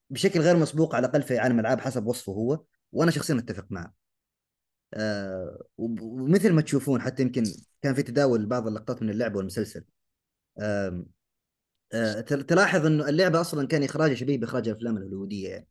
بشكل 0.10 0.40
غير 0.40 0.58
مسبوق 0.58 0.96
على 0.96 1.06
الأقل 1.06 1.22
في 1.24 1.38
عالم 1.38 1.60
الألعاب 1.60 1.82
حسب 1.82 2.06
وصفه 2.06 2.32
هو 2.34 2.64
وأنا 2.92 3.12
شخصيا 3.12 3.36
أتفق 3.40 3.66
معه. 3.70 4.01
آه 4.94 5.66
ومثل 5.78 6.54
ما 6.54 6.62
تشوفون 6.62 7.02
حتى 7.02 7.24
يمكن 7.24 7.44
كان 7.82 7.94
في 7.94 8.04
تداول 8.04 8.46
بعض 8.46 8.68
اللقطات 8.68 9.02
من 9.02 9.10
اللعبة 9.10 9.38
والمسلسل. 9.38 9.84
آه 10.60 11.06
تل- 12.28 12.44
تلاحظ 12.44 12.86
إنه 12.86 13.10
اللعبة 13.10 13.42
أصلا 13.42 13.68
كان 13.68 13.84
إخراجها 13.84 14.16
شبيه 14.16 14.38
بإخراج 14.38 14.68
الأفلام 14.68 14.98
الهوليودية 14.98 15.50
يعني. 15.50 15.68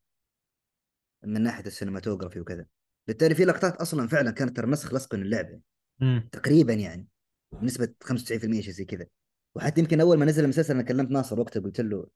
من 1.25 1.43
ناحية 1.43 1.67
السينماتوجرافي 1.67 2.41
وكذا. 2.41 2.67
بالتالي 3.07 3.35
في 3.35 3.45
لقطات 3.45 3.77
أصلا 3.77 4.09
فعلا 4.09 4.31
كانت 4.31 4.57
ترى 4.57 4.71
نسخ 4.71 4.95
لصق 4.95 5.15
من 5.15 5.23
اللعبة. 5.23 5.61
مم. 6.01 6.29
تقريبا 6.33 6.73
يعني. 6.73 7.09
بنسبة 7.53 7.95
95% 8.05 8.61
شيء 8.61 8.73
زي 8.73 8.85
كذا. 8.85 9.07
وحتى 9.55 9.81
يمكن 9.81 10.01
أول 10.01 10.19
ما 10.19 10.25
نزل 10.25 10.45
المسلسل 10.45 10.75
أنا 10.75 10.83
كلمت 10.83 11.11
ناصر 11.11 11.41
وقتها 11.41 11.61
قلت 11.61 11.81
له 11.81 12.07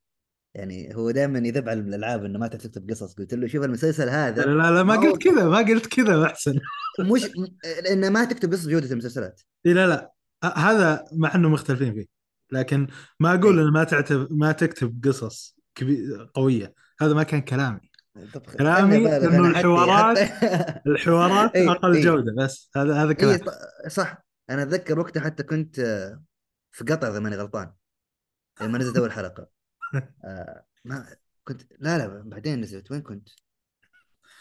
يعني 0.55 0.95
هو 0.95 1.11
دائما 1.11 1.39
يذب 1.39 1.69
على 1.69 1.79
الالعاب 1.79 2.25
إنه 2.25 2.39
ما 2.39 2.47
تعرف 2.47 2.63
تكتب 2.63 2.89
قصص. 2.89 3.13
قلت 3.13 3.33
له 3.33 3.47
شوف 3.47 3.63
المسلسل 3.65 4.05
لا 4.05 4.27
هذا 4.27 4.45
لا 4.45 4.71
لا 4.71 4.83
ما 4.83 4.95
هو- 4.95 5.01
قلت 5.11 5.21
كذا 5.23 5.43
ما 5.49 5.57
قلت 5.57 5.85
كذا 5.87 6.17
محسن 6.23 6.59
مش 6.99 7.21
لأن 7.83 8.13
ما 8.13 8.25
تكتب 8.25 8.53
قصص 8.53 8.65
بجوده 8.65 8.91
المسلسلات. 8.91 9.41
إيه 9.65 9.73
لا 9.73 9.87
لا. 9.87 10.11
هذا 10.55 11.05
مع 11.11 11.35
انه 11.35 11.49
مختلفين 11.49 11.93
فيه. 11.93 12.05
لكن 12.51 12.87
ما 13.19 13.33
أقول 13.33 13.59
إيه. 13.59 13.67
ان 13.67 13.71
ما 13.73 13.83
تعتب 13.83 14.27
ما 14.31 14.51
تكتب 14.51 15.01
قصص. 15.07 15.55
قوية. 16.33 16.73
هذا 17.01 17.13
ما 17.13 17.23
كان 17.23 17.41
كلامي. 17.41 17.79
كلامي 18.59 19.09
حتى- 19.09 19.23
الحوارات- 19.23 20.17
الحوارات 20.87 21.55
إيه، 21.55 21.71
أقل 21.71 21.95
إيه. 21.95 22.03
جودة 22.03 22.33
بس. 22.37 22.69
هذا 22.75 22.93
هذا 22.93 23.09
اي 23.09 23.13
كلام 23.15 23.39
صح. 23.87 24.25
أنا 24.49 24.63
أتذكر 24.63 24.99
وقتها 24.99 25.21
حتى 25.21 25.43
كنت 25.43 25.75
في 26.71 26.83
قطر 26.83 27.11
إذا 27.11 27.19
ماني 27.19 27.35
غلطان. 27.35 27.71
لما 28.61 28.77
نزلت 28.77 28.97
أول 28.97 29.11
حلقة. 29.11 29.54
آه، 30.25 30.65
ما 30.85 31.15
كنت 31.43 31.61
لا 31.79 31.97
لا 31.97 32.21
بعدين 32.25 32.61
نزلت 32.61 32.91
وين 32.91 33.01
كنت؟ 33.01 33.29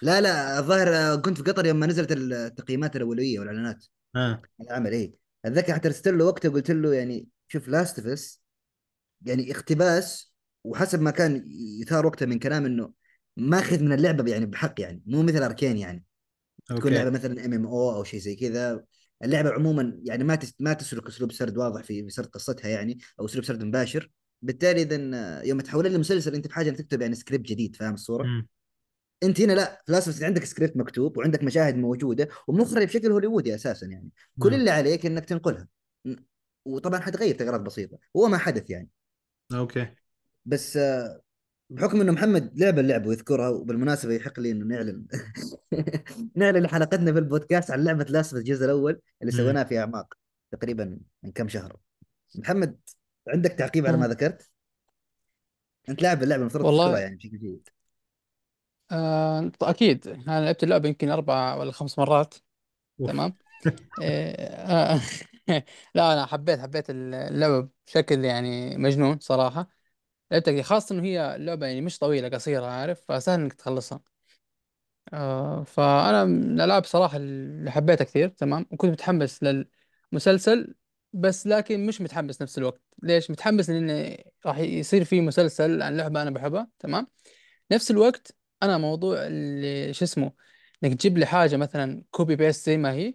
لا 0.02 0.20
لا 0.20 0.58
الظاهر 0.58 0.88
آه، 0.88 1.16
كنت 1.16 1.36
في 1.36 1.42
قطر 1.42 1.66
لما 1.66 1.86
نزلت 1.86 2.12
التقييمات 2.12 2.96
الاوليه 2.96 3.38
والإعلانات 3.38 3.84
آه. 4.16 4.42
العمل 4.60 4.92
إيه 4.92 5.14
أتذكر 5.44 5.74
حتى 5.74 5.88
ارسلت 5.88 6.08
له 6.08 6.24
وقتها 6.24 6.48
قلت 6.48 6.70
له 6.70 6.94
يعني 6.94 7.28
شوف 7.48 7.68
Last 7.68 7.98
of 7.98 8.08
Us 8.08 8.42
يعني 9.22 9.52
اقتباس 9.52 10.34
وحسب 10.64 11.00
ما 11.00 11.10
كان 11.10 11.44
يثار 11.80 12.06
وقتها 12.06 12.26
من 12.26 12.38
كلام 12.38 12.64
إنه 12.64 12.92
ماخذ 13.36 13.82
من 13.82 13.92
اللعبة 13.92 14.30
يعني 14.30 14.46
بحق 14.46 14.80
يعني 14.80 15.02
مو 15.06 15.22
مثل 15.22 15.42
أركين 15.42 15.76
يعني 15.76 16.04
تكون 16.66 16.76
okay 16.76 16.90
لعبة 16.90 17.10
مثلا 17.10 17.44
ام 17.44 17.52
ام 17.52 17.66
أو 17.66 17.96
أو 17.96 18.04
شيء 18.04 18.20
زي 18.20 18.36
كذا 18.36 18.84
اللعبة 19.24 19.50
عموما 19.50 20.00
يعني 20.04 20.24
ما. 20.24 20.38
ما 20.60 20.72
تسلك 20.72 21.06
أسلوب 21.06 21.32
سرد 21.32 21.56
واضح 21.56 21.82
في 21.82 22.10
سرد 22.10 22.26
قصتها 22.26 22.68
يعني 22.68 22.98
أو 23.20 23.24
أسلوب 23.24 23.44
سرد 23.44 23.64
مباشر 23.64 24.10
بالتالي 24.44 24.82
اذا 24.82 25.42
يوم 25.44 25.60
تحول 25.60 25.92
لمسلسل 25.92 26.34
أنت 26.34 26.46
بحاجة 26.46 26.68
إنك 26.68 26.76
تكتب 26.76 27.00
يعني 27.00 27.14
سكريبت 27.14 27.48
جديد 27.48 27.76
فاهم 27.76 27.94
الصورة؟ 27.94 28.24
مم. 28.24 28.48
أنت 29.22 29.40
هنا 29.40 29.52
لا 29.52 29.82
في 29.86 29.92
Last 29.92 30.22
عندك 30.22 30.44
سكريبت 30.44 30.76
مكتوب 30.76 31.18
وعندك 31.18 31.42
مشاهد 31.42 31.76
موجودة 31.76 32.28
ومخرج 32.48 32.84
بشكل 32.84 33.12
هوليوودي 33.12 33.54
أساسا 33.54 33.86
يعني 33.86 34.08
كل. 34.38 34.54
اللي 34.54 34.70
عليك 34.70 35.06
إنك 35.06 35.24
تنقلها 35.24 35.68
وطبعا 36.64 37.00
حتغير 37.00 37.34
تغييرات 37.34 37.60
بسيطة 37.60 37.98
هو 38.16 38.28
ما 38.28 38.38
حدث 38.38 38.70
يعني 38.70 38.88
okay 39.54 39.88
بس 40.44 40.76
آه، 40.76 41.20
بحكم 41.70 42.00
إنه 42.00 42.12
محمد 42.12 42.52
لعب 42.60 42.78
اللعبه 42.78 43.08
ويذكرها 43.08 43.48
وبالمناسبة 43.48 44.12
يحق 44.12 44.40
لي 44.40 44.50
إنه 44.50 44.64
نعلن 44.64 45.06
نعلن 46.36 46.66
حلقتنا 46.66 47.12
في 47.12 47.18
البودكاست 47.18 47.70
عن 47.70 47.84
لعبة 47.84 48.04
Last 48.04 48.34
الجزء 48.34 48.64
الأول 48.64 49.00
اللي. 49.22 49.32
سويناها 49.32 49.64
في 49.64 49.78
أعماق 49.78 50.14
تقريبا 50.50 50.98
من 51.22 51.32
كم 51.32 51.48
شهر 51.48 51.76
محمد 52.34 52.78
عندك 53.28 53.50
تعقيب 53.50 53.86
على 53.86 53.96
ما. 53.96 54.06
ذكرت؟ 54.08 54.50
أنت 55.88 56.02
لاعب 56.02 56.22
اللعبة 56.22 56.42
المفروض 56.42 56.64
والله- 56.64 56.84
تذكرها 56.86 57.00
يعني 57.00 57.16
بشكل 57.16 57.38
جيد. 57.38 57.68
آه 58.92 59.50
أكيد. 59.62 60.08
أنا 60.08 60.44
لعبت 60.44 60.62
اللعبة 60.64 60.88
يمكن 60.88 61.10
أربع 61.10 61.54
ولا 61.54 61.72
خمس 61.72 61.98
مرات. 61.98 62.34
أوف. 63.00 63.10
تمام؟ 63.10 63.36
إيه، 64.02 64.34
آه، 64.46 65.00
لا 65.94 66.12
أنا 66.12 66.26
حبيت 66.26 66.60
حبيت 66.60 66.90
اللعبة 66.90 67.68
بشكل 67.86 68.24
يعني 68.24 68.76
مجنون 68.76 69.18
صراحة. 69.20 69.68
لعبتها 70.30 70.62
خاصة 70.62 70.94
إنه 70.94 71.02
هي 71.04 71.36
اللعبة 71.36 71.66
يعني 71.66 71.80
مش 71.80 71.98
طويلة 71.98 72.28
قصيرة 72.28 72.66
عارف؟ 72.66 73.04
فسهل 73.08 73.40
إنك 73.40 73.52
تخلصها. 73.52 74.00
آه 75.12 75.62
فأنا 75.64 76.24
من 76.24 76.54
الالعاب 76.60 76.84
صراحة 76.84 77.16
اللي 77.16 77.70
حبيتها 77.70 78.04
كثير. 78.04 78.28
تمام؟ 78.28 78.66
وكنت 78.70 78.90
متحمس 78.90 79.40
للمسلسل. 80.12 80.74
بس 81.14 81.46
لكن 81.46 81.86
مش 81.86 82.00
متحمس 82.00 82.42
نفس 82.42 82.58
الوقت. 82.58 82.80
ليش؟ 83.02 83.30
متحمس 83.30 83.70
لأن 83.70 84.16
راح 84.46 84.58
يصير 84.58 85.04
في 85.04 85.20
مسلسل 85.20 85.82
عن 85.82 85.96
لعبة 85.96 86.22
أنا 86.22 86.30
بحبها 86.30 86.68
تمام؟ 86.78 87.06
نفس 87.72 87.90
الوقت 87.90 88.36
أنا 88.62 88.78
موضوع 88.78 89.26
اللي 89.26 89.94
شو 89.94 90.04
اسمه 90.04 90.32
إنك 90.84 90.94
تجيب 90.94 91.18
لي 91.18 91.26
حاجة 91.26 91.56
مثلا 91.56 92.02
copy 92.10 92.36
paste 92.36 92.66
زي 92.66 92.76
ما 92.76 92.92
هي 92.92 93.14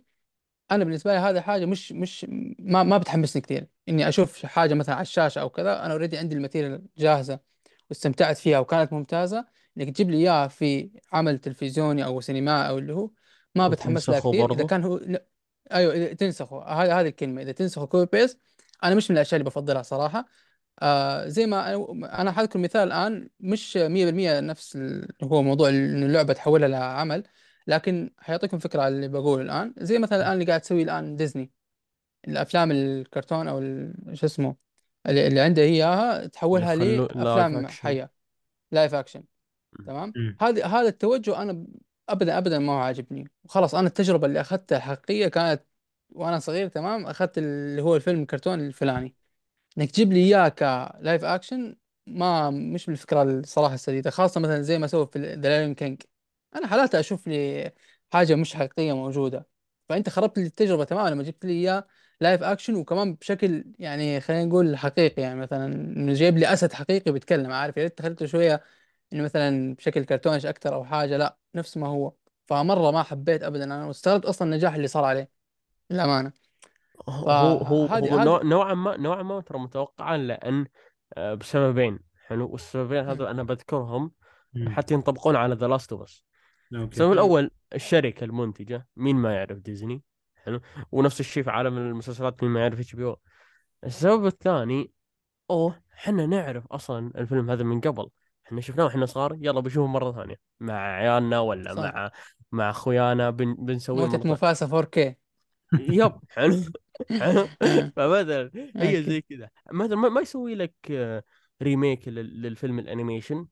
أنا 0.71 0.83
بالنسبة 0.83 1.13
لي 1.13 1.19
هذه 1.19 1.41
حاجة 1.41 1.65
مش 1.65 1.91
مش 1.91 2.25
ما 2.59 2.83
ما 2.83 2.97
بتحمسني 2.97 3.41
كثير 3.41 3.67
إني 3.89 4.09
أشوف 4.09 4.45
حاجة 4.45 4.73
مثلا 4.73 4.95
على 4.95 5.01
الشاشة 5.01 5.41
أو 5.41 5.49
كذا 5.49 5.85
أنا 5.85 5.93
already 5.93 6.17
عندي 6.17 6.35
ال 6.35 6.41
material 6.41 6.85
جاهزة 6.97 7.39
واستمتعت 7.89 8.37
فيها 8.37 8.59
وكانت 8.59 8.93
ممتازة. 8.93 9.45
إنك 9.77 9.89
تجيب 9.89 10.09
لي 10.09 10.17
إياها 10.17 10.47
في 10.47 10.91
عمل 11.13 11.39
تلفزيوني 11.39 12.05
أو 12.05 12.21
سينمائي 12.21 12.69
أو 12.69 12.77
اللي 12.77 12.93
هو 12.93 13.11
ما 13.55 13.67
بتحمس 13.67 14.09
لها 14.09 14.17
وتنسخه 14.17 14.31
كثير 14.31 14.51
إذا 14.51 14.55
برضو؟ 14.55 14.67
كان 14.67 14.83
هو 14.83 14.97
لا. 14.97 15.25
أيوه 15.71 15.93
إذا 15.93 16.13
تنسخه. 16.13 16.63
هذه 16.63 16.99
هذه 16.99 17.07
الكلمة 17.07 17.41
إذا 17.41 17.51
تنسخه 17.51 17.85
copy 17.85 18.09
paste 18.11 18.39
أنا 18.83 18.95
مش 18.95 19.11
من 19.11 19.17
الأشياء 19.17 19.39
اللي 19.39 19.49
بفضلها 19.49 19.81
صراحة. 19.81 20.25
آه 20.81 21.27
زي 21.27 21.45
ما 21.45 21.75
أنا 21.75 22.21
أنا 22.21 22.31
حاذكر 22.31 22.59
مثال 22.59 22.87
الآن 22.87 23.29
مش 23.39 23.77
100% 23.77 24.39
نفس 24.39 24.75
اللي 24.75 25.07
هو 25.23 25.41
موضوع 25.43 25.69
إنه 25.69 26.05
اللعبة 26.05 26.33
تحولها 26.33 26.67
لعمل 26.67 27.23
لكن 27.67 28.11
حيعطيكم 28.17 28.59
فكرة 28.59 28.81
على 28.81 28.95
اللي 28.95 29.07
بقوله 29.07 29.41
الآن. 29.41 29.73
زي 29.77 29.99
مثلا 29.99 30.19
الآن 30.19 30.33
اللي 30.33 30.45
قاعد 30.45 30.61
تسويه 30.61 30.83
الآن 30.83 31.15
ديزني 31.15 31.51
الأفلام 32.27 32.71
الكرتون 32.71 33.47
أو 33.47 33.59
ال- 33.59 33.93
شو 34.13 34.25
اسمه 34.25 34.55
اللي, 35.07 35.27
اللي 35.27 35.39
عندها 35.39 35.63
إياها 35.63 36.27
تحولها 36.27 36.73
يخلوا 36.73 37.07
live 37.07 37.17
لافلام 37.17 37.67
action. 37.67 37.71
حية 37.71 38.11
live 38.71 38.93
action 38.93 39.23
تمام. 39.87 40.13
هذا 40.41 40.65
هذا 40.65 40.87
التوجه 40.87 41.41
أنا 41.41 41.65
ابدا 42.11 42.37
ابدا 42.37 42.59
ما 42.59 42.73
هو 42.73 42.77
عاجبني. 42.77 43.31
وخلاص 43.43 43.75
أنا 43.75 43.87
التجربة 43.87 44.27
اللي 44.27 44.41
أخذتها 44.41 44.77
الحقيقية 44.77 45.27
كانت 45.27 45.63
وأنا 46.09 46.39
صغير 46.39 46.67
تمام؟ 46.67 47.05
أخذت 47.07 47.37
اللي 47.37 47.81
هو 47.81 47.95
الفيلم 47.95 48.21
الكرتون 48.21 48.59
الفلاني. 48.59 49.15
إنك 49.77 49.91
تجيب 49.91 50.13
لي 50.13 50.19
إياه 50.19 50.49
ك 50.49 50.64
live 50.64 51.23
action 51.23 51.75
ما 52.07 52.49
مش 52.49 52.85
بالفكرة 52.85 53.23
الصراحة 53.23 53.73
السديدة 53.73 54.09
خاصة 54.09 54.41
مثلا 54.41 54.61
زي 54.61 54.79
ما 54.79 54.87
سووا 54.87 55.05
في 55.05 55.19
The 55.19 55.35
Lion 55.49 55.75
King 55.75 56.01
أنا 56.55 56.67
حالات 56.67 56.95
أشوف 56.95 57.27
لي 57.27 57.71
حاجة 58.13 58.35
مش 58.35 58.55
حقيقية 58.55 58.93
موجودة. 58.93 59.47
فأنت 59.89 60.09
خربت 60.09 60.37
لي 60.39 60.45
التجربة 60.45 60.83
تماما 60.83 61.09
لما 61.09 61.23
جبت 61.23 61.45
لي 61.45 61.53
إياه 61.53 61.87
live 62.21 62.43
action 62.43 62.75
وكمان 62.75 63.13
بشكل 63.15 63.73
يعني 63.79 64.21
خلينا 64.21 64.45
نقول 64.45 64.77
حقيقي 64.77 65.21
يعني 65.21 65.39
مثلا 65.39 65.65
إنه 65.65 66.13
جايب 66.13 66.37
لي 66.37 66.53
أسد 66.53 66.73
حقيقي 66.73 67.11
بيتكلم 67.11 67.51
عارف؟ 67.51 67.77
يا 67.77 67.83
ريت 67.83 68.01
خليته 68.01 68.25
شوية 68.25 68.63
إنه 69.13 69.23
مثلا 69.23 69.75
بشكل 69.75 70.03
cartoonish 70.05 70.45
أكثر 70.45 70.73
أو 70.73 70.83
حاجة 70.85 71.17
لا 71.17 71.37
نفس 71.55 71.77
ما 71.77 71.87
هو. 71.87 72.13
فمرة 72.45 72.91
ما 72.91 73.03
حبيت 73.03 73.43
ابدا 73.43 73.63
أنا 73.63 73.85
واستغربت 73.85 74.25
أصلا 74.25 74.47
النجاح 74.47 74.73
اللي 74.75 74.87
صار 74.87 75.03
عليه 75.03 75.29
للأمانة. 75.89 76.31
هو 77.09 77.29
هو 77.31 77.87
فهذه- 77.87 78.13
هو 78.13 78.17
هذه- 78.17 78.23
نوع- 78.23 78.43
نوعا 78.43 78.73
ما 78.73 78.97
نوعا 78.97 79.23
ما 79.23 79.41
ترى 79.41 79.59
متوقعا 79.59 80.17
لأن 80.17 80.65
آه، 81.17 81.33
بسببين. 81.33 81.99
حلو 82.27 82.49
والسببين 82.51 83.05
هذول 83.05 83.27
أنا 83.27 83.43
بذكرهم 83.43 84.11
مم. 84.53 84.69
حتى 84.69 84.93
ينطبقون 84.93 85.35
على 85.35 85.55
The 85.55 85.67
Last 85.67 85.91
of 85.91 86.01
Us 86.01 86.23
okay. 86.75 86.91
السبب 86.91 87.11
الأول 87.11 87.51
الشركة 87.75 88.23
المنتجة 88.23 88.87
مين 88.95 89.15
ما 89.15 89.33
يعرف 89.35 89.57
ديزني؟ 89.57 90.03
حلو. 90.35 90.61
ونفس 90.91 91.19
الشيء 91.19 91.43
في 91.43 91.49
عالم 91.49 91.77
المسلسلات 91.77 92.43
مين 92.43 92.51
ما 92.51 92.59
يعرف 92.59 92.79
HBO. 92.79 93.19
السبب 93.83 94.25
الثاني 94.25 94.91
أوه 95.49 95.81
إحنا 95.93 96.25
نعرف 96.25 96.67
أصلا 96.67 97.11
الفيلم 97.15 97.49
هذا 97.51 97.63
من 97.63 97.81
قبل. 97.81 98.09
إحنا 98.49 98.61
شفناه 98.61 98.85
وإحنا 98.85 99.05
صغار 99.05 99.37
يلا 99.41 99.59
بنشوفه 99.59 99.87
مرة 99.87 100.11
ثانية. 100.11 100.35
مع 100.59 100.73
عيالنا 100.73 101.39
ولا 101.39 101.75
صح. 101.75 101.81
مع 101.81 102.11
مع 102.51 102.69
أخويانا 102.69 103.29
بن... 103.29 103.53
بنسويه 103.59 104.05
موتة 104.07 104.29
مفاسة 104.29 104.67
4K 104.67 105.15
يب 105.79 106.11
حلو. 106.29 106.55
حلو. 107.09 107.47
آه. 107.61 107.91
فمثلا 107.95 108.51
هي. 108.75 109.03
زي 109.03 109.21
كذا 109.21 109.49
مثلا 109.71 109.95
ما 109.95 110.09
ما 110.09 110.21
يسوي 110.21 110.55
لك 110.55 110.73
آه، 110.91 111.23
ريميك 111.63 112.07
لل- 112.07 112.41
للفيلم 112.41 112.79
الأنيميشن. 112.79 113.47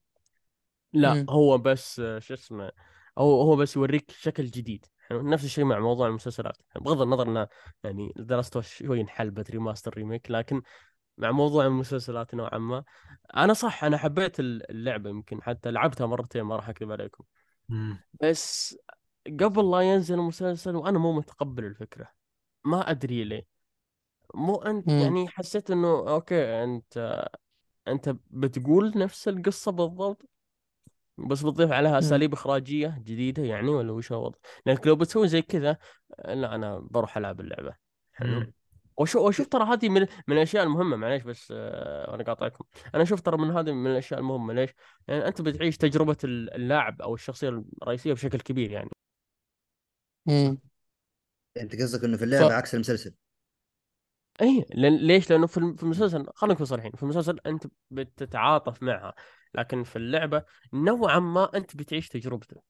لا. 0.92 1.26
هو 1.30 1.58
بس 1.58 2.00
آه، 2.00 2.18
شو 2.18 2.34
اسمه 2.34 2.72
هو 3.18 3.42
هو 3.42 3.56
بس 3.56 3.76
يوريك 3.76 4.10
شكل 4.10 4.44
جديد. 4.44 4.86
حلو. 5.08 5.22
نفس 5.22 5.44
الشيء 5.44 5.64
مع 5.64 5.78
موضوع 5.78 6.06
المسلسلات. 6.08 6.56
بغض 6.80 7.00
النظر 7.02 7.28
إنه 7.28 7.48
يعني 7.84 8.12
دراسته 8.16 8.60
شوي 8.60 9.00
انحلبت 9.00 9.50
remaster 9.50 9.94
remake 9.96 10.30
لكن 10.30 10.62
مع 11.18 11.30
موضوع 11.30 11.66
المسلسلات 11.66 12.34
نوعا 12.34 12.58
ما. 12.58 12.84
أنا 13.36 13.52
صح 13.52 13.84
أنا 13.84 13.98
حبيت 13.98 14.40
اللعبة 14.40 15.10
يمكن 15.10 15.42
حتى 15.42 15.70
لعبتها 15.70 16.06
مرتين 16.06 16.42
ما 16.42 16.56
راح 16.56 16.68
أكذب 16.68 16.92
عليكم. 16.92 17.24
مم. 17.68 17.98
بس 18.22 18.78
قبل 19.40 19.70
لا 19.70 19.80
ينزل 19.80 20.14
المسلسل 20.14 20.76
وأنا 20.76 20.98
مو 20.98 21.12
متقبل 21.12 21.64
الفكرة. 21.64 22.08
ما 22.64 22.90
أدري 22.90 23.24
ليه. 23.24 23.46
مو 24.34 24.56
انت 24.56 24.88
مم. 24.88 25.00
يعني 25.02 25.28
حسيت 25.28 25.70
إنه 25.70 25.88
okay 25.88 26.64
أنت 26.64 27.26
أنت 27.88 28.16
بتقول 28.30 28.92
نفس 28.96 29.28
القصة 29.28 29.72
بالضبط 29.72 30.28
بس 31.18 31.42
بتضيف 31.42 31.72
عليها 31.72 31.98
أساليب 31.98 32.32
إخراجية 32.32 33.02
جديدة 33.04 33.42
يعني 33.42 33.68
ولا 33.68 33.92
وش 33.92 34.12
الوضع؟ 34.12 34.38
لانك 34.66 34.86
لو 34.86 34.96
بتسوي 34.96 35.28
زي 35.28 35.42
كذا 35.42 35.76
لا 36.24 36.54
أنا 36.54 36.78
بروح 36.78 37.16
ألعب 37.16 37.40
اللعبة. 37.40 37.76
حلو؟ 38.12 38.52
مم. 38.98 39.02
وشوف 39.02 39.22
وشوف 39.22 39.46
ترى 39.48 39.64
هذه 39.64 39.88
من 39.88 40.00
من 40.28 40.36
الأشياء 40.36 40.64
المهمة 40.64 40.96
معليش 40.96 41.22
بس 41.22 41.52
آه، 41.56 42.14
أنا 42.14 42.24
قاطعكم 42.24 42.64
أنا 42.94 43.02
أشوف 43.02 43.20
ترى 43.20 43.36
من 43.38 43.50
هذه 43.50 43.72
من 43.72 43.90
الأشياء 43.90 44.20
المهمة 44.20 44.54
ليش؟ 44.54 44.70
لأن 45.08 45.22
أنت 45.22 45.42
بتعيش 45.42 45.76
تجربة 45.76 46.16
اللاعب 46.24 47.02
أو 47.02 47.14
الشخصية 47.14 47.48
الرئيسية 47.82 48.12
بشكل 48.12 48.40
كبير 48.40 48.70
يعني 48.70 48.90
مم. 50.26 50.58
أنت 51.56 51.76
قصدك 51.82 52.04
إنه 52.04 52.16
في 52.16 52.24
اللعبة 52.24 52.48
ف- 52.48 52.52
عكس 52.52 52.74
المسلسل 52.74 53.14
اي 54.42 54.66
لأن 54.74 54.96
ليش؟ 54.96 55.30
لأنه 55.30 55.46
في 55.46 55.56
الم- 55.58 55.76
في 55.76 55.82
المسلسل 55.82 56.26
خلينا 56.34 56.54
نكون 56.54 56.66
صريحين 56.66 56.92
في 56.92 57.02
المسلسل 57.02 57.40
أنت 57.46 57.66
بتتعاطف 57.90 58.82
معها 58.82 59.14
لكن 59.54 59.82
في 59.84 59.96
اللعبة 59.96 60.44
نوعا 60.72 61.18
ما 61.18 61.56
أنت 61.56 61.76
بتعيش 61.76 62.08
تجربته 62.08 62.62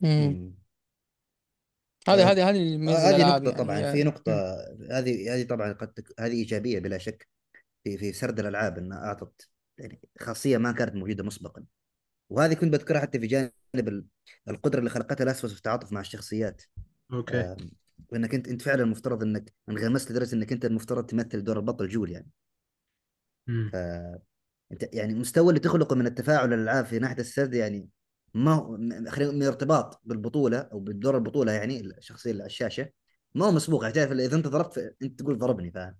مم. 0.00 0.61
هذه 2.08 2.22
آه، 2.22 2.32
هذه 2.32 2.50
هذه 2.50 2.74
الميزة 2.74 2.98
هذه 3.10 3.20
نقطة 3.20 3.44
يعني 3.44 3.52
طبعا 3.58 3.78
هي- 3.78 3.92
في 3.92 4.04
نقطة. 4.04 4.32
هذه 4.90 5.34
هذه 5.34 5.46
طبعا 5.46 5.72
قد 5.72 5.92
تك... 5.92 6.20
هذه 6.20 6.32
إيجابية 6.32 6.78
بلا 6.78 6.98
شك 6.98 7.28
في 7.84 7.98
في 7.98 8.12
سرد 8.12 8.40
الألعاب 8.40 8.78
أنها 8.78 8.98
أعطت 8.98 9.48
يعني 9.78 10.00
خاصية 10.20 10.58
ما 10.58 10.72
كانت 10.72 10.94
موجودة 10.94 11.24
مسبقا. 11.24 11.64
وهذه 12.30 12.54
كنت 12.54 12.72
بذكرها 12.72 13.00
حتى 13.00 13.20
في 13.20 13.26
جانب 13.26 13.52
ال- 13.88 14.04
القدرة 14.48 14.78
اللي 14.78 14.90
خلقتها 14.90 15.24
Last 15.24 15.46
في 15.46 15.56
التعاطف 15.56 15.92
مع 15.92 16.00
الشخصيات. 16.00 16.62
okay. 17.12 17.56
وإنك 18.08 18.34
انت 18.34 18.48
أنت 18.48 18.62
فعلا 18.62 18.82
المفترض 18.82 19.22
انك 19.22 19.52
انغمست 19.68 20.10
لدرجة 20.10 20.34
إنك 20.34 20.52
أنت 20.52 20.64
المفترض 20.64 21.06
تمثل 21.06 21.44
دور 21.44 21.56
البطل 21.56 21.88
جول 21.88 22.10
يعني. 22.10 22.28
مم. 23.46 23.70
ف 23.72 23.76
أنت 24.72 24.94
يعني 24.94 25.12
المستوى 25.12 25.48
اللي 25.48 25.60
تخلقه 25.60 25.96
من 25.96 26.06
التفاعل 26.06 26.52
الالعاب 26.52 26.84
في 26.84 26.98
ناحية 26.98 27.18
السرد 27.18 27.54
يعني 27.54 27.88
ما 28.34 28.52
هو 28.54 28.76
خلينا 29.10 29.32
من 29.32 29.42
الارتباط 29.42 30.00
بالبطولة 30.04 30.58
أو 30.58 30.80
بدور 30.80 31.16
البطولة 31.16 31.52
يعني 31.52 31.80
الشخصية 31.80 32.30
اللي 32.30 32.42
على 32.42 32.50
الشاشة 32.50 32.88
ما 33.34 33.46
هو 33.46 33.52
مسبوق. 33.52 33.82
يعني 33.82 33.94
تعرف 33.94 34.12
إذا 34.12 34.36
أنت 34.36 34.48
ضربت 34.48 34.72
ف- 34.72 34.94
أنت 35.02 35.20
تقول 35.20 35.38
ضربني 35.38 35.70
فاهم؟ 35.70 35.96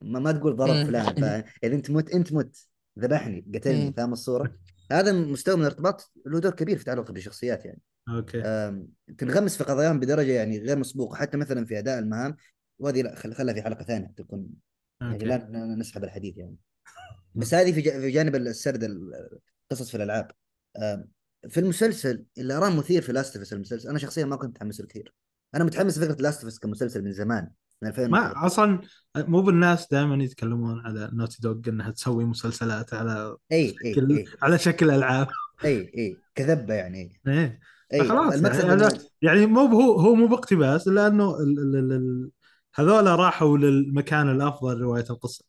ما, 0.00 0.18
ما 0.18 0.32
تقول 0.32 0.56
ضرب. 0.56 0.86
فلان 0.86 1.14
فاهم؟ 1.14 1.44
إذا 1.64 1.74
أنت 1.74 1.90
مت 1.90 2.10
أنت 2.10 2.32
مت. 2.32 2.56
ذبحني 2.98 3.44
قتلني. 3.54 3.92
فاهم 3.92 4.12
الصورة؟ 4.12 4.56
هذا 4.92 5.12
مستوى 5.12 5.56
من 5.56 5.62
الارتباط 5.62 6.12
له 6.26 6.40
دور 6.40 6.52
كبير 6.52 6.78
في 6.78 6.84
تعلق 6.84 7.10
بالشخصيات 7.12 7.64
يعني. 7.64 7.80
أوكي. 8.08 8.42
تنغمس 9.18 9.56
في 9.56 9.64
قضاياهم 9.64 10.00
بدرجة 10.00 10.32
يعني 10.32 10.58
غير 10.58 10.78
مسبوقة. 10.78 11.16
حتى 11.16 11.36
مثلا 11.36 11.64
في 11.66 11.78
أداء 11.78 11.98
المهام 11.98 12.36
وهذه 12.78 13.02
لا 13.02 13.14
خل- 13.14 13.34
خلها 13.34 13.54
في 13.54 13.62
حلقة 13.62 13.84
ثانية 13.84 14.12
تكون 14.16 14.46
يعني 15.00 15.24
لا 15.24 15.48
نسحب 15.78 16.04
الحديث 16.04 16.36
يعني. 16.36 16.56
بس 17.34 17.54
هذه 17.54 17.72
في 17.72 17.80
جا- 17.80 18.00
في 18.00 18.10
جانب 18.10 18.34
السرد 18.34 18.84
القصص 18.84 19.90
في 19.90 19.96
الألعاب. 19.96 20.30
في 21.48 21.60
المسلسل 21.60 22.24
اللي 22.38 22.54
أراه 22.56 22.70
مثير 22.70 23.02
في 23.02 23.07
ذا 23.07 23.12
لاست 23.12 23.52
المسلسل 23.52 23.88
أنا 23.88 23.98
شخصيا 23.98 24.24
ما 24.24 24.36
كنت 24.36 24.50
متحمس 24.50 24.80
له 24.80 24.86
كثير 24.86 25.14
أنا 25.54 25.64
متحمس 25.64 25.98
لفكرة 25.98 26.22
لاست 26.22 26.62
كمسلسل 26.62 27.04
من 27.04 27.12
زمان 27.12 27.50
من 27.82 27.88
2013 27.88 28.10
ما 28.10 28.46
أصلا 28.46 28.80
مو 29.16 29.42
بالناس 29.42 29.86
دائما 29.90 30.24
يتكلمون 30.24 30.80
على 30.80 31.10
نوتي 31.12 31.38
دوغ 31.42 31.60
إنها 31.68 31.90
تسوي 31.90 32.24
مسلسلات 32.24 32.94
على 32.94 33.36
إي 33.52 33.74
إي 33.84 33.94
شكل 33.94 34.16
إي. 34.18 34.24
على 34.42 34.58
شكل 34.58 34.90
ألعاب. 34.90 35.28
إي 35.64 35.92
إي. 35.98 36.16
كذبة 36.34 36.74
يعني 36.74 37.20
إيه 37.26 37.60
إي. 37.92 38.04
فخلاص 38.04 38.34
المقصد 38.34 38.64
يعني, 38.68 38.98
يعني 39.22 39.46
مو 39.46 39.60
هو 39.60 40.00
هو 40.00 40.14
مو 40.14 40.26
باقتباس 40.26 40.88
الا 40.88 41.06
انه 41.06 41.38
ال- 41.40 41.58
ال- 41.58 41.76
ال- 41.76 41.92
ال- 41.92 42.30
هذول 42.74 43.06
راحوا 43.06 43.58
للمكان 43.58 44.30
الأفضل 44.30 44.80
رواية 44.80 45.04
القصة. 45.10 45.44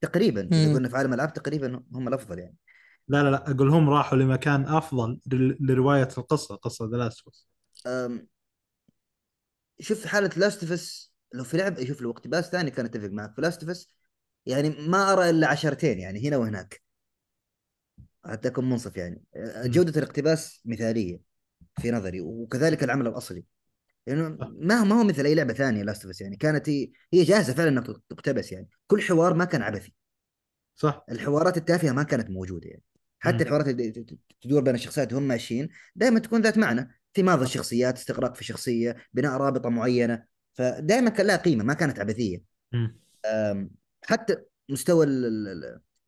تقريبا 0.00 0.48
إذا. 0.52 0.74
قلنا 0.74 0.88
في 0.88 0.96
عالم 0.96 1.08
الألعاب 1.08 1.32
تقريبا 1.32 1.80
هم 1.92 2.08
الأفضل 2.08 2.38
يعني. 2.38 2.56
لا 3.08 3.22
لا 3.22 3.30
لا 3.30 3.50
أقول 3.50 3.68
هم 3.68 3.90
راحوا 3.90 4.18
لمكان 4.18 4.66
أفضل 4.68 5.20
لرواية 5.60 6.08
القصة 6.18 6.56
قصة 6.56 6.88
ذا 6.92 6.96
لاست 6.96 7.28
أم، 7.86 8.28
شوف 9.80 10.06
حالة 10.06 10.30
لاستفس 10.36 11.12
لو 11.34 11.44
في 11.44 11.56
لعب 11.56 11.84
شوف 11.84 12.00
لو 12.00 12.10
اقتباس 12.10 12.50
ثاني 12.50 12.70
كان 12.70 12.84
أتفق 12.86 13.08
معك. 13.08 13.34
في 13.34 13.40
لاستفس 13.40 13.88
يعني 14.46 14.68
ما 14.70 15.12
أرى 15.12 15.30
إلا 15.30 15.48
عشرتين 15.48 15.98
يعني 15.98 16.28
هنا 16.28 16.36
وهناك. 16.36 16.82
حتى 18.24 18.48
أكون 18.48 18.70
منصف 18.70 18.96
يعني. 18.96 19.22
أه، 19.36 19.66
جودة 19.66 20.00
الاقتباس 20.00 20.60
مثالية 20.64 21.20
في 21.80 21.90
نظري 21.90 22.20
وكذلك 22.20 22.84
العمل 22.84 23.06
الأصلي. 23.06 23.44
لأنه 24.06 24.28
ما 24.58 24.84
ما 24.84 25.00
هو 25.00 25.04
مثل 25.04 25.24
أي 25.24 25.34
لعبة 25.34 25.54
ثانية 25.54 25.82
لاستفس 25.82 26.20
يعني 26.20 26.36
كانت 26.36 26.68
هي 26.68 26.92
جاهزة 27.12 27.54
فعلا 27.54 27.68
انها 27.68 27.82
تقتبس 28.08 28.52
يعني. 28.52 28.68
كل 28.86 29.02
حوار 29.02 29.34
ما 29.34 29.44
كان 29.44 29.62
عبثي. 29.62 29.94
صح. 30.74 31.04
الحوارات 31.10 31.56
التافهة 31.56 31.92
ما 31.92 32.02
كانت 32.02 32.30
موجودة 32.30 32.68
يعني. 32.68 32.82
حتى 33.24 33.42
الحوارات 33.42 33.68
اللي 33.68 33.90
تدور 34.42 34.62
بين 34.62 34.74
الشخصيات 34.74 35.12
وهم 35.12 35.22
ماشيين 35.22 35.68
دائما 35.96 36.18
تكون 36.18 36.40
ذات 36.40 36.58
معنى 36.58 36.90
في 37.14 37.22
ماضي 37.22 37.44
الشخصيات 37.44 37.96
استغراق 37.96 38.34
في 38.34 38.40
الشخصيه 38.40 38.96
بناء 39.12 39.32
رابطة 39.36 39.68
معينة 39.68 40.24
فدائما 40.54 41.10
كان 41.10 41.26
لها 41.26 41.36
قيمة 41.36 41.64
ما 41.64 41.74
كانت 41.74 41.98
عبثية 42.00 42.42
مم. 42.72 42.98
حتى 44.02 44.36
مستوى 44.68 45.06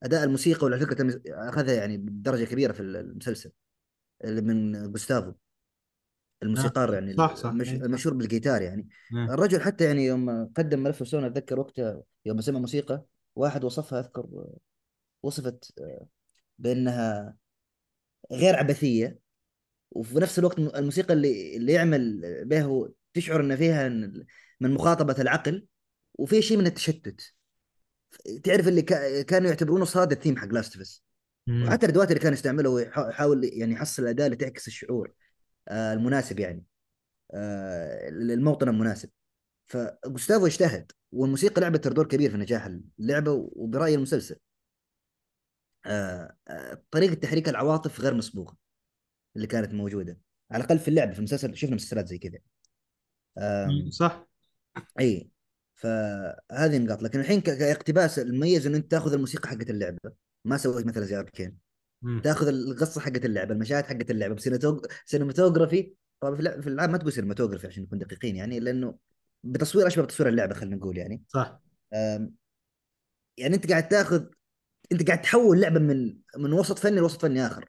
أداء 0.02 0.24
الموسيقى 0.24 0.66
وعلى 0.66 0.80
فكرة 0.80 0.94
تم- 0.94 1.20
أخذها 1.28 1.74
يعني 1.74 1.96
بدرجة 1.96 2.44
كبيرة 2.44 2.72
في 2.72 2.80
المسلسل 2.80 3.52
اللي 4.24 4.40
من 4.40 4.72
جوستافو 4.92 5.32
الموسيقار 6.42 6.94
يعني 6.94 7.14
صح، 7.16 7.34
صح. 7.36 7.50
إيه. 7.50 7.72
المشهور 7.72 8.14
بالجيتار 8.14 8.62
يعني 8.62 8.88
إيه. 9.12 9.34
الرجل 9.34 9.60
حتى 9.60 9.84
يعني 9.84 10.06
يوم 10.06 10.46
قدم 10.56 10.82
ملف 10.82 11.08
سونا 11.08 11.26
أتذكر 11.26 11.60
وقتها 11.60 12.02
يوم 12.26 12.40
سمع 12.40 12.58
موسيقى 12.58 13.04
واحد 13.36 13.64
وصفها 13.64 14.00
أذكر 14.00 14.46
وصفت 15.22 15.72
بأنها 16.58 17.36
غير 18.32 18.56
عبثية 18.56 19.18
وفي 19.90 20.14
نفس 20.20 20.38
الوقت 20.38 20.58
الموسيقى 20.58 21.14
اللي 21.14 21.56
اللي 21.56 21.72
يعمل 21.72 22.22
به 22.44 22.92
تشعر 23.14 23.40
إن 23.40 23.56
فيها 23.56 23.88
من 24.60 24.70
مخاطبة 24.74 25.16
العقل 25.18 25.66
وفي 26.14 26.42
شيء 26.42 26.56
من 26.58 26.66
التشتت. 26.66 27.20
تعرف 28.44 28.68
اللي 28.68 28.82
كا- 28.82 29.22
كانوا 29.22 29.48
يعتبرونه 29.48 29.84
صاد 29.84 30.12
الثيم 30.12 30.36
حق 30.36 30.46
لاستفس. 30.48 31.02
وحتى 31.66 31.86
الأدوات 31.86 32.08
اللي 32.08 32.20
كان 32.20 32.32
يستعملها 32.32 32.70
هو 32.70 32.78
يحاول 32.78 33.44
يعني 33.44 33.72
يحصل 33.72 34.02
الاداء 34.02 34.26
اللي 34.26 34.36
تعكس 34.36 34.66
الشعور 34.68 35.12
آه، 35.68 35.92
المناسب 35.92 36.40
يعني 36.40 36.64
آه، 37.34 38.08
الموطن 38.08 38.68
المناسب. 38.68 39.10
فجوستافو 39.66 40.46
اجتهد 40.46 40.92
والموسيقى 41.12 41.60
لعبت 41.60 41.88
دور 41.88 42.06
كبير 42.08 42.30
في 42.30 42.36
نجاح 42.36 42.68
اللعبة 43.00 43.32
وبرايي 43.32 43.94
المسلسل. 43.94 44.36
طريقة 46.90 47.14
تحريك 47.14 47.48
العواطف 47.48 48.00
غير 48.00 48.14
مسبوقة 48.14 48.56
اللي 49.36 49.46
كانت 49.46 49.74
موجودة. 49.74 50.18
على 50.50 50.64
الأقل 50.64 50.78
في 50.78 50.88
اللعبه 50.88 51.12
في 51.12 51.18
المسلسل 51.18 51.56
شفنا 51.56 51.74
مسلسلات 51.74 52.06
زي 52.08 52.18
كذا. 52.18 52.38
صح. 53.90 54.28
إي 55.00 55.30
فهذه 55.74 56.78
نقاط. 56.78 57.02
لكن 57.02 57.20
الحين 57.20 57.40
كاقتباس 57.40 58.18
المميز 58.18 58.66
إنه 58.66 58.76
أنت 58.76 58.90
تاخذ 58.90 59.12
الموسيقى 59.12 59.48
حقت 59.48 59.70
اللعبة. 59.70 59.98
ما 60.44 60.56
سويت 60.56 60.86
مثلا 60.86 61.04
زي 61.04 61.16
اركين. 61.16 61.58
تاخذ 62.22 62.48
القصة 62.48 63.00
حقت 63.00 63.24
اللعبة 63.24 63.54
المشاهد 63.54 63.84
حقت 63.84 64.10
اللعبة 64.10 64.34
ب 64.34 64.39
cinematog- 64.39 64.86
cinematography 65.04 65.94
طبعا 66.20 66.34
في 66.34 66.40
اللعب- 66.40 66.60
في 66.60 66.66
الالعاب 66.66 66.90
ما 66.90 66.98
تقول 66.98 67.12
cinematography 67.12 67.66
عشان 67.66 67.82
نكون 67.82 67.98
دقيقين 67.98 68.36
يعني 68.36 68.60
لأنه 68.60 68.98
بتصوير 69.44 69.86
أشبه 69.86 70.04
بتصوير 70.04 70.28
اللعبة 70.28 70.54
خلينا 70.54 70.76
نقول 70.76 70.98
يعني. 70.98 71.22
صح. 71.28 71.60
يعني 73.38 73.54
أنت 73.54 73.70
قاعد 73.70 73.88
تاخذ 73.88 74.26
انت 74.92 75.06
قاعد 75.06 75.22
تحول 75.22 75.60
لعبة 75.60 75.78
من 75.80 76.18
من 76.36 76.52
وسط 76.52 76.78
فني 76.78 77.00
لوسط 77.00 77.22
فني 77.22 77.46
آخر. 77.46 77.68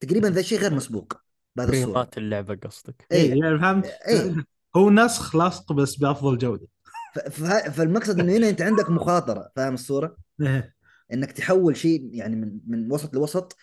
تقريبا 0.00 0.28
ذا 0.28 0.40
الشيء 0.40 0.58
غير 0.58 0.74
مسبوق 0.74 1.12
بهذه 1.56 1.68
الصورة. 1.68 1.92
frames 1.92 2.14
ات 2.14 2.18
اللعبة 2.18 2.54
قصدك. 2.54 3.06
اي 3.12 3.22
اي 3.32 3.38
يعني 3.38 3.58
فهمت؟ 3.58 3.86
اي 3.86 4.34
هو 4.76 4.90
نسخ 4.90 5.36
لاصق 5.36 5.72
بس 5.72 5.96
بأفضل 5.96 6.66
ف- 7.30 7.70
فالمقصد 7.70 8.20
إنه 8.20 8.36
هنا 8.36 8.48
أنت 8.48 8.62
عندك 8.62 8.90
مخاطرة 8.90 9.50
فاهم 9.56 9.74
الصورة؟ 9.74 10.16
إيه. 10.40 10.74
إنك 11.12 11.32
تحول 11.32 11.76
شيء 11.76 12.10
يعني 12.14 12.36
من 12.36 12.60
من 12.66 12.92
وسط 12.92 13.14
لوسط. 13.14 13.56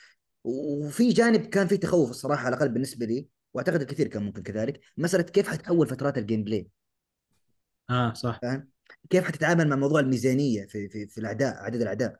وفي 0.43 1.10
جانب 1.10 1.41
كان 1.45 1.68
فيه 1.68 1.76
تخوف 1.76 2.10
الصراحة 2.10 2.45
على 2.45 2.55
الأقل 2.55 2.69
بالنسبة 2.69 3.05
لي 3.05 3.27
وأعتقد 3.53 3.81
الكثير 3.81 4.07
كان 4.07 4.23
ممكن 4.23 4.43
كذلك. 4.43 4.81
مسألة 4.97 5.23
كيف 5.23 5.47
حتحول 5.47 5.88
فترات 5.88 6.18
ال 6.18 6.43
gameplay 6.43 6.68
آه 7.89 8.14
صح. 8.14 8.39
فاهم؟ 8.41 8.69
كيف 9.10 9.23
حتتعامل 9.23 9.68
مع 9.69 9.76
موضوع 9.76 9.99
الميزانية 9.99 10.65
في 10.65 10.89
في 10.89 11.07
في 11.07 11.18
الأعداء 11.18 11.55
عدد 11.64 11.81
الأعداء؟ 11.81 12.19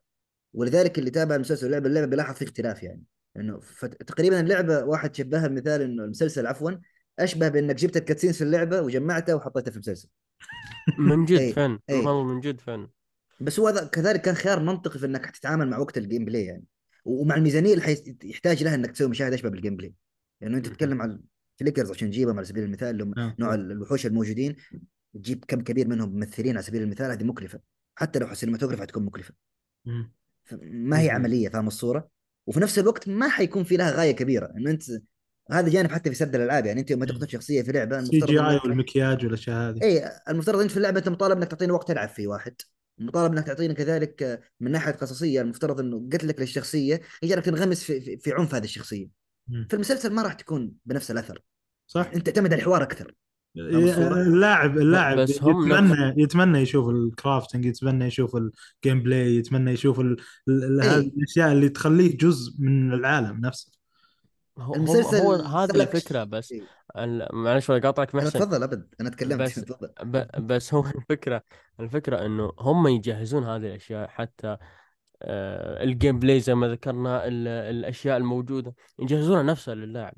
ولذلك 0.54 1.00
اللي 1.00 1.10
تابع 1.10 1.36
المسلسل 1.36 1.66
واللعبه 1.66 1.88
اللعبة 1.88 2.08
بيلاحظ 2.08 2.36
في 2.36 2.44
اختلاف 2.46 2.84
يعني. 2.84 3.04
إنه 3.38 3.60
فت- 3.60 4.04
تقريبا 4.04 4.40
اللعبه 4.40 4.84
واحد 4.84 5.16
شبهها 5.16 5.48
بمثال 5.48 5.82
إنه 5.82 6.04
المسلسل 6.04 6.48
عفوا 6.48 6.72
أشبه 7.20 7.50
بإنك 7.50 7.76
جبت 7.76 7.98
ال 7.98 8.02
cutscenes 8.02 8.38
في 8.38 8.44
اللعبة 8.44 8.82
وجمعتها 8.82 9.36
وحطيتها 9.36 9.72
في 9.72 9.78
المسلسل. 9.78 10.10
من 10.98 11.26
جد 11.26 11.52
فن 11.52 11.80
والله 11.90 12.24
من 12.24 12.40
جد 12.40 12.62
فن. 12.62 12.88
بس 13.42 13.60
هو 13.60 13.68
هذا 13.68 13.86
كذلك 13.86 14.22
كان 14.22 14.36
خيار 14.36 14.60
منطقي 14.60 15.00
في 15.00 15.06
إنك 15.06 15.26
تتعامل 15.26 15.70
مع 15.70 15.78
وقت 15.78 15.98
ال 15.98 16.26
gameplay 16.26 16.46
يعني. 16.46 16.64
ومع 17.06 17.36
الميزانية 17.36 17.74
اللي 17.74 18.18
يحتاج 18.24 18.64
لها 18.64 18.76
إنك 18.76 18.92
تسوي 18.92 19.08
مشاهد 19.08 19.34
أشبه 19.34 19.50
بال 19.50 19.76
gameplay. 19.76 19.94
لأنه 20.42 20.58
أنت 20.58 20.68
تتكلم 20.68 21.02
عن 21.02 21.20
ال 21.54 21.58
clickers 21.58 21.92
عشان 21.92 22.10
تجيبهم 22.10 22.38
على 22.38 22.46
سبيل 22.46 22.64
المثال 22.64 22.90
اللي 22.90 23.04
هم 23.04 23.20
آه. 23.20 23.36
نوع 23.40 23.54
الوحوش 23.54 24.06
الموجودين 24.06 24.56
تجيب 25.14 25.46
كم 25.48 25.62
كبير 25.62 25.88
منهم 25.88 26.10
ممثلين 26.10 26.56
على 26.56 26.64
سبيل 26.64 26.82
المثال 26.82 27.12
هذه 27.12 27.24
مكلفة. 27.24 27.60
حتى 27.96 28.20
لو 28.20 28.34
cinematograph 28.34 28.82
حتكون 28.82 29.06
مكلفة. 29.06 29.34
مم. 29.86 30.14
ما 30.62 31.00
هي. 31.00 31.10
عملية 31.10 31.50
فاهم 31.50 31.68
الصورة 31.68 32.10
وفي 32.48 32.60
نفس 32.60 32.80
الوقت 32.80 33.10
ما 33.10 33.30
حيكون 33.30 33.64
في 33.64 33.78
لها 33.78 33.92
غاية 33.92 34.12
كبيرة 34.12 34.54
انه 34.58 34.72
أنت 34.72 34.84
هذا 35.52 35.70
جانب 35.70 35.92
حتى 35.92 36.10
في 36.10 36.16
سرد 36.16 36.36
الألعاب 36.36 36.66
يعني 36.66 36.80
أنت 36.80 36.92
يوم 36.92 37.04
تقتل 37.04 37.30
شخصية 37.30 37.62
في 37.62 37.72
لعبة 37.72 38.04
CGI 38.04 38.56
والمكياج 38.56 39.26
والأشياء 39.26 39.70
هذه 39.70 39.84
اي 39.84 40.12
المفترض 40.30 40.60
إنت 40.60 40.72
في 40.72 40.78
اللعبة 40.78 41.00
أنت 41.00 41.10
مطالب 41.10 41.38
إنك 41.38 41.48
تعطيني 41.48 41.72
وقت 41.72 41.88
تلعب 41.88 42.10
فيه 42.10 42.28
واحد 42.28 42.56
مطالب 42.98 43.34
إنك 43.34 43.48
تعطيني 43.48 43.74
كذلك 43.74 44.42
من 44.60 44.72
ناحية 44.72 44.92
قصصية 44.92 45.42
المفترض 45.42 45.80
إنه 45.80 46.10
قتلك 46.14 46.40
للشخصية 46.40 47.02
يجعلك 47.24 47.46
تنغمس 47.46 47.84
في, 47.84 48.02
في, 48.02 48.18
في 48.18 48.34
عنف 48.34 48.56
هذه 48.56 48.64
الشخصية. 48.64 49.08
في 49.70 49.74
المسلسل 49.74 50.14
ما 50.14 50.22
راح 50.22 50.34
تكون 50.34 50.74
بنفس 50.86 51.12
الأثر 51.12 51.44
صح 51.88 52.12
أنت 52.16 52.26
تعتمد 52.26 52.54
على 52.54 52.60
الحوار 52.60 52.84
أكثر؟ 52.84 53.14
اللاعب 53.58 54.78
اللاعب 54.78 55.18
بس 55.20 55.44
هم 55.44 55.72
يتمنى 55.72 56.24
يتمنى 56.24 56.60
يشوف 56.60 56.90
ال 56.90 56.98
crafting 56.98 57.66
يتمنى 57.66 58.06
يشوف 58.06 58.36
ال 58.36 59.04
gameplay 59.04 59.36
يتمنى 59.36 59.72
يشوف 59.72 60.00
ال- 60.00 60.18
ال- 60.48 60.64
ال- 60.64 60.82
إيه. 60.82 60.90
هذه 60.98 61.08
الأشياء 61.18 61.52
اللي 61.52 61.70
تخليه 61.70 62.18
جزء 62.18 62.54
من 62.60 62.94
العالم 62.94 63.40
نفسه. 63.46 63.72
هو, 64.58 64.76
المسلسل 64.76 65.18
هو, 65.18 65.34
هذه 65.34 65.82
الفكرة 65.82 66.24
بس. 66.24 66.52
إيه. 66.52 66.62
معلش 67.34 67.70
ولا 67.70 67.80
قاطعك 67.80 68.16
محسن. 68.16 68.40
تفضل 68.40 68.64
أبد. 68.64 68.88
أنا 69.02 69.10
تكلمت. 69.10 69.42
بس 69.42 69.60
ب 70.04 70.48
بس 70.48 70.74
هو 70.74 70.86
الفكرة 70.96 71.44
الفكرة 71.80 72.26
إنه 72.26 72.52
هم 72.60 72.88
يجهزون 72.88 73.44
هذه 73.44 73.66
الأشياء 73.68 74.08
حتى 74.08 74.58
آه، 75.22 75.84
ال 75.84 76.20
gameplay 76.20 76.40
زي 76.40 76.56
ما 76.56 76.68
ذكرنا 76.68 77.28
ال- 77.28 77.48
الأشياء 77.48 78.18
الموجودة 78.18 78.76
يجهزونها 79.00 79.44
نفسها 79.44 79.76
للاعب. 79.76 80.14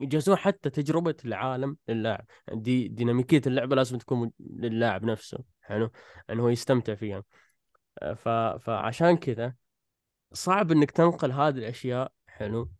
يجهزون 0.00 0.36
حتى 0.36 0.70
تجربة 0.70 1.14
العالم 1.24 1.76
للاعب 1.88 2.26
دي 2.52 2.88
ديناميكية 2.88 3.40
اللعبة 3.46 3.76
لازم 3.76 3.98
تكون 3.98 4.32
للاعب 4.40 5.04
نفسه 5.04 5.38
حلو؟ 5.60 5.90
إنه 6.30 6.42
هو 6.42 6.48
يستمتع 6.48 6.94
فيها. 6.94 7.24
آه، 8.02 8.14
ف 8.14 8.28
فعشان 8.64 9.16
كذا 9.16 9.54
صعب 10.32 10.72
إنك 10.72 10.90
تنقل 10.90 11.32
هذه 11.32 11.58
الأشياء 11.58 12.12
حلو؟ 12.26 12.70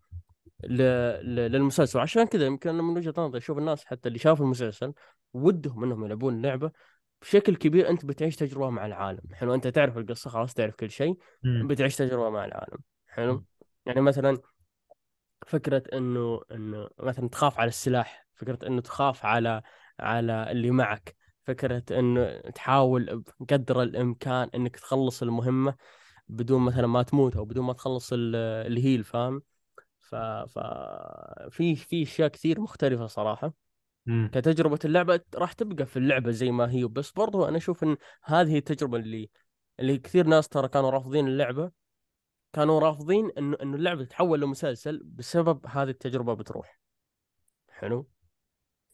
ل... 0.64 0.82
ل... 1.22 1.52
للمسلسل. 1.52 1.98
عشان 1.98 2.24
كذا 2.24 2.47
يمكن 2.47 2.70
أنا 2.70 2.82
من 2.82 2.97
وجهة 2.97 3.14
نظري 3.18 3.38
أشوف 3.38 3.59
الناس 3.59 3.84
حتى 3.84 4.09
اللي 4.09 4.18
شافوا 4.18 4.44
المسلسل 4.44 4.93
ودهم 5.34 5.84
إنهم 5.84 6.05
يلعبون 6.05 6.34
اللعبة 6.34 6.70
بشكل 7.22 7.56
كبير. 7.56 7.88
أنت 7.90 8.05
بتعيش 8.05 8.36
تجربة 8.36 8.70
مع 8.70 8.86
العالم 8.86 9.20
حلو؟ 9.32 9.55
أنت 9.55 9.66
تعرف 9.66 9.98
القصة 9.98 10.30
خلاص 10.30 10.55
تعرف 10.55 10.74
كل 10.74 10.90
شيء. 10.90 11.18
بتعيش 11.43 11.97
تجربة 11.97 12.30
مع 12.30 12.44
العالم 12.44 12.78
حلو. 13.06 13.44
يعني 13.86 14.01
مثلا 14.01 14.38
فكرة 15.47 15.82
إنه 15.93 16.40
إنه 16.52 16.89
مثلا 16.98 17.28
تخاف 17.28 17.59
على 17.59 17.68
السلاح 17.68 18.27
فكرة 18.35 18.66
إنه 18.66 18.81
تخاف 18.81 19.24
على 19.24 19.62
على 20.01 20.51
اللي 20.51 20.70
معك 20.70 21.16
فكرة 21.44 21.82
إنه 21.90 22.39
تحاول 22.40 23.24
بقدر 23.40 23.82
الإمكان 23.82 24.51
إنك 24.55 24.77
تخلص 24.77 25.23
المهمة 25.23 25.74
بدون 26.28 26.62
مثلا 26.62 26.86
ما 26.86 27.02
تموت 27.02 27.36
أو 27.36 27.44
بدون 27.44 27.64
ما 27.64 27.73
تخلص 27.73 28.12
ال- 28.12 28.36
الهيل 28.73 29.05
فاهم؟ 29.05 29.43
ف 30.01 30.14
ف 30.14 30.59
في 31.51 31.77
في 31.77 32.02
أشياء 32.02 32.28
كثير 32.28 32.60
مختلفة 32.60 33.06
صراحة. 33.06 33.52
مم. 34.06 34.31
كتجربة 34.35 34.78
اللعبة 34.85 35.20
راح 35.35 35.52
تبقى 35.52 35.86
في 35.86 35.97
اللعبة 35.98 36.31
زي 36.31 36.51
ما 36.51 36.70
هي 36.70 36.85
بس 36.85 37.10
برضو 37.10 37.48
أنا 37.48 37.56
أشوف 37.56 37.85
إن 37.85 37.97
هذه 38.24 38.59
التجربة 38.59 38.98
اللي 38.98 39.31
اللي 39.81 39.98
كثير 39.98 40.27
ناس 40.27 40.48
ترى 40.48 40.68
كانوا 40.68 40.90
رافضين 40.90 41.28
اللعبة. 41.28 41.70
كانوا 42.56 42.80
رافضين 42.80 43.30
انه 43.38 43.56
إنه 43.62 43.76
اللعبة 43.76 44.04
تتحول 44.04 44.40
لمسلسل 44.40 45.02
بسبب 45.04 45.66
هذه 45.66 45.88
التجربة 45.88 46.34
بتروح. 46.34 46.80
حلو؟ 47.68 48.08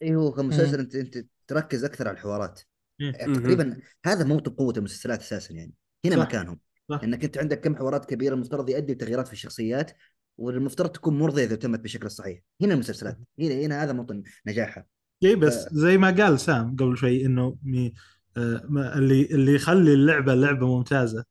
إي 0.01 0.15
هو 0.15 0.31
كمسلسل 0.31 0.79
انت 0.79 0.95
أنت 0.95 1.25
تركز 1.47 1.83
أكثر 1.83 2.07
على 2.07 2.17
الحوارات. 2.17 2.61
يعني 2.99 3.35
تقريبا 3.35 3.77
هذا 4.05 4.23
موطن 4.23 4.51
قوه 4.51 4.73
المسلسلات 4.77 5.19
أساسا 5.21 5.53
يعني. 5.53 5.73
هنا 6.05 6.15
صح. 6.15 6.21
مكانهم. 6.21 6.59
صح. 6.89 6.99
إنك 7.03 7.23
أنت 7.23 7.37
عندك 7.37 7.59
كم 7.59 7.75
حوارات 7.75 8.05
كبيرة 8.05 8.33
المفترض 8.33 8.69
يؤدي 8.69 8.95
تغييرات 8.95 9.27
في 9.27 9.33
الشخصيات 9.33 9.91
والمفترض 10.37 10.89
تكون 10.89 11.19
مرضية 11.19 11.43
إذا 11.43 11.55
تمت 11.55 11.79
بالشكل 11.79 12.05
الصحيح 12.05 12.39
هنا 12.61 12.73
المسلسلات. 12.73 13.17
هنا 13.39 13.53
هنا 13.53 13.83
هذا 13.83 13.93
موطن 13.93 14.23
نجاحها 14.45 14.85
إي 15.23 15.35
بس 15.35 15.65
ف- 15.65 15.73
زي 15.73 15.97
ما 15.97 16.11
قال 16.11 16.39
سام 16.39 16.75
قبل 16.75 16.97
شوي 16.97 17.25
إنه 17.25 17.57
مي 17.63 17.93
آه 18.37 18.67
اللي 18.95 19.25
اللي 19.25 19.55
يخلي 19.55 19.93
اللعبة 19.93 20.33
لعبة 20.33 20.77
ممتازة 20.77 21.25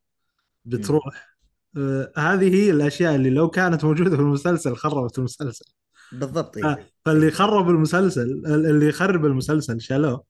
بتروح. 0.65 1.32
آه 1.77 2.11
هذه 2.17 2.55
هي 2.55 2.69
الأشياء 2.69 3.15
اللي 3.15 3.29
لو 3.29 3.49
كانت 3.49 3.83
موجودة 3.85 4.15
في 4.15 4.21
المسلسل 4.21 4.75
خربت 4.75 5.17
المسلسل. 5.19 5.65
بالضبط 6.11 6.57
اي 6.57 6.85
فاللي 7.05 7.31
خرب 7.31 7.69
المسلسل 7.69 8.43
اللي 8.45 8.87
يخرب 8.87 9.25
المسلسل 9.25 9.81
شالوه 9.81 10.23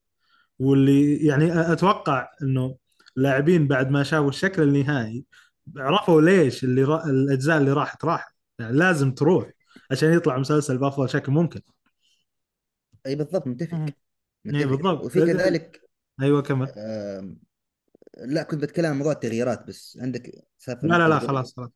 واللي 0.60 1.26
يعني 1.26 1.72
أتوقع 1.72 2.30
إنه 2.42 2.76
اللاعبين 3.18 3.68
بعد 3.68 3.92
ما 3.92 4.04
شافوا 4.04 4.30
الشكل 4.30 4.62
النهائي 4.62 5.26
عرفوا 5.78 6.22
ليش 6.22 6.64
اللي 6.64 6.84
را... 6.84 7.06
الأجزاء 7.06 7.58
اللي 7.58 7.72
راحت 7.72 8.06
راحت 8.06 8.34
يعني 8.60 8.78
لازم 8.78 9.12
تروح 9.12 9.52
عشان 9.92 10.14
يطلع 10.14 10.38
مسلسل 10.38 10.78
بأفضل 10.78 11.10
شكل 11.10 11.32
ممكن. 11.32 11.62
أي 13.06 13.16
بالضبط 13.16 13.48
متفق. 13.48 13.86
متفق. 14.46 14.70
بالضبط. 14.70 15.06
وفي 15.06 15.20
كذلك 15.20 15.82
أيوه 16.22 16.42
كمل. 16.42 16.68
لا 18.18 18.44
كنت 18.44 18.62
بتكلم 18.62 18.86
عن 18.86 18.98
موضوع 18.98 19.12
التغييرات 19.12 19.68
بس. 19.68 19.98
عندك 20.02 20.48
سالفة 20.58 20.88
لا 20.88 20.98
لا 20.98 21.08
لا. 21.08 21.20
خلاص 21.20 21.56
خلاص. 21.56 21.70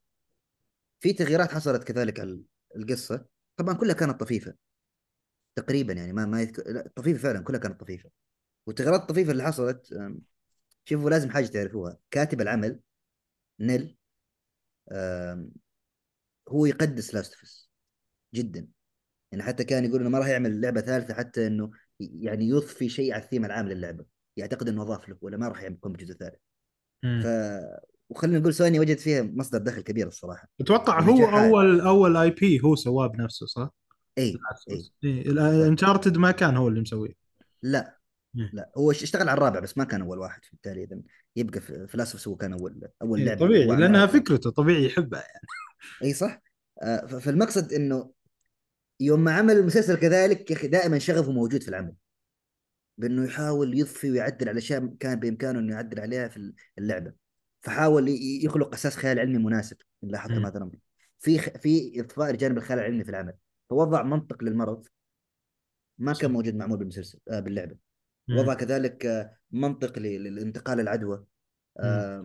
في 0.99 1.14
تغييرات 1.14 1.51
حصلت 1.51 1.84
كذلك 1.84 2.19
على 2.19 2.41
القصة. 2.76 3.26
طبعا 3.57 3.73
كلها 3.73 3.95
كانت 3.95 4.19
طفيفة. 4.19 4.53
تقريبا 5.55 5.93
يعني 5.93 6.14
ما 6.14 6.26
ما 6.26 6.41
يذكر 6.41 6.72
لا 6.72 6.91
طفيفة 6.95 7.19
فعلا 7.19 7.43
كلها 7.43 7.59
كانت 7.59 7.80
طفيفة. 7.80 8.09
والتغييرات 8.68 9.01
الطفيفة 9.01 9.31
اللي 9.31 9.43
حصلت 9.43 10.14
شوفوا 10.85 11.09
لازم 11.09 11.30
حاجة 11.30 11.45
تعرفوها. 11.45 11.97
كاتب 12.11 12.41
العمل 12.41 12.80
نيل 13.59 13.97
هو 16.49 16.65
يقدس 16.65 17.14
لاستفس 17.14 17.69
جدا. 18.34 18.68
يعني 19.31 19.43
حتى 19.43 19.64
كان 19.64 19.85
يقول 19.85 20.01
إنه 20.01 20.09
ما 20.09 20.19
راح 20.19 20.27
يعمل 20.27 20.61
لعبة 20.61 20.81
ثالثة 20.81 21.14
حتى 21.14 21.47
إنه 21.47 21.72
يعني 21.99 22.49
يضفي 22.49 22.89
شيء 22.89 23.14
على 23.14 23.23
الثيم 23.23 23.45
العام 23.45 23.68
للعبة. 23.68 24.05
يعتقد 24.38 24.69
إنه 24.69 24.81
أضاف 24.81 25.09
له 25.09 25.18
ولا 25.22 25.38
ما 25.38 25.47
راح 25.47 25.64
يكون 25.64 25.91
بجزء 25.91 26.14
ثالث. 26.14 26.39
ف 27.03 27.27
وخلينا 28.09 28.39
نقول 28.39 28.53
سوني 28.53 28.80
وجدت 28.80 28.99
فيها 28.99 29.22
مصدر 29.22 29.57
دخل 29.57 29.81
كبير 29.81 30.07
الصراحة 30.07 30.47
أتوقع 30.61 30.99
هو 31.01 31.14
ونجاح 31.14 31.34
عالي. 31.34 31.49
أول 31.49 31.81
أول 31.81 32.18
IP 32.18 32.61
هو 32.64 32.76
سواه 32.76 33.07
بنفسه 33.07 33.45
صح؟ 33.45 33.69
اي 34.18 34.38
اي 34.64 34.91
انشارتد 35.68 36.18
ما 36.18 36.31
كان 36.31 36.57
هو 36.57 36.68
اللي 36.68 36.81
مسويه 36.81 37.14
لا 37.64 37.97
مم. 38.34 38.49
لا 38.53 38.72
هو 38.77 38.91
اشتغل 38.91 39.30
على 39.30 39.38
الرابع 39.38 39.59
بس 39.59 39.77
ما 39.77 39.84
كان 39.84 40.01
أول 40.01 40.19
واحد 40.19 40.41
بالتالي 40.51 40.84
إذا 40.84 40.99
يبقى 41.35 41.61
في 41.61 41.88
فلاسفس 41.88 42.27
هو 42.27 42.35
كان 42.35 42.53
أول 42.53 42.88
أول 43.01 43.19
إيه، 43.19 43.26
لعبه 43.26 43.39
طبيعي 43.39 43.68
هو 43.68 43.73
لأنها. 43.73 44.05
فكرته 44.05 44.49
طبيعي 44.49 44.85
يحبها 44.85 45.19
يعني 45.19 45.47
اي 46.03 46.14
صح 46.14 46.41
آه، 46.81 47.05
فالمقصد 47.05 47.73
إنه 47.73 48.11
يوم 48.99 49.19
ما 49.19 49.31
عمل 49.31 49.57
المسلسل 49.57 49.95
كذلك 49.95 50.51
يا 50.51 50.55
أخي 50.55 50.68
دائما 50.68 50.99
شغفه 50.99 51.31
موجود 51.31 51.64
في 51.64 51.69
العمل 51.69 51.93
بأنه 52.98 53.26
يحاول 53.26 53.80
يضفي 53.80 54.11
ويعدل 54.11 54.49
على 54.49 54.57
أشياء 54.57 54.86
كان 54.99 55.19
بإمكانه 55.19 55.60
إنه 55.60 55.74
يعدل 55.74 55.99
عليها 55.99 56.28
في 56.28 56.53
اللعبة. 56.78 57.14
فحاول 57.61 58.10
يخلق 58.44 58.74
أساس 58.74 58.95
خيال 58.95 59.19
علمي 59.19 59.38
مناسب 59.38 59.78
إن 60.03 60.10
لاحظت. 60.10 60.32
مثلا 60.40 60.72
في 61.19 61.40
خ- 61.40 61.57
في 61.57 61.99
إضفاء 62.02 62.32
لجانب 62.32 62.57
الخيال 62.57 62.80
العلمي 62.80 63.03
في 63.03 63.10
العمل. 63.10 63.34
فوضع 63.69 64.03
منطق 64.03 64.44
للمرض 64.44 64.88
ما 65.98 66.14
كان 66.14 66.32
موجود 66.32 66.56
معمول 66.56 66.78
بالمسلسل 66.78 67.19
آه 67.30 67.40
باللعبة. 67.40 67.76
وضع 68.30 68.53
كذلك 68.53 69.06
آه، 69.06 69.38
منطق 69.52 69.99
للانتقال 69.99 70.80
العدوى. 70.80 71.26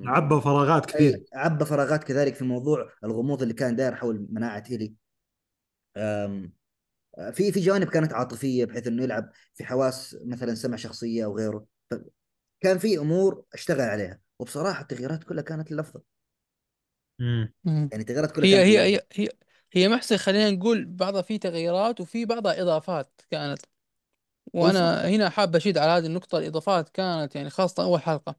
عبى 0.07 0.41
فراغات 0.41 0.87
كثير. 0.87 1.25
عبى 1.35 1.65
فراغات 1.65 2.05
كذلك 2.05 2.35
في 2.35 2.45
موضوع 2.45 2.93
الغموض 3.05 3.43
اللي 3.43 3.55
كان 3.55 3.77
داير 3.77 3.95
حول 3.95 4.27
مناعة 4.31 4.65
هيلي 4.67 4.95
في 7.33 7.53
في 7.53 7.61
جوانب 7.61 7.89
كانت 7.89 8.13
عاطفية 8.13 8.65
بحيث 8.65 8.87
إنه 8.87 9.03
يلعب 9.03 9.31
في 9.55 9.65
حواس 9.65 10.17
مثلا 10.25 10.55
سمع 10.55 10.77
شخصية 10.77 11.25
أو 11.25 11.37
غيره. 11.37 11.67
ف- 11.91 11.95
كان 12.61 12.79
في 12.79 12.99
أمور 12.99 13.45
أشتغل 13.55 13.81
عليها 13.81 14.21
وبصراحة 14.39 14.83
التغييرات 14.83 15.25
كلها 15.25 15.43
كانت 15.43 15.73
للأفضل. 15.73 16.01
يعني 17.93 18.03
التغييرات 18.03 18.33
كلها 18.33 18.47
هي 18.47 18.53
كانت 18.53 18.77
هي. 18.77 18.95
هي 18.97 19.01
هي 19.13 19.29
هي 19.73 19.89
محسن 19.89 20.17
خلينا 20.17 20.51
نقول 20.51 20.85
بعضها 20.85 21.23
فيه 21.23 21.41
تغييرات 21.41 22.01
وفي 22.01 22.25
بعضها 22.25 22.63
إضافات 22.63 23.21
كانت. 23.31 23.59
وأنا 24.55 25.09
هنا 25.09 25.29
حاب 25.31 25.57
أشيد 25.57 25.79
على 25.79 25.91
هذه 25.91 26.07
النقطة 26.07 26.39
الإضافات 26.39 26.89
كانت 26.89 27.37
يعني 27.37 27.51
خاصة 27.51 27.83
أول 27.83 28.01
حلقة 28.03 28.37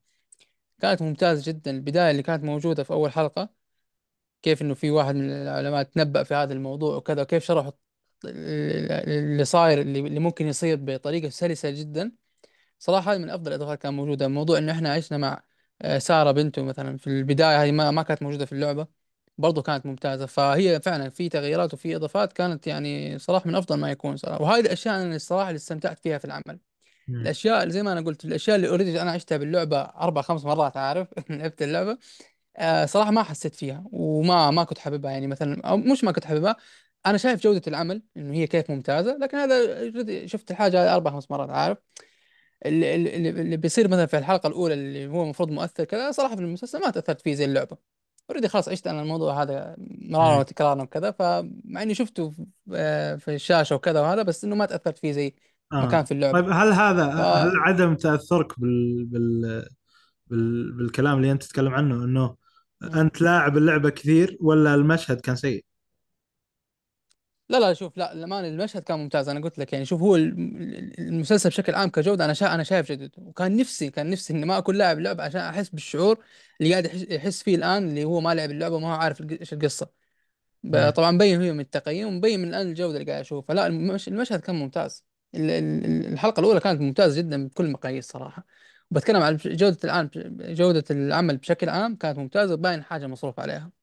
كانت 0.82 1.02
ممتازة 1.02 1.52
جدا. 1.52 1.72
البداية 1.72 2.12
اللي 2.12 2.24
كانت 2.24 2.44
موجودة 2.44 2.84
في 2.84 2.92
أول 2.94 3.12
حلقة 3.12 3.50
كيف 4.42 4.62
إنه 4.62 4.74
في 4.74 4.92
واحد 4.92 5.16
من 5.16 5.32
العلماء 5.32 5.84
تنبأ 5.84 6.24
في 6.24 6.34
هذا 6.34 6.54
الموضوع 6.54 6.96
وكذا 6.96 7.22
وكيف 7.22 7.44
شرحوا 7.44 7.72
اللي 8.26 9.46
صاير 9.46 9.82
اللي 9.82 10.00
اللي 10.00 10.20
ممكن 10.20 10.48
يصير 10.48 10.78
بطريقة 10.82 11.30
سلسة 11.30 11.70
جدا. 11.70 12.12
صراحة 12.80 13.14
هذه 13.14 13.18
من 13.20 13.30
أفضل 13.30 13.48
الاضافات 13.52 13.82
كانت 13.82 13.96
موجودة. 13.96 14.28
موضوع 14.28 14.58
إنه 14.58 14.72
إحنا 14.72 14.94
عشنا 14.94 15.18
مع 15.18 15.44
آه، 15.82 15.98
سارة 15.98 16.32
بنته 16.32 16.64
مثلا 16.64 16.98
في 16.98 17.08
البداية 17.08 17.64
هذه 17.64 17.72
ما 17.72 17.92
ما 17.92 18.04
كانت 18.04 18.24
موجودة 18.24 18.46
في 18.46 18.54
اللعبة 18.54 18.88
برضو 19.38 19.62
كانت 19.62 19.86
ممتازة. 19.86 20.26
فهي 20.26 20.82
فعلا 20.82 21.10
في 21.10 21.30
تغييرات 21.30 21.74
وفي 21.74 21.96
إضافات 21.96 22.34
كانت 22.34 22.68
يعني 22.68 23.20
صراحة 23.20 23.48
من 23.48 23.56
أفضل 23.56 23.80
ما 23.80 23.92
يكون 23.92 24.18
صراحة. 24.18 24.42
وهذه 24.42 24.60
الأشياء 24.60 24.96
أنا 25.04 25.16
الصراحة 25.16 25.50
اللي 25.50 25.58
استمتعت 25.58 26.00
فيها 26.00 26.18
في 26.18 26.26
العمل. 26.26 26.60
مم. 27.08 27.16
الأشياء 27.22 27.64
اللي 27.64 27.74
زي 27.74 27.84
ما 27.84 27.92
أنا 27.92 28.02
قلت 28.02 28.26
الأشياء 28.26 28.56
اللي 28.56 28.70
already 28.70 29.02
أنا 29.02 29.12
عشتها 29.12 29.38
باللعبة 29.38 29.82
أربع 29.82 30.22
خمس 30.22 30.46
مرات 30.46 30.78
عارف؟ 30.78 31.08
لعبت 31.30 31.62
اللعبة. 31.62 31.98
آه 32.58 32.86
صراحة 32.86 33.12
ما 33.12 33.24
حسيت 33.24 33.56
فيها 33.56 33.84
وما 33.92 34.52
ما 34.52 34.64
كنت 34.64 34.78
حاببها 34.78 35.12
يعني 35.12 35.28
مثلا 35.28 35.62
أو 35.68 35.78
مش 35.78 36.04
ما 36.04 36.12
كنت 36.12 36.26
حاببها 36.26 36.56
أنا 37.06 37.18
شايف 37.18 37.44
جودة 37.44 37.62
العمل 37.68 38.02
إنه 38.18 38.34
هي 38.34 38.48
كيف 38.48 38.72
ممتازة 38.72 39.18
لكن 39.18 39.38
هذا 39.38 40.26
شفت 40.26 40.52
الحاجة 40.52 40.84
هذه 40.84 40.96
أربع 40.96 41.12
خمس 41.12 41.32
مرات 41.32 41.50
عارف 41.50 41.78
اللي, 42.66 42.96
اللي, 42.96 43.30
اللي 43.30 43.58
بيصير 43.58 43.88
مثلا 43.88 44.06
في 44.06 44.18
الحلقة 44.18 44.48
الأولى 44.48 44.74
اللي 44.74 45.08
هو 45.08 45.24
المفروض 45.24 45.52
مؤثر 45.52 45.84
كذا 45.84 46.12
صراحة 46.12 46.36
في 46.36 46.42
المسلسل 46.42 46.80
ما 46.80 46.90
تأثرت 46.90 47.22
فيه 47.22 47.34
زي 47.34 47.46
اللعبة 47.46 47.78
already 48.30 48.48
خلاص 48.48 48.70
عشت 48.70 48.88
أنا 48.88 49.02
الموضوع 49.02 49.42
هذا 49.42 49.76
مرارا. 49.78 50.40
وتكرارا 50.40 50.82
وكذا 50.84 51.12
فمع 51.12 51.82
إني 51.82 51.96
شفته 51.96 52.30
في 52.30 52.46
آه، 52.74 53.16
في 53.16 53.36
الشاشة 53.36 53.76
وكذا 53.76 54.02
وهذا 54.02 54.24
بس 54.24 54.44
إنه 54.44 54.56
ما 54.56 54.66
تأثرت 54.66 54.98
فيه 54.98 55.12
زي 55.12 55.36
ما 55.72 55.86
كان 55.86 56.00
آه. 56.00 56.04
في 56.04 56.12
اللعبة 56.12 56.42
طيب 56.42 56.50
هل 56.52 56.74
هذا 56.74 57.10
ف 57.10 57.20
هل 57.20 57.52
عدم 57.60 57.96
تأثرك 57.96 58.60
بال... 58.60 59.06
بال... 59.06 59.66
بال... 60.28 60.72
بالكلام 60.72 61.18
اللي 61.18 61.32
أنت 61.32 61.44
تتكلم 61.44 61.74
عنه 61.74 61.96
إنه. 61.96 62.36
أنت 62.84 63.22
لاعب 63.22 63.58
اللعبة 63.58 63.90
كثير 63.90 64.38
ولا 64.42 64.76
المشهد 64.76 65.22
كان 65.22 65.36
سيء؟ 65.36 65.66
لا 67.54 67.60
لا 67.60 67.74
شوف 67.74 67.98
لا 67.98 68.14
الأمان 68.14 68.46
المشهد 68.46 68.84
كان 68.84 69.00
ممتاز. 69.00 69.30
أنا 69.30 69.40
قلت 69.40 69.60
لك 69.60 69.74
يعني 69.74 69.86
شوف 69.86 70.02
هو 70.02 70.16
الم- 70.16 70.92
المسلسل 71.00 71.50
بشكل 71.50 71.76
عام 71.76 71.90
كجودة 71.90 72.26
أنا 72.26 72.34
شا 72.34 72.54
أنا 72.56 72.64
شايف 72.64 72.92
جودته 72.92 73.22
وكان 73.22 73.58
نفسي 73.58 73.90
كان 73.90 74.10
نفسي 74.10 74.34
إني 74.34 74.46
ما 74.46 74.58
أكون 74.58 74.76
لاعب 74.76 75.00
لعبة 75.00 75.24
عشان 75.24 75.42
أحس 75.42 75.70
بالشعور 75.70 76.18
اللي 76.62 76.72
قاعد 76.72 76.86
يحس, 77.12 77.44
فيه 77.44 77.56
الآن 77.56 77.90
اللي 77.90 78.04
هو 78.04 78.22
ما 78.22 78.34
لعب 78.36 78.52
اللعبة 78.52 78.76
وما 78.76 78.88
هو 78.88 78.92
عارف 78.92 79.22
إيش 79.22 79.54
القصة. 79.54 79.90
طبعا 80.96 81.12
مبين 81.12 81.40
فيه 81.40 81.52
من 81.52 81.60
التقييم 81.60 82.08
ومبين 82.08 82.40
من 82.40 82.48
الآن 82.48 82.68
الجودة 82.68 82.98
اللي 82.98 83.12
قاعد 83.12 83.22
أشوفها. 83.22 83.56
لا 83.56 83.68
المش 83.68 84.08
المشهد 84.08 84.40
كان 84.40 84.56
ممتاز. 84.56 85.06
ال- 85.36 85.50
ال- 85.52 86.14
الحلقة 86.14 86.40
الأولى 86.40 86.60
كانت 86.60 86.82
ممتازة 86.82 87.18
جدا 87.22 87.48
بكل 87.48 87.66
المقاييس 87.66 88.08
صراحة. 88.08 88.46
وبتكلم 88.92 89.22
عن 89.24 89.38
جودة 89.38 89.78
العام 89.84 90.10
جودة 90.40 90.84
العمل 90.92 91.38
بشكل 91.38 91.70
عام 91.70 91.96
كانت 91.96 92.18
ممتازة 92.20 92.54
وباين 92.54 92.84
حاجة 92.84 93.08
مصروف 93.08 93.40
عليها. 93.40 93.83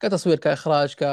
كتصوير 0.00 0.38
كإخراج 0.38 0.94
ك 0.94 1.04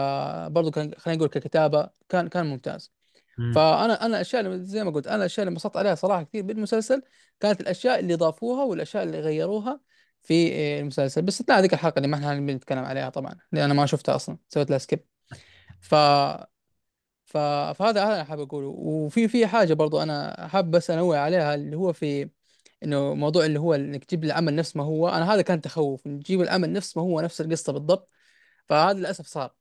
برضه 0.51 0.71
كان 0.71 0.91
خلينا 0.97 1.17
نقول 1.17 1.29
ككتابة 1.29 1.89
كان 2.09 2.27
كان 2.27 2.45
ممتاز. 2.45 2.91
مم. 3.37 3.53
فأنا 3.53 4.05
أنا 4.05 4.15
الأشياء 4.15 4.41
اللي 4.41 4.65
زي 4.65 4.83
ما 4.83 4.91
قلت 4.91 5.07
أنا 5.07 5.15
الأشياء 5.15 5.43
اللي 5.43 5.49
انبسطت 5.49 5.77
عليها 5.77 5.95
صراحة 5.95 6.23
كثير 6.23 6.43
بالمسلسل 6.43 7.01
كانت 7.39 7.61
الأشياء 7.61 7.99
اللي 7.99 8.15
ضافوها 8.15 8.63
والأشياء 8.63 9.03
اللي 9.03 9.19
غيروها 9.19 9.79
في 10.23 10.53
آه، 10.53 10.79
المسلسل. 10.79 11.21
باستثناء 11.21 11.59
هذيك 11.59 11.73
الحلقة 11.73 11.97
اللي 11.97 12.07
ما 12.07 12.15
إحنا 12.17 12.39
بنتكلم 12.39 12.85
عليها 12.85 13.09
طبعا 13.09 13.35
لأن 13.51 13.63
أنا 13.63 13.73
ما 13.73 13.85
شفتها 13.85 14.15
أصلا 14.15 14.37
سويت 14.49 14.69
لها 14.69 14.77
skip. 14.77 14.99
ف 15.81 15.95
ف... 17.25 17.37
فهذا 17.37 18.03
هذا 18.03 18.15
أنا 18.15 18.23
حابب 18.23 18.41
أقوله. 18.41 18.67
وفي 18.67 19.27
في 19.27 19.47
حاجة 19.47 19.73
برضو 19.73 20.01
أنا 20.01 20.47
حاب 20.47 20.71
بس 20.71 20.91
انوه 20.91 21.17
عليها 21.17 21.55
اللي 21.55 21.77
هو 21.77 21.93
في 21.93 22.29
إنه 22.83 23.13
موضوع 23.13 23.45
اللي 23.45 23.59
هو 23.59 23.73
إنك 23.75 24.03
تجيب 24.03 24.23
العمل 24.23 24.55
نفس 24.55 24.75
ما 24.75 24.83
هو. 24.83 25.09
أنا 25.09 25.33
هذا 25.33 25.41
كان 25.41 25.61
تخوف 25.61 26.07
إنك 26.07 26.23
تجيب 26.23 26.41
العمل 26.41 26.73
نفس 26.73 26.97
ما 26.97 27.03
هو 27.03 27.21
نفس 27.21 27.41
القصة 27.41 27.73
بالضبط. 27.73 28.09
فهذا 28.69 28.99
للأسف 28.99 29.25
صار. 29.25 29.53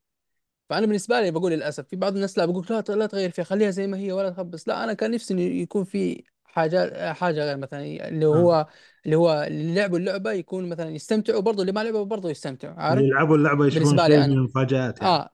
فأنا 0.70 0.86
بالنسبة 0.86 1.20
لي 1.20 1.30
بقول 1.30 1.52
للأسف 1.52 1.88
في 1.88 1.96
بعض 1.96 2.14
الناس 2.14 2.38
لا 2.38 2.44
بقول 2.44 2.66
لا 2.70 2.84
لا 2.88 3.06
تغير 3.06 3.30
فيها 3.30 3.44
خليها 3.44 3.70
زي 3.70 3.86
ما 3.86 3.96
هي 3.98 4.12
ولا 4.12 4.30
تخبص. 4.30 4.68
لا 4.68 4.84
أنا 4.84 4.92
كان 4.92 5.10
نفسي 5.10 5.34
إنه 5.34 5.42
يكون 5.42 5.84
في 5.84 6.24
حاجة 6.44 7.12
حاجة 7.12 7.44
غير 7.44 7.56
مثلا 7.56 7.80
اللي 7.82 8.26
آه. 8.26 8.28
هو 8.28 8.66
اللي 9.04 9.16
هو 9.16 9.42
اللي 9.42 9.74
لعبوا 9.74 9.98
اللعبة 9.98 10.32
يكون 10.32 10.68
مثلا 10.68 10.90
يستمتعوا 10.90 11.40
برضه 11.40 11.60
اللي 11.62 11.72
ما 11.72 11.84
لعبوا 11.84 12.04
برضه 12.04 12.30
يستمتعوا 12.30 12.72
اللي 12.72 12.84
عارف 12.84 13.00
يلعبوا 13.00 13.36
اللعبة 13.36 13.66
يشوفون 13.66 13.96
بالنسبة 13.96 14.06
شيء 14.06 14.16
لي 14.16 14.16
من 14.16 14.24
أنا 14.24 14.34
المفاجآت 14.34 15.02
يعني. 15.02 15.14
آه 15.14 15.30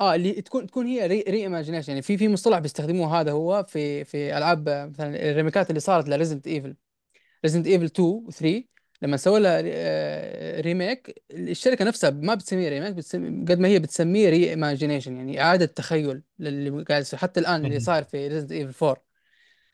آه 0.00 0.14
اللي 0.14 0.32
تكون 0.32 0.66
تكون 0.66 0.86
هي 0.86 1.06
re, 1.06 1.24
reimagination 1.28 1.88
يعني 1.90 2.02
في 2.02 2.18
في 2.18 2.28
مصطلح 2.28 2.58
بيستخدموه 2.58 3.20
هذا 3.20 3.32
هو 3.32 3.64
في 3.68 4.04
في 4.04 4.38
ألعاب 4.38 4.68
مثلا 4.68 5.30
ال 5.30 5.34
remakes 5.34 5.66
ات 5.66 5.70
اللي 5.70 5.80
صارت 5.80 6.08
لريزنت 6.08 6.46
إيفل. 6.46 6.76
ريزنت 7.44 7.66
إيفل 7.66 7.84
2 7.84 8.08
و 8.08 8.30
3 8.30 8.64
لما 9.02 9.16
سووا 9.16 9.38
لها 9.38 9.62
آه، 9.64 10.60
remake 10.60 11.22
الشركة 11.30 11.84
نفسها 11.84 12.10
ما 12.10 12.34
بتسميه 12.34 12.68
remake 12.68 12.94
بتسمي 12.94 13.44
قد 13.48 13.58
ما 13.58 13.68
هي 13.68 13.78
بتسميه 13.78 14.30
reimagination 14.30 15.16
يعني 15.16 15.40
إعادة 15.42 15.66
تخيل 15.66 16.22
للي 16.38 16.84
قاعد 16.84 17.02
يصير 17.02 17.18
حتى 17.18 17.40
الآن 17.40 17.66
اللي. 17.66 17.80
صار 17.80 18.04
في 18.04 18.28
ريزنت 18.28 18.52
ايفل 18.52 18.86
4 18.86 19.06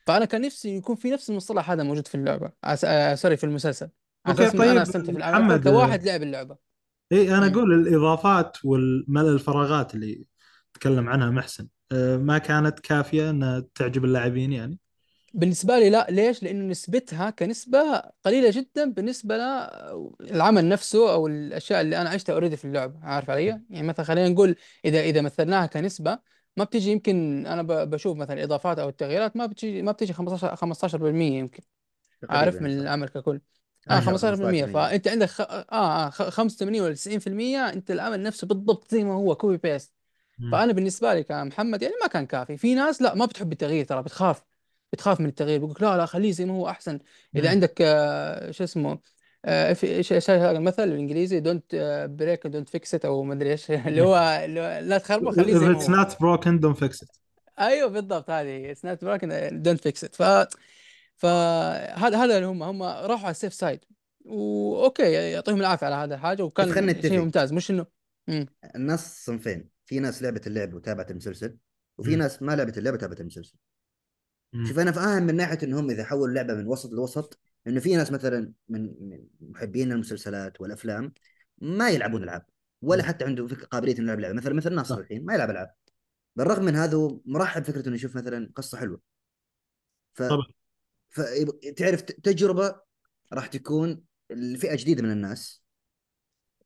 فأنا 0.06 0.24
كان 0.24 0.40
نفسي 0.40 0.76
يكون 0.76 0.96
في 0.96 1.10
نفس 1.10 1.30
المصطلح 1.30 1.70
هذا 1.70 1.82
موجود 1.82 2.06
في 2.06 2.14
اللعبة 2.14 2.52
آه 2.64 2.78
آه 2.84 3.14
sorry 3.14 3.36
في 3.36 3.44
المسلسل 3.44 3.88
okay 4.28 4.42
إنه 4.42 4.52
أنا 4.52 4.72
طيب 4.72 4.76
أستمتع 4.78 5.12
في 5.12 5.18
العمل 5.18 5.62
كواحد 5.62 6.04
لعب 6.04 6.22
اللعبة 6.22 6.56
اي 7.12 7.34
أنا. 7.34 7.46
أقول 7.46 7.72
الإضافات 7.72 8.56
والملل 8.64 9.28
الفراغات 9.34 9.94
اللي 9.94 10.24
تكلم 10.74 11.08
عنها 11.08 11.30
محسن 11.30 11.68
آه، 11.92 12.16
ما 12.16 12.38
كانت 12.38 12.80
كافية 12.80 13.30
إنها 13.30 13.64
تعجب 13.74 14.04
اللاعبين 14.04 14.52
يعني 14.52 14.78
بالنسبة 15.34 15.78
لي 15.78 15.90
لا 15.90 16.06
ليش؟ 16.10 16.42
لأنه 16.42 16.64
نسبتها 16.64 17.30
كنسبة 17.30 17.98
قليلة 18.24 18.50
جدا 18.50 18.90
بالنسبة 18.92 19.36
للعمل 20.20 20.68
نفسه 20.68 21.12
أو 21.12 21.26
الأشياء 21.26 21.80
اللي 21.80 22.00
أنا 22.00 22.10
عشتها 22.10 22.32
أوريدي 22.32 22.56
في 22.56 22.64
اللعبة 22.64 22.98
عارف 23.02 23.30
علي؟ 23.30 23.44
يعني 23.70 23.82
مثلا 23.88 24.06
خلينا 24.06 24.28
نقول 24.28 24.56
إذا 24.84 25.00
إذا 25.00 25.20
مثلناها 25.20 25.66
كنسبة 25.66 26.18
ما 26.56 26.64
بتجي 26.64 26.90
يمكن 26.90 27.46
أنا 27.46 27.62
ب- 27.62 27.90
بشوف 27.90 28.16
مثلا 28.16 28.36
الإضافات 28.36 28.78
أو 28.78 28.88
التغييرات 28.88 29.36
ما 29.36 29.46
بتجي 29.46 29.82
ما 29.82 29.92
بتجي 29.92 30.12
15 30.12 30.56
15% 30.56 31.38
يمكن 31.38 31.62
عارف؟ 32.30 32.54
من 32.62 32.66
تقريبا 32.66 32.82
صح. 32.82 32.82
العمل 32.82 33.09
ككل. 33.09 33.40
آه 33.90 33.94
10 33.94 34.00
15% 34.00 34.64
15% 34.64 34.72
فأنت 34.72 35.09
عندك 35.09 35.26
خ... 35.26 35.40
آه 35.40 35.66
آه، 35.72 36.10
خ- 36.10 36.28
85 36.28 36.82
ولا 36.82 36.94
90% 36.94 37.68
أنت 37.68 37.90
العمل 37.90 38.22
نفسه 38.22 38.46
بالضبط 38.46 38.90
زي 38.90 39.04
ما 39.04 39.14
هو 39.14 39.34
copy 39.34 39.56
paste 39.56 39.92
مم. 40.38 40.50
فأنا 40.52 40.72
بالنسبة 40.72 41.14
لي 41.14 41.22
كمحمد 41.22 41.82
يعني 41.82 41.94
ما 42.02 42.06
كان 42.06 42.26
كافي. 42.26 42.56
في 42.56 42.74
ناس 42.74 43.02
لا 43.02 43.14
ما 43.14 43.26
بتحب 43.26 43.52
التغيير 43.52 43.84
ترى 43.84 44.02
بتخاف. 44.02 44.42
بتخاف 44.93 45.20
من 45.20 45.27
التغيير. 45.27 45.59
بيقول 45.60 45.77
لا 45.81 45.97
لا 45.97 46.06
خليه 46.06 46.32
زي 46.32 46.44
ما 46.44 46.55
هو 46.55 46.69
أحسن. 46.69 46.98
إذا 47.36 47.44
مم. 47.44 47.48
عندك 47.48 47.78
آه، 47.82 48.51
شو 48.51 48.64
اسمه 48.64 48.98
آه، 49.44 49.73
في 49.73 49.86
إيش 49.86 50.12
إيش 50.12 50.31
هذا 50.31 50.51
المثل 50.51 50.90
بالإنجليزي 50.90 51.40
don't 51.40 51.74
break 52.10 52.46
don't 52.46 52.68
fix 52.68 52.94
it 52.94 53.04
أو 53.05 53.23
ما 53.23 53.35
أدري 53.35 53.51
إيش. 53.51 53.70
اللي 53.89 54.02
هو 54.02 54.16
اللي 54.44 54.60
هو 54.60 54.81
لا 54.82 54.98
تخربه 54.98 55.31
خليه 55.31 55.55
زي 55.54 55.57
ما 55.57 55.58
هو 55.58 55.60
if 55.60 55.80
it's 55.80 56.04
not 56.05 56.10
broken 56.10 56.60
don't 56.60 56.81
fix 56.85 57.05
it. 57.06 57.23
أيوه 57.59 57.89
بالضبط 57.89 58.31
هذه. 58.31 58.73
if 58.72 58.78
it 58.78 58.84
ain't 58.84 58.98
broken 58.98 59.62
don't 59.62 59.80
fix 59.80 60.04
it 60.04 60.14
ف 60.14 60.23
فهذا 61.16 62.19
هذا 62.24 62.36
اللي 62.36 62.47
هم. 62.47 62.62
هم 62.62 62.82
راحوا 62.82 63.24
على 63.24 63.31
ال 63.30 63.35
safe 63.35 63.54
side 63.54 63.84
و 64.24 64.42
okay 64.42 65.12
يعطيهم 65.12 65.60
العافية 65.60 65.86
على 65.86 65.94
هذا 65.94 66.14
الحاجة 66.14 66.43
بس 66.43 66.70
خلينا 66.70 66.93
وكان 66.93 67.02
شيء 67.02 67.10
نتفق 67.10 67.24
ممتاز. 67.24 67.52
مش 67.52 67.70
إنه 67.70 67.86
مم. 68.28 68.47
الناس 68.77 69.24
صنفين. 69.24 69.69
في 69.85 69.98
ناس 70.01 70.23
لعبت 70.23 70.47
اللعبه 70.47 70.77
وتابعت 70.77 71.10
المسلسل 71.10 71.56
وفي 71.98 72.10
مم. 72.10 72.19
ناس 72.19 72.43
ما 72.43 72.52
لعبت 72.56 72.78
اللعبه 72.78 72.97
وتابعت 72.97 73.20
المسلسل. 73.20 73.55
شوف 74.68 74.78
أنا 74.78 74.92
فاهم 74.92 75.22
من 75.22 75.34
ناحية 75.36 75.58
إنهم 75.62 75.90
إذا 75.90 76.04
حولوا 76.04 76.28
اللعبة 76.28 76.54
من 76.54 76.66
وسط 76.66 76.92
لوسط 76.92 77.40
إنه 77.66 77.80
في 77.80 77.96
ناس 77.96 78.12
مثلا 78.12 78.52
من 78.68 78.94
محبين 79.40 79.92
المسلسلات 79.92 80.60
والأفلام 80.60 81.12
ما 81.58 81.90
يلعبون 81.90 82.22
ألعاب 82.22 82.46
ولا. 82.82 83.02
حتى 83.02 83.24
عنده 83.24 83.46
فك- 83.46 83.64
قابلية 83.64 83.98
إنه 83.98 84.02
يلعب 84.04 84.20
لعبة 84.20 84.34
مثلا 84.34 84.54
مثل 84.54 84.74
ناصر. 84.74 84.98
الحين 84.98 85.24
ما 85.24 85.34
يلعب 85.34 85.50
ألعاب 85.50 85.74
بالرغم 86.36 86.64
من 86.64 86.76
هذا 86.76 86.96
هو 86.96 87.20
مرحب 87.26 87.64
فكرة 87.64 87.88
إنه 87.88 87.94
يشوف 87.96 88.16
مثلا 88.16 88.50
قصة 88.56 88.78
حلوة 88.78 89.00
ف... 90.14 90.22
طبعا 90.22 90.46
ف... 91.10 91.20
تعرف 91.76 92.00
ت- 92.00 92.12
تجربة 92.24 92.80
راح 93.32 93.46
تكون 93.46 94.02
لفئة 94.30 94.76
جديدة 94.76 95.02
من 95.02 95.10
الناس 95.12 95.62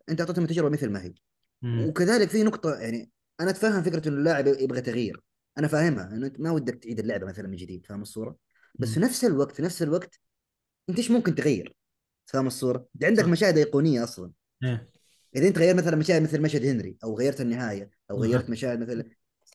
أنت 0.08 0.20
أعطيتهم 0.20 0.46
تجربه 0.46 0.68
مثل 0.68 0.90
ما 0.90 1.02
هي 1.04 1.14
مم. 1.62 1.88
وكذلك 1.88 2.28
في 2.28 2.42
نقطة 2.42 2.74
يعني 2.74 3.10
أنا 3.40 3.50
أتفهم 3.50 3.82
فكرة 3.82 4.08
إنه 4.08 4.16
اللاعب 4.16 4.46
يبغى 4.46 4.80
تغيير 4.80 5.22
أنا 5.58 5.68
فاهمها 5.68 6.04
إنه 6.14 6.26
أنت 6.26 6.40
ما 6.40 6.50
ودك 6.50 6.74
تعيد 6.74 6.98
اللعبة 7.00 7.26
مثلا 7.26 7.48
من 7.48 7.56
جديد 7.56 7.86
فاهم 7.86 8.02
الصورة 8.02 8.36
بس 8.78 8.94
في. 8.94 9.00
نفس 9.00 9.24
الوقت 9.24 9.52
في 9.56 9.62
نفس 9.62 9.82
الوقت 9.82 10.20
أنت 10.90 10.98
إيش 10.98 11.10
ممكن 11.10 11.34
تغير 11.34 11.74
فاهم 12.26 12.46
الصورة 12.48 12.78
أنت 12.78 13.04
عندك. 13.04 13.26
مشاهد 13.28 13.58
أيقونية 13.58 14.04
أصلا 14.04 14.32
إيه. 14.62 14.88
إذا 15.36 15.48
أنت 15.48 15.58
غيرت 15.58 15.76
مثلا 15.76 15.96
مشاهد 15.96 16.22
مثل 16.22 16.40
مشهد 16.42 16.64
هنري 16.64 16.96
أو 17.04 17.18
غيرت 17.18 17.40
النهاية 17.40 17.90
أو 18.10 18.22
أها. 18.22 18.22
غيرت 18.22 18.50
مشاهد 18.50 18.78
مثل 18.80 19.10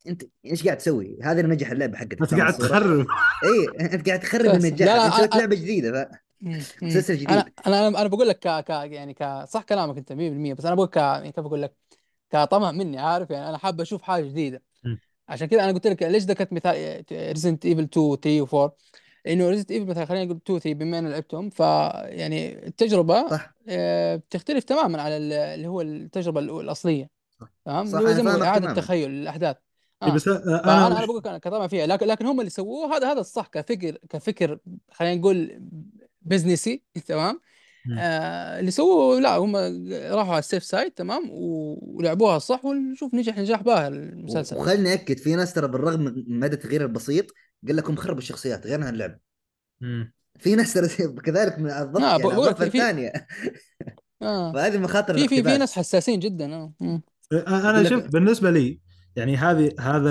أنت 0.07 0.23
إيش 0.45 0.65
قاعد 0.65 0.77
تسوي؟ 0.77 1.19
هذا 1.23 1.41
اللي 1.41 1.55
نجح 1.55 1.71
اللعبة 1.71 1.97
حقتك 1.97 2.21
انت 2.21 2.33
فاهم 2.33 2.41
قاعد؟ 2.41 2.57
تخرب 2.57 3.07
إي 3.43 3.67
أنت 3.81 4.07
قاعد 4.07 4.19
تخرب 4.19 4.53
نجاحك 4.55 5.05
أنت 5.05 5.15
سويت 5.15 5.35
لعبة 5.35 5.55
جديدة 5.55 6.05
ف... 6.05 6.09
مم. 6.41 6.67
مم. 6.81 6.89
مسلسل 6.89 7.17
جديد. 7.17 7.45
أنا 7.45 7.51
أنا 7.67 7.87
أنا 7.87 8.07
بقول 8.07 8.27
لك 8.29 8.39
ك... 8.39 8.47
ك... 8.65 8.69
يعني 8.69 9.13
ك... 9.13 9.43
صح 9.47 9.63
كلامك 9.63 9.97
أنت 9.97 10.11
100% 10.11 10.53
بس 10.53 10.65
أنا 10.65 10.75
بقول 10.75 10.87
ك... 10.87 10.95
يعني 10.97 11.31
كيف 11.31 11.45
أقول 11.45 11.61
لك 11.61 11.75
كطمع 12.31 12.71
مني 12.71 12.99
عارف 12.99 13.29
يعني 13.31 13.49
أنا 13.49 13.57
حابب 13.57 13.81
أشوف 13.81 14.01
حاجة 14.01 14.23
جديدة. 14.25 14.63
عشان 15.29 15.47
كذا 15.47 15.63
أنا 15.63 15.71
قلت 15.71 15.87
لك 15.87 16.03
ليش 16.03 16.23
ذكرت 16.23 16.53
مثال 16.53 17.03
Resident 17.11 17.65
Evil 17.65 17.83
2 17.83 18.15
3 18.15 18.45
و4 18.45 18.71
لأنه 19.25 19.49
Resident 19.49 19.71
Evil 19.71 19.85
مثلا 19.85 20.05
خلينا 20.05 20.23
نقول 20.25 20.37
2 20.37 20.59
3 20.59 20.73
بما 20.79 20.99
اني 20.99 21.09
لعبتهم 21.09 21.49
ف 21.49 21.59
يعني 21.59 22.67
التجربة 22.67 23.29
صح 23.29 23.53
آه، 23.69 24.15
بتختلف 24.15 24.63
تماما 24.63 25.01
على 25.01 25.17
ال- 25.17 25.33
اللي 25.33 25.67
هو 25.67 25.81
التجربة 25.81 26.41
الأو- 26.41 26.59
الأصلية 26.59 27.09
صح. 27.41 27.47
تمام 27.65 27.85
صح، 27.85 27.97
اللي 27.97 28.09
هو 28.09 28.11
أنا 28.13 28.17
زي 28.17 28.23
ما 28.23 28.31
فاهمك 28.31 28.45
اعاده 28.45 28.65
تماماً. 28.65 28.81
تخيل 28.81 29.09
الأحداث 29.09 29.55
إيه 30.03 30.09
آه. 30.09 30.13
بس 30.13 30.27
انا 30.27 30.39
فأنا 30.61 30.87
أنا 30.87 30.99
وش- 30.99 31.05
بقول 31.05 31.21
لك 31.25 31.41
كطبع 31.41 31.67
فيها 31.67 31.87
لكن 31.87 32.07
لكن 32.07 32.25
هم 32.25 32.39
اللي 32.39 32.49
سووه 32.49 32.97
هذا 32.97 33.11
هذا 33.11 33.19
الصح 33.19 33.47
كفكر 33.47 33.97
كفكر 34.09 34.57
خلينا 34.91 35.15
نقول 35.15 35.61
بزنسي 36.21 36.83
تمام. 37.05 37.41
آه 37.99 38.59
اللي 38.59 38.71
سووه 38.71 39.19
لا 39.19 39.37
هم 39.37 39.55
راحوا 40.15 40.31
على 40.31 40.39
ال 40.39 40.44
safe 40.44 40.63
side 40.63 40.91
تمام 40.91 41.29
ولعبوها 41.31 42.39
صح 42.39 42.65
ونشوف 42.65 43.13
نجح 43.13 43.37
نجاح 43.37 43.61
باهر 43.61 43.93
المسلسل 43.93 44.55
وخلني 44.57 44.93
أكد 44.93 45.17
في 45.17 45.35
ناس 45.35 45.53
ترى 45.53 45.67
بالرغم 45.67 45.99
من 46.01 46.39
مدى 46.39 46.55
التغيير 46.55 46.81
البسيط 46.81 47.25
قال 47.67 47.75
لكم 47.75 47.95
خربوا 47.95 48.19
الشخصيات 48.19 48.67
غير 48.67 48.83
عن 48.83 48.93
اللعبة 48.93 49.17
مم. 49.81 50.13
في 50.39 50.55
ناس 50.55 50.73
ترى 50.73 50.87
كذلك 51.07 51.59
من 51.59 51.71
الضغط 51.71 52.01
يعني 52.01 52.55
في- 52.55 52.63
الثانية 52.63 53.11
آه. 54.21 54.51
فهذه 54.53 54.77
مخاطر 54.77 55.13
في 55.13 55.27
في 55.27 55.43
في. 55.43 55.57
ناس 55.57 55.73
حساسين 55.73 56.19
جدا 56.19 56.53
آه 56.55 56.73
مم. 56.79 57.01
أنا 57.47 57.89
شوف 57.89 58.03
بالنسبة 58.07 58.51
لي 58.51 58.79
يعني 59.15 59.37
هذه 59.37 59.75
هذا 59.79 60.09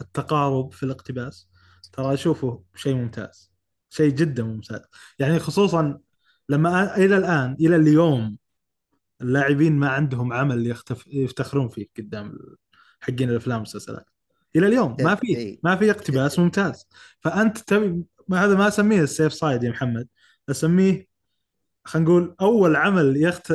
التقارب 0.00 0.72
في 0.72 0.82
الاقتباس 0.82 1.48
ترى 1.92 2.14
اشوفه 2.14 2.62
شيء 2.74 2.94
ممتاز 2.94 3.52
شيء 3.90 4.10
جدا 4.10 4.42
ممتاز 4.42 4.80
يعني 5.18 5.38
خصوصا 5.38 5.98
لما 6.52 6.96
إلى 6.96 7.16
الآن 7.16 7.56
إلى 7.60 7.76
اليوم 7.76 8.36
اللاعبين 9.20 9.72
ما 9.76 9.88
عندهم 9.88 10.32
عمل 10.32 10.66
يختف 10.66 11.06
يفتخرون 11.06 11.68
فيه 11.68 11.86
قدام 11.98 12.38
حقين 13.00 13.30
الأفلام 13.30 13.56
والمسلسلات. 13.56 14.06
إلى 14.56 14.66
اليوم 14.66 14.96
ما 15.00 15.14
في 15.14 15.36
إيه. 15.36 15.60
ما 15.64 15.76
في 15.76 15.90
اقتباس 15.90 16.38
ممتاز. 16.38 16.86
فأنت 17.20 17.58
تبي 17.58 18.04
ما 18.28 18.44
هذا 18.44 18.54
ما 18.54 18.68
أسميه 18.68 19.00
السيف 19.02 19.34
سايد 19.34 19.62
يا 19.62 19.70
محمد 19.70 20.08
أسميه 20.50 21.06
خلينا 21.84 22.08
نقول 22.08 22.34
أول 22.40 22.76
عمل 22.76 23.16
يخت... 23.16 23.52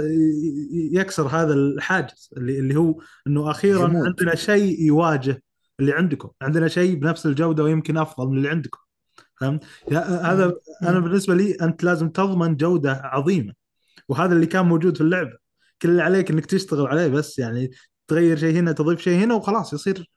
يكسر 0.92 1.28
هذا 1.28 1.54
الحاجز 1.54 2.30
اللي 2.38 2.60
اللي 2.60 2.76
هو 2.76 3.02
إنه 3.28 3.52
أخيرا. 3.52 4.06
عندنا 4.06 4.36
شيء 4.36 4.82
يواجه 4.82 5.44
اللي 5.80 5.94
عندكم. 5.94 6.30
عندنا 6.42 6.68
شيء 6.68 6.96
بنفس 6.96 7.26
الجودة 7.26 7.64
ويمكن 7.64 7.98
أفضل 7.98 8.28
من 8.28 8.38
اللي 8.38 8.50
عندكم. 8.50 8.80
فهمت؟ 9.40 9.64
هذا 9.92 10.54
أنا 10.84 11.00
بالنسبة 11.00 11.36
لي 11.36 11.54
أنت 11.62 11.84
لازم 11.84 12.10
تضمن 12.10 12.56
جودة 12.56 13.02
عظيمة 13.04 13.54
وهذا 14.10 14.34
اللي 14.34 14.46
كان 14.46 14.66
موجود 14.66 14.98
في 14.98 15.02
اللعبه 15.02 15.38
كل 15.82 15.90
اللي 15.90 16.02
عليك 16.02 16.32
إنك 16.32 16.46
تشتغل 16.46 16.88
عليه 16.88 17.08
بس 17.08 17.40
يعني 17.40 17.72
تغير 18.08 18.38
شيء 18.38 18.56
هنا 18.60 18.72
تضيف 18.72 19.02
شيء 19.02 19.24
هنا 19.24 19.36
وخلاص 19.36 19.74
يصير 19.74 20.10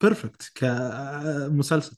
بيرفكت 0.00 0.52
كمسلسل. 0.54 1.96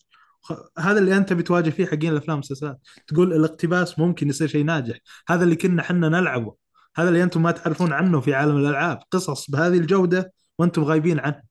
هذا 0.78 0.98
اللي 0.98 1.16
أنت 1.16 1.32
بتواجه 1.32 1.70
فيه 1.70 1.86
حقين 1.86 2.12
الأفلام 2.12 2.36
والمسلسلات. 2.36 2.78
تقول 3.06 3.32
الاقتباس 3.32 3.98
ممكن 3.98 4.28
يصير 4.28 4.48
شيء 4.48 4.64
ناجح. 4.64 4.98
هذا 5.28 5.44
اللي 5.44 5.56
كنا 5.56 5.82
حنا 5.82 6.08
نلعبه. 6.08 6.54
هذا 6.96 7.08
اللي 7.08 7.22
أنتم 7.22 7.42
ما 7.42 7.50
تعرفون 7.50 7.92
عنه 7.92 8.20
في 8.20 8.34
عالم 8.34 8.56
الألعاب. 8.56 8.98
قصص 9.10 9.50
بهذه 9.50 9.78
الجودة 9.78 10.32
وأنتم 10.58 10.84
غايبين 10.84 11.20
عنه 11.20 11.42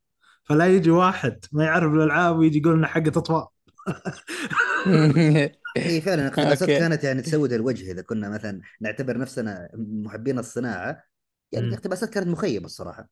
فلا 0.44 0.68
يجي 0.68 0.92
واحد 0.92 1.46
ما 1.52 1.64
يعرف 1.64 1.94
الألعاب 1.94 2.38
ويجي 2.38 2.60
يقول 2.60 2.74
إنه 2.74 2.88
حقه 2.88 3.08
اطفال 3.08 3.46
اي 5.78 6.02
فعلا 6.02 6.28
اقتباسات. 6.28 6.70
كانت 6.70 7.04
يعني 7.04 7.22
تسود 7.22 7.54
الوجه 7.54 7.92
إذا 7.92 8.02
كنا 8.02 8.30
مثلا 8.30 8.62
نعتبر 8.82 9.18
نفسنا 9.18 9.70
محبين 9.74 10.40
الصناعة 10.40 11.04
يعني. 11.52 11.68
الاقتباسات 11.68 12.10
كانت 12.10 12.28
مخيبة 12.28 12.66
الصراحة. 12.66 13.10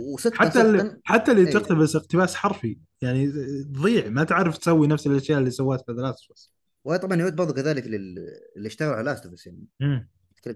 وصدقا 0.00 0.36
حتى 0.36 0.60
اللي 0.60 1.00
حتى 1.04 1.30
اللي 1.32 1.46
إيه. 1.46 1.52
تقتبس 1.52 1.96
اقتباس 1.96 2.34
حرفي 2.34 2.78
يعني 3.02 3.32
تضيع 3.62 4.08
ما 4.08 4.24
تعرف 4.24 4.58
تسوي 4.58 4.86
نفس 4.86 5.06
الأشياء 5.06 5.38
اللي 5.38 5.50
سوتها 5.50 5.84
في 5.84 5.92
بس 6.30 6.52
وطبعا 6.84 7.16
يعود 7.16 7.36
برضو 7.36 7.52
كذلك 7.52 7.86
لل... 7.86 8.18
اللي 8.56 8.66
اشتغلوا 8.66 8.94
على 8.94 9.04
Last 9.04 9.46
يعني 9.46 9.66
مم. 9.80 10.08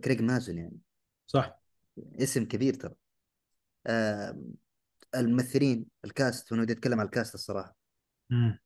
كريج 0.04 0.22
مازن 0.22 0.58
يعني 0.58 0.78
صح 1.26 1.60
اسم 2.20 2.44
كبير 2.44 2.74
ترى 2.74 2.94
آه 3.86 4.38
الممثلين 5.14 5.86
ال 6.04 6.14
cast 6.14 6.52
وأنا 6.52 6.62
بدي 6.62 6.72
أتكلم 6.72 7.00
عن 7.00 7.06
ال 7.06 7.12
cast 7.12 7.34
الصراحة 7.34 7.76
مم. 8.30 8.58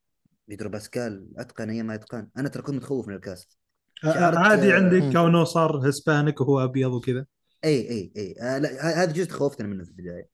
بيدرو 0.48 0.68
باسكال 0.70 1.28
أتقن 1.36 1.70
أيما 1.70 1.94
إتقان 1.94 2.28
أنا 2.36 2.48
ترى 2.48 2.62
كنت 2.62 2.76
متخوف 2.76 3.08
من 3.08 3.14
ال 3.14 3.23
cast 3.23 3.58
آه، 4.04 4.12
شعرت- 4.14 4.36
عادي 4.36 4.72
عندك 4.72 5.02
مم. 5.02 5.12
كونه 5.12 5.44
صار 5.44 5.88
Hispanic 5.88 6.40
وهو 6.40 6.64
أبيض 6.64 6.92
وكذا 6.92 7.26
إي 7.64 7.90
إي 7.90 8.12
إي 8.16 8.34
آه 8.40 8.58
لا 8.58 9.02
هذا 9.02 9.12
جزء 9.12 9.30
خوفتنا 9.30 9.66
منه 9.68 9.84
في 9.84 9.90
البداية 9.90 10.28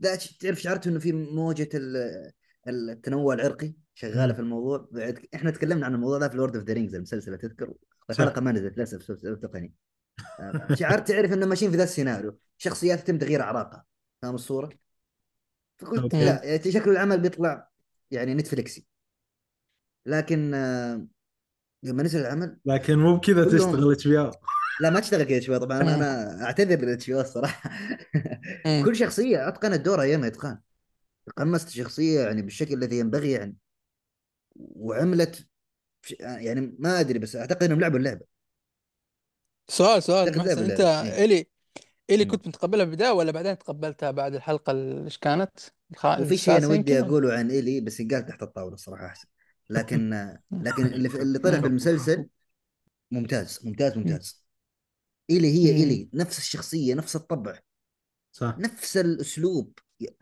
لا 0.00 0.16
تعرف 0.40 0.60
شعرت 0.60 0.86
إنه 0.86 0.98
في 0.98 1.12
موجة 1.12 1.68
ال- 1.74 2.32
التنوع 2.68 3.34
العرقي 3.34 3.74
شغالة. 3.94 4.32
في 4.32 4.40
الموضوع 4.40 4.88
إحنا 5.34 5.50
تكلمنا 5.50 5.86
عن 5.86 5.94
الموضوع 5.94 6.18
ده 6.18 6.28
في 6.28 6.36
Lord 6.36 6.56
of 6.56 6.64
the 6.64 6.72
Rings 6.74 6.94
المسلسل 6.94 7.38
تذكر. 7.38 7.72
الحلقة 8.10 8.40
ما 8.40 8.52
نزلت 8.52 8.76
للأسف 8.76 9.12
بسبب 9.12 9.40
تقني 9.40 9.74
آه، 10.40 10.74
شعرت 10.74 11.08
تعرف 11.08 11.32
إنه 11.32 11.46
ماشيين 11.46 11.70
في 11.70 11.76
ذا 11.76 11.84
السيناريو 11.84 12.38
شخصيات 12.58 13.00
يتم 13.00 13.18
تغيير 13.18 13.40
أعراقها 13.42 13.84
فاهم 14.22 14.34
الصورة؟ 14.34 14.70
فقلت. 15.78 16.14
لا 16.14 16.44
يعني 16.44 16.72
شكل 16.72 16.90
العمل 16.90 17.20
بيطلع 17.20 17.68
يعني 18.10 18.34
نتفليكسي 18.34 18.86
لكن 20.06 20.54
آه، 20.54 21.06
لما 21.82 22.02
نزل 22.02 22.20
العمل 22.20 22.56
لكن 22.64 22.98
مو 22.98 23.16
بكذا 23.16 23.44
تشتغل 23.44 23.92
HBO 23.92 24.30
لا 24.80 24.90
ما 24.90 25.00
تشتغل 25.00 25.22
كذا 25.22 25.40
شوي 25.40 25.58
طبعا 25.58 25.80
أنا. 25.80 25.94
أنا 25.94 26.44
أعتذر 26.44 26.80
لل 26.80 27.10
HBO 27.10 27.20
الصراحة 27.20 27.70
مم. 28.66 28.82
كل 28.84 28.96
شخصية 28.96 29.48
أتقنت 29.48 29.80
دورها 29.80 30.02
أيما 30.02 30.24
إتقان 30.24 30.58
تقمصت 31.36 31.68
شخصية 31.68 32.20
يعني 32.20 32.42
بالشكل 32.42 32.74
الذي 32.74 32.98
ينبغي 32.98 33.30
يعني 33.30 33.56
وعملت 34.56 35.46
يعني 36.20 36.76
ما 36.78 37.00
أدري 37.00 37.18
بس 37.18 37.36
أعتقد 37.36 37.62
إنهم 37.62 37.80
لعبوا 37.80 37.98
اللعبة 37.98 38.26
سؤال 39.68 40.02
سؤال 40.02 40.38
محسن 40.38 40.48
لعبة 40.48 40.72
أنت 40.72 40.80
لعبة. 40.80 41.02
إيه. 41.02 41.24
إلي 41.24 41.46
إلي. 42.10 42.24
كنت 42.24 42.48
متقبلها 42.48 42.84
في 42.84 42.90
البداية 42.90 43.10
ولا 43.10 43.32
بعدين 43.32 43.58
تقبلتها 43.58 44.10
بعد 44.10 44.34
الحلقة 44.34 44.70
ال- 44.70 45.04
إيش 45.04 45.18
كانت؟ 45.18 45.50
الخ... 45.92 46.06
وفي 46.06 46.36
شيء 46.36 46.56
أنا 46.56 46.66
ودي؟ 46.66 47.00
أقوله 47.00 47.32
عن 47.32 47.50
ايلي 47.50 47.80
بس 47.80 48.00
ينقال 48.00 48.26
تحت 48.26 48.42
الطاولة 48.42 48.74
الصراحة 48.74 49.06
أحسن 49.06 49.28
لكن 49.70 50.10
لكن 50.50 50.86
اللي, 50.86 51.08
اللي 51.08 51.38
طلع 51.38 51.60
في 51.60 51.66
المسلسل 51.66 52.26
ممتاز 53.10 53.60
ممتاز 53.64 53.98
ممتاز 53.98 54.44
ايلي 55.30 55.48
هي. 55.48 55.70
ايلي 55.76 56.08
نفس 56.14 56.38
الشخصية 56.38 56.94
نفس 56.94 57.16
الطبع 57.16 57.58
صح 58.32 58.58
نفس 58.58 58.96
الأسلوب 58.96 59.72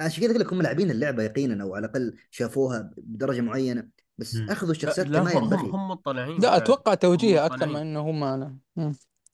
عشان 0.00 0.22
كذا 0.22 0.30
أقول 0.30 0.40
لك 0.40 0.52
هم 0.52 0.62
لاعبين 0.62 0.90
اللعبة 0.90 1.22
يقينا 1.22 1.64
أو 1.64 1.74
على 1.74 1.86
الأقل 1.86 2.16
شافوها 2.30 2.90
بدرجة 2.96 3.40
معينة 3.40 3.88
بس 4.18 4.34
مم. 4.34 4.50
أخذوا 4.50 4.70
الشخصيات 4.70 5.06
لا 5.06 5.18
كما 5.20 5.38
هم 5.38 5.44
ينبغي 5.44 5.68
هم 5.70 5.88
مطلعين 5.88 6.40
لا. 6.40 6.56
أتوقع 6.56 6.94
توجيه 6.94 7.46
أكثر. 7.46 7.66
من 7.66 7.76
إنه 7.76 8.00
هم 8.00 8.24
أنا. 8.24 8.56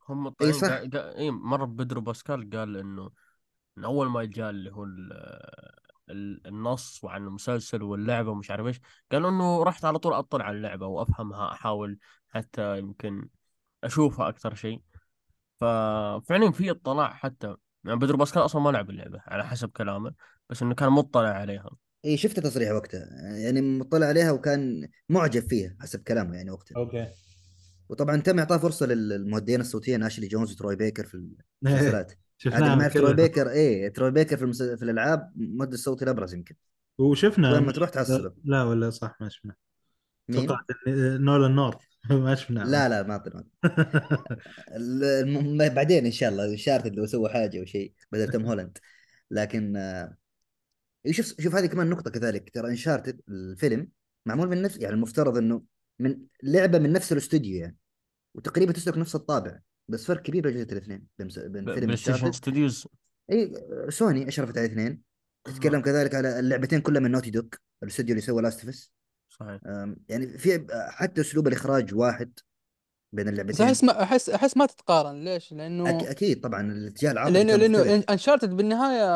هم 0.09 0.25
مطلعين 0.25 0.53
صح. 0.53 0.69
قا- 0.69 0.91
قا- 0.91 1.17
إي 1.19 1.31
مرة 1.31 1.65
بدرو 1.65 2.01
باسكال 2.01 2.51
قال 2.51 2.77
إنه 2.77 3.11
من 3.77 3.85
أول 3.85 4.09
ما 4.11 4.25
جاء 4.25 4.51
اللي 4.51 4.71
هو 4.73 4.85
النص 6.09 7.05
وعن 7.05 7.23
المسلسل 7.23 7.83
واللعبة 7.83 8.31
ومش 8.31 8.51
عارف 8.51 8.67
إيش. 8.67 8.81
قال 9.13 9.27
إنه 9.27 9.63
رحت 9.63 9.85
على 9.85 9.99
طول 9.99 10.13
أطلع 10.13 10.45
على 10.45 10.57
اللعبة 10.57 10.87
وأفهمها 10.87 11.53
أحاول 11.53 11.99
حتى 12.29 12.79
يمكن 12.79 13.29
أشوفها 13.85 14.29
أكثر 14.29 14.55
شيء. 14.55 14.81
ففعليا 15.61 16.51
في 16.51 16.71
اطلاع 16.71 17.13
حتى. 17.15 17.57
يعني 17.85 17.99
بدرو 17.99 18.19
باسكال 18.19 18.45
أصلا 18.45 18.63
ما 18.63 18.71
لعب 18.71 18.91
اللعبة 18.91 19.23
على 19.27 19.47
حسب 19.47 19.69
كلامه 19.69 20.15
بس 20.51 20.63
إنه 20.63 20.75
كان 20.75 20.93
مطلع 20.93 21.29
عليها. 21.29 21.71
إي 22.05 22.17
شفت 22.17 22.41
تصريح 22.41 22.71
وقتها. 22.73 23.07
يعني 23.37 23.61
مطلع 23.61 24.07
عليها 24.07 24.33
وكان 24.33 24.89
معجب 25.09 25.49
فيها 25.49 25.77
حسب 25.81 26.03
كلامه 26.03 26.37
يعني 26.37 26.51
وقتها. 26.51 26.77
أوكي. 26.77 27.07
وطبعا 27.89 28.17
تم 28.17 28.39
إعطاه 28.39 28.57
فرصة 28.57 28.87
للمؤديين 28.87 29.61
الصوتيين 29.61 30.03
اشلي 30.03 30.29
جونز 30.29 30.53
وتروي 30.53 30.77
بيكر 30.77 31.07
في 31.07 31.15
المسلسلات. 31.63 32.13
شفناه 32.45 32.81
يعرف 32.81 32.95
تروي. 32.95 33.15
بيكر 33.15 33.51
إيه 33.51 33.89
تروي 33.89 34.11
بيكر 34.11 34.37
في 34.37 34.43
المس... 34.43 34.63
في 34.63 34.83
الألعاب 34.83 35.33
مؤدي 35.37 35.75
الصوت 35.75 36.03
الابرز 36.03 36.35
يمكن. 36.35 36.55
وشفنا. 36.99 37.53
وين 37.53 37.63
ما 37.63 37.73
تروح 37.73 37.91
تحصله 37.91 38.35
لا 38.45 38.63
ولا 38.65 38.91
صح 38.91 39.17
ما 39.21 39.29
شفنا؟ 39.29 39.55
توقعت 40.33 40.65
إن- 40.73 40.89
نولان 41.21 41.55
نورث. 41.55 41.77
ما 42.11 42.35
شفناه. 42.35 42.65
لا 42.65 42.89
لا 42.89 43.03
ما 43.03 43.17
طلع 43.17 43.43
بعدين 45.75 46.05
إن 46.05 46.13
شاء 46.13 46.29
الله 46.29 46.57
Uncharted 46.57 46.87
لو 46.87 47.07
سووا 47.07 47.29
حاجة 47.29 47.61
أو 47.61 47.65
شيء 47.65 47.93
بدل 48.13 48.29
توم 48.33 48.47
هولاند. 48.47 48.79
لكن 49.31 49.77
آه، 49.77 50.17
شوف 51.11 51.35
شوف 51.41 51.55
هذه 51.55 51.67
كمان 51.67 51.91
نقطة 51.91 52.11
كذلك. 52.11 52.51
ترى 52.55 52.69
Uncharted 52.69 53.21
الفيلم 53.29 53.89
معمول 54.27 54.49
من 54.49 54.63
نفس 54.63 54.77
يعني 54.77 54.95
المفترض 54.95 55.37
إنه 55.37 55.63
من 55.99 56.19
لعبة 56.43 56.79
من 56.79 56.93
نفس 56.93 57.13
الاستوديو 57.13 57.57
يعني. 57.57 57.77
وتقريبا 58.35 58.73
تسلك 58.73 58.99
نفس 58.99 59.15
الطابع. 59.15 59.59
بس 59.89 60.05
فرق 60.05 60.23
كبير 60.23 60.43
بين 60.43 60.57
الاثنين 60.57 61.07
بين 61.19 61.29
بين 61.37 61.75
PlayStation 61.75 62.33
Studios 62.33 62.87
إي 63.33 63.53
سوني 63.89 64.29
اشرفت 64.29 64.59
على 64.59 64.67
الاثنين 64.67 65.03
تتكلم 65.45 65.81
كذلك 65.81 66.15
على 66.15 66.39
اللعبتين 66.39 66.81
كلها 66.81 67.01
من 67.01 67.11
Naughty 67.11 67.31
Dog 67.31 67.61
الاستوديو 67.83 68.13
اللي 68.13 68.27
سوى 68.27 68.43
Last 68.43 68.65
of 68.65 68.91
صحيح 69.29 69.61
يعني 70.09 70.39
في 70.39 70.67
حتى 70.89 71.21
أسلوب 71.21 71.49
الإخراج 71.49 71.95
واحد 71.95 72.39
بين 73.13 73.29
اللعبتين 73.29 73.67
أحس 73.67 73.85
ما 73.85 74.03
أحس 74.03 74.31
أحس 74.31 74.57
ما 74.57 74.67
تتقارن 74.67 75.25
ليش؟ 75.25 75.53
لأنه 75.53 75.91
أك... 75.91 76.07
أكيد 76.07 76.41
طبعا 76.41 76.73
الاتجاه 76.73 77.11
العاطفي 77.13 77.33
لأنه 77.33 77.57
لأنه. 77.57 78.05
Uncharted 78.11 78.51
بالنهاية 78.51 79.07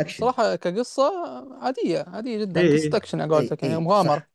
أكشن. 0.00 0.20
صراحة 0.20 0.56
كقصة 0.56 1.12
عادية 1.64 2.04
عادية 2.08 2.38
جدا 2.38 2.60
إيه. 2.60 2.88
قصه 2.88 2.96
اكشن 2.96 3.20
على 3.20 3.34
قولتك 3.34 3.62
يعني 3.62 3.78
مغامره. 3.80 4.26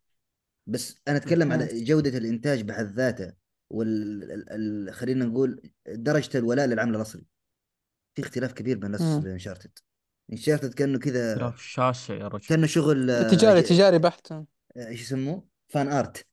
بس 0.67 0.95
أنا 1.07 1.17
أتكلم. 1.17 1.51
على 1.51 1.83
جودة 1.83 2.17
الإنتاج 2.17 2.61
بحد 2.61 2.85
ذاته 2.85 3.33
وال 3.69 4.23
ال... 4.31 4.49
ال... 4.89 4.93
خلينا 4.93 5.25
نقول 5.25 5.61
درجة 5.87 6.37
الولاء 6.37 6.65
للعمل 6.65 6.95
الأصلي 6.95 7.25
في 8.15 8.21
اختلاف 8.21 8.53
كبير 8.53 8.77
بين. 8.77 8.91
بين 8.91 9.31
Uncharted 9.31 9.79
Uncharted 10.31 10.73
كأنه 10.73 10.99
كذا 10.99 11.33
اختلاف 11.33 11.61
شاسع 11.61 12.13
يا 12.13 12.27
رجل 12.27 12.47
كأنه 12.47 12.67
شغل 12.67 13.09
آه، 13.09 13.29
تجاري 13.29 13.61
ج- 13.61 13.65
تجاري 13.65 13.99
بحت 13.99 14.31
آه، 14.31 14.45
إيش 14.77 15.01
يسموه؟ 15.01 15.47
fan 15.69 15.87
art. 15.87 16.27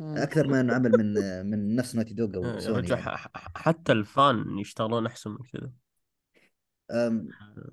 أكثر 0.00 0.46
من 0.46 0.54
انه 0.54 0.74
عمل 0.74 0.90
من 0.98 1.18
آه، 1.18 1.42
من 1.42 1.76
نفس 1.76 1.94
Naughty 1.94 2.14
Dog 2.14 2.36
أو 2.54 2.58
سوني 2.60 2.88
يعني. 2.88 3.02
حتى 3.36 3.92
ال 3.92 4.09
fan 4.09 4.58
يشتغلون 4.58 5.06
أحسن 5.06 5.30
من 5.30 5.38
كذا 5.52 5.72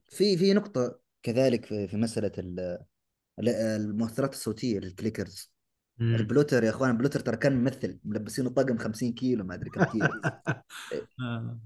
في 0.08 0.38
في 0.38 0.54
نقطة 0.54 1.00
كذلك 1.24 1.66
في 1.66 1.88
في 1.88 1.98
مسألة 1.98 2.32
ال- 2.38 2.80
ال- 3.40 3.50
المؤثرات 3.50 4.34
الصوتية 4.34 4.80
لل 4.80 4.93
clickers. 4.93 5.52
ال 6.02 6.10
bloater 6.10 6.64
يا 6.64 6.70
إخوان 6.70 6.90
ال 6.90 6.94
bloater 6.94 7.20
ترى 7.20 7.38
كان 7.38 7.56
ممثل 7.64 8.00
ملبسينه 8.06 8.50
طقم 8.50 8.78
50 8.78 9.14
كيلو 9.14 9.44
ما 9.44 9.54
أدري 9.54 9.70
كم 9.70 9.84
كيلو 9.84 10.08
آه. 11.22 11.60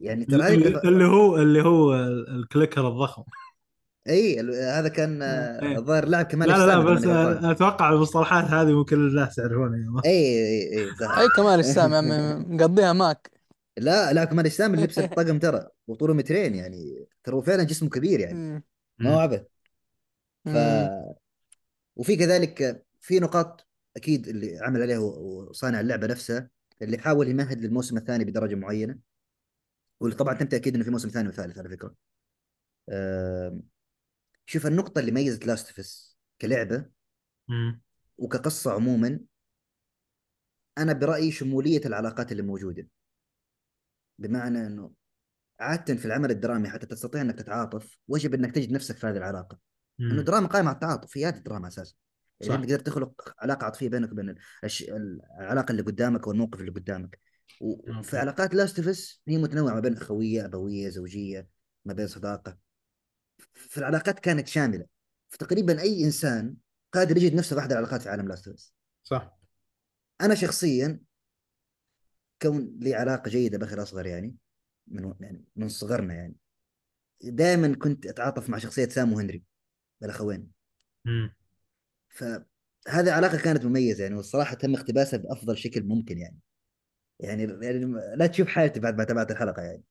يعني 0.00 0.24
ترى 0.24 0.54
اللي 0.54 1.04
هو 1.04 1.36
اللي 1.36 1.62
هو 1.62 1.94
ال 2.28 2.36
clicker 2.36 2.88
الضخم 2.88 3.22
اي 4.08 4.40
هذا 4.64 4.88
كان 4.88 5.22
آه، 5.22 5.62
إيه. 5.62 5.78
الظاهر 5.78 6.04
لاعب 6.04 6.24
كمال 6.26 6.48
لا 6.48 6.56
لا 6.56 6.66
لا 6.66 6.94
بس. 6.94 7.04
أتوقع 7.44 7.92
المصطلحات 7.92 8.44
هذه 8.44 8.72
ممكن 8.72 8.96
الناس 8.96 9.38
يعرفونها. 9.38 10.02
اي 10.04 10.10
اي 10.10 10.78
اي 10.78 10.96
صح 11.00 11.18
أي 11.18 11.28
كمال 11.36 11.60
السامي 11.60 11.94
يا 11.94 11.98
عمي 11.98 12.44
مقضيها 12.54 12.92
ماك 12.92 13.30
لا 13.78 14.12
لاعب 14.12 14.26
كمال 14.26 14.46
السامي 14.46 14.74
اللي 14.74 14.84
لبس 14.84 14.98
الطقم 14.98 15.38
ترى 15.38 15.68
وطوله 15.86 16.14
مترين 16.14 16.54
يعني 16.54 17.06
ترى 17.24 17.34
هو 17.34 17.40
فعلا 17.40 17.62
جسمه 17.62 17.88
كبير 17.88 18.20
يعني. 18.20 18.64
ما 18.98 19.14
هو 19.14 19.18
عبث 19.18 19.42
ف. 20.44 20.58
وفي 21.96 22.16
كذلك 22.16 22.84
في 23.00 23.20
نقاط 23.20 23.67
أكيد 23.96 24.28
اللي 24.28 24.58
عمل 24.58 24.82
عليها 24.82 24.98
وصانع 24.98 25.80
اللعبة 25.80 26.06
نفسها 26.06 26.50
اللي 26.82 26.98
حاول 26.98 27.28
يمهد 27.28 27.60
للموسم 27.60 27.96
الثاني 27.96 28.24
بدرجة 28.24 28.54
معينة. 28.54 28.98
واللي 30.00 30.16
طبعا 30.16 30.34
تم 30.34 30.46
تاكيد 30.46 30.74
إنه 30.74 30.84
في 30.84 30.90
موسم 30.90 31.08
ثاني 31.08 31.28
وثالث 31.28 31.58
على 31.58 31.68
فكرة. 31.68 31.94
شوف 34.46 34.66
النقطة 34.66 34.98
اللي 34.98 35.12
ميزت 35.12 35.46
Last 35.46 35.80
كلعبة 36.40 36.90
مم. 37.48 37.82
وكقصة 38.18 38.72
عموما 38.72 39.20
أنا 40.78 40.92
برأيي 40.92 41.32
شمولية 41.32 41.80
العلاقات 41.86 42.32
اللي 42.32 42.42
موجودة. 42.42 42.88
بمعنى 44.18 44.66
إنه 44.66 44.92
عاده 45.60 45.94
في 45.94 46.04
العمل 46.04 46.30
الدرامي 46.30 46.68
حتى 46.68 46.86
تستطيع 46.86 47.20
إنك 47.20 47.38
تتعاطف 47.38 47.98
وجب 48.08 48.34
إنك 48.34 48.54
تجد 48.54 48.72
نفسك 48.72 48.96
في 48.96 49.06
هذه 49.06 49.16
العلاقة. 49.16 49.58
إنه. 50.00 50.22
دراما 50.22 50.48
قائمة 50.48 50.68
على 50.68 50.74
التعاطف 50.74 51.16
هي 51.16 51.26
هذه 51.26 51.36
الدراما 51.36 51.68
أساسا. 51.68 51.94
صح. 52.42 52.54
انت 52.54 52.64
قدرت 52.64 52.86
تخلق 52.86 53.34
علاقة 53.38 53.64
عاطفية 53.64 53.88
بينك 53.88 54.12
وبين 54.12 54.34
الش... 54.64 54.82
العلاقة 55.40 55.72
اللي 55.72 55.82
قدامك 55.82 56.26
والموقف 56.26 56.60
اللي 56.60 56.70
قدامك 56.70 57.20
وفي 57.60 57.96
أوكي. 57.96 58.18
علاقات 58.18 58.54
Last 58.54 58.78
of 58.78 58.88
Us 58.88 59.22
هي 59.28 59.38
متنوعة 59.38 59.74
ما 59.74 59.80
بين 59.80 59.96
أخوية 59.96 60.44
أبوية 60.44 60.88
زوجية 60.88 61.48
ما 61.84 61.92
بين 61.94 62.06
صداقة 62.06 62.58
في 63.54 63.78
العلاقات 63.78 64.18
كانت 64.18 64.48
شاملة 64.48 64.86
فتقريبا 65.28 65.80
أي 65.80 66.04
إنسان 66.04 66.56
قادر 66.92 67.16
يجد 67.16 67.34
نفسه 67.34 67.56
في 67.56 67.60
أحد 67.60 67.72
العلاقات 67.72 68.02
في 68.02 68.08
عالم 68.08 68.28
Last 68.28 68.48
of 68.48 68.56
Us 68.56 68.74
صح 69.02 69.38
أنا 70.20 70.34
شخصيا 70.34 71.00
كون 72.42 72.78
لي 72.80 72.94
علاقة 72.94 73.28
جيدة 73.28 73.58
بأخي 73.58 73.74
الأصغر 73.74 74.06
يعني 74.06 74.34
من 74.86 75.14
يعني 75.20 75.44
من 75.56 75.68
صغرنا 75.68 76.14
يعني 76.14 76.36
دائما 77.22 77.74
كنت 77.74 78.06
أتعاطف 78.06 78.50
مع 78.50 78.58
شخصية 78.58 78.88
سام 78.88 79.12
وهنري 79.12 79.42
الأخوين. 80.02 80.50
فهذه 82.18 83.12
علاقة 83.12 83.38
كانت 83.38 83.64
مميزة 83.64 84.02
يعني 84.02 84.14
والصراحة 84.14 84.54
تم 84.54 84.74
اقتباسها 84.74 85.18
بأفضل 85.18 85.58
شكل 85.58 85.82
ممكن 85.82 86.18
يعني. 86.18 86.38
يعني 87.20 87.42
يعني 87.42 87.84
لا 88.16 88.26
تشوف 88.26 88.48
حالتي 88.48 88.80
بعد 88.80 88.98
ما 88.98 89.04
تابعت 89.04 89.30
الحلقة 89.30 89.62
يعني. 89.62 89.84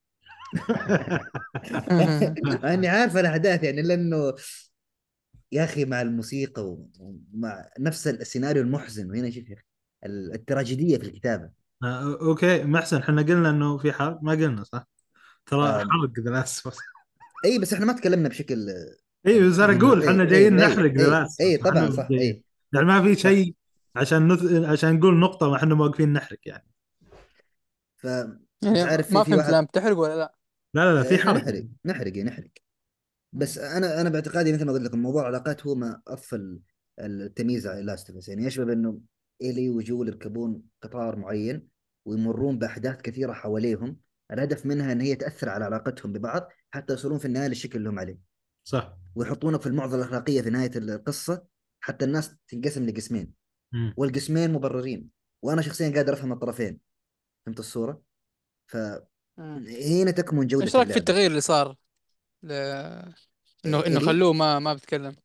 إني 2.73 2.87
عارف 2.87 3.17
الأحداث 3.17 3.63
يعني 3.63 3.81
لأنه 3.81 4.33
يا 5.51 5.63
أخي 5.63 5.85
مع 5.85 6.01
الموسيقى 6.01 6.77
ومع 6.99 7.69
نفس 7.79 8.07
السيناريو 8.07 8.63
المحزن 8.63 9.11
وهنا 9.11 9.29
شوف 9.29 9.49
يا 9.49 9.55
أخي 9.55 9.63
التراجيدية 10.05 10.97
في 10.97 11.03
الكتابة. 11.03 11.49
آه، 11.83 12.17
okay 12.21 12.63
محسن 12.63 12.97
إحنا 12.97 13.21
قلنا 13.21 13.49
إنه 13.49 13.77
في 13.77 13.91
حرق 13.91 14.23
ما 14.23 14.31
قلنا 14.31 14.63
صح؟ 14.63 14.87
ترى 15.45 15.61
آه. 15.61 15.77
حرق 15.77 16.19
ذا 16.19 16.45
إي 17.45 17.59
بس 17.59 17.73
إحنا 17.73 17.85
ما 17.85 17.93
تكلمنا 17.93 18.29
بشكل 18.29 18.67
اي 19.27 19.49
بس 19.49 19.59
أنا 19.59 19.77
أقول 19.77 20.01
إيه، 20.01 20.09
إحنا 20.09 20.23
إيه، 20.23 20.29
جايين 20.29 20.59
إيه، 20.59 20.67
نحرق 20.67 20.91
ذا 20.93 21.03
إيه، 21.05 21.09
Last 21.09 21.41
اي 21.41 21.57
طبعا 21.57 21.91
صح 21.91 22.07
اي 22.11 22.43
يعني 22.73 22.85
ما 22.85 23.01
في 23.01 23.15
شيء 23.15 23.55
عشان 23.95 24.27
نث... 24.33 24.43
عشان 24.65 24.99
نقول 24.99 25.19
نقطة 25.19 25.49
ما 25.49 25.55
إحنا 25.55 25.75
واقفين 25.75 26.13
نحرق 26.13 26.39
يعني. 26.45 26.67
ف 27.97 28.03
يعني 28.61 28.81
عارف 28.81 29.07
في- 29.07 29.13
ما 29.13 29.23
في 29.23 29.29
فهمت 29.29 29.39
واحد- 29.39 29.49
الان 29.49 29.65
بتحرق 29.65 29.97
ولا 29.97 30.15
لا؟ 30.17 30.35
لا 30.73 30.81
لا 30.81 30.95
لا 30.95 31.03
في 31.03 31.15
إحنا 31.15 31.31
حرق. 31.31 31.41
نحرق 31.43 31.65
نحرق 31.85 32.13
إيه، 32.13 32.23
نحرق. 32.23 32.49
بس 33.33 33.57
أنا 33.57 34.01
أنا 34.01 34.09
باعتقادي 34.09 34.53
مثل 34.53 34.65
ما 34.65 34.71
قلت 34.73 34.81
لكم 34.81 34.99
موضوع 34.99 35.21
العلاقات 35.21 35.65
هو 35.67 35.75
ما 35.75 36.01
اضفى 36.07 36.35
ال- 36.35 36.59
التمييز 36.99 37.67
على 37.67 37.81
لاست 37.83 38.27
يعني 38.27 38.45
يشبه 38.45 38.65
بانه 38.65 38.99
ايلي 39.41 39.69
وجول 39.69 40.07
يركبون 40.07 40.61
قطار 40.81 41.15
معين 41.15 41.67
ويمرون 42.05 42.59
بأحداث 42.59 43.01
كثيرة 43.01 43.33
حواليهم 43.33 43.97
الهدف 44.33 44.65
منها 44.65 44.91
إن 44.91 45.01
هي 45.01 45.15
تأثر 45.15 45.49
على 45.49 45.65
علاقتهم 45.65 46.13
ببعض 46.13 46.49
حتى 46.71 46.93
يوصلون 46.93 47.17
في 47.19 47.25
النهاية 47.25 47.47
للشكل 47.47 47.77
اللي 47.79 47.89
هم 47.89 47.99
عليه. 47.99 48.19
صح 48.67 48.97
ويحطونك 49.15 49.61
في 49.61 49.67
المعضلة 49.67 49.95
الأخلاقية 49.95 50.41
في 50.41 50.49
نهاية 50.49 50.71
القصة 50.75 51.45
حتى 51.79 52.05
الناس 52.05 52.35
تنقسم 52.47 52.85
لقسمين. 52.85 53.33
والقسمين 53.97 54.53
مبررين 54.53 55.09
وأنا 55.41 55.61
شخصيا 55.61 55.89
قادر 55.95 56.13
أفهم 56.13 56.31
الطرفين 56.31 56.79
فهمت 57.45 57.59
الصورة؟ 57.59 57.91
مم. 57.91 58.01
فهنا 59.65 60.11
تكمن 60.11 60.47
جودة 60.47 60.63
إيش 60.63 60.75
رأيك 60.75 60.91
في. 60.91 60.97
التغيير 60.97 61.29
اللي 61.29 61.41
صار؟ 61.41 61.75
ل... 62.43 62.51
انه 62.51 63.13
إنه 63.65 63.79
إيلي؟ 63.83 63.99
خلوه 63.99 64.33
ما 64.33 64.59
ما 64.59 64.73
بيتكلم 64.73 65.15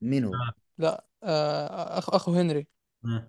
مين 0.00 0.24
هو؟ 0.24 0.32
لا 0.78 1.06
آه، 1.22 1.98
اخ 1.98 2.14
أخو 2.14 2.32
هنري. 2.32 2.66
اي 3.06 3.28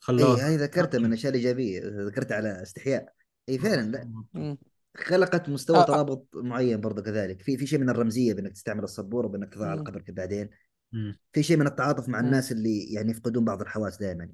خلوه 0.00 0.48
هذه 0.48 0.56
ذكرتها 0.56 0.98
من 0.98 1.06
الأشياء 1.06 1.32
الإيجابية 1.32 1.80
ذكرتها 1.84 2.36
على 2.36 2.62
استحياء 2.62 3.14
اي 3.48 3.58
فعلا 3.58 3.90
لا. 4.34 4.56
خلقت 4.96 5.48
مستوى 5.48 5.76
آه، 5.76 5.82
آه. 5.82 5.86
ترابط 5.86 6.28
معين 6.34 6.80
برضه 6.80 7.02
كذلك 7.02 7.42
في 7.42 7.56
في 7.56 7.66
شيء 7.66 7.78
من 7.78 7.90
الرمزية 7.90 8.34
بإنك 8.34 8.52
تستعمل 8.52 8.84
السبورة 8.84 9.26
بانك 9.26 9.54
تضع 9.54 9.70
على. 9.70 9.80
قبرك 9.80 10.10
بعدين 10.10 10.50
مم. 10.92 11.18
في 11.32 11.42
شيء 11.42 11.56
من 11.56 11.66
التعاطف 11.66 12.08
مع 12.08 12.20
مم. 12.20 12.26
الناس 12.26 12.52
اللي 12.52 12.92
يعني 12.92 13.10
يفقدون 13.10 13.44
بعض 13.44 13.60
الحواس 13.60 13.98
دائما 13.98 14.28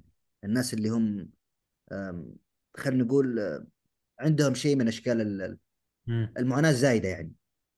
الناس 0.45 0.75
اللي 0.75 0.89
هم 0.89 1.31
خلينا 2.77 3.05
نقول 3.05 3.39
آه، 3.39 3.67
عندهم 4.21 4.55
شيء 4.55 4.77
من 4.77 4.89
أشكال. 4.89 5.59
المعاناة 6.39 6.71
الزايدة 6.71 7.09
يعني 7.09 7.33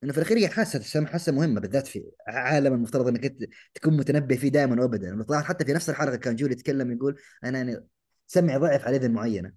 إنه 0.05 0.13
في 0.13 0.19
الأخير 0.19 0.39
هي 0.39 0.49
حاسة 0.49 1.05
حاسة 1.07 1.33
مهمة 1.33 1.61
بالذات 1.61 1.87
في 1.87 2.11
عالم 2.27 2.75
المفترض 2.75 3.09
إنك 3.09 3.37
تكون 3.75 3.97
متنبه 3.97 4.37
فيه 4.37 4.49
دائما 4.49 4.83
وابدا 4.83 5.09
المفترض 5.09 5.43
حتى 5.43 5.65
في 5.65 5.73
نفس 5.73 5.91
الحلقة 5.91 6.17
كان 6.17 6.37
جولي 6.37 6.53
يتكلم 6.53 6.93
يقول 6.93 7.21
أنا 7.45 7.59
يعني 7.59 7.87
سمعي 8.27 8.57
ضعف 8.57 8.85
على 8.85 8.97
إذن 8.97 9.13
معينة 9.13 9.53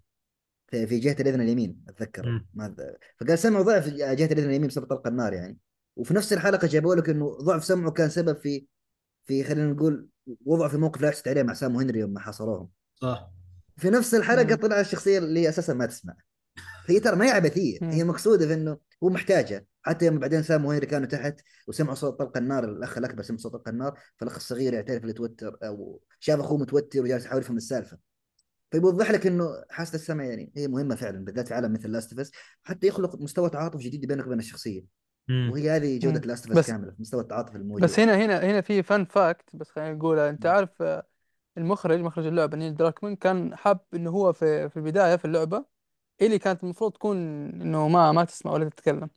في, 0.75 0.99
جهة 0.99 1.15
الإذن 1.19 1.41
اليمين 1.41 1.83
أتذكر. 1.89 2.45
ما 2.53 2.75
فقال 3.19 3.39
سمعه 3.39 3.63
ضعف 3.63 3.83
في 3.83 3.91
جهة 3.95 4.25
الإذن 4.25 4.49
اليمين 4.49 4.67
بسبب 4.67 4.85
طلق 4.85 5.07
النار 5.07 5.33
يعني. 5.33 5.57
وفي 5.95 6.13
نفس 6.13 6.33
الحلقة 6.33 6.67
جابوا 6.67 6.95
لك 6.95 7.09
إنه 7.09 7.37
ضعف 7.41 7.65
سمعه 7.65 7.91
كان 7.91 8.09
سبب 8.09 8.37
في 8.37 8.65
في 9.25 9.43
خلينا 9.43 9.67
نقول 9.67 10.07
وضعه 10.45 10.69
في 10.69 10.77
موقف 10.77 11.01
لا 11.01 11.07
يحسد 11.07 11.27
عليه 11.27 11.43
مع 11.43 11.53
سام 11.53 11.75
وهنري 11.75 11.99
يوم 11.99 12.09
ما 12.13 12.19
حاصروهم. 12.19 12.69
صح. 13.01 13.31
في 13.77 13.89
نفس 13.89 14.15
الحلقة. 14.15 14.55
طلع 14.55 14.79
الشخصية 14.79 15.17
اللي 15.17 15.49
أساسا 15.49 15.73
ما 15.73 15.85
تسمع. 15.85 16.15
هي 16.87 16.99
ترى 16.99 17.15
ما 17.15 17.25
هي 17.25 17.31
عبثية. 17.31 17.77
هي 17.81 18.03
مقصودة 18.03 18.47
في 18.47 18.53
إنه 18.53 18.77
هو 19.03 19.09
محتاجة. 19.09 19.67
حتى 19.81 20.05
يوم 20.05 20.19
بعدين 20.19 20.43
سام 20.43 20.65
وهنري 20.65 20.85
كانوا 20.85 21.07
تحت 21.07 21.41
وسمعوا 21.67 21.95
صوت 21.95 22.19
طلق 22.19 22.37
النار 22.37 22.63
الأخ 22.63 22.97
الأكبر 22.97 23.23
سمع 23.23 23.37
صوت 23.37 23.53
طلق 23.53 23.69
النار 23.69 23.99
فالأخ 24.17 24.35
الصغير 24.35 24.73
يعترف 24.73 25.01
اللي 25.01 25.13
توتر 25.13 25.57
أو 25.63 26.01
شاف 26.19 26.39
أخوه 26.39 26.57
متوتر 26.57 27.01
وجالس 27.01 27.25
يحاول 27.25 27.41
يفهم 27.41 27.57
السالفة. 27.57 27.97
فيوضح 28.73 29.11
لك 29.11 29.27
إنه 29.27 29.63
حاسة 29.69 29.95
السمع 29.95 30.23
يعني 30.23 30.51
هي 30.55 30.67
مهمة 30.67 30.95
فعلا 30.95 31.25
بالذات 31.25 31.47
في 31.47 31.53
عالم 31.53 31.73
مثل 31.73 31.91
Last 31.91 32.19
of 32.19 32.29
حتى 32.63 32.87
يخلق 32.87 33.15
مستوى 33.15 33.49
تعاطف 33.49 33.79
جديد 33.79 34.05
بينك 34.05 34.25
وبين 34.25 34.39
الشخصية. 34.39 34.85
مم. 35.27 35.49
وهي 35.51 35.69
هذه 35.69 35.99
جودة. 35.99 36.19
Last 36.19 36.51
of 36.51 36.67
كاملة 36.67 36.93
مستوى 36.99 37.21
التعاطف 37.21 37.55
الموجود. 37.55 37.83
بس 37.83 37.99
هنا 37.99 38.15
هنا 38.25 38.39
هنا 38.39 38.61
في 38.61 38.83
fun 38.83 39.05
fact 39.05 39.55
بس 39.55 39.69
خلينا 39.69 39.93
نقول 39.93 40.19
أنت 40.19 40.45
عارف 40.45 40.81
آه، 40.81 41.07
المخرج 41.57 41.99
مخرج 41.99 42.25
اللعبة 42.25 42.57
نيل 42.57 42.75
دراكمان 42.75 43.15
كان 43.15 43.55
حاب 43.55 43.79
إنه 43.93 44.09
هو 44.09 44.33
في 44.33 44.69
في 44.69 44.77
البداية 44.77 45.15
في 45.15 45.25
اللعبة 45.25 45.65
إيلي 46.21 46.39
كانت 46.39 46.63
المفروض 46.63 46.91
تكون 46.91 47.17
إنه 47.61 47.87
ما 47.87 48.11
ما 48.11 48.23
تسمع 48.23 48.51
ولا 48.51 48.69
تتكلم. 48.69 49.09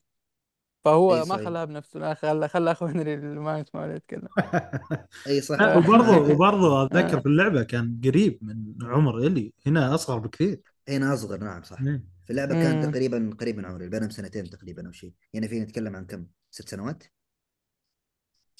فهو 0.87 1.25
ما 1.25 1.37
خلاها 1.37 1.65
بنفسه 1.65 2.01
لا 2.01 2.15
خلى 2.15 2.49
خلى 2.49 2.73
اخو 2.73 2.87
هنري 2.87 3.15
اللي 3.15 3.41
ما 3.41 3.59
يسمع 3.59 3.83
ولا 3.83 3.95
يتكلم 3.95 4.29
أي 5.27 5.41
صح. 5.41 5.77
وبرضه 5.77 6.19
وبرضه 6.33 6.67
آه. 6.67 6.87
اتذكر 6.87 7.21
في 7.21 7.27
اللعبة 7.27 7.63
كان 7.63 8.01
قريب 8.05 8.39
من 8.43 8.75
عمر 8.83 9.19
إلي 9.19 9.53
هنا 9.67 9.95
أصغر 9.95 10.19
بكثير. 10.19 10.61
هنا 10.89 11.15
أصغر 11.15 11.39
نعم 11.39 11.63
صح. 11.63 11.81
مم. 11.81 12.09
في 12.25 12.31
اللعبة 12.31 12.55
كان 12.55 12.77
مم. 12.77 12.91
تقريبا 12.91 13.37
قريب 13.41 13.57
من 13.57 13.65
عمري 13.65 13.89
بينهم 13.89 14.11
سنتين 14.11 14.51
تقريبا 14.51 14.87
أو 14.87 14.93
شيء. 14.93 15.13
يعني 15.33 15.49
فينا 15.49 15.65
نتكلم 15.65 15.97
عن 15.97 16.07
كم؟ 16.07 16.27
ست 16.51 16.69
سنوات؟ 16.69 17.05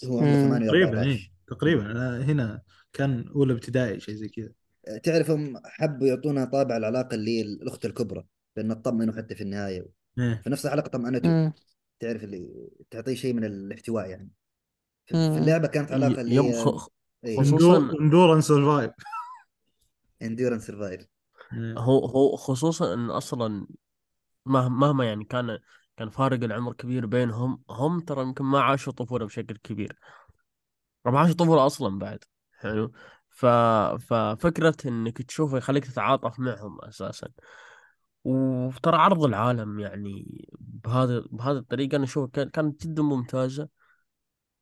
هو 0.05 0.19
عمره 0.19 0.31
مم. 0.31 0.49
8 0.49 0.67
تقريبا 0.67 0.89
14 0.89 1.11
اي 1.11 1.33
تقريبا. 1.49 1.93
هنا 2.23 2.63
كان 2.93 3.29
أولى 3.29 3.53
ابتدائي 3.53 4.01
شيء 4.01 4.15
زي 4.15 4.29
كذا. 4.29 4.53
تعرف 5.03 5.31
هم 5.31 5.61
حبوا 5.65 6.07
يعطونا 6.07 6.45
طابع 6.45 6.77
العلاقة 6.77 7.15
اللي 7.15 7.39
هي 7.39 7.43
الأخت 7.43 7.87
الكبرى 7.87 8.25
لأن 8.57 8.83
تطمنوا 8.83 9.15
حتى 9.15 9.35
في 9.35 9.43
النهاية. 9.43 9.87
إيه. 10.19 10.41
في 10.45 10.51
نفس 10.51 10.67
الحلقة 10.67 10.89
طمأنته. 10.89 11.53
تعرف 12.01 12.25
اللي 12.25 12.69
تعطيه 12.91 13.15
شيء 13.15 13.35
من 13.35 13.45
الاحتواء 13.45 14.09
يعني. 14.11 14.31
في 15.07 15.17
مم. 15.17 15.37
اللعبة 15.39 15.69
كانت 15.69 15.93
علاقة 15.93 16.21
اللي 16.23 16.37
هي 16.49 16.77
خ- 16.77 16.89
اي 17.27 17.45
خصوصاً- 17.45 18.01
endure 18.01 18.28
and 18.28 18.41
survive 18.41 18.93
endure 20.23 20.52
and 20.52 20.67
survive 20.67 21.07
هو 21.79 22.07
هو 22.07 22.37
خصوصا 22.37 22.95
إن 22.95 23.11
أصلا 23.11 23.67
مهما 24.47 25.07
يعني 25.07 25.25
كان 25.25 25.59
كان 25.97 26.11
فارق 26.11 26.45
العمر 26.45 26.73
كبير 26.73 27.07
بينهم 27.07 27.65
هم 27.71 28.01
ترى 28.01 28.23
يمكن 28.23 28.45
ما 28.45 28.61
عاشوا 28.63 28.93
طفولة 28.93 29.27
بشكل 29.27 29.57
كبير. 29.57 29.99
ما 31.05 31.21
عاشوا 31.21 31.35
طفولة 31.35 31.67
أصلا 31.67 31.99
بعد 31.99 32.25
حلو؟ 32.53 32.93
ف... 33.31 33.47
ففكرة 34.09 34.77
إنك 34.87 35.23
تشوفه 35.23 35.59
يخليك 35.59 35.87
تتعاطف 35.87 36.39
معهم 36.39 36.79
أساسا. 36.85 37.29
وترى 38.27 38.97
عرض 38.97 39.25
العالم 39.25 39.81
يعني 39.81 40.27
بهذا 40.61 41.21
بهذه 41.31 41.57
الطريقة 41.59 41.97
أنا 41.97 42.05
أشوف 42.05 42.31
كان- 42.31 42.49
كانت 42.51 42.87
جدا 42.87 43.03
ممتازة 43.03 43.69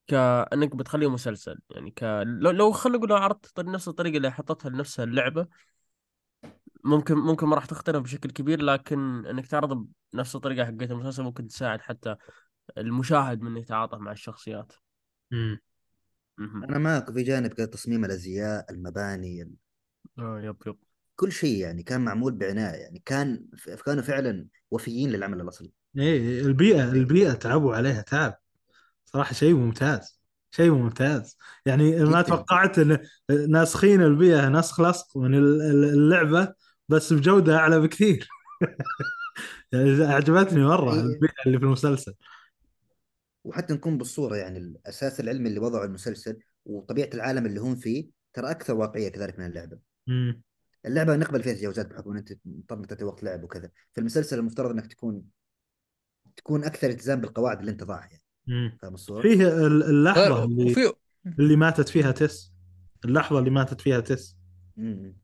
كأنك 0.07 0.77
بتخليه 0.77 1.11
مسلسل 1.11 1.59
يعني 1.71 1.91
ك 1.91 2.03
لو 2.27 2.51
لو 2.51 2.73
خلينا 2.73 2.99
نقول 2.99 3.11
لو 3.11 3.17
عرضت 3.17 3.61
نفس 3.61 3.89
الطريقة 3.89 4.17
اللي 4.17 4.31
حطتها 4.33 4.69
لنفسها 4.71 5.05
اللعبة 5.05 5.47
ممكن 6.85 7.15
ممكن 7.15 7.47
ما 7.47 7.55
راح 7.57 7.65
تختلف 7.67 7.97
بشكل 8.03 8.31
كبير 8.31 8.63
لكن 8.63 9.27
أنك 9.27 9.47
تعرض 9.47 9.87
بنفس 10.13 10.37
الطريقة 10.37 10.65
حقت 10.67 10.83
المسلسل 10.91 11.23
ممكن 11.23 11.47
تساعد 11.49 11.81
حتى 11.81 12.17
المشاهد 12.79 13.41
من 13.43 13.57
يتعاطف 13.57 13.99
مع 13.99 14.13
الشخصيات 14.13 14.73
مم. 15.33 15.59
مهم. 16.39 16.69
أنا 16.69 16.79
معك 16.79 17.11
في 17.13 17.23
جانب 17.23 17.53
كذا 17.55 17.67
تصميم 17.67 18.05
الأزياء 18.05 18.73
المباني 18.73 19.57
آه 20.19 20.41
يب 20.41 20.57
يب 20.67 20.79
كل 21.17 21.33
شيء 21.33 21.59
يعني 21.59 21.83
كان 21.83 22.01
معمول 22.01 22.33
بعناية 22.33 22.75
يعني 22.83 23.03
كان 23.07 23.47
كانوا 23.87 24.03
فعلا 24.03 24.47
وفيين 24.71 25.11
للعمل 25.11 25.41
الأصلي 25.41 25.73
إيه 25.99 26.41
البيئة 26.41 26.85
البيئة 26.93 27.33
تعبوا 27.33 27.75
عليها 27.77 28.03
تعب 28.03 28.39
صراحة 29.05 29.35
شيء 29.35 29.55
ممتاز 29.55 30.21
شيء 30.51 30.71
ممتاز 30.71 31.39
يعني 31.67 31.91
ما 32.05 32.23
جداً. 32.23 32.23
توقعت 32.23 32.79
إن 32.79 32.99
ناسخين 33.49 34.03
البيئة 34.03 34.49
نسخ 34.49 34.81
لصق 34.81 35.17
من 35.19 35.35
ال- 35.35 35.63
ال- 35.63 35.85
اللعبة 35.85 36.55
بس 36.89 37.13
بجودة 37.13 37.57
أعلى 37.57 37.81
بكثير 37.81 38.29
يعني 39.73 40.05
اعجبتني 40.05 40.61
مرة 40.65 40.95
إيه. 40.95 41.01
البيئة 41.01 41.33
اللي 41.47 41.59
في 41.59 41.65
المسلسل 41.65 42.15
وحتى 43.45 43.75
نكون 43.75 43.99
بالصورة 43.99 44.37
يعني 44.37 44.59
الأساس 44.59 45.21
العلمي 45.21 45.49
اللي 45.49 45.61
وضعه 45.61 45.85
المسلسل 45.85 46.39
وطبيعة 46.67 47.11
العالم 47.15 47.47
اللي 47.47 47.61
هم 47.61 47.77
فيه 47.77 48.11
ترى 48.33 48.51
أكثر 48.51 48.75
واقعية 48.75 49.09
كذلك 49.09 49.39
من 49.39 49.47
اللعبة 49.47 49.79
مم. 50.07 50.43
اللعبة 50.87 51.17
نقبل 51.17 51.43
فيها 51.43 51.55
تجاوزات 51.55 51.91
بحكم 51.91 52.11
إن 52.11 52.17
أنت 52.17 52.33
مضطر 52.47 52.85
تعطي 52.85 53.05
وقت 53.05 53.23
لعب 53.23 53.45
وكذا 53.45 53.71
في 53.93 54.01
المسلسل 54.01 54.39
المفترض 54.39 54.71
إنك 54.71 54.87
تكون 54.87 55.23
تكون 56.37 56.65
أكثر 56.65 56.91
التزام 56.91 57.21
بالقواعد 57.21 57.59
اللي 57.59 57.71
أنت 57.71 57.85
ضاعها 57.85 58.09
يعني. 58.49 58.79
فاهم 58.83 58.95
الصورة؟ 58.95 59.23
فيه 59.23 59.67
ال- 59.67 59.83
اللحظة 59.83 60.23
غير 60.35 60.45
اللي 60.45 60.71
وفي 60.71 60.93
اللي 61.39 61.57
ماتت 61.57 61.89
فيها 61.89 62.11
تس 62.13 62.53
اللحظة 63.05 63.39
اللي 63.39 63.51
ماتت 63.51 63.81
فيها 63.81 64.01
تس. 64.01 64.37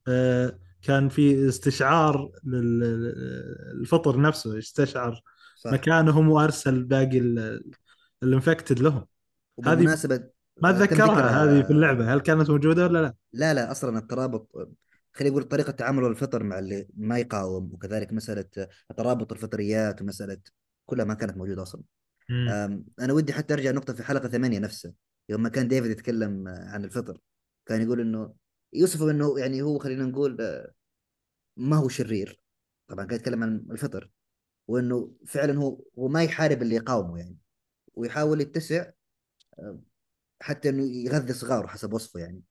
آه، 0.09 0.59
كان 0.83 1.09
في 1.09 1.49
استشعار 1.49 2.31
للفطر 2.45 4.21
نفسه 4.21 4.59
استشعر 4.59 5.23
صح 5.57 5.73
مكانهم 5.73 6.29
وأرسل 6.29 6.85
باقي 6.85 7.19
ال- 7.19 7.71
الانفكتد 8.23 8.79
لهم 8.81 9.07
وبالمناسبة 9.57 10.17
ما 10.63 10.73
تم 10.73 10.79
ذكر- 10.79 10.95
اتذكرها 10.95 11.45
هذه 11.45 11.63
في 11.63 11.71
اللعبة 11.71 12.15
هل 12.15 12.21
كانت 12.21 12.51
موجودة 12.51 12.85
ولا 12.87 13.03
لا؟ 13.03 13.15
لا 13.33 13.55
لا 13.55 13.71
أصلا 13.71 13.99
الترابط 13.99 14.49
خلينا 15.13 15.33
نقول 15.33 15.49
طريقة 15.49 15.71
تعامل 15.71 16.05
الفطر 16.05 16.43
مع 16.43 16.59
اللي 16.59 16.89
ما 16.97 17.19
يقاوم 17.19 17.71
وكذلك 17.75 18.13
مسألة 18.13 18.45
ترابط 18.97 19.33
الفطريات 19.33 20.03
ومسألة 20.03 20.39
كلها 20.87 21.05
ما 21.05 21.15
كانت 21.15 21.37
موجودة 21.37 21.63
أصلا. 21.63 21.83
أنا 23.01 23.13
ودي 23.13 23.33
حتى 23.33 23.55
أرجع 23.55 23.71
نقطة 23.71 23.93
في 23.93 24.03
حلقة 24.03 24.29
ثمانية 24.29 24.59
نفسها 24.59 24.93
يوم 25.29 25.43
ما 25.43 25.49
كان 25.49 25.69
ديفيد 25.69 25.91
يتكلم 25.91 26.49
عن 26.49 26.85
الفطر 26.85 27.19
كان 27.67 27.83
يقول 27.83 28.01
إنه 28.01 28.35
يوصف 28.73 29.03
إنه 29.03 29.39
يعني 29.39 29.63
هو 29.63 29.79
خلينا 29.79 30.05
نقول 30.05 30.41
آه، 30.41 30.73
ما 31.57 31.77
هو 31.77 31.89
شرير. 31.89 32.43
طبعا 32.89 33.05
كان 33.05 33.17
يتكلم 33.17 33.43
عن 33.43 33.67
الفطر 33.71 34.11
وإنه 34.69 35.13
فعلا 35.27 35.59
هو 35.59 35.85
هو 35.99 36.09
ما 36.09 36.25
يحارب 36.25 36.63
اللي 36.63 36.75
يقاومه 36.75 37.19
يعني. 37.19 37.37
ويحاول 37.95 38.41
يتسع 38.41 38.91
آه، 39.59 39.81
حتى 40.43 40.69
إنه 40.69 40.83
يغذي 40.85 41.33
صغاره 41.33 41.67
حسب 41.67 41.93
وصفه 41.93 42.21
يعني. 42.21 42.43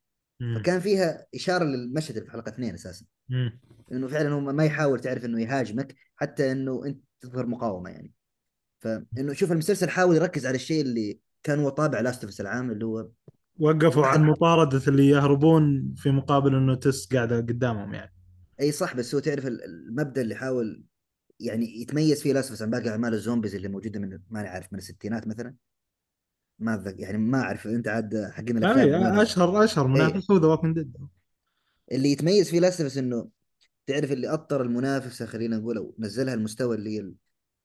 فكان 0.55 0.79
فيها 0.79 1.25
إشارة 1.35 1.63
للمشهد 1.63 2.15
اللي 2.15 2.25
في 2.25 2.31
حلقة 2.31 2.49
اثنين 2.49 2.73
أساسا. 2.73 3.05
مم. 3.29 3.59
إنه 3.91 4.07
فعلا 4.07 4.29
هو 4.29 4.39
ما 4.39 4.65
يحاول 4.65 4.99
تعرف 4.99 5.25
إنه 5.25 5.41
يهاجمك 5.41 5.95
حتى 6.15 6.51
إنه 6.51 6.85
أنت 6.85 7.03
تظهر 7.21 7.45
مقاومة 7.45 7.89
يعني. 7.89 8.13
فإنه 8.79 9.33
شوف 9.33 9.51
المسلسل 9.51 9.89
حاول 9.89 10.15
يركز 10.15 10.45
على 10.45 10.55
الشيء 10.55 10.81
اللي 10.81 11.19
كان 11.43 11.59
هو 11.59 11.69
طابع 11.69 11.99
Last 11.99 12.23
of 12.23 12.41
العام 12.41 12.71
اللي 12.71 12.85
هو 12.85 13.09
وقفوا 13.59 14.05
عن 14.05 14.23
مطاردة 14.23 14.81
اللي 14.87 15.07
يهربون 15.07 15.93
في 15.97 16.11
مقابل 16.11 16.55
إنه 16.55 16.75
تس 16.75 17.07
قاعدة 17.13 17.37
قدامهم 17.37 17.93
يعني. 17.93 18.13
أي 18.59 18.71
صح 18.71 18.95
بس 18.95 19.15
هو 19.15 19.21
تعرف 19.21 19.47
ال- 19.47 19.63
المبدأ 19.63 20.21
اللي 20.21 20.35
حاول 20.35 20.83
يعني 21.39 21.81
يتميز 21.81 22.21
فيه 22.21 22.33
Last 22.33 22.51
of 22.51 22.61
عن 22.61 22.69
باقي 22.69 22.89
أعمال 22.89 23.13
ال 23.13 23.19
zombies 23.19 23.55
اللي 23.55 23.67
موجودة 23.67 23.99
من 23.99 24.19
ما 24.29 24.39
عارف 24.39 24.73
من 24.73 24.79
الستينات 24.79 25.27
مثلا. 25.27 25.53
ما 26.59 26.73
أتذكر 26.73 26.99
يعني 26.99 27.17
ما 27.17 27.41
أعرف 27.41 27.67
أنت 27.67 27.87
عاد 27.87 28.29
حقين 28.33 28.57
الأفلام 28.57 29.19
أشهر 29.19 29.63
أشهر 29.63 29.87
منافس 29.87 30.31
هو 30.31 30.37
ذا 30.37 30.47
Walking 30.47 30.75
Dead 30.75 30.97
اللي 31.91 32.11
يتميز 32.11 32.49
فيه 32.49 32.59
Last 32.59 32.97
إنه 32.97 33.29
تعرف 33.87 34.11
اللي 34.11 34.27
اطر 34.27 34.61
المنافسة 34.61 35.25
خلينا 35.25 35.57
نقول 35.57 35.77
أو 35.77 35.95
نزلها 35.99 36.33
المستوى 36.33 36.75
اللي 36.75 37.13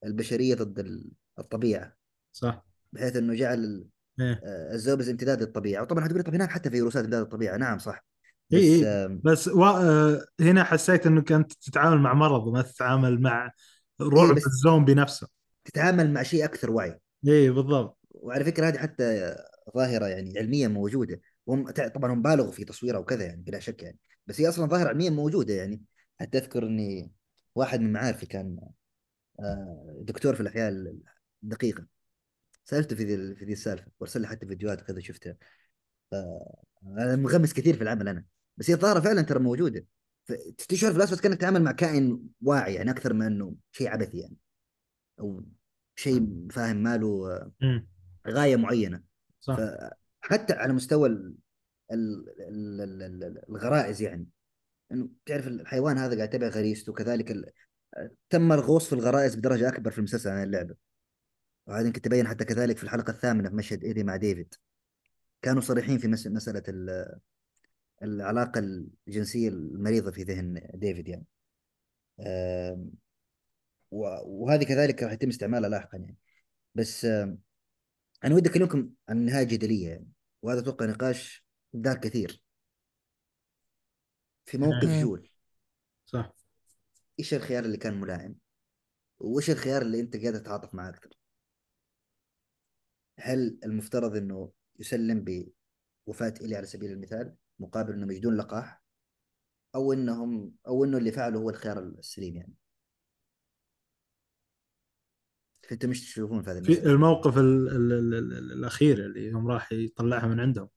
البشرية 0.05 0.55
ضد 0.55 0.79
ال- 0.79 1.11
الطبيعة. 1.39 1.93
صح. 2.33 2.67
بحيث 2.93 3.17
إنه 3.17 3.35
جعل 3.35 3.85
إيه. 4.21 4.41
آه، 4.45 4.75
ال 4.75 4.79
zombies 4.79 5.09
امتداد 5.09 5.43
للطبيعة. 5.43 5.83
وطبعا 5.83 6.05
حتقول 6.05 6.23
طب 6.23 6.35
هناك 6.35 6.51
حتى 6.51 6.71
فيروسات 6.71 7.05
امتداد 7.05 7.23
للطبيعة. 7.23 7.57
نعم 7.57 7.79
صح. 7.79 8.05
اي 8.53 8.59
بس 8.59 8.85
اي 8.85 8.87
آم، 8.87 9.21
بس 9.25 9.49
و... 9.49 9.65
آه، 9.65 10.25
هنا 10.41 10.65
حسيت 10.65 11.07
إنه 11.07 11.21
كنت 11.21 11.53
تتعامل 11.53 11.99
مع 12.01 12.15
مرض 12.15 12.47
وما 12.47 12.63
تتعامل 12.63 13.21
مع 13.23 13.53
رعب 14.01 14.37
إيه، 14.37 14.47
الزومبي 14.47 14.95
نفسه. 14.95 15.29
تتعامل 15.65 16.13
مع 16.13 16.23
شيء 16.23 16.45
أكثر 16.45 16.71
وعي. 16.71 17.01
اي 17.29 17.51
بالضبط. 17.51 17.99
وعلى 18.15 18.45
فكرة 18.45 18.69
هذه 18.69 18.79
حتى 18.79 19.37
ظاهرة 19.77 20.07
يعني 20.07 20.39
علميا 20.39 20.69
موجودة. 20.69 21.21
وهم 21.47 21.71
طبعا 21.71 22.13
هم 22.13 22.23
بالغوا 22.23 22.53
في 22.53 22.65
تصويرها 22.65 22.99
وكذا 22.99 23.25
يعني 23.25 23.43
بلا 23.43 23.59
شك 23.61 23.83
يعني. 23.83 23.99
بس 24.27 24.41
هي 24.41 24.49
أصلا 24.49 24.67
ظاهرة 24.67 24.89
علميا 24.89 25.11
موجودة 25.11 25.55
يعني. 25.55 25.83
حتى 26.21 26.39
أذكر 26.39 26.67
إني 26.67 27.13
واحد 27.55 27.81
من 27.81 27.93
معارفي 27.93 28.27
كان 28.27 28.59
آه، 29.41 29.99
دكتور 30.03 30.35
في 30.35 30.41
الأحياء 30.41 30.73
الدقيقة. 31.43 31.87
سألته 32.65 32.97
في 32.97 33.05
ذي 33.05 33.35
في 33.37 33.45
ذي 33.45 33.53
السالفة 33.53 33.87
وأرسل 34.01 34.21
لي 34.21 34.27
حتى 34.27 34.47
فيديوهات 34.47 34.83
وكذا 34.83 35.01
شفتها 35.01 35.37
أنا 36.87 37.17
منغمس 37.17 37.53
كثير 37.53 37.77
في 37.77 37.83
العمل 37.83 38.09
أنا. 38.09 38.25
بس 38.57 38.71
هي 38.71 38.75
الظاهرة 38.75 39.01
فعلا 39.01 39.23
ترى 39.23 39.39
موجودة. 39.39 39.87
تشعر 40.69 40.91
في 40.91 40.97
الأسود 40.97 41.21
كأنك 41.21 41.39
تتعامل 41.39 41.63
مع 41.63 41.73
كائن 41.73 42.21
واعي 42.43 42.75
يعني 42.75 42.91
أكثر 42.91 43.13
من 43.13 43.27
إنه 43.27 43.55
شيء 43.73 43.89
عبثي 43.89 44.19
يعني. 44.19 44.37
أو 45.21 45.45
شيء 45.97 46.49
فاهم 46.51 46.77
ماله 46.77 47.31
آه،. 47.63 47.87
غاية 48.29 48.57
معينة. 48.57 49.03
صح. 49.41 49.57
فحتى 50.23 50.53
على 50.53 50.73
مستوى 50.73 51.09
ال 51.09 51.37
ال 51.93 52.31
ال 52.41 52.81
ال 52.81 53.25
ال 53.25 53.45
الغرائز 53.49 54.03
يعني. 54.03 54.27
انه 54.93 55.09
تعرف 55.27 55.47
الحيوان 55.47 55.99
هذا 55.99 56.17
قاعد 56.17 56.35
يتبع 56.35 56.49
غريزته 56.49 56.93
وكذلك 56.93 57.31
ال... 57.31 57.51
تم 58.31 58.53
الغوص 58.53 58.87
في 58.87 58.93
الغرائز 58.93 59.35
بدرجة 59.35 59.69
أكبر 59.69 59.91
في 59.91 59.99
المسلسل 59.99 60.31
عن 60.31 60.43
اللعبة. 60.43 60.75
وهذا 61.67 61.87
يمكن 61.87 62.01
تبين 62.01 62.29
حتى 62.29 62.45
كذلك 62.45 62.77
في 62.77 62.85
الحلقة 62.85 63.11
الثامنة 63.11 63.49
في 63.49 63.55
مشهد 63.55 63.85
إيدي 63.85 64.05
مع 64.05 64.17
ديفيد. 64.17 64.55
كانوا 65.43 65.61
صريحين 65.61 65.99
في 65.99 66.09
مس... 66.09 66.27
مسألة 66.27 66.63
ال... 66.69 67.15
العلاقة 68.03 68.59
الجنسية 69.09 69.49
المريضة 69.49 70.11
في 70.11 70.23
ذهن 70.23 70.71
ديفيد 70.75 71.09
يعني. 71.09 71.27
وهذه 73.91 74.65
كذلك 74.65 75.03
راح 75.03 75.13
يتم 75.13 75.29
استعمالها 75.29 75.69
لاحقا 75.69 75.99
يعني. 75.99 76.17
بس 76.75 77.07
أنا 78.25 78.35
ودي 78.35 78.51
أكلمكم 78.51 78.91
عن 79.09 79.19
النهايه 79.19 79.43
الجدليه 79.43 79.89
يعني 79.89 80.13
وهذا 80.43 80.61
أتوقع 80.61 80.87
نقاش 80.87 81.47
دار 81.73 81.97
كثير. 81.97 82.43
في 84.45 84.59
موقف 84.59 84.89
مم. 84.89 85.03
جول. 85.03 85.31
صح. 86.07 86.35
إيش 87.19 87.35
الخيار 87.35 87.65
اللي 87.65 87.77
كان 87.77 88.01
ملائم؟ 88.01 88.39
وإيش 89.19 89.51
الخيار 89.51 89.83
اللي 89.83 90.01
أنت 90.01 90.17
قاعد 90.17 90.43
تتعاطف 90.43 90.75
معاه 90.75 90.91
أكثر؟ 90.91 91.11
هل 93.19 93.59
المفترض 93.65 94.17
إنه 94.17 94.53
يسلم 94.79 95.25
بوفاة 96.07 96.35
إلي 96.41 96.57
على 96.57 96.67
سبيل 96.67 96.91
المثال 96.93 97.37
مقابل 97.59 97.93
انهم 97.93 98.11
يجدون 98.11 98.37
لقاح؟ 98.37 98.85
أو 99.75 99.93
إنهم 99.93 100.55
أو 100.67 100.85
إنه 100.85 100.99
اللي 100.99 101.13
فعله 101.13 101.39
هو 101.39 101.51
الخيار 101.51 101.79
السليم 101.79 102.37
يعني؟ 102.37 102.55
فانتم 105.69 105.91
مش 105.91 106.01
تشوفون 106.01 106.43
في 106.43 106.51
هذا 106.51 106.63
في 106.63 106.87
الموقف 106.87 107.39
ال 107.39 107.69
ال 107.69 107.93
ال 107.93 108.15
ال 108.15 108.53
الأخير 108.53 108.99
اللي 108.99 109.27
يوم 109.27 109.49
راح 109.49 109.73
يطلعها 109.73 110.27
من 110.27 110.41
عندهم. 110.41 110.69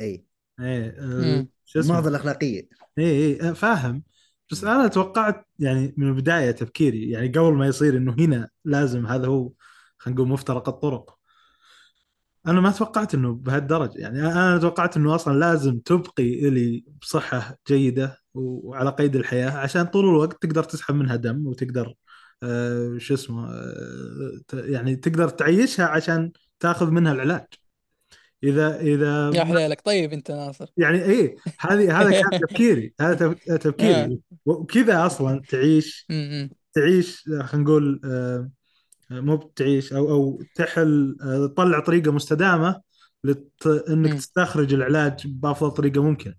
اي 0.00 0.24
إيه 0.60 0.96
آه، 0.98 1.46
اسمه؟ 1.76 1.82
المعضله 1.82 2.08
الأخلاقية. 2.08 2.68
إيه 2.98 3.42
إيه 3.42 3.52
فاهم. 3.52 4.02
بس 4.50 4.64
أنا 4.64 4.88
توقعت 4.88 5.46
يعني 5.58 5.94
من 5.96 6.08
البداية 6.08 6.50
تفكيري 6.50 7.10
يعني 7.10 7.28
قبل 7.28 7.52
ما 7.52 7.66
يصير 7.66 7.96
إنه 7.96 8.16
هنا 8.18 8.48
لازم 8.64 9.06
هذا 9.06 9.26
هو 9.26 9.52
خلينا 9.98 10.20
نقول 10.20 10.32
مفترق 10.32 10.68
الطرق. 10.68 11.18
أنا 12.46 12.60
ما 12.60 12.70
توقعت 12.70 13.14
إنه 13.14 13.34
بهالدرجة. 13.34 13.98
يعني 13.98 14.26
أنا 14.26 14.58
توقعت 14.58 14.96
إنه 14.96 15.14
أصلا 15.14 15.38
لازم 15.38 15.78
تبقي 15.78 16.48
إلي 16.48 16.84
بصحة 17.02 17.58
جيدة 17.68 18.18
وعلى 18.34 18.90
قيد 18.90 19.16
الحياة 19.16 19.50
عشان 19.50 19.82
طول 19.84 20.04
الوقت 20.04 20.42
تقدر 20.42 20.64
تسحب 20.64 20.94
منها 20.94 21.16
دم 21.16 21.46
وتقدر 21.46 21.94
آه 22.42 22.98
شو 22.98 23.14
اسمه 23.14 23.50
آه 23.50 24.40
يعني 24.52 24.96
تقدر 24.96 25.28
تعيشها 25.28 25.86
عشان 25.86 26.32
تاخذ 26.60 26.90
منها 26.90 27.12
العلاج. 27.12 27.46
إذا 28.44 28.80
إذا 28.80 29.30
يا 29.34 29.44
حليلك 29.44 29.80
طيب 29.80 30.12
أنت 30.12 30.30
ناصر. 30.30 30.66
يعني 30.76 31.02
إيه 31.04 31.36
هذه 31.60 32.00
هذا 32.02 32.10
كان 32.10 32.30
تفكيري 32.40 32.94
هذا 33.00 33.14
تف- 33.14 33.44
تفكيري. 33.56 34.18
وكذا 34.46 35.06
أصلا 35.06 35.42
تعيش 35.48 36.06
تعيش 36.74 37.24
خلينا 37.24 37.56
نقول 37.68 38.00
آه، 38.04 38.50
مو 39.10 39.36
بتعيش 39.36 39.92
أو 39.92 40.10
أو 40.10 40.42
تحل 40.54 41.16
آه، 41.22 41.46
تطلع 41.46 41.80
طريقة 41.80 42.12
مستدامة 42.12 42.80
لت... 43.24 43.66
إنك. 43.88 44.14
تستخرج 44.14 44.74
العلاج 44.74 45.26
بأفضل 45.26 45.70
طريقة 45.70 46.02
ممكنة. 46.02 46.34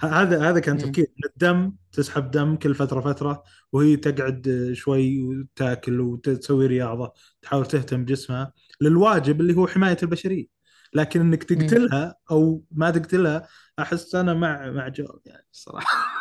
هذا 0.00 0.50
هذا 0.50 0.60
كان. 0.60 0.78
تفكير 0.78 1.06
الدم 1.26 1.72
تسحب 1.92 2.30
دم 2.30 2.56
كل 2.56 2.74
فترة 2.74 3.00
فترة 3.00 3.42
وهي 3.72 3.96
تقعد 3.96 4.70
شوي 4.72 5.22
وتاكل 5.22 6.00
وتسوي 6.00 6.66
رياضة 6.66 7.12
تحاول 7.42 7.66
تهتم 7.66 8.04
بجسمها 8.04 8.52
للواجب 8.80 9.40
اللي 9.40 9.56
هو 9.56 9.66
حماية 9.66 9.96
البشرية 10.02 10.46
لكن 10.94 11.20
إنك 11.20 11.44
تقتلها 11.44 12.16
أو 12.30 12.64
ما 12.70 12.90
تقتلها 12.90 13.48
أحس 13.78 14.14
أنا 14.14 14.34
مع 14.34 14.70
مع 14.70 14.88
جو 14.88 15.20
يعني 15.26 15.46
الصراحة 15.52 16.20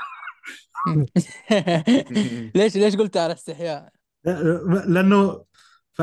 ليش 2.55 2.77
ليش 2.77 2.95
قلت 2.95 3.17
على 3.17 3.33
استحياء؟ 3.33 3.89
لأنه 4.87 5.45
ف... 5.93 6.01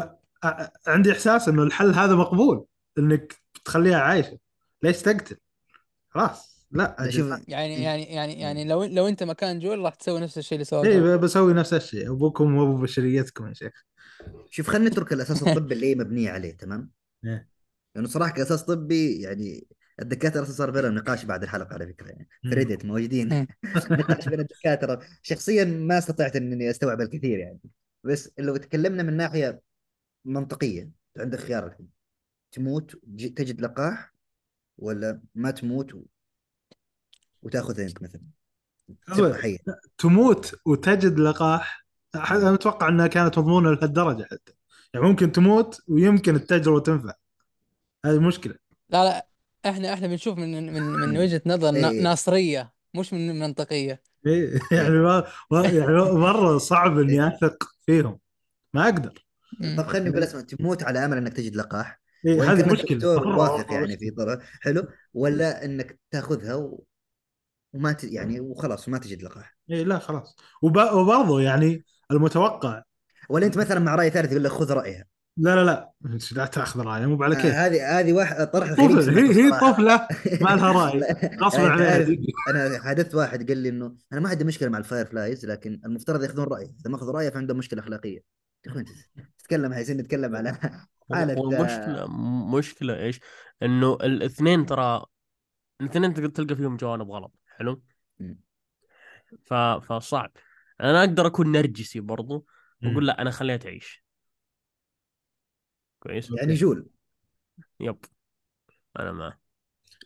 عندي 0.87 1.13
إحساس 1.13 1.49
إنه 1.49 1.63
الحل 1.63 1.91
هذا 1.91 2.15
مقبول 2.15 2.65
إنك 2.99 3.37
تخليها 3.65 3.99
عايشة 3.99 4.39
ليش 4.83 5.03
تقتل؟ 5.03 5.37
خلاص 6.11 6.56
لا 6.71 7.11
شوف 7.11 7.49
يعني 7.49 7.83
يعني 7.83 8.05
يعني 8.05 8.41
يعني 8.41 8.65
لو 8.65 8.85
لو 8.85 9.09
أنت 9.09 9.23
مكان 9.23 9.59
جول 9.59 9.79
راح 9.79 9.95
تسوي 9.95 10.21
نفس 10.21 10.39
الشيء 10.39 10.57
اللي 10.57 10.65
سواه 10.65 10.85
اي. 10.85 11.19
بسوي 11.19 11.53
نفس 11.53 11.75
الشيء 11.75 12.11
أبوكم 12.11 12.57
وابو 12.57 12.83
بشريتكم 12.83 13.49
يا 13.49 13.55
شيخ 13.55 13.85
شوف 14.51 14.71
خلينا 14.71 14.91
نترك 14.91 15.13
الأساس 15.13 15.43
الطبي 15.43 15.75
اللي 15.75 15.91
هي 15.91 15.95
مبنية 15.95 16.31
عليه 16.31 16.57
تمام؟ 16.57 16.91
إيه. 17.25 17.49
لأنه 17.95 18.09
صراحة 18.09 18.33
كأساس 18.33 18.63
طبي 18.63 19.21
يعني 19.21 19.67
الدكاترة 20.01 20.45
صار 20.45 20.71
بينهم 20.71 20.95
نقاش 20.95 21.25
بعد 21.25 21.43
الحلقة 21.43 21.75
على 21.75 21.87
فكرة 21.87 22.09
يعني 22.09 22.29
في 22.43 22.49
مم. 22.49 22.55
ريدت 22.55 22.85
موجودين. 22.85 23.29
نقاش 23.91 24.29
بين 24.29 24.41
الدكاترة 24.41 25.01
شخصيا 25.23 25.65
ما 25.65 25.99
استطعت 25.99 26.37
إني 26.37 26.71
أستوعب 26.71 27.01
الكثير 27.01 27.39
يعني 27.39 27.59
بس 28.05 28.31
لو 28.39 28.57
تكلمنا 28.57 29.03
من 29.03 29.17
ناحية 29.17 29.61
منطقية 30.25 30.91
عندك 31.19 31.39
خيار 31.39 31.67
الحين 31.67 31.89
تموت 32.53 32.97
تجد 33.37 33.61
لقاح 33.61 34.15
ولا 34.79 35.21
ما 35.35 35.51
تموت. 35.51 36.05
وتاخذ 37.43 37.81
انت 37.81 38.03
مثلا 38.03 38.21
تموت 39.99 40.55
وتجد 40.67 41.19
لقاح 41.19 41.87
أنا 42.15 42.55
أتوقع 42.55 42.89
إنها 42.89 43.07
كانت 43.07 43.39
مضمونة 43.39 43.71
لهالدرجة 43.71 44.23
حتى. 44.31 44.53
يعني 44.95 45.07
ممكن 45.07 45.33
تموت 45.33 45.81
ويمكن 45.89 46.35
التجربة 46.35 46.81
تنفع. 46.81 47.13
هذه 48.05 48.19
مشكلة. 48.19 48.55
لا 48.91 49.05
لا 49.05 49.27
إحنا 49.67 49.93
إحنا 49.93 50.07
بنشوف 50.07 50.39
من 50.39 50.73
من 50.73 50.83
من 50.83 51.19
وجهة 51.19 51.43
نظر 51.47 51.71
نا- 51.71 51.91
إيه. 51.91 52.03
ناصرية 52.03 52.73
مش 52.95 53.13
من 53.13 53.39
منطقية. 53.39 54.03
إيه، 54.27 54.61
يعني 54.73 54.91
ما 54.99 55.25
ما- 55.51 55.67
يعني 55.69 55.93
مرة 55.97 56.59
صعب 56.59 56.99
إني 56.99 57.27
أثق 57.29 57.65
فيهم. 57.87 58.19
ما 58.75 58.85
أقدر. 58.85 59.27
طب 59.77 59.87
خليني 59.87 60.11
أقول 60.11 60.23
أسمع 60.23 60.41
تموت 60.41 60.83
على 60.83 61.05
أمل 61.05 61.17
إنك 61.17 61.33
تجد 61.33 61.57
لقاح؟ 61.57 62.01
إيه، 62.27 62.53
هذه 62.53 62.73
مشكلة. 62.73 63.09
واثق 63.09 63.73
يعني. 63.73 63.99
في 63.99 64.41
حلو. 64.61 64.89
ولا 65.15 65.65
إنك 65.65 65.99
تأخذها 66.11 66.55
و... 66.55 66.85
وما 67.77 67.93
ت... 67.93 68.05
يعني 68.05 68.41
وخلاص 68.41 68.89
وما 68.89 68.99
تجد 68.99 69.23
لقاح 69.23 69.57
اي 69.71 69.85
لا 69.85 69.99
خلاص. 69.99 70.37
وب... 70.63 70.77
وبرضه 70.77 71.41
يعني 71.41 71.85
المتوقع 72.11 72.83
ولا 73.29 73.47
أنت 73.47 73.59
مثلا 73.59 73.81
مع 73.81 73.95
رأي 73.95 74.11
ثالث 74.11 74.33
يقول 74.33 74.45
لك 74.45 74.51
خذ 74.51 74.73
رأيها. 74.73 75.05
لا 75.39 75.55
لا 75.55 75.65
لا. 75.65 75.93
لا 76.33 76.47
تأخذ 76.47 76.81
رايه 76.81 77.07
مو 77.07 77.25
على 77.25 77.37
آه، 77.37 77.43
كيف. 77.43 77.55
هذه 77.55 78.01
هذه 78.01 78.13
واحد 78.13 78.47
طرح 78.47 78.71
غريب 78.71 79.01
طفل 79.01 79.19
هي 79.19 79.45
هي. 79.45 79.51
طفلة 79.61 80.09
ما 80.41 80.49
لها 80.49 80.73
رأي. 80.73 80.99
لا، 81.01 81.37
غصب 81.41 81.61
أنت 81.61 81.71
عليها. 81.71 82.17
أنا 82.51 82.83
حدثت 82.83 83.15
واحد 83.15 83.49
قال 83.49 83.59
لي 83.59 83.69
إنه 83.69 83.95
أنا 84.13 84.21
ما 84.21 84.29
عندي 84.29 84.45
مشكلة 84.45 84.69
مع 84.69 84.79
ال 84.79 85.07
Fireflies 85.07 85.47
لكن 85.47 85.81
المفترض 85.85 86.23
يأخذون 86.23 86.47
رايي 86.47 86.75
إذا 86.81 86.91
ما 86.91 86.97
أخذوا 86.97 87.13
رايي 87.13 87.31
فعندهم 87.31 87.59
مشكلة 87.59 87.81
أخلاقية. 87.81 88.21
يا 88.67 88.71
أخوي 88.71 88.81
أنت 88.81 88.89
تتكلم 89.39 89.73
عايزين 89.73 89.97
نتكلم 89.97 90.37
على 90.37 90.59
هو 91.13 91.51
المشكلة 91.51 92.07
مشكلة 92.57 92.97
إيش؟ 92.99 93.21
إنه 93.63 93.95
الاثنين 93.95 94.67
ترى 94.67 95.05
الاثنين 95.81 96.33
تلقى 96.33 96.57
فيهم 96.57 96.77
جوانب 96.77 97.11
غلط. 97.11 97.33
حلو؟ 97.59 97.83
ف... 99.45 99.55
فصعب. 99.55 100.33
أنا 100.81 101.01
أقدر 101.01 101.27
أكون 101.27 101.53
نرجسي 101.53 102.01
برضو. 102.01 102.47
وأقول 102.83 103.07
لا 103.07 103.23
أنا 103.23 103.31
خليها 103.31 103.57
تعيش 103.57 104.05
كويس؟ 105.99 106.31
يعني 106.39 106.55
جول. 106.55 106.87
yep. 107.81 107.99
أنا 108.99 109.13
معه 109.13 109.39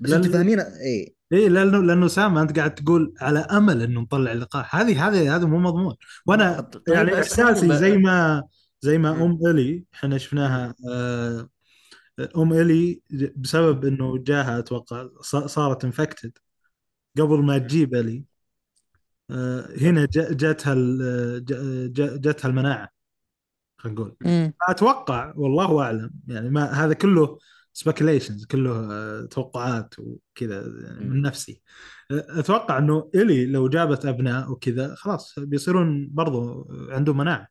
بس 0.01 0.11
لأن- 0.11 0.15
أنتم 0.15 0.33
فاهمين 0.33 0.61
اي 0.61 1.15
اي 1.33 1.49
لأنه 1.49 1.79
لأنه 1.83 2.09
سام 2.09 2.39
أنت 2.39 2.59
قاعد 2.59 2.75
تقول 2.75 3.15
على 3.21 3.39
أمل 3.39 3.83
إنه 3.83 4.01
نطلع 4.01 4.33
اللقاح 4.33 4.77
هذه 4.77 5.09
هذه 5.09 5.37
هذا 5.37 5.47
مو 5.47 5.59
مضمون. 5.59 5.97
وأنا 6.27 6.61
طيب 6.61 6.83
يعني 6.97 7.15
إحساسي 7.15 7.77
زي 7.77 7.97
ما 7.97 8.43
زي 8.81 8.99
ما. 8.99 9.11
أم 9.11 9.39
إلي 9.47 9.85
إحنا 9.95 10.19
شفناها 10.19 10.75
آه، 10.91 11.49
أم 12.37 12.53
إلي 12.53 13.03
بسبب 13.37 13.85
إنه 13.85 14.19
جاها 14.19 14.59
أتوقع 14.59 15.09
ص- 15.21 15.37
صارت 15.37 15.85
infected 15.85 16.39
قبل 17.19 17.43
ما 17.43 17.59
تجيب 17.59 17.95
الي 17.95 18.25
آه، 19.31 19.69
هنا 19.81 20.09
جاتها 20.13 20.75
جاتها 22.17 22.49
المناعة 22.49 22.89
خلينا 23.79 24.01
نقول. 24.01 24.17
أتوقع 24.69 25.33
والله 25.37 25.83
أعلم 25.83 26.11
يعني 26.27 26.51
ما 26.51 26.65
هذا 26.65 26.93
كله 26.93 27.39
سبيكيليشنز 27.73 28.45
كله 28.45 28.93
آه، 28.93 29.25
توقعات 29.25 29.95
وكذا 29.99 30.57
يعني 30.85 31.05
من. 31.05 31.23
نفسي 31.23 31.63
أتوقع 32.11 32.79
إنه 32.79 33.11
إلي 33.15 33.47
لو 33.47 33.69
جابت 33.69 34.07
أبناء 34.07 34.51
وكذا 34.51 34.95
خلاص 34.95 35.39
بيصيرون 35.39 36.09
برضو 36.13 36.69
عندهم 36.91 37.17
مناعة 37.17 37.49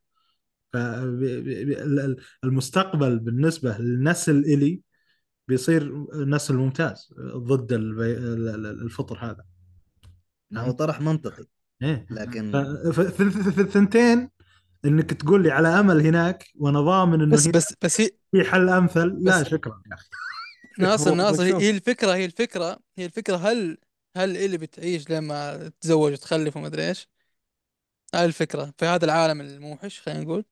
فالمستقبل 2.44 3.20
بالنسبة 3.20 3.78
لنسل 3.78 4.38
إلي 4.38 4.82
بيصير 5.50 6.06
نسل 6.26 6.56
ممتاز 6.56 7.14
ضد 7.36 7.74
الفطر 7.74 9.18
هذا 9.18 9.46
هو 10.58 10.72
طرح 10.72 11.02
منطقي 11.02 11.46
إيه 11.84 12.06
لكن 12.12 12.56
الثنتين 13.60 14.30
إنك 14.86 15.14
تقول 15.14 15.44
لي 15.44 15.52
على 15.52 15.68
أمل 15.68 16.02
هناك 16.02 16.46
وأنا 16.56 16.82
ضامن 16.82 17.22
إنه 17.22 17.36
بس 17.36 17.48
بس 17.48 17.74
بس 17.82 18.02
هي 18.02 18.10
في 18.32 18.44
حل 18.44 18.70
أمثل 18.70 19.18
لا 19.22 19.42
بس- 19.42 19.48
شكرا 19.48 19.82
يا 19.90 19.94
أخي 19.94 20.10
ناصر 20.80 21.16
ناصر 21.16 21.44
هي 21.44 21.52
شوف. 21.52 21.62
هي 21.64 21.70
الفكرة 21.70 22.14
هي 22.16 22.26
الفكرة 22.26 22.80
هي 22.98 23.06
الفكرة 23.06 23.36
هل 23.36 23.78
هل 24.18 24.38
اللي 24.38 24.58
بتعيش 24.58 25.10
لما 25.10 25.68
تتزوج 25.70 26.12
وتخلف 26.14 26.58
وما 26.58 26.68
أدري 26.68 26.88
إيش؟ 26.88 27.10
هاي 28.16 28.26
الفكرة 28.26 28.74
في 28.78 28.86
هذا 28.86 29.06
العالم 29.06 29.42
الموحش 29.42 30.02
خلينا 30.02 30.22
نقول. 30.22 30.46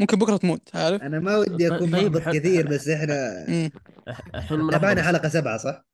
ممكن 0.00 0.18
بكرة 0.18 0.36
تموت 0.36 0.68
عارف؟ 0.74 1.02
أنا 1.02 1.20
ما 1.20 1.36
ودي 1.36 1.66
أكون 1.74 1.90
طيب، 1.90 2.16
محبط 2.16 2.34
كثير 2.36 2.66
بس 2.68 2.88
إحنا 2.88 3.46
الحين 4.34 4.70
تابعنا. 4.70 5.02
حلقة 5.02 5.28
سبعة 5.28 5.56
صح؟ 5.58 5.84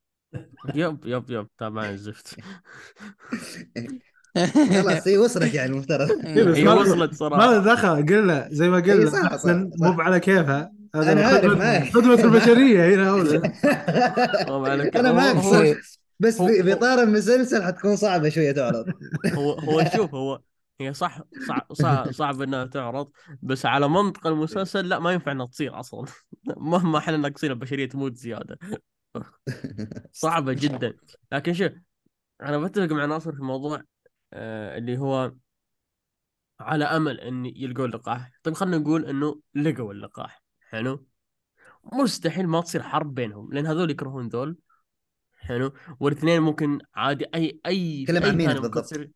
يب 0.74 0.98
يب 1.04 1.30
يب 1.30 1.46
تابعين 1.58 1.90
الزفت 1.94 2.36
خلاص 4.82 5.08
هي 5.08 5.18
وصلت 5.18 5.54
يعني 5.54 5.72
المفترض 5.72 6.08
هي 6.24 6.64
ما- 6.64 6.74
وصلت 6.74 7.10
ما 7.10 7.16
صراحة 7.16 7.50
له 7.52 7.74
دخل 7.74 8.06
قلنا 8.06 8.48
زي 8.52 8.68
ما 8.68 8.80
قلنا. 8.80 9.70
مو 9.78 10.00
على 10.00 10.20
كيفها 10.20 10.72
هذا 10.94 11.12
أنا 11.12 11.26
عارف،. 11.26 11.94
خدمة 11.94 12.14
البشرية 12.24 12.94
هنا 12.94 13.10
على 14.70 14.90
أنا 14.96 15.30
هو- 15.32 15.74
بس 16.20 16.42
في 16.42 16.72
اطار 16.72 17.02
المسلسل 17.02 17.62
حتكون 17.62 17.96
صعبة 17.96 18.28
شوية 18.28 18.52
تعرض 18.52 18.84
هو 19.34 19.52
هو 19.52 19.84
شوف 19.96 20.14
هو 20.14 20.40
هي 20.81 20.93
صح 20.94 21.20
صعب 21.47 21.73
صعب, 21.73 22.11
صعب 22.12 22.43
إنها 22.43 22.65
تعرض 22.65 23.11
بس 23.43 23.66
على 23.66 23.89
منطق 23.89 24.27
المسلسل 24.27 24.89
لا 24.89 24.98
ما 24.98 25.12
ينفع 25.12 25.32
إنها 25.32 25.47
تصير 25.47 25.81
أصلا. 25.81 26.07
مهما 26.57 26.98
إحنا 26.98 27.16
ناقصين 27.16 27.51
البشرية 27.51 27.89
تموت 27.89 28.16
زيادة. 28.16 28.59
صعبة 30.12 30.52
جدا. 30.52 30.97
لكن 31.32 31.55
شوف 31.55 31.73
أنا 32.43 32.59
بتفق 32.59 32.93
مع 32.93 33.05
ناصر 33.05 33.32
في 33.32 33.43
موضوع 33.43 33.82
آه 34.32 34.78
اللي 34.78 34.98
هو 34.98 35.32
على 36.61 36.85
أمل 36.85 37.20
إن 37.20 37.47
يلقوا 37.47 37.86
اللقاح. 37.86 38.31
طيب 38.43 38.55
خلينا 38.55 38.78
نقول 38.78 39.05
إنه 39.07 39.40
لقوا 39.55 39.93
اللقاح. 39.93 40.43
حلو؟ 40.61 41.07
مستحيل 41.93 42.47
ما 42.47 42.61
تصير 42.61 42.82
حرب 42.82 43.15
بينهم 43.15 43.52
لأن 43.52 43.66
هذول 43.66 43.90
يكرهون 43.90 44.28
ذول. 44.28 44.59
حلو؟ 45.39 45.73
والاثنين 46.01 46.43
ممكن 46.43 46.78
عادي 46.94 47.27
أي 47.35 47.61
أي 47.66 48.07
في 48.07 48.19
عن 48.19 48.36
مين 48.36 48.52
بالضبط؟ 48.52 49.11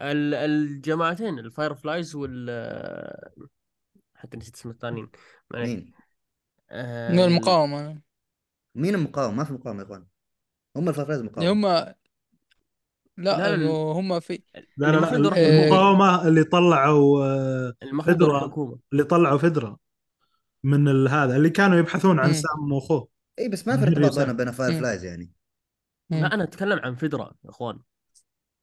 الجماعتين 0.00 1.38
الفاير 1.38 1.74
فلايز 1.74 2.14
وال 2.14 2.50
حتى 4.14 4.36
نسيت 4.36 4.54
اسم 4.54 4.70
الثانيين. 4.70 5.08
مين؟ 5.54 5.92
آه، 6.70 7.12
من 7.12 7.18
المقاومة 7.20 8.00
مين 8.74 8.94
المقاوم؟ 8.94 9.36
ما 9.36 9.44
في 9.44 9.52
مقاومة 9.52 9.80
يا 9.80 9.84
إخوان 9.84 10.06
هم 10.76 10.88
الفرفراز 10.88 11.18
اللي 11.18 11.30
مقاومه 11.30 11.52
هم 11.52 11.94
لا 13.16 13.36
لا، 13.56 13.56
لا، 13.56 13.70
هم 13.70 14.20
في 14.20 14.42
لا 14.76 14.86
لا 14.86 15.14
اللي 15.16 15.30
لا 15.30 15.36
يروح- 15.36 15.36
المقاومة 15.36 16.28
اللي 16.28 16.44
طلعوا 16.44 17.24
آه، 17.24 17.74
فدرة. 18.02 18.36
الحكومة 18.38 18.78
اللي 18.92 19.04
طلعوا 19.04 19.38
فدرة 19.38 19.78
من 20.64 20.88
ال- 20.88 21.08
هذا 21.08 21.36
اللي 21.36 21.50
كانوا 21.50 21.78
يبحثون 21.78 22.18
عن. 22.20 22.32
سام 22.32 22.72
واخوه 22.72 23.08
إي 23.38 23.48
بس 23.48 23.68
ما 23.68 23.76
في 23.76 23.82
ارتباط. 23.82 24.18
بين 24.36 24.50
Fire. 24.50 24.78
flies 24.78 25.04
يعني. 25.04 25.32
لا 26.10 26.34
أنا 26.34 26.44
أتكلم 26.44 26.78
عن 26.78 26.94
FEDRA 26.94 27.34
يا 27.44 27.50
إخوان 27.50 27.78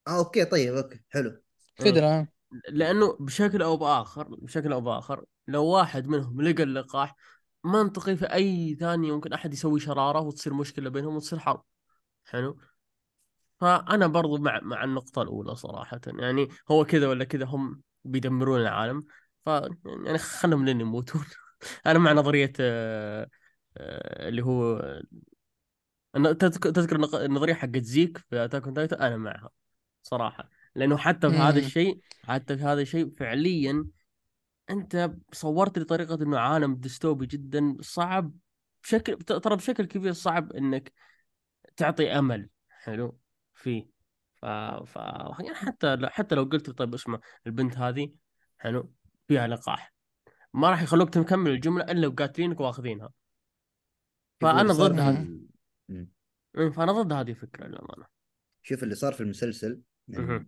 آه 0.08 0.18
okay 0.18 0.46
طيب 0.46 0.76
okay 0.76 1.00
حلو. 1.10 1.42
FEDRA 1.76 2.28
لأنه 2.70 3.18
بشكل 3.20 3.62
أو 3.62 3.78
بآخر 3.78 4.24
بشكل 4.36 4.74
أو 4.74 4.82
بآخر 4.82 5.26
لو 5.48 5.66
واحد 5.66 6.08
منهم 6.08 6.42
لقى 6.42 6.64
اللقاح 6.64 7.16
منطقي 7.64 8.16
في 8.16 8.26
أي 8.34 8.76
ثانية 8.76 9.16
ممكن 9.16 9.34
أحد 9.34 9.54
يسوي 9.54 9.80
شرارة 9.80 10.20
وتصير 10.20 10.54
مشكلة 10.54 10.90
بينهم 10.90 11.16
وتصير 11.16 11.40
حرب. 11.40 11.64
حلو؟ 12.26 12.60
فأنا 13.62 14.08
برضو 14.08 14.38
مع 14.38 14.60
مع 14.64 14.84
النقطة 14.84 15.22
الأولى 15.22 15.56
صراحة. 15.56 16.02
يعني 16.08 16.48
هو 16.72 16.86
كذا 16.86 17.08
ولا 17.08 17.24
كذا 17.24 17.46
هم 17.46 17.82
بيدمرون 18.06 18.62
العالم. 18.62 19.06
ف 19.46 19.48
يعني 20.06 20.18
خلهم 20.18 20.66
لين 20.66 20.82
يموتون. 20.82 21.26
أنا 21.86 22.00
مع 22.00 22.14
نظرية 22.14 22.54
آه، 22.60 23.28
آه، 23.78 24.30
اللي 24.30 24.42
هو 24.42 24.82
تذكر 26.14 26.96
النظريه 27.26 27.54
حقت 27.54 27.78
زيك 27.84 28.18
في 28.18 28.46
Attack 28.46 28.64
on 28.66 28.74
Titan 28.74 28.98
أنا 28.98 29.18
معها. 29.18 29.50
صراحة. 30.04 30.50
لأنه 30.76 30.98
حتى 30.98 31.30
في 31.30 31.36
هذا 31.36 31.60
مم. 31.60 31.66
الشيء 31.66 32.02
حتى 32.24 32.58
في 32.58 32.64
هذا 32.64 32.82
الشيء 32.82 33.14
فعليا 33.18 33.86
أنت 34.70 35.12
صورت 35.32 35.78
لي 35.78 35.86
طريقة 35.86 36.24
إنه 36.24 36.40
عالم 36.40 36.76
ديستوبي 36.76 37.26
جدا 37.26 37.78
صعب 37.82 38.34
بشكل 38.84 39.18
ترى 39.18 39.56
بشكل 39.56 39.86
كبير 39.86 40.14
صعب 40.14 40.52
إنك 40.54 40.94
تعطي 41.76 42.12
أمل. 42.12 42.50
حلو؟ 42.70 43.20
فيه 43.54 43.90
ف... 44.42 44.46
ف... 44.86 44.96
يعني 45.40 45.54
حتى 45.56 45.98
حتى 46.04 46.36
لو 46.36 46.44
قلت 46.44 46.70
طيب 46.70 46.94
اسمع 46.94 47.20
البنت 47.48 47.78
هذه 47.78 48.14
حلو؟ 48.58 48.94
فيها 49.28 49.48
لقاح. 49.48 49.94
ما 50.54 50.70
راح 50.70 50.82
يخلوك 50.82 51.10
تكمل 51.10 51.52
الجملة 51.52 51.84
إلا 51.84 52.08
وقاتلينك 52.08 52.60
وآخذينها. 52.60 53.12
فأنا 54.42 54.74
ضد 54.74 55.00
ال- 55.00 55.48
مم. 55.90 56.72
فأنا 56.72 56.92
ضد 56.92 57.14
هذه 57.14 57.30
الفكرة 57.30 57.68
للأمانة. 57.68 58.06
شوف 58.64 58.84
اللي 58.84 58.96
صار 58.96 59.14
في 59.14 59.22
المسلسل 59.22 59.82
من. 60.08 60.46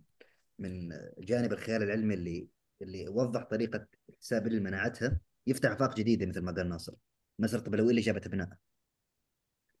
من 0.58 0.88
جانب 1.18 1.52
الخيال 1.52 1.82
العلمي 1.82 2.14
اللي 2.14 2.48
اللي 2.82 3.08
وضح 3.08 3.42
طريقة 3.42 3.86
حساب 4.20 4.46
اللي 4.46 4.60
منعتها 4.60 5.20
يفتح 5.46 5.70
أفاق 5.70 5.96
جديدة 5.96 6.26
مثل 6.26 6.40
ما 6.40 6.52
قال 6.52 6.68
ناصر 6.68 6.94
مثلا 7.38 7.60
طب 7.60 7.74
لو 7.74 7.90
اللي 7.90 8.00
جابت 8.00 8.26
ابناء 8.26 8.48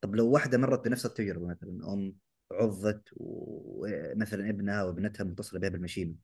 طب 0.00 0.14
لو 0.14 0.30
واحدة 0.30 0.58
مرت 0.58 0.84
بنفس 0.84 1.06
التجربه 1.06 1.46
مثلا 1.46 1.92
أم 1.92 2.14
عضت 2.52 3.02
ومثلا 3.16 4.50
ابنها 4.50 4.82
وابنتها 4.82 5.24
متصلة 5.24 5.60
بها 5.60 5.68
بالمشيمه 5.68 6.14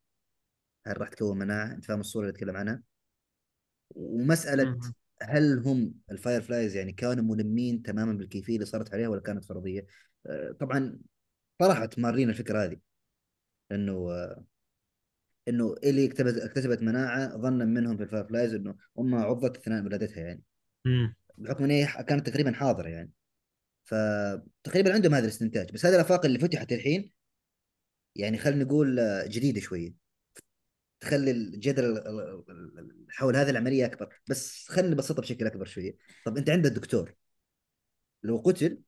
هل 0.86 1.01
راح 1.01 1.09
تكون 1.09 1.39
مناعة؟ 1.39 1.72
أنت 1.72 1.85
فاهم 1.85 2.01
الصورة 2.01 2.22
اللي 2.24 2.35
أتكلم 2.35 2.56
عنها؟ 2.56 2.82
ومسألة. 3.90 4.78
هل 5.22 5.59
هم 5.59 5.94
ال 6.11 6.40
Fireflies 6.40 6.77
يعني 6.77 6.93
كانوا 6.93 7.24
ملمين 7.24 7.82
تماما 7.82 8.12
بالكيفية 8.12 8.55
اللي 8.55 8.66
صارت 8.66 8.94
عليها 8.94 9.09
ولا 9.09 9.20
كانت 9.20 9.44
فرضية؟ 9.44 9.86
آه، 10.27 10.52
طبعا 10.52 10.98
طرحت 11.59 11.98
مارين 11.98 12.31
الفكرة 12.31 12.64
هذه 12.64 12.77
إنه 13.72 14.10
إنه 15.48 15.74
اللي 15.84 16.06
اكتسبت 16.06 16.36
اكتسبت 16.36 16.82
مناعة 16.82 17.36
ظنا 17.36 17.64
منهم 17.64 17.97
في 17.97 18.02
ال 18.02 18.24
Fireflies 18.24 18.55
إنه 18.55 18.76
امها 18.98 19.24
عضت 19.24 19.56
اثناء 19.56 19.84
ولادتها 19.84 20.20
يعني. 20.20 20.42
مم. 20.84 21.16
بحكم 21.38 21.64
إن 21.64 21.70
هي 21.70 21.86
كانت 22.09 22.28
تقريبا 22.28 22.52
حاضرة 22.52 22.88
يعني. 22.88 23.12
فتقريبا 23.84 24.94
عندهم 24.94 25.14
هذا 25.14 25.24
الاستنتاج. 25.24 25.72
بس 25.72 25.86
هذه 25.86 25.94
الأفاق 25.94 26.24
اللي 26.24 26.38
فتحت 26.38 26.72
الحين 26.72 27.12
يعني 28.16 28.38
خلينا 28.38 28.64
نقول 28.64 29.01
جديدة 29.28 29.60
شوية. 29.60 29.94
تخلي 31.01 31.30
الجدل 31.30 31.84
ال- 31.84 32.06
ال- 32.09 32.44
ال- 32.78 33.06
حول 33.10 33.36
هذه 33.36 33.51
العملية 33.51 33.86
أكبر. 33.86 34.20
بس 34.28 34.68
خلينا 34.68 34.94
نبسطها 34.94 35.22
بشكل 35.22 35.47
أكبر 35.47 35.64
شوية. 35.64 35.97
طب 36.26 36.36
أنت 36.36 36.51
عندك 36.51 36.70
دكتور. 36.70 37.14
لو 38.22 38.36
قتل 38.36 38.82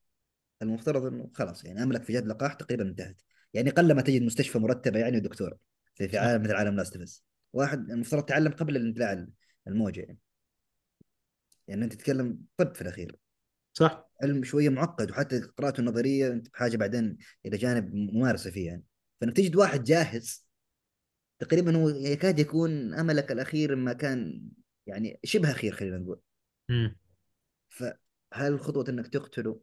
المفترض 0.62 1.04
إنه 1.04 1.30
خلاص 1.34 1.64
يعني 1.64 1.82
أملك 1.82 2.02
في 2.02 2.12
جهة 2.12 2.20
لقاح 2.20 2.54
تقريبا 2.54 2.82
انتهت. 2.82 3.22
يعني 3.54 3.70
قلما 3.70 4.02
تجد 4.02 4.22
مستشفى 4.22 4.58
مرتبة 4.58 4.98
يعني 4.98 5.16
ودكتور 5.16 5.56
في 5.94 6.08
في. 6.08 6.18
عالم 6.18 6.42
مثل 6.42 6.54
عالم 6.54 6.76
Last 6.76 6.96
of 6.96 7.22
واحد 7.52 7.90
المفترض 7.90 8.24
تعلم 8.24 8.52
قبل 8.52 8.76
الاندلاع 8.76 9.26
الموجة 9.68 10.00
يعني. 10.00 10.18
يعني 11.68 11.84
أنت 11.84 11.92
تتكلم 11.92 12.38
طب 12.56 12.74
في 12.74 12.82
الأخير. 12.82 13.16
صح. 13.72 14.10
علم 14.22 14.44
شوية 14.44 14.68
معقد 14.68 15.10
وحتى 15.10 15.40
قراءته 15.40 15.80
النظرية 15.80 16.32
أنت 16.32 16.48
بحاجة 16.48 16.76
بعدين 16.76 17.18
إلى 17.46 17.56
جانب 17.56 17.94
ممارسة 17.94 18.50
فيه 18.50 18.66
يعني. 18.66 18.84
فإنك 19.20 19.36
تجد 19.36 19.56
واحد 19.56 19.84
جاهز 19.84 20.46
تقريبا 21.38 21.76
هو 21.76 21.88
يكاد 21.88 22.38
يكون 22.38 22.94
أملك 22.94 23.32
الأخير 23.32 23.76
ما 23.76 23.92
كان 23.92 24.48
يعني 24.86 25.20
شبه 25.24 25.50
أخير 25.50 25.72
خلينا 25.72 25.98
نقول. 25.98 26.20
مم. 26.68 26.96
فهل 27.68 28.60
خطوة 28.60 28.84
إنك 28.88 29.08
تقتله 29.08 29.60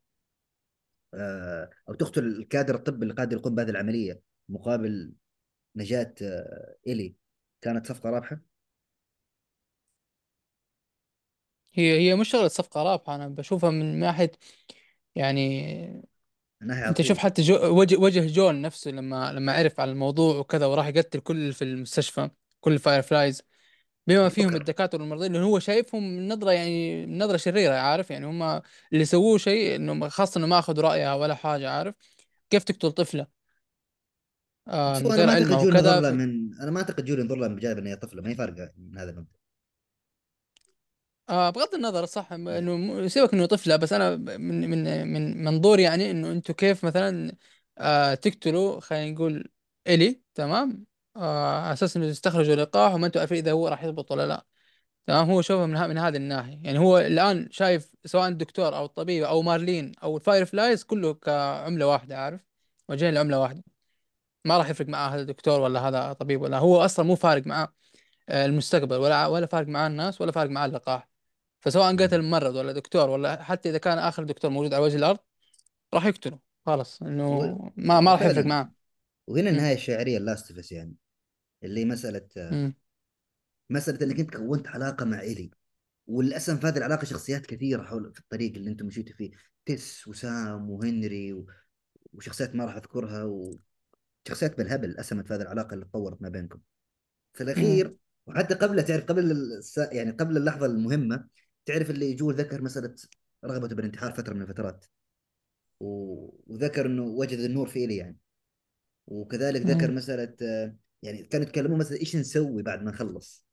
أو 1.89 1.93
تقتل 1.93 2.25
الكادر 2.27 2.75
الطبي 2.75 3.03
اللي 3.03 3.13
قادر 3.13 3.37
يقوم 3.37 3.55
بهذه 3.55 3.69
العملية 3.69 4.21
مقابل 4.49 5.13
نجاة 5.75 6.15
آه، 6.23 6.75
إيلي 6.87 7.15
كانت 7.61 7.87
صفقة 7.87 8.09
رابحة؟ 8.09 8.41
هي 11.73 11.99
هي 11.99 12.15
مش 12.15 12.29
شغلة 12.29 12.47
صفقة 12.47 12.83
رابحة 12.83 13.15
أنا 13.15 13.27
بشوفها 13.27 13.69
من 13.71 13.99
ناحية 13.99 14.31
يعني 15.15 16.03
من 16.61 16.67
ناحية 16.67 16.89
أنت 16.89 17.01
شوف 17.01 17.17
حتى 17.17 17.41
جو 17.41 17.55
وجه 17.79 17.97
وجه 17.97 18.27
جول 18.27 18.61
نفسه 18.61 18.91
لما 18.91 19.33
لما 19.33 19.53
عرف 19.53 19.79
على 19.79 19.91
الموضوع 19.91 20.37
وكذا 20.37 20.65
وراح 20.65 20.87
يقتل 20.87 21.19
كل 21.19 21.53
في 21.53 21.63
المستشفى 21.63 22.29
كل 22.61 22.73
ال 22.73 23.01
Fireflies. 23.01 23.43
بما 24.09 24.29
فيهم 24.29 24.55
فكر 24.55 24.57
الدكاترة 24.57 25.01
والمرضى 25.01 25.29
لأنه 25.29 25.45
هو 25.47 25.59
شايفهم 25.59 26.03
من 26.17 26.27
نظرة 26.27 26.51
يعني 26.51 27.05
من 27.05 27.17
نظرة 27.23 27.37
شريرة 27.37 27.75
عارف؟ 27.75 28.11
يعني 28.11 28.25
هم 28.25 28.61
اللي 28.93 29.05
سووه 29.05 29.37
شيء 29.37 29.75
إنه 29.75 30.09
خاصة 30.09 30.37
إنه 30.39 30.47
ما 30.47 30.59
أخذوا 30.59 30.83
رأيها 30.83 31.15
ولا 31.15 31.35
حاجة 31.35 31.69
عارف؟ 31.71 31.95
كيف 32.49 32.63
تقتل 32.63 32.91
طفلة؟ 32.91 33.27
آه 34.67 34.97
أنا 34.97 35.23
ما 35.23 35.31
أعتقد 35.31 35.57
جول 35.57 35.79
ي... 36.01 36.13
من 36.13 36.53
أنا 36.61 36.71
ما 36.71 36.77
أعتقد 36.79 37.05
جول 37.05 37.21
ينظر 37.21 37.35
لها 37.35 37.47
من 37.47 37.57
جانب 37.59 37.77
ان 37.77 37.87
هي 37.87 37.95
طفلة 37.95 38.21
ما 38.21 38.29
هي 38.29 38.35
فارقة 38.35 38.71
من 38.77 38.97
هذا 38.97 39.09
المبدأ. 39.11 39.39
آه 41.29 41.49
بغض 41.49 41.75
النظر 41.75 42.05
صح 42.05 42.33
إنه 42.33 43.07
سيبك 43.07 43.33
إنه 43.33 43.45
طفلة 43.45 43.75
بس 43.75 43.93
أنا 43.93 44.15
من 44.15 44.69
من 44.69 45.07
من 45.13 45.43
منظور 45.43 45.79
يعني 45.79 46.11
إنه 46.11 46.31
أنتم 46.31 46.53
كيف 46.53 46.85
مثلا 46.85 47.35
آه 47.77 48.13
تقتلوا 48.15 48.79
خلينا 48.79 49.11
نقول 49.11 49.51
إيلي 49.87 50.21
تمام؟ 50.35 50.85
آه 51.15 51.61
على 51.61 51.73
أساس 51.73 51.97
إنه 51.97 52.09
تستخرجوا 52.09 52.55
لقاح 52.55 52.93
وما 52.93 53.07
أنتم 53.07 53.19
عارفين 53.19 53.37
إذا 53.37 53.51
هو 53.51 53.67
راح 53.67 53.83
يضبط 53.83 54.11
ولا 54.11 54.27
لا. 54.27 54.45
تمام؟ 55.07 55.31
هو 55.31 55.41
شوفه 55.41 55.65
من 55.65 55.75
ها 55.75 55.87
من 55.87 55.97
هذه 55.97 56.17
الناحية. 56.17 56.59
يعني 56.63 56.79
هو 56.79 56.97
الآن 56.97 57.47
شايف 57.51 57.95
سواء 58.05 58.27
الدكتور 58.27 58.75
أو 58.75 58.85
الطبيب 58.85 59.23
أو 59.23 59.41
مارلين 59.41 59.91
أو 60.03 60.17
ال 60.17 60.45
Fireflies 60.45 60.83
كله 60.83 61.13
كعملة 61.13 61.87
واحدة 61.87 62.17
عارف؟ 62.17 62.41
وجهين 62.89 63.13
لعملة 63.13 63.39
واحدة. 63.39 63.63
ما 64.45 64.57
راح 64.57 64.69
يفرق 64.69 64.87
معاه 64.87 65.09
هذا 65.09 65.23
دكتور 65.23 65.61
ولا 65.61 65.87
هذا 65.87 66.13
طبيب 66.13 66.41
ولا 66.41 66.57
هو 66.57 66.85
أصلا 66.85 67.05
مو 67.05 67.15
فارق 67.15 67.47
معاه 67.47 67.73
آه، 68.29 68.45
المستقبل 68.45 68.95
ولا 68.95 69.27
ولا 69.27 69.45
فارق 69.45 69.67
معاه 69.67 69.87
الناس 69.87 70.21
ولا 70.21 70.31
فارق 70.31 70.49
معاه 70.49 70.65
اللقاح. 70.65 71.09
فسواء 71.61 71.95
قتل 71.95 72.21
ممرض 72.21 72.55
ولا 72.55 72.71
دكتور 72.71 73.09
ولا 73.09 73.43
حتى 73.43 73.69
إذا 73.69 73.77
كان 73.77 73.97
آخر 73.97 74.23
دكتور 74.23 74.51
موجود 74.51 74.73
على 74.73 74.83
وجه 74.83 74.95
الأرض 74.97 75.19
راح 75.93 76.05
يقتله. 76.05 76.39
خلاص 76.65 77.01
إنه 77.01 77.39
ما 77.77 77.99
ما 77.99 78.11
راح 78.11 78.21
يفرق 78.21 78.45
معاه. 78.45 78.78
وهنا. 79.29 79.49
النهاية 79.49 79.75
الشاعريه 79.75 80.17
اللاستفس 80.17 80.71
يعني 80.71 80.95
اللي 81.63 81.85
مسألة. 81.85 82.27
مسألة 83.69 84.05
إنك 84.05 84.19
أنت 84.19 84.37
كونت 84.37 84.67
علاقة 84.67 85.05
مع 85.05 85.21
إلي 85.21 85.51
وللأسف 86.07 86.59
في 86.59 86.67
هذه 86.67 86.77
العلاقة 86.77 87.05
شخصيات 87.05 87.45
كثيرة 87.45 87.83
حول 87.83 88.13
في 88.13 88.19
الطريق 88.19 88.55
اللي 88.55 88.69
أنتم 88.69 88.85
مشيتوا 88.85 89.15
فيه 89.15 89.31
تيس 89.65 90.07
وسام 90.07 90.69
وهنري 90.69 91.33
و... 91.33 91.47
وشخصيات 92.13 92.55
ما 92.55 92.65
راح 92.65 92.75
أذكرها 92.75 93.23
وشخصيات 93.23 94.57
بالهبل 94.57 94.97
أسهمت 94.97 95.27
في 95.27 95.33
هذه 95.33 95.41
العلاقة 95.41 95.73
اللي 95.73 95.85
تطورت 95.85 96.21
ما 96.21 96.29
بينكم 96.29 96.59
في. 97.33 97.43
الأخير 97.43 97.95
وحتى 98.27 98.53
قبل 98.53 98.83
تعرف 98.83 99.05
قبل 99.05 99.31
الس... 99.31 99.77
يعني 99.77 100.11
قبل 100.11 100.37
اللحظة 100.37 100.65
المهمة 100.65 101.27
تعرف 101.65 101.89
اللي 101.89 102.13
جول 102.13 102.35
ذكر 102.35 102.61
مسألة 102.61 102.95
رغبته 103.45 103.75
بالانتحار 103.75 104.11
فترة 104.11 104.33
من 104.33 104.41
الفترات 104.41 104.85
و... 105.79 105.85
وذكر 106.47 106.85
إنه 106.85 107.03
وجد 107.03 107.39
النور 107.39 107.67
في 107.67 107.85
إلي 107.85 107.97
يعني 107.97 108.17
وكذلك 109.09 109.61
ذكر. 109.61 109.91
مسألة 109.91 110.35
يعني 111.03 111.23
كانوا 111.23 111.47
يتكلمون 111.47 111.79
مثلا 111.79 111.97
إيش 111.97 112.15
نسوي 112.15 112.63
بعد 112.63 112.83
ما 112.83 112.91
نخلص. 112.91 113.47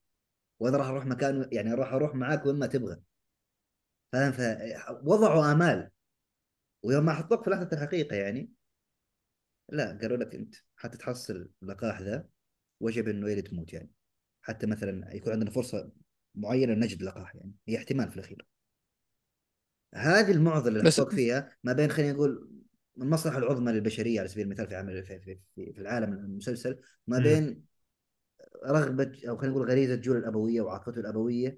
وأنا 0.60 0.76
راح 0.76 0.86
أروح 0.86 1.06
مكان 1.06 1.48
يعني 1.52 1.74
راح 1.74 1.92
أروح 1.92 2.14
معاك 2.14 2.46
وين 2.46 2.56
ما 2.56 2.66
تبغى. 2.66 3.00
فاهم؟ 4.12 4.32
فوضعوا 4.32 5.52
آمال. 5.52 5.90
ويوم 6.82 7.04
ما 7.04 7.12
حطوك 7.12 7.44
في 7.44 7.50
لحظة 7.50 7.68
الحقيقة 7.72 8.16
يعني 8.16 8.50
لا 9.68 9.98
قالوا 10.02 10.16
لك 10.16 10.34
أنت 10.34 10.54
حتى 10.76 10.98
تحصل 10.98 11.48
اللقاح 11.62 12.00
ذا 12.00 12.28
وجب 12.80 13.08
إنه 13.08 13.30
يلي 13.30 13.42
تموت 13.42 13.72
يعني. 13.72 13.90
حتى 14.42 14.66
مثلا 14.66 15.14
يكون 15.14 15.32
عندنا 15.32 15.50
فرصة 15.50 15.92
معينة 16.34 16.74
نجد 16.74 17.02
لقاح 17.02 17.36
يعني. 17.36 17.52
هي 17.68 17.76
احتمال 17.76 18.10
في 18.10 18.16
الأخير. 18.16 18.46
هذه 19.94 20.30
المعضلة 20.30 20.78
اللي 20.78 20.90
حطوك 20.90 21.12
فيها 21.12 21.56
ما 21.64 21.72
بين 21.72 21.90
خلينا 21.90 22.12
نقول 22.12 22.55
المصلحه 22.98 23.38
العظمى 23.38 23.72
للبشرية 23.72 24.20
على 24.20 24.28
سبيل 24.28 24.44
المثال 24.44 24.68
في 24.68 24.76
عمل 24.76 25.04
في, 25.04 25.20
في, 25.20 25.38
في, 25.54 25.72
في 25.72 25.80
العالم 25.80 26.12
المسلسل 26.12 26.78
ما. 27.06 27.18
بين 27.18 27.64
رغبة 28.66 29.12
أو 29.28 29.36
خلينا 29.36 29.54
نقول 29.54 29.70
غريزة 29.70 29.94
جول 29.94 30.16
الأبوية 30.16 30.60
وعاطفته 30.60 31.00
الأبوية 31.00 31.56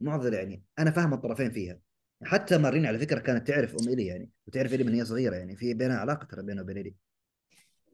معضلة 0.00 0.36
يعني. 0.36 0.62
أنا 0.78 0.90
فاهم 0.90 1.14
الطرفين 1.14 1.50
فيها. 1.50 1.78
حتى 2.22 2.58
مارين 2.58 2.86
على 2.86 2.98
فكرة 2.98 3.18
كانت 3.18 3.48
تعرف 3.48 3.76
أم 3.82 3.88
إلي 3.88 4.06
يعني 4.06 4.30
وتعرف 4.46 4.74
إلي 4.74 4.84
من 4.84 4.94
هي 4.94 5.04
صغيرة 5.04 5.36
يعني 5.36 5.56
في 5.56 5.74
بينها 5.74 5.96
علاقة 5.96 6.24
ترى 6.24 6.42
بينها 6.42 6.62
وبين 6.62 6.78
إلي. 6.78 6.94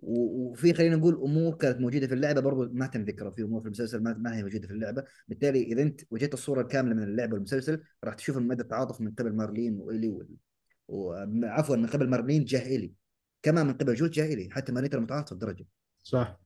وفي 0.03 0.75
خلينا 0.75 0.97
نقول 0.97 1.15
أمور 1.15 1.55
كانت 1.55 1.81
موجودة 1.81 2.07
في 2.07 2.15
اللعبة 2.15 2.41
برضو 2.41 2.69
ما 2.73 2.87
تم 2.87 3.05
ذكرها 3.05 3.31
في 3.31 3.43
أمور 3.43 3.61
في 3.61 3.67
المسلسل 3.67 4.03
ما, 4.03 4.15
ما 4.15 4.37
هي 4.37 4.43
موجودة 4.43 4.67
في 4.67 4.73
اللعبة. 4.73 5.05
بالتالي 5.29 5.63
إذا 5.63 5.83
أنت 5.83 6.01
وجدت 6.11 6.35
الصورة 6.35 6.61
الكاملة 6.61 6.95
من 6.95 7.03
اللعبة 7.03 7.35
والمسلسل 7.35 7.83
راح 8.05 8.15
تشوف 8.15 8.37
مدى 8.37 8.63
التعاطف 8.63 9.01
من 9.01 9.11
قبل 9.11 9.33
مارلين 9.33 9.81
وإلي 9.81 10.09
وال... 10.89 11.45
وعفوا 11.45 11.77
من 11.77 11.87
قبل 11.87 12.09
مارلين 12.09 12.45
جاه 12.45 12.77
إلي. 12.77 12.93
كما 13.43 13.63
من 13.63 13.73
قبل 13.73 13.95
جود 13.95 14.11
جاه 14.11 14.35
إلي 14.35 14.49
حتى 14.51 14.73
مارلين 14.73 14.91
ترى 14.91 15.01
متعاطفه 15.01 15.37
بدرجه 15.37 15.67
صح. 16.03 16.41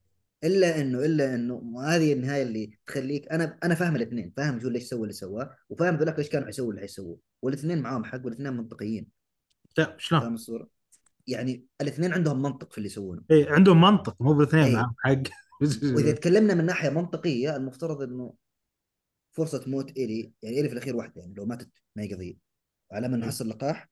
إلا 0.44 0.80
إنه 0.80 1.04
إلا 1.04 1.34
إنه 1.34 1.80
هذه 1.80 2.12
النهاية 2.12 2.42
اللي 2.42 2.78
تخليك 2.86 3.32
أنا 3.32 3.58
أنا 3.64 3.74
فاهم 3.74 3.96
الاثنين. 3.96 4.32
فاهم 4.36 4.58
جول 4.58 4.72
ليش 4.72 4.82
سوى 4.82 5.02
اللي 5.02 5.12
سواه 5.12 5.56
وفاهم 5.68 5.96
ذولاك 5.96 6.18
ليش 6.18 6.28
كانوا 6.28 6.46
حيسووا 6.46 6.70
اللي 6.70 6.80
حيسووه 6.80 7.18
والاثنين 7.42 7.82
معاهم 7.82 8.04
حق 8.04 8.24
والاثنين 8.24 8.52
منطقيين. 8.52 9.08
لا 9.78 9.96
شلون؟ 9.98 10.20
فاهم 10.20 10.34
الصورة؟ 10.34 10.68
يعني 11.26 11.64
الاثنين 11.80 12.12
عندهم 12.12 12.42
منطق 12.42 12.72
في 12.72 12.78
اللي 12.78 12.86
يسوونه. 12.86 13.22
إي 13.30 13.46
عندهم 13.48 13.80
منطق 13.80 14.16
مو 14.20 14.34
بالاثنين 14.34 14.64
إيه. 14.64 14.74
معاهم 14.74 14.94
حق. 14.98 15.22
وإذا 15.96 16.12
تكلمنا 16.12 16.54
من 16.54 16.66
ناحية 16.66 16.90
منطقية 16.90 17.56
المفترض 17.56 18.02
إنه 18.02 18.34
فرصة 19.32 19.64
موت 19.66 19.90
إلي 19.90 20.32
يعني 20.42 20.60
إلي 20.60 20.68
في 20.68 20.74
الأخير 20.74 20.96
واحدة 20.96 21.20
يعني 21.20 21.34
لو 21.34 21.44
ماتت 21.44 21.70
ما 21.96 22.02
هي 22.02 22.14
قضية. 22.14 22.34
على 22.92 23.08
ما 23.08 23.16
نحصل 23.16 23.48
لقاح 23.48 23.91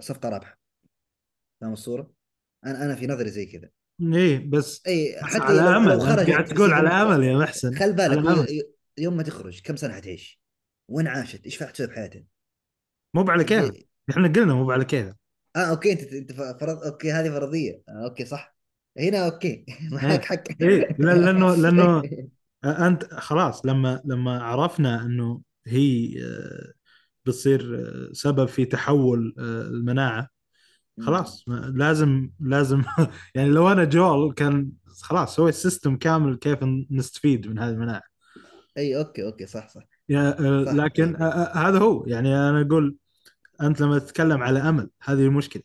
صفقة 0.00 0.28
رابحة. 0.28 0.58
فاهم 1.60 1.72
الصورة؟ 1.72 2.10
أنا 2.66 2.84
أنا 2.84 2.94
في 2.94 3.06
نظري 3.06 3.30
زي 3.30 3.46
كذا 3.46 3.68
إيه 4.14 4.50
بس 4.50 4.82
اي 4.86 5.16
حتى 5.22 5.42
على 5.42 5.60
لو, 5.60 5.68
أمل 5.68 5.98
لو 5.98 6.32
قاعد 6.32 6.44
تقول 6.44 6.72
على 6.72 6.88
أمل 6.88 7.24
يا 7.24 7.36
محسن 7.38 7.74
خل 7.74 7.92
بالك 7.92 8.48
يوم 8.98 9.16
ما 9.16 9.22
تخرج 9.22 9.60
كم 9.62 9.76
سنة 9.76 9.94
حتعيش؟ 9.94 10.40
وين 10.88 11.06
عاشت؟ 11.06 11.44
إيش 11.44 11.62
راح 11.62 11.70
تسوي 11.70 11.86
بحياتها؟ 11.86 12.24
مو 13.14 13.24
على 13.30 13.44
كيف 13.44 13.64
زي- 13.64 13.86
إحنا 14.10 14.28
قلنا 14.28 14.54
مو 14.54 14.70
على 14.70 14.84
كيف 14.84 15.14
آه 15.56 15.70
okay 15.70 15.92
أنت 15.92 16.02
أنت 16.12 16.32
فرض 16.32 16.82
okay 16.84 17.12
هذه 17.12 17.30
فرضية. 17.30 17.82
آه 17.88 18.04
okay 18.04 18.24
صح. 18.24 18.56
هنا 18.98 19.24
okay. 19.26 19.64
معك 19.92 20.24
حق. 20.24 20.42
إيه، 20.62 20.96
لا- 20.98 21.14
لأنه- 21.32 21.58
لأنه 21.62 22.02
أنت 22.64 23.04
خلاص 23.14 23.66
لما 23.66 24.02
لما 24.04 24.42
عرفنا 24.42 25.02
إنه 25.02 25.42
هي 25.66 26.14
آه، 26.24 26.72
بتصير 27.24 27.76
آه، 27.78 28.12
سبب 28.12 28.48
في 28.48 28.64
تحول 28.64 29.34
آه، 29.38 29.62
المناعة. 29.62 30.28
خلاص 31.00 31.44
لازم 31.48 32.30
لازم 32.40 32.82
يعني 33.34 33.50
لو 33.50 33.72
أنا 33.72 33.84
جول 33.84 34.32
كان 34.32 34.72
خلاص 35.02 35.36
سوي 35.36 35.52
system 35.52 35.96
كامل 35.96 36.36
كيف 36.36 36.58
نستفيد 36.90 37.48
من 37.48 37.58
هذه 37.58 37.70
المناعة. 37.70 38.02
أي 38.78 38.96
okay 38.98 39.24
okay 39.24 39.46
صح 39.46 39.68
صح. 39.68 39.82
آه، 40.10 40.64
صح. 40.64 40.72
لكن 40.72 41.16
آه، 41.16 41.68
هذا 41.68 41.78
هو. 41.78 42.04
يعني 42.06 42.36
أنا 42.36 42.60
أقول 42.60 42.96
أنت 43.60 43.80
لما 43.80 43.98
تتكلم 43.98 44.42
على 44.42 44.58
أمل 44.58 44.90
هذه 45.02 45.26
المشكلة 45.26 45.62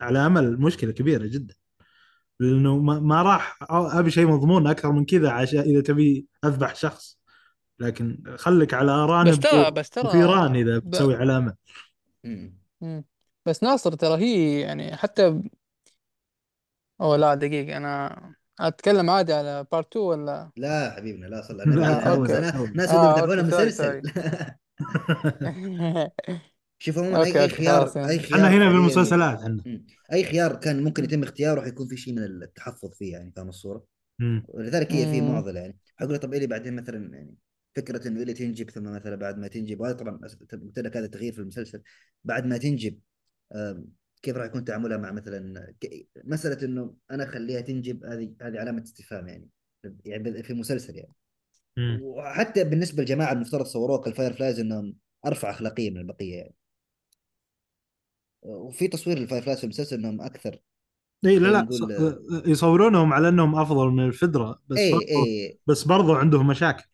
على 0.00 0.26
أمل 0.26 0.60
مشكلة 0.60 0.92
كبيرة 0.92 1.26
جدا. 1.26 1.54
لأنه 2.40 2.78
ما, 2.78 3.00
ما 3.00 3.22
راح 3.22 3.58
أبي 3.70 4.10
شيء 4.10 4.26
مضمون 4.26 4.66
أكثر 4.66 4.92
من 4.92 5.04
كذا 5.04 5.30
عشان 5.30 5.60
إذا 5.60 5.80
تبي 5.80 6.26
أذبح 6.44 6.74
شخص. 6.74 7.17
لكن 7.80 8.22
خليك 8.36 8.74
على 8.74 8.90
آرانب 8.92 9.30
بس 9.30 9.38
ترى 9.38 9.70
بس 9.70 9.90
ترى 9.90 10.08
وفيران 10.08 10.56
إذا 10.56 10.78
ب- 10.82 10.88
بتسوي 10.88 11.14
علامة 11.16 11.54
مم. 12.24 12.58
مم. 12.80 13.04
بس 13.46 13.62
ناصر 13.62 13.94
ترى 13.94 14.22
هي 14.24 14.60
يعني 14.60 14.96
حتى 14.96 15.30
ب- 15.30 15.48
أو 17.00 17.14
لا 17.14 17.34
دقيقة 17.34 17.76
أنا 17.76 18.34
أتكلم 18.60 19.10
عادي 19.10 19.32
على 19.32 19.66
بارت 19.72 19.86
2 19.96 20.04
ولا 20.04 20.50
لا 20.56 20.90
حبيبنا 20.96 21.26
لا 21.26 21.42
صلى 21.42 21.64
لا، 21.76 22.12
أول. 22.12 22.28
ناس 22.76 22.90
آه، 22.90 22.94
يقولون 22.94 23.14
تابعون 23.14 23.38
أوكي، 23.38 23.42
المسلسل 23.42 24.02
شوف 26.78 26.98
عموما 26.98 27.18
أوكي، 27.18 27.42
أي 27.42 27.42
أوكي، 27.42 27.56
خيار 27.56 27.80
خلاص 27.80 27.96
يعني. 27.96 28.08
أي 28.10 28.18
خيار 28.18 28.46
إحنا 28.46 28.50
هنا 28.50 28.68
حالياً- 28.68 28.68
بالمسلسلات 28.68 29.38
إحنا 29.40 29.64
مم. 29.66 29.86
أي 30.12 30.24
خيار 30.24 30.56
كان 30.56 30.84
ممكن 30.84 31.04
يتم 31.04 31.22
اختياره 31.22 31.60
حيكون 31.62 31.86
في 31.88 31.96
شيء 31.96 32.14
من 32.14 32.24
التحفظ 32.24 32.90
فيه 32.94 33.12
يعني 33.12 33.32
فاهم 33.36 33.48
الصورة؟ 33.48 33.84
مم. 34.20 34.42
ولذلك 34.48 34.94
هي 34.94 35.06
في 35.06 35.20
مم. 35.20 35.28
معضلة 35.32 35.60
يعني 35.60 35.78
حقول 35.96 36.12
له 36.12 36.18
طب 36.18 36.34
إلي 36.34 36.46
بعدين 36.46 36.76
مثلا 36.76 37.14
يعني 37.16 37.34
فكرة 37.76 38.08
إنه 38.08 38.22
إلي 38.22 38.32
تنجب 38.32 38.70
ثم 38.70 38.82
مثلا 38.82 39.16
بعد 39.16 39.38
ما 39.38 39.48
تنجب 39.48 39.80
وهذا 39.80 39.94
طبعا 39.94 40.20
قلت 40.52 40.78
لك 40.78 40.96
هذا 40.96 41.06
تغيير 41.06 41.32
في 41.32 41.38
المسلسل. 41.38 41.82
بعد 42.24 42.46
ما 42.46 42.58
تنجب 42.58 42.98
كيف 44.22 44.36
راح 44.36 44.46
يكون 44.46 44.64
تعاملها 44.64 44.96
مع 44.96 45.12
مثلا 45.12 45.72
مسألة 46.24 46.66
إنه 46.66 46.94
أنا 47.10 47.24
أخليها 47.24 47.60
تنجب 47.60 48.04
هذه 48.04 48.34
هذه 48.42 48.58
علامة 48.58 48.82
استفهام 48.82 49.28
يعني 49.28 49.48
يعني 50.04 50.42
في 50.42 50.54
مسلسل 50.54 50.96
يعني. 50.96 51.14
مم. 51.76 52.00
وحتى 52.02 52.64
بالنسبة 52.64 53.02
للجماعه 53.02 53.32
المفترض 53.32 53.64
صوروها 53.64 54.00
كال 54.00 54.32
Fireflies 54.32 54.60
إنهم 54.60 54.94
أرفع 55.26 55.50
أخلاقية 55.50 55.90
من 55.90 55.96
البقية 55.96 56.34
يعني. 56.34 56.54
وفي 58.42 58.88
تصوير 58.88 59.18
ال 59.18 59.42
Fireflies 59.42 59.58
في 59.58 59.64
المسلسل 59.64 59.96
إنهم 59.96 60.20
أكثر 60.20 60.60
اي 61.24 61.38
لا 61.38 61.48
لا 61.48 61.68
يصورونهم 62.46 63.12
على 63.12 63.28
إنهم 63.28 63.54
أفضل 63.54 63.88
من 63.88 64.06
الفيدرا 64.06 64.62
بس 64.68 64.78
اي 64.78 64.92
برضو 64.92 65.04
اي 65.08 65.58
بس 65.66 65.84
برضو 65.84 66.14
عندهم 66.14 66.46
مشاكل. 66.46 66.84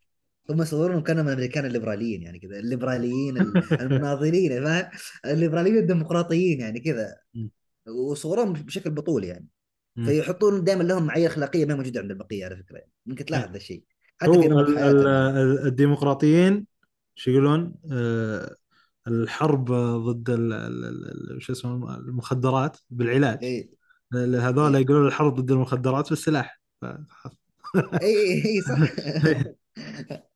هم 0.51 0.63
يصورونهم 0.63 1.01
كانوا 1.03 1.23
من 1.23 1.29
الامريكان 1.29 1.65
الليبراليين 1.67 2.23
يعني 2.23 2.39
كذا 2.39 2.59
الليبراليين 2.59 3.37
ال- 3.39 3.81
المناضلين 3.81 4.65
فاهم؟ 4.65 4.91
الليبراليين 5.25 5.79
الديمقراطيين 5.79 6.61
يعني 6.61 6.81
كذا. 6.81 7.17
وصورهم 7.87 8.53
بشكل 8.53 8.91
بطولي 8.91 9.27
يعني. 9.27 9.47
فيحطون 10.05 10.65
دائما 10.65 10.83
لهم 10.83 11.07
معايير 11.07 11.31
أخلاقية 11.31 11.65
ما 11.65 11.75
موجودة 11.75 12.01
عند 12.01 12.11
البقية 12.11 12.45
على 12.45 12.57
فكرة 12.57 12.77
يعني. 12.79 12.91
ممكن 13.07 13.25
تلاحظ 13.25 13.51
ذا 13.51 13.57
الشيء. 13.57 13.85
حتى 14.19 14.33
في 14.33 14.49
الديمقراطيين 15.67 16.67
شو 17.15 17.31
يقولون؟ 17.31 17.75
آه، 17.93 18.55
الحرب 19.09 19.73
ضد 19.73 20.31
شو 21.39 21.53
اسمه؟ 21.53 21.97
المخدرات 21.97 22.77
بالعلاج. 22.91 23.45
اي 23.45 23.71
هذول 24.15 24.77
إيه. 24.77 24.83
يقولون 24.83 25.07
الحرب 25.07 25.35
ضد 25.41 25.51
المخدرات 25.51 26.09
بالسلاح. 26.11 26.61
ف- 26.81 26.85
اي 26.85 28.17
اي 28.17 28.45
إي، 28.45 28.61
صح. 28.61 28.79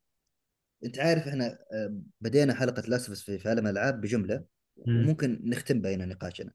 انت 0.85 0.99
عارف 0.99 1.29
إحنا 1.29 1.59
آه، 1.73 2.01
بدينا 2.21 2.55
حلقة 2.55 2.83
لاسفس 2.89 3.31
في 3.31 3.49
عالم 3.49 3.67
الألعاب 3.67 4.01
بجملة 4.01 4.45
مم. 4.87 5.05
وممكن 5.05 5.41
نختم 5.45 5.81
بين 5.81 6.09
نقاشنا 6.09 6.53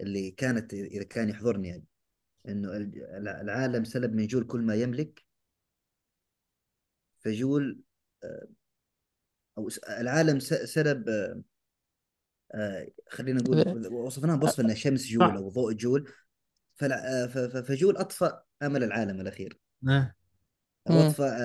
اللي 0.00 0.30
كانت 0.30 0.74
إذا 0.74 1.04
كان 1.04 1.28
يحضرني 1.28 1.68
يعني 1.68 1.84
إنه 2.48 2.76
ال- 2.76 3.28
العالم 3.28 3.84
سلب 3.84 4.14
من 4.14 4.26
جول 4.26 4.44
كل 4.44 4.60
ما 4.60 4.74
يملك 4.74 5.24
فجول 7.20 7.80
آه، 8.24 8.48
أو 9.58 9.68
العالم 9.88 10.38
سلب 10.40 11.08
آه، 12.54 12.88
خلينا 13.08 13.42
نقول 13.42 13.92
وصفناها 13.92 14.36
بوصف 14.36 14.60
إنها 14.60 14.74
شمس 14.74 15.06
جول. 15.06 15.36
أو 15.36 15.48
ضوء 15.48 15.72
جول 15.72 16.10
فجول 17.66 17.96
أطفأ 17.96 18.42
أمل 18.62 18.84
العالم 18.84 19.20
الأخير. 19.20 19.58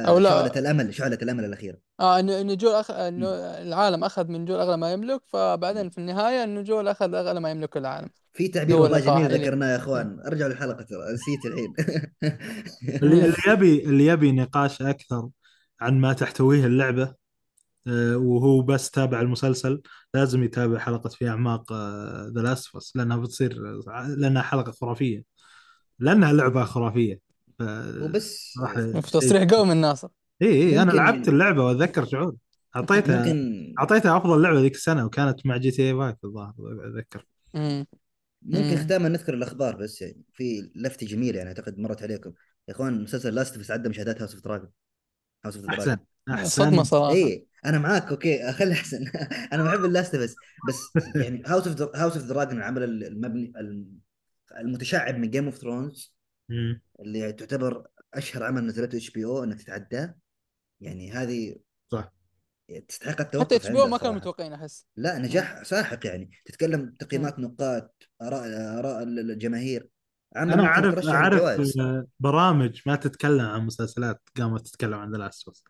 أو 0.08 0.20
لا. 0.20 0.30
شعلة 0.30 0.60
الأمل 0.60 0.94
شعلة 0.94 1.18
الأمل 1.22 1.46
الأخيرة 1.46 1.78
آه 2.00 2.20
انه 2.20 2.42
إنه 2.42 2.54
جول 2.54 2.74
أخ... 2.76 2.92
إنه 2.92 3.28
العالم 3.62 4.04
أخذ 4.04 4.28
من 4.28 4.46
جول 4.46 4.60
أغلى 4.60 4.78
ما 4.78 4.92
يملك 4.94 5.22
فبعدين 5.28 5.90
في 5.90 5.98
النهاية 5.98 6.44
إنه 6.44 6.62
جول 6.62 6.88
أخذ 6.88 7.14
أغلى 7.16 7.40
ما 7.40 7.52
يملك 7.52 7.78
العالم. 7.78 8.10
في 8.34 8.48
تعبير 8.48 8.76
هو 8.76 8.84
والله 8.84 9.00
جميل 9.00 9.26
اللي- 9.26 9.38
ذكرناه 9.38 9.68
يا 9.72 9.76
إخوان. 9.78 10.20
ارجعوا 10.26 10.50
للحلقة 10.52 10.84
ترى 10.84 11.14
نسيت 11.14 11.46
الحين. 11.46 11.74
اللي 13.04 13.26
اللي 13.26 13.36
يبي 13.54 13.84
اللي 13.86 14.06
يبي 14.06 14.32
نقاش 14.32 14.82
أكثر 14.82 15.30
عن 15.82 16.00
ما 16.02 16.14
تحتويه 16.14 16.66
اللعبة 16.66 17.16
آه، 17.88 18.18
وهو 18.18 18.62
بس 18.62 18.92
تابع 18.92 19.22
المسلسل 19.22 19.82
لازم 20.14 20.44
يتابع 20.44 20.80
حلقة 20.80 21.10
في 21.10 21.30
أعماق 21.30 21.74
The 22.36 22.42
Last 22.42 22.76
of 22.76 22.84
لأنها 22.96 23.18
بتصير 23.18 23.54
لأنها 24.18 24.42
حلقة 24.42 24.72
خرافية. 24.72 25.24
لأنها 26.00 26.34
لعبة 26.34 26.64
خرافية. 26.66 27.20
ف... 27.60 27.62
وبس. 28.02 28.54
راح 28.62 28.74
في 28.74 29.12
تصريح 29.12 29.44
قوي 29.44 29.66
من 29.68 29.78
ناصر 29.78 30.08
اي 30.42 30.48
اي 30.48 30.82
أنا 30.82 30.92
لعبت 30.92 31.28
اللعبة 31.28 31.66
وأتذكر 31.66 32.06
شعور. 32.06 32.36
اعطيتها 32.76 33.20
ممكن 33.20 33.74
أعطيتها 33.80 34.18
أفضل 34.18 34.42
لعبة 34.42 34.60
ذيك 34.60 34.76
السنة 34.76 35.06
وكانت 35.06 35.46
مع 35.46 35.58
GTA 35.58 35.88
Five 35.90 36.16
الظاهر 36.24 36.54
أتذكر. 36.60 37.26
مم. 37.54 37.86
ممكن 38.42 38.76
مم. 38.78 38.84
ختاما 38.86 39.10
نذكر 39.10 39.34
الأخبار 39.34 39.76
بس 39.76 40.02
يعني 40.02 40.22
في 40.34 40.72
لفتة 40.76 41.08
جميلة 41.08 41.38
يعني 41.38 41.50
أعتقد 41.50 41.80
مرت 41.80 42.04
عليكم. 42.04 42.34
يا 42.68 42.74
إخوان 42.74 43.04
مسلسل 43.04 43.36
Last 43.36 43.58
of 43.60 43.66
Us 43.66 43.72
عدى 43.72 43.90
مشاهدات 43.90 44.22
House 44.22 44.34
of 44.36 44.44
Dragon 44.44 44.70
House 45.46 45.58
of 45.58 45.66
احسن 45.66 45.98
أحسن 46.30 46.64
صدمة 46.64 46.84
صراحة. 46.84 47.14
اي 47.14 47.48
أنا 47.66 47.80
معاك 47.80 48.08
okay 48.08 48.52
خلي 48.52 48.74
أحسن. 48.74 49.06
أنا 49.54 49.64
بحب 49.64 49.86
ال 49.86 49.92
Last 49.92 50.16
of 50.16 50.26
Us 50.26 50.36
بس 50.68 51.06
يعني 51.16 51.44
House 51.46 51.68
of 51.68 51.96
House 51.96 52.18
of 52.18 52.26
Dragon 52.26 52.58
العمل 52.58 52.84
المبني 52.84 53.54
الم- 53.58 54.00
المتشعب 54.60 55.18
من 55.18 55.30
Game 55.30 55.46
of 55.46 55.56
Thrones. 55.58 56.16
اللي 57.00 57.34
تعتبر 57.34 57.88
أشهر 58.14 58.44
عمل 58.44 58.66
نزلته 58.66 58.96
HBO 58.96 59.44
إنك 59.44 59.62
تتعداه. 59.62 60.16
يعني 60.82 61.12
هذه 61.12 61.56
صح. 61.92 62.14
تستحق 62.88 63.22
التوقف 63.22 63.46
حتى 63.46 63.56
HB 63.56 63.68
ما 63.68 63.98
كانوا. 63.98 64.16
متوقعين 64.16 64.54
أحس 64.54 64.88
لا 64.96 65.18
نجاح 65.18 65.64
ساحق 65.64 66.06
يعني 66.06 66.32
تتكلم 66.46 66.96
تقييمات 67.00 67.40
نقاد 67.40 67.90
آراء 68.22 68.44
آراء 68.80 69.04
الجماهير 69.04 69.90
عمل 70.36 70.54
أنا 70.54 70.64
اعرف 70.64 71.08
أعرف 71.08 71.62
برامج 72.20 72.82
ما 72.86 72.96
تتكلم 72.96 73.46
عن 73.46 73.66
مسلسلات 73.66 74.22
قامت 74.38 74.68
تتكلم 74.68 74.94
عن 74.94 75.12
The 75.12 75.18
Last 75.18 75.64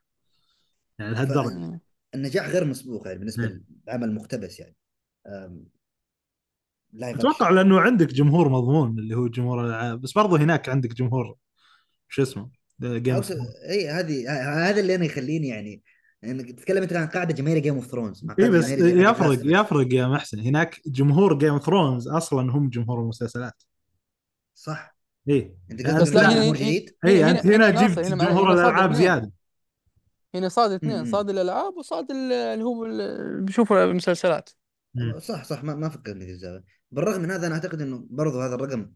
يعني 0.99 1.11
لهالدرجة. 1.13 1.81
النجاح 2.15 2.49
غير 2.49 2.65
مسبوق 2.65 3.07
يعني 3.07 3.19
بالنسبة 3.19 3.47
مم. 3.47 3.65
للعمل 3.87 4.13
مقتبس 4.13 4.59
يعني 4.59 4.75
أتوقع. 6.93 7.49
لأنه 7.49 7.79
عندك 7.79 8.07
جمهور 8.07 8.49
مضمون 8.49 8.99
اللي 8.99 9.15
هو 9.15 9.27
جمهور 9.27 9.61
الالعاب 9.61 10.01
بس 10.01 10.11
برضو 10.11 10.35
هناك 10.35 10.69
عندك 10.69 10.93
جمهور 10.93 11.35
شو 12.07 12.21
اسمه 12.21 12.49
Game 12.81 13.21
o- 13.21 13.31
اي 13.69 13.89
هذه 13.89 14.29
هذا 14.69 14.79
اللي 14.79 14.95
أنا 14.95 15.05
يخليني 15.05 15.47
يعني 15.47 15.83
إنك 16.23 16.51
تتكلم 16.51 16.81
أنت 16.83 16.93
عن 16.93 17.07
قاعدة 17.07 17.33
جماهير 17.33 17.59
Game 17.59 17.75
of 17.75 17.87
Thrones 17.87 18.25
اي 18.39 18.49
بس 18.49 18.69
يفرق. 18.69 19.39
يفرق 19.43 19.93
يا 19.93 20.07
محسن. 20.07 20.39
هناك 20.39 20.81
جمهور 20.85 21.37
Game 21.37 21.53
of 21.53 21.65
Thrones 21.65 22.07
أصلا 22.07 22.51
هم 22.51 22.69
جمهور 22.69 23.01
المسلسلات. 23.01 23.63
صح. 24.55 24.95
اي 25.29 25.55
أنت 25.71 25.81
يعني 25.81 25.99
قصدك 25.99 26.01
بس 26.01 26.15
لا 26.15 26.21
إنه 26.21 26.31
هنا 26.31 26.41
جمهور 26.41 26.55
جديد 26.55 26.95
اي 27.05 27.31
أنت 27.31 27.45
هنا 27.45 27.69
جبت 27.69 27.99
جمهور 27.99 28.53
الألعاب 28.53 28.91
اثنين. 28.91 28.93
زيادة. 28.93 29.31
هنا 30.35 30.49
صاد 30.49 30.71
اثنين. 30.71 31.05
صاد 31.05 31.29
الألعاب 31.29 31.77
وصاد 31.77 32.11
ال- 32.11 32.31
اللي 32.33 32.63
هو 32.63 32.87
بيشوفوا 33.41 33.83
المسلسلات. 33.83 34.49
صح 35.17 35.43
صح. 35.43 35.63
ما, 35.63 35.75
ما 35.75 35.89
فكرني 35.89 36.25
في 36.25 36.31
الزاوية. 36.31 36.63
بالرغم 36.91 37.21
من 37.21 37.31
هذا 37.31 37.47
أنا 37.47 37.55
أعتقد 37.55 37.81
إنه 37.81 38.07
برضو 38.09 38.41
هذا 38.41 38.55
الرقم 38.55 38.91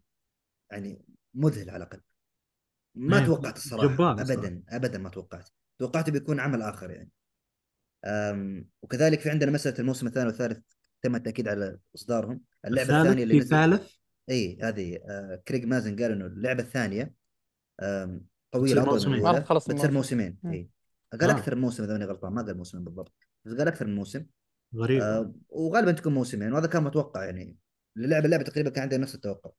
يعني 0.71 1.05
مذهل 1.33 1.69
على 1.69 1.77
الأقل. 1.83 1.99
ما 2.95 3.19
إيه، 3.19 3.25
توقعت 3.25 3.57
الصراحة 3.57 3.87
جبار 3.87 4.21
الصراحة. 4.21 4.39
ابدا 4.39 4.63
ابدا 4.69 4.97
ما 4.97 5.09
توقعت. 5.09 5.49
توقعت 5.79 6.09
بيكون 6.09 6.39
عمل 6.39 6.61
آخر 6.61 6.91
يعني. 6.91 7.09
أم 8.05 8.67
وكذلك 8.81 9.19
في 9.19 9.29
عندنا 9.29 9.51
مسألة 9.51 9.79
الموسم 9.79 10.07
الثاني 10.07 10.27
والثالث 10.27 10.59
تم 11.01 11.15
التأكيد 11.15 11.47
على 11.47 11.77
إصدارهم. 11.95 12.41
اللعبة 12.65 12.81
الثالث 12.89 13.05
الثانية 13.05 13.23
اللي 13.23 13.41
في 13.41 13.47
ثالث؟ 13.47 13.91
إي 14.29 14.57
هذه 14.61 14.99
آه 15.09 15.41
كريج 15.47 15.65
مازن 15.65 15.95
قال 15.95 16.11
إنه 16.11 16.25
اللعبة 16.25 16.63
الثانية 16.63 17.13
طويله 18.51 18.81
اطول 18.83 19.43
تخلص 19.43 19.67
بتصير. 19.69 19.91
موسمين. 19.91 20.37
إي. 20.45 20.69
قال 21.21 21.29
آه. 21.29 21.37
أكثر 21.37 21.55
من 21.55 21.61
موسم 21.61 21.83
إذا 21.83 21.93
ماني 21.93 22.05
غلطان 22.05 22.33
ما 22.33 22.41
قال 22.41 22.57
موسمين 22.57 22.83
بالضبط. 22.83 23.13
بس 23.45 23.53
قال 23.53 23.67
أكثر 23.67 23.87
من 23.87 23.95
موسم. 23.95 24.25
غريب. 24.75 25.01
آه 25.01 25.33
وغالبا 25.49 25.91
تكون 25.91 26.13
موسمين 26.13 26.53
وهذا 26.53 26.67
كان 26.67 26.83
متوقع 26.83 27.25
يعني. 27.25 27.57
اللعبه 27.97 28.25
اللعبة 28.25 28.43
تقريبا 28.43 28.69
كان 28.69 28.81
عندها 28.81 28.97
نفس 28.97 29.15
التوقع. 29.15 29.51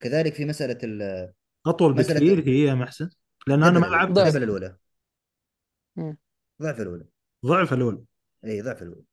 كذلك 0.00 0.34
في 0.34 0.44
مسألة 0.44 0.78
ال- 0.84 1.32
أطول 1.66 1.94
بكثير 1.94 2.48
هي 2.48 2.58
يا 2.64 2.74
محسن 2.74 3.10
لأن 3.46 3.62
أنا 3.62 3.78
ما 3.78 3.86
لعبت 3.86 4.12
ضعف. 4.12 4.36
الأولى. 4.36 4.76
مم. 5.96 6.18
ضعف 6.62 6.80
الأولى. 6.80 7.04
ضعف 7.46 7.72
الأول 7.72 8.04
اي 8.44 8.62
ضعف 8.62 8.82
الأولى. 8.82 9.04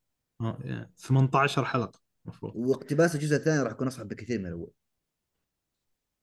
آه، 0.41 0.57
يعني 0.63 0.91
18 0.97 1.65
حلقة 1.65 1.99
المفروض. 2.25 2.55
واقتباس 2.55 3.15
الجزء 3.15 3.35
الثاني 3.35 3.63
راح 3.63 3.71
يكون 3.71 3.87
أصعب 3.87 4.07
بكثير 4.07 4.39
من 4.39 4.45
الأول. 4.45 4.71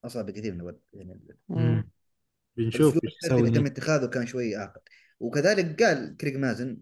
أصعب 0.04 0.26
بكثير 0.26 0.52
من 0.52 0.60
الأول 0.60 0.78
يعني 0.92 1.20
مم. 1.48 1.90
بنشوف 2.56 2.94
إيش 3.04 3.16
يسوي. 3.24 3.50
تم 3.50 3.66
اتخاذه 3.66 4.06
كان 4.06 4.26
شوي 4.26 4.56
اعقد 4.56 4.80
وكذلك 5.20 5.82
قال 5.82 6.16
كريغ 6.16 6.38
مازن 6.38 6.78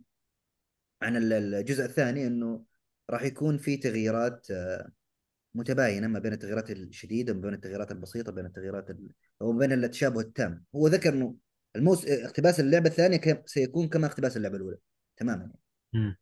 عن 1.03 1.17
ال- 1.17 1.33
الجزء 1.33 1.85
الثاني 1.85 2.27
إنه 2.27 2.65
راح 3.11 3.23
يكون 3.23 3.59
في 3.59 3.77
تغييرات 3.77 4.51
آه، 4.51 4.91
متباينة 5.55 6.07
ما 6.07 6.19
بين 6.19 6.33
التغييرات 6.33 6.71
الشديدة 6.71 7.33
وما 7.33 7.43
بين 7.43 7.55
التغييرات 7.55 7.93
البسيطة 7.93 8.33
بين 8.33 8.47
التغييرات 8.47 8.91
ال... 8.91 9.09
وما 9.41 9.59
بين 9.59 9.73
التشابه 9.73 10.21
التام. 10.21 10.65
هو 10.77 10.89
ذكر 10.89 11.13
إنه 11.13 11.35
الموس... 11.77 12.07
اقتباس 12.07 12.61
اللعبة 12.61 12.89
الثانية 12.89 13.17
ك... 13.17 13.43
سيكون 13.47 13.89
كما 13.89 14.07
اقتباس 14.07 14.37
اللعبة 14.37 14.57
الأولى 14.57 14.77
تماما. 15.17 15.51
يعني. 15.93 16.19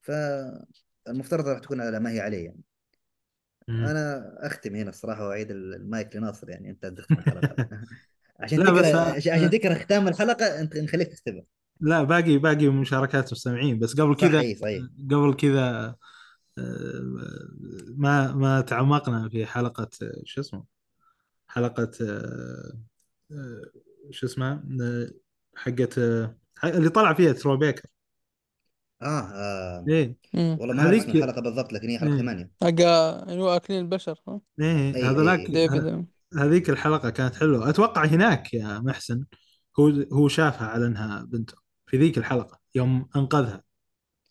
فالمفترض 0.00 1.48
راح 1.48 1.58
تكون 1.58 1.80
على 1.80 2.00
ما 2.00 2.10
هي 2.10 2.20
عليه 2.20 2.44
يعني. 2.44 2.60
مم. 3.68 3.84
أنا 3.84 4.34
أختم 4.46 4.74
هنا 4.76 4.90
الصراحة 4.90 5.28
وأعيد 5.28 5.50
المايك 5.50 6.16
لناصر 6.16 6.50
يعني 6.50 6.70
أنت 6.70 6.86
تختم 6.86 7.14
الحلقة. 7.14 7.68
عشان 8.40 8.64
تكره 8.64 8.96
عشان 8.96 9.50
تكره 9.50 9.74
ختام 9.74 10.08
الحلقة 10.08 10.60
أنت 10.60 10.76
نخليك 10.76 11.08
تختمها 11.08 11.42
لا 11.80 12.02
باقي 12.02 12.38
باقي 12.38 12.68
مشاركات 12.68 13.32
مستمعين 13.32 13.78
بس 13.78 14.00
قبل 14.00 14.16
كذا 14.16 14.38
صحيح 14.38 14.58
صحيح. 14.58 14.82
قبل 15.10 15.34
كذا 15.34 15.96
ما 17.96 18.32
ما 18.32 18.60
تعمقنا 18.60 19.28
في 19.28 19.46
حلقة 19.46 19.88
آه، 20.02 20.22
شو 20.24 20.40
اسمه 20.40 20.64
حلقة 21.48 21.90
آه، 22.02 22.72
آه، 23.32 23.62
شو 24.10 24.26
اسمها 24.26 24.64
آه، 24.82 25.10
حقت 25.56 25.98
آه، 25.98 26.34
اللي 26.64 26.88
طلع 26.88 27.14
فيها 27.14 27.32
تروي 27.32 27.56
بيكر 27.56 27.88
آه, 29.02 29.20
آه. 29.20 29.84
إيه 29.88 30.16
مم. 30.34 30.56
والله 30.60 30.74
ما 30.74 30.90
هذيك- 30.90 31.16
الحلقة 31.16 31.40
بالضبط 31.42 31.72
لكن 31.72 31.88
هي 31.88 31.98
حلقة 31.98 32.12
إيه. 32.14 32.20
ثمانية 32.20 32.50
حق 32.62 32.68
اللي 32.68 33.42
هو 33.42 33.56
أكلين 33.56 33.80
البشر 33.80 34.18
ها؟ 34.28 34.40
إيه 34.60 35.10
هذولاك 35.10 35.40
أي- 35.46 35.50
ديفيد 35.50 36.06
هذيك 36.36 36.70
الحلقة 36.70 37.10
كانت 37.10 37.34
حلوة 37.34 37.68
أتوقع 37.70 38.04
هناك 38.04 38.54
يا 38.54 38.78
محسن 38.78 39.24
هو 39.80 39.88
هو 40.12 40.28
شافها 40.28 40.66
على 40.66 40.86
إنها 40.86 41.22
بنته 41.22 41.54
في 41.86 41.96
ذيك 41.98 42.18
الحلقة 42.18 42.58
يوم 42.74 43.08
أنقذها 43.16 43.62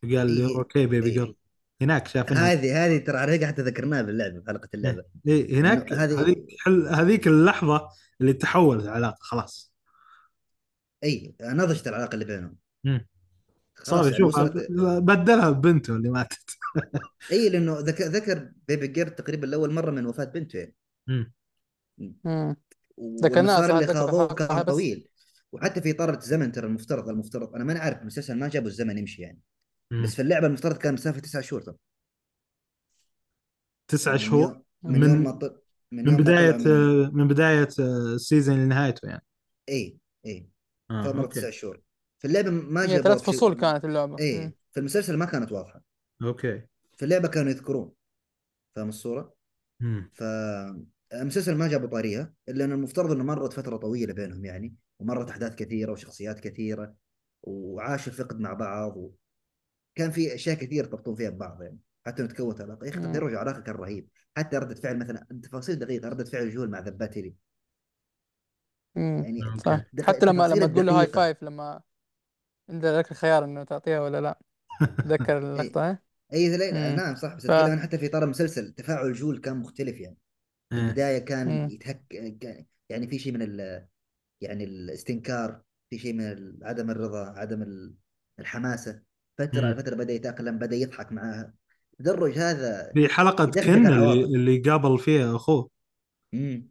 قال 0.03 0.31
لي 0.31 0.47
إيه. 0.47 0.57
okay 0.57 0.85
baby 0.85 1.07
إيه. 1.07 1.13
girl 1.13 1.35
هناك 1.81 2.07
شاف 2.07 2.33
هذه 2.33 2.85
هذه 2.85 2.97
ترى 2.97 3.17
على 3.17 3.47
حتى 3.47 3.61
ذكرناها 3.61 4.01
باللعبه 4.01 4.39
في 4.39 4.47
حلقة 4.47 4.69
اللعبة. 4.73 5.03
إيه 5.27 5.59
هناك 5.59 5.91
إنه 5.91 6.03
هذه- 6.03 6.21
هذيك 6.21 6.45
حل 6.59 6.87
هذيك 6.87 7.27
اللحظة 7.27 7.89
اللي 8.21 8.33
تحولت 8.33 8.83
العلاقة 8.83 9.17
خلاص. 9.19 9.73
إي 11.03 11.35
نضجت 11.41 11.87
العلاقة 11.87 12.13
اللي 12.13 12.25
بينهم. 12.25 12.55
صار 13.83 14.03
يعني 14.03 14.15
يشوف 14.15 14.27
وصلت 14.27 14.67
بدلها 15.01 15.49
ببنته 15.49 15.95
اللي 15.95 16.09
ماتت. 16.09 16.49
إي 17.31 17.49
لأنه 17.49 17.79
ذكر 17.79 18.03
ذكر 18.03 18.49
بيبي 18.67 18.87
جير 18.87 19.07
تقريبا 19.07 19.45
لأول 19.45 19.73
مرة 19.73 19.91
من 19.91 20.05
وفاة 20.05 20.25
بنته. 20.25 20.57
يعني. 20.57 21.33
ذكرناها 23.23 23.79
اللي 23.79 23.87
خاضوه 23.87 24.27
كان. 24.27 24.61
طويل. 24.61 25.07
وحتى 25.51 25.81
في 25.81 25.91
اطار 25.91 26.17
الزمن 26.17 26.51
ترى 26.51 26.67
المفترض 26.67 27.09
المفترض. 27.09 27.55
أنا 27.55 27.63
ماني 27.63 27.79
عارف 27.79 28.01
المسلسل 28.01 28.39
ما 28.39 28.47
جابوا 28.47 28.67
الزمن 28.67 28.97
يمشي 28.97 29.21
يعني. 29.21 29.39
مم. 29.91 30.03
بس 30.03 30.15
في 30.15 30.21
اللعبة 30.21 30.47
المفترض 30.47 30.77
كان 30.77 30.93
مسافة 30.93 31.19
تسعة 31.19 31.41
شهور 31.41 31.61
ترى 31.61 31.75
تسعة 33.87 34.11
من 34.11 34.17
شهور؟ 34.17 34.61
من, 34.83 34.99
من- 34.99 35.31
طل... 35.31 35.61
من, 35.91 36.05
من 36.05 36.17
بداية 36.17 36.51
طلع 36.51 36.71
من... 36.71 37.13
من 37.13 37.27
بداية 37.27 37.69
السيزون 37.79 38.55
لنهايته 38.65 39.07
يعني. 39.07 39.25
اي 39.69 39.97
اي 40.25 40.49
آه، 40.91 41.07
أوكي. 41.07 41.39
تسع 41.39 41.49
شهور. 41.49 41.81
في 42.19 42.27
اللعبة 42.27 42.49
ما 42.49 42.81
هي 42.83 42.87
جابوا 42.87 43.03
ثلاث 43.03 43.21
فصول 43.21 43.53
كانت 43.53 43.85
اللعبة. 43.85 44.19
اي 44.19 44.39
مم. 44.45 44.53
في 44.71 44.79
المسلسل 44.79 45.17
ما 45.17 45.25
كانت 45.25 45.51
واضحة. 45.51 45.81
أوكي. 46.23 46.61
في 46.97 47.05
اللعبة 47.05 47.27
كانوا 47.27 47.51
يذكرون. 47.51 47.91
فاهم 48.75 48.89
الصورة؟ 48.89 49.33
مم. 49.79 50.11
فالمسلسل 50.13 51.55
ما 51.55 51.67
جابوا 51.67 51.87
طاريها 51.87 52.33
إلا 52.49 52.65
انه 52.65 52.75
المفترض 52.75 53.11
إنه 53.11 53.23
مرت 53.23 53.53
فترة 53.53 53.77
طويلة 53.77 54.13
بينهم 54.13 54.45
يعني 54.45 54.75
ومرت 54.99 55.29
أحداث 55.29 55.55
كثيرة 55.55 55.91
وشخصيات 55.91 56.39
كثيرة 56.39 56.95
وعاشوا 57.43 58.11
الفقد 58.13 58.39
مع 58.39 58.53
بعض 58.53 58.97
وكان 59.97 60.11
في 60.11 60.35
أشياء 60.35 60.55
كثير 60.55 60.85
تربطون 60.85 61.15
فيها 61.15 61.29
ببعض 61.29 61.61
يعني 61.61 61.79
حتى 62.05 62.21
انه 62.21 62.29
تكونت 62.31 62.61
علاقة 62.61 62.85
يا 62.85 62.89
أخي. 62.91 62.99
تدرج 62.99 63.35
علاقة 63.35 63.61
كان 63.61 63.75
رهيب 63.75 64.09
حتى 64.37 64.57
ردة 64.57 64.75
فعل 64.75 64.99
مثلا 64.99 65.27
تفاصيل 65.43 65.79
دقيقة 65.79 66.09
ردة 66.09 66.25
فعل 66.25 66.49
جول 66.51 66.69
مع 66.69 66.79
ذبات 66.79 67.17
لي. 67.17 67.35
يعني. 68.95 69.41
صح 69.65 69.81
حتى 70.01 70.25
لما 70.25 70.47
لما 70.47 70.67
تقول 70.67 70.85
له 70.87 71.01
هاي. 71.01 71.07
فايف 71.07 71.43
لما 71.43 71.81
عندك 72.69 72.89
لك 72.89 73.11
الخيار 73.11 73.45
إنه 73.45 73.63
تعطيها 73.63 74.01
ولا 74.01 74.21
لا 74.21 74.39
تذكر 75.03 75.37
اللقطة 75.37 75.89
ها؟ 75.89 75.99
اي 76.33 76.57
لا-. 76.57 76.73
نعم 76.73 77.15
صح 77.15 77.33
بس 77.35 77.45
ف- 77.45 77.51
اتكلم 77.51 77.79
حتى 77.79 77.97
في 77.97 78.05
اطار 78.07 78.23
المسلسل 78.23 78.73
تفاعل 78.73 79.13
جول 79.13 79.39
كان 79.41 79.57
مختلف 79.57 79.99
يعني 79.99 80.17
في 80.69 80.75
إيه. 80.75 80.81
البداية 80.81 81.19
كان 81.19 81.47
مم. 81.47 81.69
يتهكم 81.71 82.03
كان- 82.41 82.65
يعني 82.89 83.07
في 83.07 83.19
شيء 83.19 83.33
من 83.33 83.41
ال... 83.41 83.87
يعني 84.41 84.63
الاستنكار 84.63 85.63
في 85.89 85.99
شيء 85.99 86.13
من 86.13 86.59
عدم 86.63 86.91
الرضا 86.91 87.25
عدم 87.29 87.61
ال- 87.63 87.95
الحماسة 88.39 89.03
فترة 89.37 89.73
فتره 89.73 89.95
بدأ 89.95 90.13
يتأقلم 90.13 90.57
بدأ 90.57 90.75
يضحك 90.75 91.11
معاها. 91.11 91.53
تدرج 91.99 92.37
هذا 92.37 92.91
في 92.93 93.07
حلقة 93.07 93.43
يدخلك 93.43 93.65
كن 93.65 93.87
اللي. 93.87 94.23
اللي 94.23 94.57
قابل 94.57 94.99
فيها 94.99 95.35
أخوه. 95.35 95.69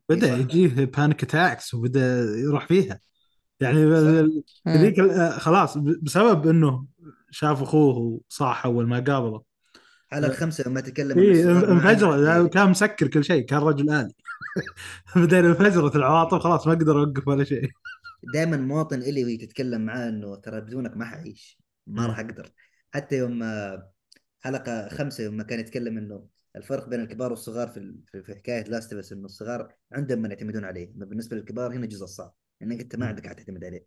بدأ 0.09 0.27
صح. 0.27 0.39
يجيه 0.39 0.85
panic 0.85 1.23
attacks 1.23 1.75
وبدأ 1.75 2.25
يروح 2.37 2.67
فيها. 2.67 3.01
يعني. 3.61 3.85
ذيك 4.69 5.01
ال- 5.01 5.33
خلاص 5.33 5.79
ب- 5.79 6.05
بسبب 6.05 6.47
إنه 6.47 6.87
شاف 7.31 7.63
أخوه 7.63 8.21
وصاح 8.31 8.67
اول 8.67 8.87
ما 8.87 8.97
قابله 9.01 9.43
على 10.13 10.27
الخمسه 10.27 10.65
لما 10.69 10.81
تكلم 10.81 11.19
اي. 11.19 11.45
انفجر 11.45 12.41
إيه. 12.43 12.49
كان 12.49 12.71
مسكر 12.71 13.09
كل 13.09 13.25
شيء 13.25 13.45
كان 13.45 13.59
رجل 13.59 13.91
آلي. 13.91 14.13
بعدين 15.17 15.45
انفجرت 15.45 15.97
العواطف 15.97 16.39
خلاص 16.39 16.67
ما 16.67 16.73
أقدر 16.73 16.99
اوقف 17.01 17.29
ولا 17.29 17.45
شيء. 17.45 17.71
دائما 18.35 18.57
مواطن 18.57 19.03
إلي 19.03 19.25
وهي 19.25 19.37
تتكلم 19.37 19.81
معاه 19.81 20.09
إنه 20.09 20.37
ترى 20.37 20.61
بدونك 20.61 20.97
ما 20.97 21.05
حعيش. 21.05 21.59
ما. 21.87 22.07
راح 22.07 22.19
أقدر. 22.19 22.53
حتى 22.91 23.17
يوم 23.19 23.43
حلقة 24.41 24.89
خمسة 24.89 25.25
يوم 25.25 25.37
ما 25.37 25.43
كان 25.43 25.61
يتكلم 25.61 25.99
إنه 25.99 26.27
الفرق 26.57 26.89
بين 26.89 27.01
الكبار 27.01 27.31
والصغار 27.31 27.69
في 27.69 27.95
في- 28.23 28.35
حكاية 28.35 28.65
لاست 28.65 28.95
بس 28.95 29.13
إنه 29.13 29.25
الصغار 29.25 29.75
عندهم 29.93 30.19
من 30.23 30.31
يعتمدون 30.31 30.65
عليه. 30.65 30.93
بالنسبة 30.95 31.37
للكبار 31.37 31.73
هنا 31.73 31.85
الجزء 31.85 32.05
الصعب 32.05 32.35
إنك 32.63 32.81
أنت 32.81 32.97
ما. 32.97 33.07
عندك 33.07 33.27
احد 33.27 33.37
تعتمد 33.37 33.65
عليه. 33.65 33.87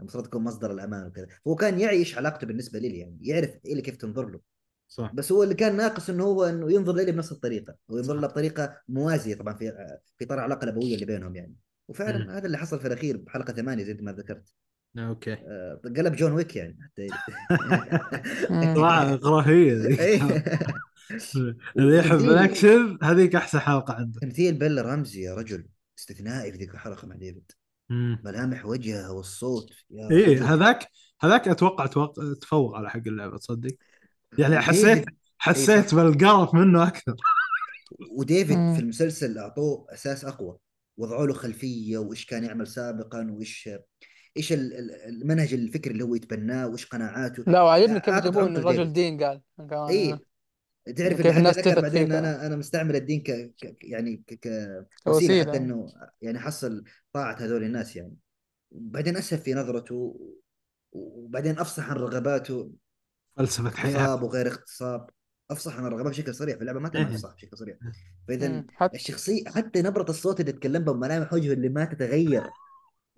المفروض 0.00 0.26
تكون 0.26 0.44
مصدر 0.44 0.70
الأمان 0.72 1.06
وكذا. 1.06 1.26
هو 1.46 1.54
كان 1.54 1.80
يعيش 1.80 2.18
علاقته 2.18 2.46
بالنسبة 2.46 2.78
لي 2.78 2.98
يعني 2.98 3.18
يعرف 3.20 3.50
إلي 3.66 3.82
كيف 3.82 3.96
تنظر 3.96 4.28
له. 4.28 4.40
صح. 4.88 5.12
بس 5.14 5.32
هو 5.32 5.42
اللي 5.42 5.54
كان 5.54 5.76
ناقص 5.76 6.10
إنه 6.10 6.24
هو 6.24 6.44
إنه 6.44 6.72
ينظر 6.72 6.94
لي 6.94 7.12
بنفس 7.12 7.32
الطريقة. 7.32 7.76
وينظر 7.88 8.14
له 8.14 8.26
بطريقة 8.26 8.80
موازية 8.88 9.34
طبعا 9.34 9.54
في 9.54 9.72
في 10.18 10.24
اطار 10.24 10.38
العلاقه 10.38 10.64
الابويه 10.64 10.94
اللي 10.94 11.06
بينهم 11.06 11.36
يعني. 11.36 11.54
وفعلا 11.88 12.24
مم. 12.24 12.30
هذا 12.30 12.46
اللي 12.46 12.58
حصل 12.58 12.80
في 12.80 12.86
الأخير 12.86 13.16
بحلقة 13.16 13.52
ثمانية 13.52 13.84
زي 13.84 13.94
ما 13.94 14.12
ذكرت. 14.12 14.52
أوكي. 14.98 15.32
آه، 15.32 15.80
قلب 15.96 16.16
جون 16.16 16.32
ويك 16.32 16.56
يعني. 16.56 16.78
حتى 16.82 17.08
رهيبة 19.24 19.88
ذيك 19.88 20.00
إيه. 20.00 20.44
اللي 21.78 21.98
يحب 21.98 22.18
الأكشن 22.18 22.98
هذيك 23.02 23.34
أحسن 23.34 23.58
حلقة 23.58 23.94
عنده. 23.94 24.20
تمثيل 24.20 24.58
بيلا 24.58 24.82
رمزي 24.82 25.22
يا 25.22 25.34
رجل 25.34 25.66
استثنائي 25.98 26.52
في 26.52 26.58
ذيك 26.58 26.74
الحلقة 26.74 27.06
مع 27.06 27.16
ديفيد. 27.16 27.52
ملامح 28.24 28.66
وجهه 28.66 29.12
والصوت. 29.12 29.70
يا 29.90 30.10
إيه. 30.10 30.54
هذاك 30.54 30.88
هذاك 31.22 31.48
أتوقع 31.48 31.86
توق... 31.86 32.34
تفوق 32.40 32.76
على 32.76 32.90
حق 32.90 33.02
اللعبة 33.06 33.38
تصدق؟ 33.38 33.76
يعني 34.38 34.60
حسيت 34.60 34.98
إيه، 34.98 35.04
حسيت. 35.38 35.94
بالقرف 35.94 36.54
منه 36.54 36.88
أكثر. 36.88 37.14
وديفيد. 38.10 38.74
في 38.74 38.80
المسلسل 38.80 39.38
أعطوه 39.38 39.86
أساس 39.90 40.24
أقوى. 40.24 40.56
وضعوا 40.96 41.26
له 41.26 41.34
خلفية 41.34 41.98
وإيش 41.98 42.26
كان 42.26 42.44
يعمل 42.44 42.66
سابقا 42.66 43.30
وإيش 43.30 43.68
إيش 44.36 44.52
ال- 44.52 44.72
ال- 44.72 44.94
المنهج 45.08 45.54
الفكري 45.54 45.92
اللي 45.92 46.04
هو 46.04 46.14
يتبناه 46.14 46.68
وإيش 46.68 46.86
قناعاته؟ 46.86 47.44
لا 47.46 47.62
وعجبني 47.62 48.00
كيف 48.00 48.14
جابوه 48.14 48.46
إن 48.46 48.56
الرجل. 48.56 48.92
دين 48.92 49.24
قال. 49.24 49.42
قال 49.70 49.88
اي 49.88 50.18
تعرف 50.96 51.20
كيف 51.20 51.38
الناس 51.38 51.56
تثق 51.56 51.80
بعدين 51.80 52.06
فيه 52.08 52.18
أنا 52.18 52.46
أنا 52.46 52.56
مستعمل 52.56 52.96
الدين 52.96 53.20
ك... 53.20 53.30
ك... 53.30 53.84
يعني 53.84 54.16
ك... 54.26 54.34
ك... 54.34 54.48
حتى 55.06 55.56
إنه 55.56 55.92
يعني 56.22 56.38
حصل 56.38 56.84
طاعة 57.12 57.34
هذول 57.34 57.64
الناس 57.64 57.96
يعني. 57.96 58.16
وبعدين 58.70 59.16
اسهب 59.16 59.38
في 59.38 59.54
نظرته 59.54 60.20
وبعدين 60.92 61.58
أفصح 61.58 61.90
عن 61.90 61.96
رغباته 61.96 62.72
فلسفة 63.36 63.70
حياة. 63.70 63.92
اغتصاب 63.92 64.22
وغير 64.22 64.46
اغتصاب. 64.46 65.10
أفصح 65.50 65.76
عن 65.76 65.86
الرغبات 65.86 66.12
بشكل 66.12 66.34
صريح 66.34 66.54
في 66.54 66.60
اللعبة 66.60 66.80
ما 66.80 66.88
كان 66.88 67.06
إيه. 67.06 67.14
أفصح 67.14 67.34
بشكل 67.34 67.56
صريح. 67.56 67.76
فإذا 68.28 68.48
مم. 68.48 68.66
حتى 68.70 68.96
الشخصية 68.96 69.44
حتى 69.46 69.82
نبرة 69.82 70.10
الصوت 70.10 70.40
اللي 70.40 70.52
تكلم 70.52 70.84
بها 70.84 70.94
وملامح 70.94 71.32
وجهه 71.32 71.52
اللي 71.52 71.68
ما 71.68 71.84
تتغير. 71.84 72.50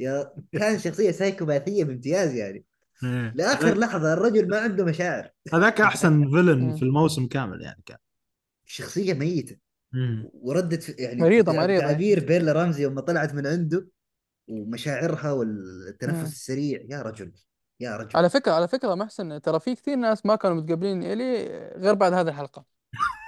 يا 0.01 0.33
كان 0.53 0.79
شخصية 0.79 1.11
سايكوباثيه 1.11 1.85
بامتياز 1.85 2.35
يعني 2.35 2.65
إيه. 3.05 3.33
لآخر 3.37 3.79
لحظة 3.79 4.13
الرجل 4.13 4.49
ما 4.49 4.59
عنده 4.59 4.85
مشاعر 4.85 5.31
هذاك 5.55 5.81
أحسن 5.81 6.25
فيلن. 6.31 6.77
في 6.77 6.83
الموسم 6.83 7.27
كامل 7.27 7.63
يعني 7.63 7.83
كان 7.87 7.99
شخصية 8.65 9.15
ميتة. 9.15 9.57
وردت 10.35 11.01
يعني 11.01 11.21
مريضة- 11.23 11.45
تع- 11.47 11.53
مريضة. 11.53 11.81
تعابير 11.81 12.25
بيلا 12.25 12.53
رمزي 12.53 12.83
يوم 12.83 13.01
طلعت 13.01 13.35
من 13.35 13.47
عنده 13.47 13.89
ومشاعرها 14.49 15.33
والتنفس 15.33 16.19
مم. 16.19 16.25
السريع 16.25 16.81
يا 16.91 17.03
رجل 17.03 17.33
يا 17.81 17.97
رجل 17.97 18.11
على 18.15 18.31
فكرة 18.31 18.53
على 18.53 18.69
فكرة 18.69 18.95
محسن 18.95 19.41
ترى 19.41 19.61
في 19.61 19.75
كثير 19.75 19.97
ناس 19.97 20.27
ما 20.27 20.37
كانوا 20.37 20.57
متقبلين 20.57 21.03
إلي 21.03 21.47
غير 21.77 21.95
بعد 21.95 22.13
هذه 22.13 22.29
الحلقة 22.29 22.65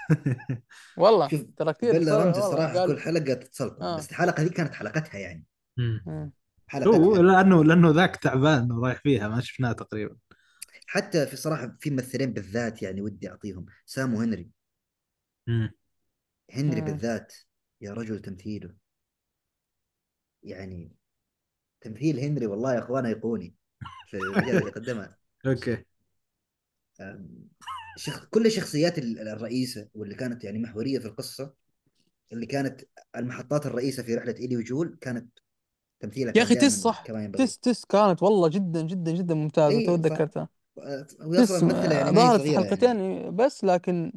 والله 0.99 1.29
ترى 1.57 1.73
كثير 1.73 1.93
بيلا 1.93 2.25
رمزي 2.25 2.41
صراحة 2.41 2.87
كل 2.87 3.01
حلقة 3.01 3.35
تتسلطن 3.35 3.83
آه. 3.83 3.97
بس 3.99 4.11
الحلقة 4.11 4.43
دي 4.43 4.49
كانت 4.49 4.75
حلقتها 4.75 5.19
يعني 5.19 5.45
هو 6.75 7.17
لأنه 7.17 7.65
لأنه 7.65 7.91
ذاك 7.91 8.17
تعبان 8.17 8.73
ورايح 8.73 9.01
فيها 9.03 9.29
ما 9.29 9.41
شفناه 9.41 9.73
تقريبا. 9.73 10.17
حتى 10.87 11.27
في 11.27 11.37
صراحة 11.37 11.77
في 11.81 11.91
ممثلين 11.91 12.33
بالذات 12.33 12.83
يعني 12.83 13.03
ودي 13.03 13.31
أعطيهم. 13.31 13.67
سام 13.87 14.15
وهنري 14.15 14.51
مم. 15.47 15.71
هنري 16.53 16.81
مم. 16.81 16.87
بالذات 16.87 17.35
يا 17.81 17.93
رجل 17.93 18.19
تمثيله. 18.19 18.75
يعني 20.43 20.93
تمثيل 21.81 22.21
هنري 22.21 22.47
والله 22.47 22.75
يا 22.75 22.79
اخوان 22.79 23.07
ايقوني 23.07 23.55
في 24.07 24.17
المجال 24.17 24.59
اللي 24.59 24.71
قدمها. 24.71 25.17
أوكي. 25.47 25.85
شخ... 27.97 28.25
كل 28.31 28.51
شخصيات 28.51 28.99
ال- 28.99 29.29
الرئيسة 29.29 29.89
واللي 29.95 30.15
كانت 30.15 30.45
يعني 30.45 30.59
محورية 30.59 30.99
في 30.99 31.07
القصة 31.07 31.55
اللي 32.33 32.47
كانت 32.47 32.81
المحطات 33.17 33.67
الرئيسة 33.67 34.03
في 34.03 34.15
رحلة 34.15 34.35
إيلي 34.39 34.57
وجول 34.57 34.99
كانت 35.01 35.39
تمثيلها 36.01 36.33
يا 36.37 36.43
أخي 36.43 36.55
تس 36.55 36.83
صح. 36.83 37.03
كما 37.07 37.25
ينبغي 37.25 37.47
تس 37.47 37.59
تس 37.59 37.85
كانت 37.85 38.23
والله 38.23 38.49
جدا 38.49 38.83
جدا 38.83 39.13
جدا 39.13 39.35
ممتازة 39.35 39.79
إي، 39.79 39.87
تو 39.87 39.97
ف- 39.97 40.01
تذكرتها. 40.01 40.49
وهي 41.21 41.43
تس 41.43 41.51
أصلا 41.51 41.65
ممثلة 41.65 41.95
يعني 41.95 42.13
ما 42.13 42.23
هي 42.23 42.27
ظهرت 42.27 42.41
في 42.41 42.47
صغيرة 42.47 42.61
يعني. 42.61 42.69
حلقتين 42.69 43.37
بس 43.37 43.65
لكن 43.65 44.13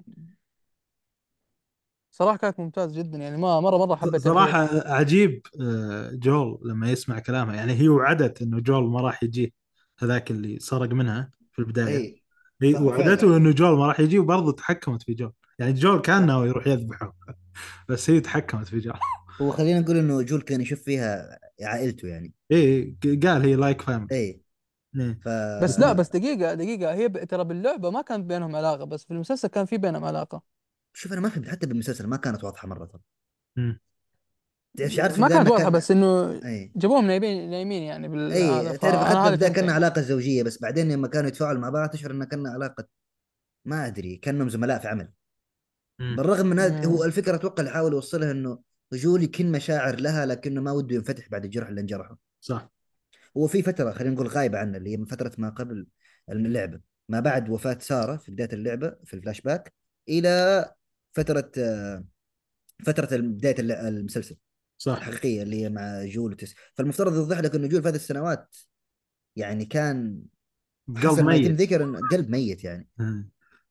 صراحة 2.12 2.38
كانت 2.38 2.60
ممتازة 2.60 2.94
جدا 3.04 3.18
يعني 3.18 3.38
ما 3.38 3.60
مرة 3.60 3.78
مرة 3.78 3.96
حبيت 3.96 4.22
صراحة 4.22 4.70
عجيب 4.94 5.42
آه، 5.62 6.10
جول 6.14 6.60
لما 6.66 6.92
يسمع 6.92 7.20
كلامها. 7.20 7.56
يعني 7.56 7.74
هي 7.74 7.88
وعدت 7.90 8.42
إنه 8.42 8.60
جول 8.60 8.90
ما 8.90 9.02
راح 9.02 9.24
يجي 9.24 9.54
هذاك 10.00 10.32
اللي 10.32 10.60
سرق 10.60 10.90
منها 10.90 11.32
في 11.52 11.60
البداية. 11.60 11.98
إي 11.98 12.24
هي 12.62 12.74
صح، 12.74 12.82
وعدته 12.82 13.22
فعلا. 13.22 13.38
إنه 13.38 13.52
جول 13.52 13.78
ما 13.78 13.88
راح 13.88 14.00
يجي 14.00 14.20
وبرضه 14.20 14.52
تحكمت 14.52 15.04
في 15.04 15.14
جول. 15.14 15.34
يعني 15.60 15.74
جول 15.74 16.02
كان 16.02 16.26
ناوي 16.26 16.48
يروح 16.48 16.68
يذبحه 16.68 17.14
بس 17.90 18.10
هي 18.10 18.20
تحكمت 18.20 18.68
في 18.68 18.80
جول. 18.80 18.94
هو 19.42 19.52
خلينا 19.52 19.80
نقول 19.80 19.98
إنه 19.98 20.22
جول 20.22 20.42
كان 20.42 20.62
يشوف 20.62 20.82
فيها 20.82 21.40
عائلته 21.62 22.08
يعني. 22.08 22.34
إيه 22.52 22.96
قال 23.04 23.42
هي 23.42 23.56
like 23.56 23.90
إي 23.90 24.08
إيه. 24.12 24.42
ف 25.26 25.28
بس 25.64 25.80
لا 25.80 25.94
بس 25.94 26.10
دقيقة 26.10 26.54
دقيقة. 26.54 26.94
هي 26.94 27.08
ب... 27.08 27.24
ترى 27.24 27.44
باللعبة 27.44 27.90
ما 27.90 28.02
كانت 28.02 28.26
بينهم 28.26 28.56
علاقة 28.56 28.86
بس 28.86 29.04
في 29.06 29.12
المسلسل 29.12 29.48
كان 29.48 29.66
في 29.66 29.78
بينهم 29.78 30.04
علاقة. 30.04 30.42
شوف 30.94 31.14
أنا 31.14 31.22
ما 31.22 31.30
فهمت 31.30 31.48
حتى 31.48 31.68
بالمسلسل 31.68 32.08
ما 32.08 32.18
كانت 32.18 32.44
واضحة 32.44 32.68
مرة. 32.68 32.86
ترى 34.78 35.18
ما 35.18 35.28
كانت 35.28 35.50
واضحة 35.50 35.64
كان- 35.64 35.72
بس 35.72 35.92
إنه 35.92 36.32
إي 36.46 36.72
جابوهم 36.76 37.08
نايمين 37.08 37.50
نايمين 37.50 37.84
يعني 37.84 38.08
بال 38.08 38.32
اي 38.32 38.78
تعرف 38.78 39.26
بالبدايه 39.26 39.50
فهمت 39.50 39.60
كان. 39.60 39.70
علاقة 39.70 40.02
زوجية 40.02 40.44
بس 40.44 40.62
بعدين 40.62 40.92
لما 40.92 41.08
كانوا 41.08 41.28
يتفاعلوا 41.28 41.62
مع 41.62 41.70
بعض 41.70 41.90
تشعر 41.90 42.12
انها 42.12 42.26
كان 42.26 42.48
علاقه 42.48 42.88
ما 43.66 43.88
أدري 43.88 44.16
كأنهم 44.16 44.50
زملاء 44.50 44.80
في 44.80 44.88
عمل. 44.88 45.12
مم. 46.00 46.16
بالرغم 46.16 46.46
من 46.46 46.60
هذا. 46.60 46.86
هو 46.86 47.04
الفكرة 47.04 47.36
أتوقع 47.36 47.62
اللي 47.62 47.74
حاول 47.74 47.94
يوصلها 47.94 48.32
إنه 48.32 48.60
جول 48.94 49.24
يكن 49.24 49.52
مشاعر 49.52 50.00
لها 50.00 50.26
لكنه 50.26 50.62
ما 50.62 50.72
وده 50.72 50.96
ينفتح 50.96 51.30
بعد 51.30 51.46
الجرح 51.46 51.68
اللي 51.68 51.82
انجرحه. 51.82 52.18
صح. 52.42 52.72
هو 53.38 53.48
في 53.48 53.62
فترة 53.62 53.92
خلينا 53.92 54.14
نقول 54.14 54.28
غايبة 54.28 54.58
عنه 54.58 54.78
اللي 54.78 54.90
هي 54.90 54.98
من 54.98 55.06
فترة 55.06 55.32
ما 55.38 55.50
قبل 55.50 55.88
اللعبة. 56.30 56.80
ما 57.10 57.20
بعد 57.20 57.50
وفاة 57.50 57.78
سارة 57.82 58.18
في 58.18 58.32
بداية 58.32 58.50
اللعبة 58.54 58.96
في 59.06 59.14
الفلاش 59.14 59.42
باك 59.42 59.74
إلى 60.10 60.66
فترة 61.14 61.52
آه، 61.58 62.06
فترة 62.86 63.18
بداية 63.18 63.56
المسلسل. 63.60 64.38
صح. 64.78 64.98
الحقيقية 64.98 65.44
اللي 65.44 65.62
هي 65.62 65.70
مع 65.70 66.06
جول 66.06 66.32
وتس 66.32 66.56
فالمفترض 66.74 67.16
يوضح 67.16 67.40
لك 67.40 67.56
إنه 67.56 67.68
جول 67.68 67.82
في 67.82 67.88
هذه 67.88 67.96
السنوات 67.96 68.56
يعني 69.36 69.66
كان 69.66 70.22
قلب 70.88 71.20
ميت. 71.20 71.52
ذكر 71.52 71.84
انه 71.84 72.00
قلب 72.12 72.30
ميت 72.30 72.64
يعني. 72.64 72.88
مم. 72.98 73.30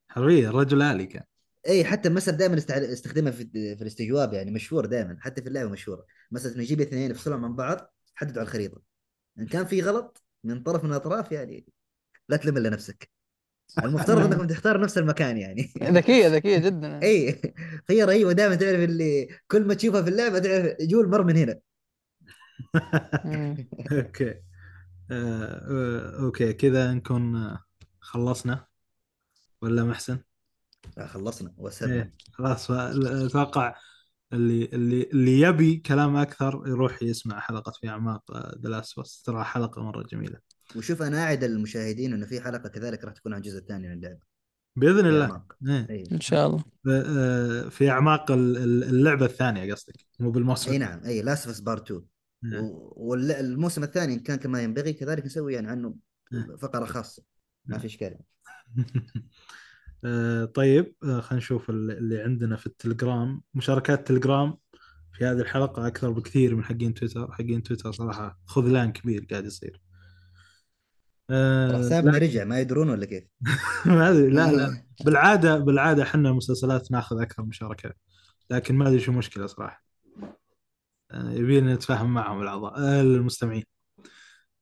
حرفيا 0.09 0.51
رجل 0.51 0.81
آلي 0.81 1.05
كان. 1.05 1.23
اي 1.67 1.85
حتى 1.85 2.09
المثل 2.09 2.31
دائما 2.31 2.57
استخدمها 2.67 3.31
في 3.31 3.45
في 3.75 3.81
الاستجواب 3.81 4.33
يعني 4.33 4.51
مشهور 4.51 4.85
دائما 4.85 5.17
حتى 5.19 5.41
في 5.41 5.47
اللعبة 5.47 5.69
مشهورة. 5.69 6.05
مثلا 6.31 6.53
انه 6.55 6.63
يجيب 6.63 6.81
اثنين 6.81 7.11
يفصلهم 7.11 7.45
عن 7.45 7.55
بعض 7.55 7.93
حددوا 8.15 8.39
على 8.41 8.47
الخريطة. 8.47 8.81
إن 9.39 9.47
كان 9.47 9.65
في 9.65 9.81
غلط 9.81 10.23
من 10.43 10.63
طرف 10.63 10.83
من 10.83 10.89
الأطراف 10.89 11.31
يعني 11.31 11.65
لا 12.29 12.37
تلم 12.37 12.57
إلا 12.57 12.69
نفسك. 12.69 13.09
المفترض 13.83 14.33
انكم 14.33 14.47
تختاروا 14.53 14.83
نفس 14.83 14.97
المكان 14.97 15.37
يعني. 15.37 15.73
ذكيه 15.81 16.27
ذكيه 16.27 16.57
جدا. 16.57 17.01
اي 17.03 17.41
هي 17.89 18.03
رهيبه 18.03 18.31
دائما 18.31 18.55
تعرف 18.55 18.79
اللي 18.79 19.27
كل 19.47 19.67
ما 19.67 19.73
تشوفها 19.73 20.01
في 20.01 20.09
اللعبة 20.09 20.39
تعرف 20.39 20.75
جول 20.81 21.09
مر 21.09 21.23
من 21.23 21.37
هنا. 21.37 21.59
أوكي. 23.91 24.29
آه، 25.11 25.61
آه، 25.71 26.23
أوكي 26.23 26.53
كذا 26.53 26.93
نكون 26.93 27.57
خلصنا. 27.99 28.67
ولا 29.61 29.83
محسن؟ 29.83 30.19
آه، 30.97 31.05
خلصنا 31.05 31.53
وسلم 31.57 31.91
إيه 31.91 32.13
خلاص. 32.33 32.71
أتوقع 32.71 33.75
اللي 34.33 34.65
اللي 34.65 35.03
اللي 35.03 35.39
يبي 35.39 35.75
كلام 35.75 36.15
أكثر 36.15 36.63
يروح 36.67 37.03
يسمع 37.03 37.39
حلقة 37.39 37.71
في 37.71 37.89
أعماق 37.89 38.31
The 38.61 38.69
Last 38.69 38.99
بس 38.99 39.21
ترى 39.21 39.43
حلقة 39.43 39.81
مرة 39.83 40.03
جميلة. 40.03 40.37
وشوف 40.75 41.01
أنا 41.01 41.23
أعد 41.23 41.43
المشاهدين 41.43 42.13
إنه 42.13 42.25
في 42.25 42.41
حلقة 42.41 42.69
كذلك 42.69 43.03
راح 43.03 43.13
تكون 43.13 43.33
عن 43.33 43.39
الجزء 43.39 43.57
الثاني 43.57 43.87
من 43.87 43.93
اللعبة. 43.93 44.19
بإذن 44.75 45.05
الله. 45.05 45.43
إيه. 45.67 45.87
اي 45.89 46.03
إن 46.11 46.19
شاء 46.21 46.47
الله. 46.47 46.63
آه، 46.89 47.69
في 47.69 47.89
أعماق 47.89 48.31
ال- 48.31 48.57
ال- 48.57 48.83
اللعبة 48.83 49.25
الثانية 49.25 49.73
قصدك 49.73 49.95
مو 50.19 50.31
بالموسم. 50.31 50.71
إي 50.71 50.77
نعم. 50.77 51.03
إي 51.05 51.21
Last 51.21 51.47
of 51.47 51.61
Part 51.61 51.77
2 51.77 52.01
نعم. 52.43 52.69
والموسم 52.73 53.83
الثاني 53.83 54.13
إن 54.13 54.19
كان 54.19 54.37
كما 54.37 54.61
ينبغي 54.61 54.93
كذلك 54.93 55.25
نسوي 55.25 55.53
يعني 55.53 55.67
عنه 55.67 55.95
نعم. 56.31 56.57
فقرة 56.57 56.85
خاصة. 56.85 57.23
ما 57.65 57.77
في 57.77 57.85
اشكال 57.87 58.17
آه، 60.05 60.45
طيب 60.45 60.95
آه، 61.03 61.19
خلينا 61.19 61.37
نشوف 61.43 61.69
ال- 61.69 61.91
اللي 61.91 62.21
عندنا 62.21 62.55
في 62.55 62.67
التليجرام. 62.67 63.41
مشاركات 63.53 64.07
تليجرام 64.07 64.57
في 65.13 65.25
هذه 65.25 65.39
الحلقة 65.39 65.87
أكثر 65.87 66.11
بكثير 66.11 66.55
من 66.55 66.63
حقين 66.63 66.93
تويتر. 66.93 67.31
حقين 67.31 67.63
تويتر 67.63 67.91
صراحة 67.91 68.39
خذلان 68.45 68.91
كبير 68.91 69.27
قاعد 69.31 69.45
يصير. 69.45 69.81
آه، 71.29 71.77
حسابنا 71.77 72.11
لا. 72.11 72.17
رجع 72.17 72.43
ما 72.43 72.59
يدرون 72.59 72.89
ولا 72.89 73.05
كيف؟ 73.05 73.23
ما 73.85 74.09
أدري. 74.09 74.29
لا 74.29 74.51
لا. 74.51 74.83
بالعادة 75.05 75.57
بالعادة 75.57 76.03
إحنا 76.03 76.29
المسلسلات 76.29 76.91
ناخذ 76.91 77.21
أكثر 77.21 77.43
مشاركات 77.43 77.97
لكن 78.49 78.75
ما 78.75 78.87
أدري 78.87 78.99
شو 78.99 79.11
المشكلة 79.11 79.47
صراحة. 79.47 79.83
آه، 81.11 81.31
يبينا 81.31 81.73
نتفاهم 81.75 82.13
معهم 82.13 82.41
الأعضاء 82.41 82.73
آه، 82.77 83.01
المستمعين. 83.01 83.63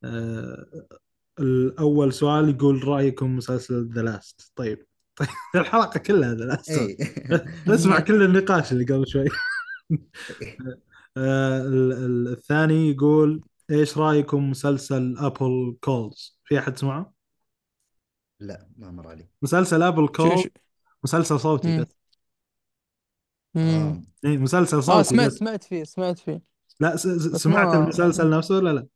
آه، 0.04 0.66
الأول 1.40 2.12
سؤال 2.12 2.48
يقول 2.48 2.88
رأيكم 2.88 3.36
مسلسل 3.36 3.90
The 3.94 4.02
Last 4.02 4.52
طيب. 4.56 4.86
طيب 5.20 5.28
الحلقة 5.62 5.98
كلها 6.00 6.34
ذا 6.34 6.44
لاست 6.44 6.70
اي 6.70 6.96
نسمع 7.66 8.00
كل 8.00 8.22
النقاش 8.22 8.72
اللي 8.72 8.84
قبل 8.84 9.06
شوي. 9.08 9.24
آه، 11.16 11.60
ال- 11.62 11.92
ال- 11.92 12.28
الثاني 12.28 12.90
يقول 12.90 13.42
إيش 13.70 13.98
رأيكم 13.98 14.50
مسلسل 14.50 15.14
Apple 15.18 15.76
Calls 15.80 16.38
في 16.44 16.58
أحد 16.58 16.78
سمعه؟ 16.78 17.12
لا 18.40 18.68
ما 18.76 18.90
مر 18.90 19.08
علي. 19.08 19.28
مسلسل 19.42 19.82
Apple 19.82 20.08
Calls 20.08 20.44
مسلسل 21.04 21.40
صوتي. 21.40 21.80
بس. 21.80 21.96
مم. 23.54 24.04
اي 24.24 24.38
مسلسل 24.38 24.76
آه 24.76 24.80
صوتي 24.80 25.04
سمعت 25.08 25.26
بس. 25.26 25.32
سمعت 25.32 25.64
فيه 25.64 25.84
سمعت 25.84 26.18
فيه. 26.18 26.42
لا 26.80 26.96
سمعت 26.96 27.66
ما 27.66 27.82
المسلسل 27.82 28.30
نفسه 28.30 28.56
ولا 28.56 28.70
لا؟ 28.72 28.86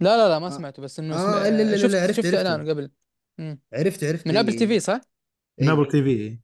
لا 0.00 0.16
لا 0.16 0.28
لا 0.28 0.38
ما 0.38 0.46
آه. 0.46 0.50
سمعته 0.50 0.82
بس 0.82 0.98
إنه 0.98 1.16
آه 1.16 1.48
الا 1.48 1.58
سمع... 1.58 1.70
لا 1.70 1.76
شفت 1.76 1.92
لا 1.92 2.02
عرفت 2.02 2.14
شفت 2.16 2.26
عرفته 2.26 2.38
اعلانه 2.38 2.70
قبل. 2.70 2.90
مم. 3.38 3.60
عرفت 3.72 4.04
عرفت 4.04 4.26
من 4.26 4.36
Apple 4.36 4.52
TV 4.52 4.80
صح؟ 4.80 5.00
إيه. 5.58 5.66
من 5.66 5.72
ابل 5.72 5.86
تي 5.88 6.02
في. 6.02 6.38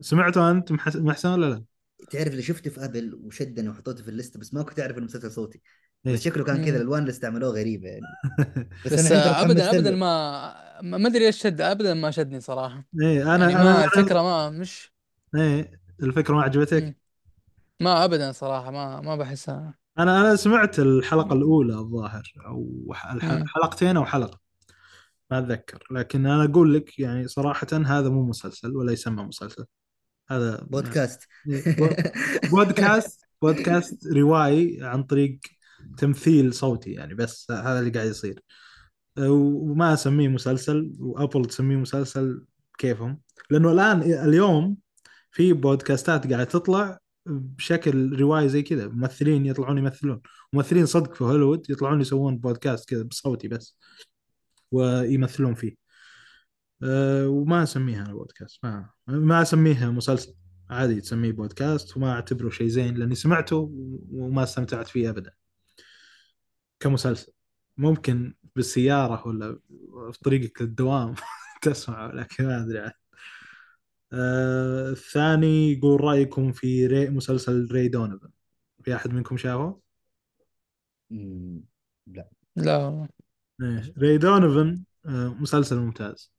سمعته 0.00 0.50
أنت 0.50 0.72
محس- 0.72 0.96
محسن 0.96 1.28
ولا 1.28 1.46
لا؟ 1.46 1.64
تعرف 2.10 2.28
اللي 2.28 2.42
شفته 2.42 2.70
في 2.70 2.84
Apple 2.84 3.14
وشدني 3.24 3.68
وحطيته 3.68 4.02
في 4.02 4.08
ال 4.08 4.13
list 4.13 4.35
ه 4.35 4.40
بس 4.40 4.54
ما 4.54 4.62
كنت 4.62 4.80
أعرف 4.80 4.96
انه 4.98 5.04
مسلسل 5.04 5.30
صوتي 5.30 5.60
إيه. 6.06 6.12
بس 6.14 6.22
شكله 6.22 6.44
كان 6.44 6.64
كذا. 6.64 6.76
الالوان 6.76 7.00
اللي 7.00 7.10
استعملوها 7.10 7.52
غريبة 7.52 7.88
يعني 7.88 8.00
بس, 8.86 8.92
بس 8.92 9.12
ابدا 9.12 9.70
ابدا. 9.70 9.90
ما 9.90 10.80
ما 10.82 10.98
ما 10.98 11.08
أدري 11.08 11.26
إيش 11.26 11.42
شد 11.42 11.60
ابدا 11.60 11.94
ما 11.94 12.10
شدني 12.10 12.40
صراحة 12.40 12.84
إيه 13.02 13.34
أنا 13.34 13.50
يعني 13.50 13.62
أنا 13.62 13.64
ما 13.64 13.86
أنا- 13.86 13.98
الفكرة 13.98 14.22
ما 14.22 14.50
مش 14.50 14.92
إيه 15.34 15.80
الفكرة 16.02 16.34
ما 16.34 16.42
عجبتك؟ 16.42 16.96
ما 17.80 18.04
ابدا 18.04 18.32
صراحة 18.32 18.70
ما 18.70 19.00
ما 19.00 19.16
بحسها 19.16 19.74
أنا 19.98 20.20
أنا 20.20 20.36
سمعت 20.36 20.78
الحلقة 20.78 21.32
الأولى 21.32 21.74
الظاهر 21.74 22.32
أو. 22.46 22.94
حلقتين 23.46 23.96
أو 23.96 24.04
حلقة 24.04 24.40
ما 25.30 25.38
أتذكر. 25.38 25.84
لكن 25.90 26.26
أنا 26.26 26.44
أقول 26.44 26.74
لك 26.74 26.98
يعني 26.98 27.28
صراحة 27.28 27.66
هذا 27.72 28.08
مو 28.08 28.22
مسلسل 28.26 28.76
ولا 28.76 28.92
يسمى 28.92 29.22
مسلسل. 29.22 29.64
هذا 30.30 30.66
بودكاست. 30.70 31.20
بو- 31.46 31.88
بودكاست 32.56 33.24
بودكاست 33.42 34.06
روائي 34.06 34.78
عن 34.82 35.02
طريق 35.02 35.38
تمثيل 35.98 36.54
صوتي 36.54 36.90
يعني 36.92 37.14
بس 37.14 37.50
هذا 37.50 37.78
اللي 37.78 37.90
قاعد 37.90 38.06
يصير. 38.08 38.40
وما 39.18 39.92
أسميه 39.94 40.28
مسلسل 40.28 40.92
وأبل 40.98 41.44
تسميه 41.44 41.76
مسلسل 41.76 42.44
كيفهم؟ 42.78 43.20
لأنه 43.50 43.72
الآن 43.72 44.02
اليوم 44.02 44.76
في 45.30 45.52
بودكاستات 45.52 46.26
قاعدة 46.32 46.44
تطلع 46.44 46.98
بشكل 47.26 48.20
روائي 48.20 48.48
زي 48.48 48.62
كذا. 48.62 48.88
ممثلين 48.88 49.46
يطلعون 49.46 49.78
يمثلون. 49.78 50.20
ممثلين 50.52 50.86
صدق 50.86 51.14
في 51.14 51.24
هوليوود 51.24 51.70
يطلعون 51.70 52.00
يسوون 52.00 52.38
بودكاست 52.38 52.88
كذا 52.88 53.02
بصوتي 53.02 53.48
بس. 53.48 53.78
ويمثلون 54.70 55.54
فيه 55.54 55.76
أه 56.82 57.28
وما 57.28 57.62
أسميها 57.62 58.04
أنا 58.04 58.12
بودكاست 58.12 58.64
ما 58.64 58.90
ما 59.08 59.42
أسميها 59.42 59.90
مسلسل 59.90 60.34
عادي 60.70 61.00
تسميه 61.00 61.32
بودكاست 61.32 61.96
وما 61.96 62.12
أعتبره 62.12 62.50
شيء 62.50 62.68
زين 62.68 62.94
لأني 62.94 63.14
سمعته 63.14 63.70
وما 64.12 64.42
استمتعت 64.42 64.88
فيه 64.88 65.10
ابدا 65.10 65.32
كمسلسل 66.80 67.32
ممكن 67.76 68.34
بالسيارة 68.56 69.26
ولا 69.28 69.58
في 70.12 70.18
طريقك 70.24 70.62
للدوام 70.62 71.14
تسمع 71.62 72.06
لكن 72.12 72.46
ما 72.46 72.62
أدري 72.62 72.78
عنه. 72.78 72.92
آه 74.12 74.90
الثاني 74.90 75.72
يقول 75.72 76.00
رأيكم 76.00 76.52
في 76.52 76.86
Ray 76.86 77.10
مسلسل 77.10 77.68
Ray 77.72 77.88
Donovan 77.88 78.30
في 78.84 78.94
أحد 78.96 79.10
منكم 79.12 79.36
شافه؟ 79.36 79.80
لا 82.06 82.28
لا. 82.56 83.08
Ray 83.98 84.18
Donovan 84.18 84.82
آه 85.06 85.28
مسلسل 85.40 85.78
ممتاز. 85.78 86.32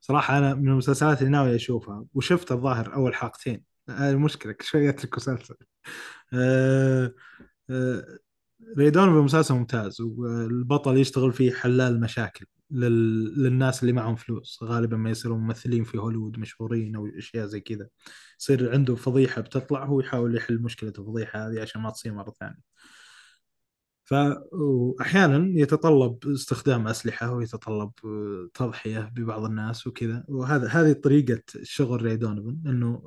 صراحة 0.00 0.38
أنا 0.38 0.54
من 0.54 0.68
المسلسلات 0.68 1.18
اللي 1.18 1.30
ناوي 1.30 1.56
أشوفها 1.56 2.04
وشفت 2.14 2.52
الظاهر 2.52 2.94
أول 2.94 3.14
حلقتين. 3.14 3.64
المشكلة 3.88 4.54
شوية 4.60 4.90
أترك 4.90 5.16
مسلسل. 5.16 5.54
آه 6.34 7.14
آه 7.70 8.18
Ray 8.78 8.90
Donovan 8.90 9.18
مسلسل 9.18 9.54
ممتاز 9.54 10.00
والبطل 10.00 10.96
يشتغل 10.96 11.32
فيه 11.32 11.52
حلال 11.52 12.00
مشاكل 12.00 12.46
لل... 12.70 13.42
للناس 13.42 13.82
اللي 13.82 13.92
معهم 13.92 14.16
فلوس. 14.16 14.58
غالبا 14.62 14.96
ما 14.96 15.10
يصيرون 15.10 15.40
ممثلين 15.40 15.84
في 15.84 15.98
هوليوود 15.98 16.38
مشهورين 16.38 16.96
أو 16.96 17.06
أشياء 17.18 17.46
زي 17.46 17.60
كذا. 17.60 17.88
يصير 18.40 18.72
عنده 18.72 18.94
فضيحة 18.94 19.40
بتطلع 19.40 19.84
هو 19.84 20.00
يحاول 20.00 20.36
يحل 20.36 20.62
مشكلة 20.62 20.92
الفضيحة 20.98 21.48
هذه 21.48 21.62
عشان 21.62 21.80
ما 21.80 21.90
تصير 21.90 22.14
مرة 22.14 22.30
ثانية. 22.40 22.72
فأحيانا 24.12 25.60
يتطلب 25.60 26.18
استخدام 26.26 26.88
أسلحة 26.88 27.32
ويتطلب 27.32 27.90
آه، 28.04 28.48
تضحية 28.54 29.12
ببعض 29.16 29.44
الناس 29.44 29.86
وكذا. 29.86 30.24
وهذا 30.28 30.68
هذه 30.68 30.92
طريقة 30.92 31.42
شغل 31.62 32.02
ري 32.02 32.16
دونيفن 32.16 32.58
أنه 32.66 33.02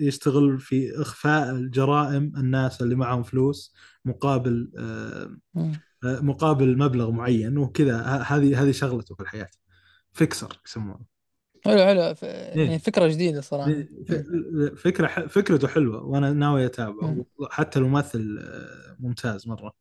يشتغل 0.00 0.58
في 0.58 1.00
إخفاء 1.00 1.50
الجرائم 1.50 2.32
الناس 2.36 2.82
اللي 2.82 2.94
معهم 2.94 3.22
فلوس 3.22 3.74
مقابل 4.04 4.72
آه،. 4.78 5.36
آه، 6.04 6.20
مقابل 6.20 6.78
مبلغ 6.78 7.10
معين 7.10 7.58
وكذا. 7.58 8.00
هذه 8.02 8.62
هذه 8.62 8.70
شغلته 8.70 9.14
في 9.14 9.20
الحياة. 9.22 9.50
فيكسر 10.12 10.60
يسمونه 10.66 11.20
حلو 11.64 11.78
حلو. 11.78 12.14
ف... 12.14 12.22
يعني 12.22 12.78
فكرة 12.78 13.08
جديدة 13.08 13.40
صراحة. 13.40 13.72
ف- 14.08 14.74
فكرة 14.76 15.06
ح- 15.06 15.26
فكرته 15.26 15.68
حلوة 15.68 16.04
وأنا 16.04 16.32
ناوي 16.32 16.66
أتابعه. 16.66 17.06
مم. 17.06 17.24
حتى 17.50 17.78
الممثل 17.78 18.38
ممتاز 19.00 19.48
مرة. 19.48 19.72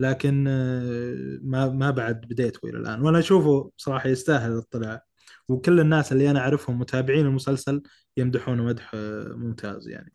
لكن 0.00 0.46
آه، 0.48 1.38
ما 1.42 1.68
ما 1.68 1.90
بعد 1.90 2.20
بديته 2.20 2.68
إلى 2.68 2.78
الآن. 2.78 3.02
وأنا 3.02 3.18
أشوفه 3.18 3.70
صراحة 3.76 4.08
يستاهل 4.08 4.52
الاطلاع 4.52 5.04
وكل 5.48 5.80
الناس 5.80 6.12
اللي 6.12 6.30
أنا 6.30 6.40
أعرفهم 6.40 6.78
متابعين 6.78 7.26
المسلسل 7.26 7.82
يمدحونه 8.16 8.64
مدح 8.64 8.90
آه، 8.94 9.28
ممتاز 9.36 9.88
يعني. 9.88 10.12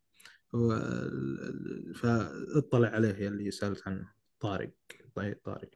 فاطلع 1.95 2.88
عليه 2.90 3.28
اللي 3.28 3.52
سألت 3.52 3.88
عنه 3.88 4.10
طارق 4.40 4.72
طيب 5.16 5.40
طارق. 5.44 5.70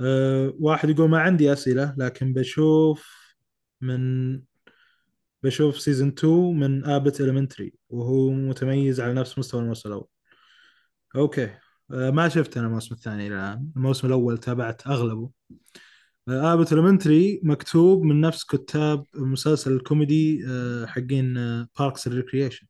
أه 0.00 0.54
واحد 0.60 0.90
يقول 0.90 1.10
ما 1.10 1.20
عندي 1.20 1.52
أسئلة 1.52 1.94
لكن 1.98 2.32
بشوف 2.32 3.34
من 3.80 4.42
بشوف 5.42 5.80
season 5.80 6.08
2 6.08 6.60
من 6.60 6.84
Abbott 6.84 7.20
Elementary 7.20 7.74
وهو 7.90 8.30
متميز 8.30 9.00
على 9.00 9.14
نفس 9.14 9.38
مستوى 9.38 9.60
الموسم 9.60 9.88
الأول. 9.88 10.06
أوكي. 11.16 11.44
آه، 11.44 11.60
ما 11.90 12.28
شفت 12.28 12.56
أنا 12.56 12.66
الموسم 12.66 12.94
الثاني 12.94 13.26
إلى 13.26 13.34
الآن. 13.34 13.68
الموسم 13.76 14.06
الأول 14.06 14.38
تابعت 14.38 14.86
أغلبه. 14.86 15.30
Abbott 16.28 16.72
Elementary 16.72 17.40
مكتوب 17.42 18.02
من 18.02 18.20
نفس 18.20 18.44
كتاب 18.44 19.04
المسلسل 19.14 19.72
الكوميدي 19.72 20.46
آه، 20.48 20.86
حقين 20.86 21.34
Parks 21.78 22.08
Recreation 22.08 22.66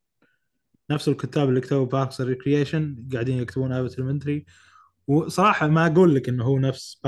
نفس 0.91 1.09
الكتاب 1.09 1.49
اللي 1.49 1.61
كتبوا 1.61 1.87
Parks 1.87 2.21
Recreation 2.21 3.09
قاعدين 3.13 3.39
يكتبون 3.39 3.73
Abbott 3.73 3.99
Elementary 3.99 4.45
وصراحة 5.07 5.67
ما 5.67 5.87
أقول 5.87 6.15
لك 6.15 6.29
إنه 6.29 6.45
هو 6.45 6.59
نفس 6.59 7.01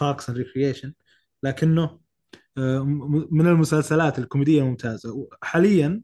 Parks 0.00 0.30
Recreation 0.30 0.92
لكنه 1.42 2.00
آه، 2.58 2.82
من 3.30 3.46
المسلسلات 3.46 4.18
الكوميدية 4.18 4.62
الممتازة. 4.62 5.28
حاليا 5.42 6.00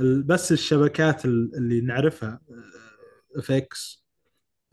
ال- 0.00 0.22
بس 0.22 0.52
الشبكات 0.52 1.24
ال- 1.24 1.56
اللي 1.56 1.80
نعرفها 1.80 2.40
FX 3.36 4.01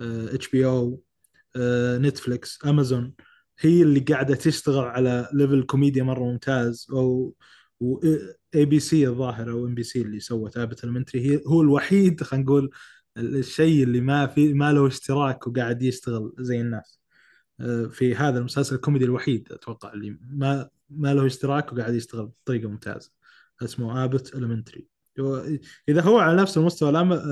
HBO 0.02 0.66
Netflix 0.66 2.60
Amazon 2.66 3.14
هي 3.60 3.82
اللي 3.82 4.00
قاعدة 4.00 4.36
تشتغل 4.36 4.84
على 4.86 5.30
level 5.34 5.64
كوميديا 5.64 6.04
مرة 6.04 6.24
ممتاز. 6.24 6.88
أو 6.92 7.36
اي 8.56 8.66
بي 8.66 8.80
سي 8.80 9.08
الظاهر 9.08 9.52
أو 9.52 9.66
ام 9.66 9.76
بي 9.76 9.84
سي 9.84 10.02
اللي 10.02 10.20
سوت 10.20 10.58
Abbott 10.58 10.84
Elementary 10.84 11.22
هي 11.22 11.42
هو 11.48 11.62
الوحيد 11.62 12.24
خلينا 12.24 12.46
نقول 12.46 12.70
الشيء 13.18 13.84
اللي 13.84 14.02
ما 14.02 14.28
في 14.28 14.54
ما 14.54 14.74
له 14.74 14.88
اشتراك 14.88 15.48
وقاعد 15.48 15.82
يشتغل 15.84 16.34
زي 16.40 16.62
الناس. 16.62 17.00
آه، 17.60 17.86
في 17.86 18.16
هذا 18.16 18.40
المسلسل 18.40 18.76
الكوميدي 18.76 19.06
الوحيد 19.06 19.52
أتوقع 19.52 19.94
اللي 19.94 20.18
ما 20.22 20.70
ما 20.90 21.14
له 21.14 21.26
اشتراك 21.26 21.74
وقاعد 21.74 21.96
يشتغل 21.96 22.26
بطريقة 22.26 22.70
ممتازة 22.70 23.12
اسمه 23.64 24.04
Abbott 24.06 24.36
Elementary 24.36 24.88
إذا 25.90 26.02
هو 26.02 26.20
على 26.20 26.42
نفس 26.42 26.58
المستوى 26.58 26.90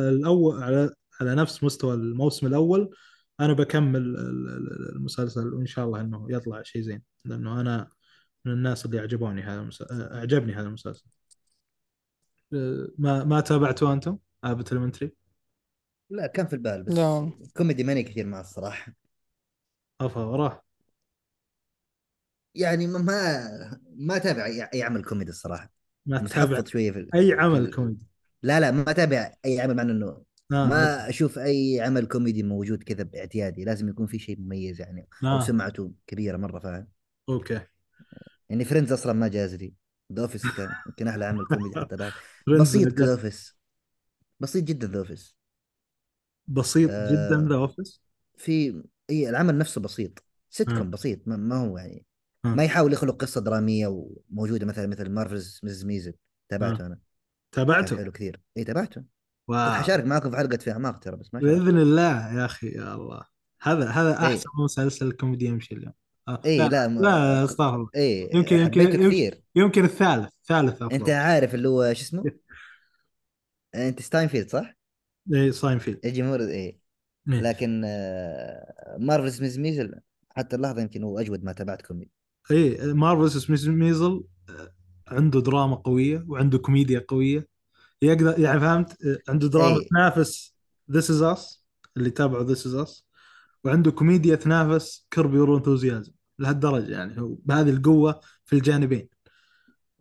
الأول 0.09 0.63
على 0.63 0.93
على 1.21 1.35
نفس 1.35 1.63
مستوى 1.63 1.93
الموسم 1.93 2.47
الأول 2.47 2.95
أنا 3.39 3.53
بكمل 3.53 4.01
ال- 4.01 4.17
ال- 4.19 4.95
المسلسل 4.95 5.53
وإن 5.53 5.65
شاء 5.65 5.85
الله 5.85 6.01
إنه 6.01 6.27
يطلع 6.29 6.63
شيء 6.63 6.81
زين 6.81 7.01
لأنه 7.25 7.61
أنا 7.61 7.91
من 8.45 8.51
الناس 8.51 8.85
اللي 8.85 8.99
عجبوني 8.99 9.41
هذا 9.41 9.61
المسلسل 9.61 10.01
أعجبني 10.01 10.53
هذا 10.53 10.67
المسلسل. 10.67 11.05
ما 12.97 13.23
ما 13.23 13.39
تابعتوه 13.39 13.93
أنتم؟ 13.93 14.17
Abbott 14.43 14.71
Elementary 14.71 15.11
لا 16.09 16.27
كان 16.27 16.47
في 16.47 16.53
البال 16.53 16.83
بس. 16.83 16.93
لا. 16.93 17.31
كوميدي 17.57 17.83
ماني 17.83 18.03
كثير 18.03 18.25
مع 18.25 18.41
الصراحة. 18.41 18.93
أفا 20.01 20.23
وراه. 20.23 20.61
يعني 22.55 22.87
ما 22.87 22.99
ما 22.99 23.79
ما 23.95 24.15
اتابع 24.15 24.45
اي 24.73 24.83
عمل 24.83 25.03
كوميدي 25.03 25.31
الصراحة. 25.31 25.71
ما 26.05 26.17
تتابع 26.17 26.63
شوية 26.65 26.91
في 26.91 27.09
أي 27.15 27.33
عمل 27.33 27.73
كوميدي؟ 27.73 28.07
لا 28.43 28.59
لا 28.59 28.71
ما 28.71 28.91
اتابع 28.91 29.33
أي 29.45 29.61
عمل 29.61 29.75
مع 29.75 29.83
إنه 29.83 30.23
آه. 30.51 30.65
ما 30.65 31.09
أشوف 31.09 31.39
أي 31.39 31.81
عمل 31.81 32.05
كوميدي 32.05 32.43
موجود 32.43 32.83
كذا 32.83 33.03
بإعتيادي 33.03 33.65
لازم 33.65 33.89
يكون 33.89 34.07
في 34.07 34.19
شيء 34.19 34.39
مميز 34.39 34.81
يعني 34.81 35.07
أو 35.23 35.27
آه. 35.27 35.39
سمعته 35.39 35.91
كبيرة 36.07 36.37
مرة 36.37 36.59
فاهم 36.59 36.87
أوكي 37.29 37.61
يعني 38.49 38.65
Friends 38.65 38.91
أصلا 38.91 39.13
ما 39.13 39.27
جاز 39.27 39.55
لي 39.55 39.73
The 40.13 40.21
Office 40.21 40.47
كان 40.57 40.69
يمكن 40.87 41.07
أحلى 41.07 41.25
عمل 41.25 41.45
كوميدي 41.45 41.79
حتى 41.79 41.95
ذاك 41.95 42.13
Friends 42.49 42.61
بسيط 42.61 42.87
The 42.87 43.11
Office 43.11 43.57
بسيط 44.39 44.63
جدا 44.63 44.87
The 44.87 44.99
Office 44.99 45.37
بسيط 46.47 46.89
آه. 46.91 47.11
جدا 47.11 47.47
ذا 47.49 47.55
اوفيس 47.55 48.01
في 48.35 48.83
إي 49.09 49.29
العمل 49.29 49.57
نفسه 49.57 49.81
بسيط 49.81 50.23
سيت. 50.49 50.69
كوم 50.69 50.89
بسيط 50.89 51.27
ما, 51.27 51.37
ما 51.37 51.55
هو 51.55 51.77
يعني 51.77 52.05
آه. 52.45 52.47
ما 52.47 52.63
يحاول 52.63 52.93
يخلق 52.93 53.15
قصة 53.21 53.41
درامية 53.41 53.87
وموجودة 53.87 54.65
مثلا 54.65 54.87
مثل 54.87 55.09
Marvelous 55.09 55.59
Mrs. 55.63 55.85
Maisel 55.85 56.13
تابعته. 56.49 56.85
أنا 56.85 56.99
تابعته 57.51 57.97
حلو 57.97 58.11
كثير 58.11 58.41
إي 58.57 58.63
تابعته 58.63 59.03
وحشارك 59.47 60.05
معاكم 60.05 60.31
في 60.31 60.37
حلقة 60.37 60.57
في 60.57 60.71
اعماق 60.71 60.99
ترى 60.99 61.17
بس 61.17 61.33
ما 61.33 61.39
بإذن 61.39 61.77
الله 61.77 62.33
يا 62.39 62.45
أخي 62.45 62.67
يا 62.67 62.95
الله 62.95 63.21
هذا 63.61 63.89
هذا 63.89 64.09
إيه. 64.19 64.33
أحسن 64.35 64.49
مسلسل 64.63 65.11
كوميدي 65.11 65.45
يمشي 65.45 65.75
اليوم 65.75 65.93
آه. 66.27 66.41
اي 66.45 66.57
لا 66.57 66.67
لا 66.69 66.87
لا 66.87 67.43
استغفر 67.43 67.75
الله 67.75 67.89
اي 67.95 68.29
يمكن- 68.33 68.55
يمكن- 68.59 69.07
كثير 69.07 69.41
يمكن 69.55 69.85
الثالث 69.85 70.29
ثالث 70.47 70.81
أفضل 70.81 70.95
أنت 70.95 71.09
عارف 71.09 71.55
اللي 71.55 71.69
هو 71.69 71.93
شو 71.93 72.01
اسمه؟ 72.01 72.23
أنت 73.75 74.01
ستاينفيلد 74.01 74.49
صح؟ 74.49 74.73
اي 75.33 75.51
ساينفيلد 75.51 75.99
الجمهور 76.05 76.39
اي 76.41 76.51
إيه. 76.53 76.79
لكن 77.27 77.81
آه، 77.85 78.97
Marvelous 78.99 79.31
Mrs. 79.31 79.57
Maisel 79.57 79.93
حتى 80.29 80.55
اللحظة 80.55 80.81
يمكن 80.81 81.03
هو 81.03 81.19
أجود 81.19 81.43
ما 81.43 81.51
تابعت 81.53 81.81
كوميدي 81.81 82.11
اي 82.51 82.93
مارفل 82.93 83.41
سميث 83.41 83.67
ميزل 83.67 84.23
عنده 85.07 85.41
دراما 85.41 85.75
قوية 85.75 86.25
وعنده 86.27 86.57
كوميديا 86.57 87.05
قوية 87.07 87.47
يقدر 88.01 88.39
يعني 88.39 88.59
فهمت؟ 88.59 88.97
عنده 89.29 89.47
دراما 89.47 89.79
إي. 89.79 89.85
تنافس 89.85 90.55
This 90.91 91.11
Is 91.11 91.21
Us 91.21 91.65
اللي 91.97 92.09
تابعوا 92.09 92.43
This 92.43 92.67
Is 92.67 92.75
Us 92.75 93.07
وعنده 93.63 93.91
كوميديا 93.91 94.35
تنافس 94.35 95.07
Curb 95.13 95.33
Your 95.33 95.57
Enthusiasm 95.57 96.11
لهالدرجة 96.39 96.91
يعني 96.91 97.21
هو 97.21 97.35
بهذه 97.45 97.69
القوة 97.69 98.19
في 98.45 98.53
الجانبين. 98.55 99.09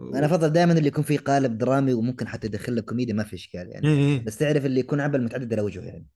أنا 0.00 0.26
أفضل 0.26 0.50
دائما 0.50 0.72
اللي 0.72 0.88
يكون 0.88 1.04
فيه 1.04 1.18
قالب 1.18 1.58
درامي 1.58 1.94
وممكن 1.94 2.28
حتى 2.28 2.46
يدخل 2.46 2.76
لك 2.76 2.84
كوميديا 2.84 3.14
ما 3.14 3.24
في 3.24 3.36
إشكال 3.36 3.68
يعني. 3.68 3.88
اي 3.88 4.12
اي 4.12 4.18
بس 4.18 4.36
تعرف 4.38 4.66
اللي 4.66 4.80
يكون 4.80 5.00
عمل 5.00 5.24
متعدد 5.24 5.52
الاوجه 5.52 5.80
يعني. 5.80 6.06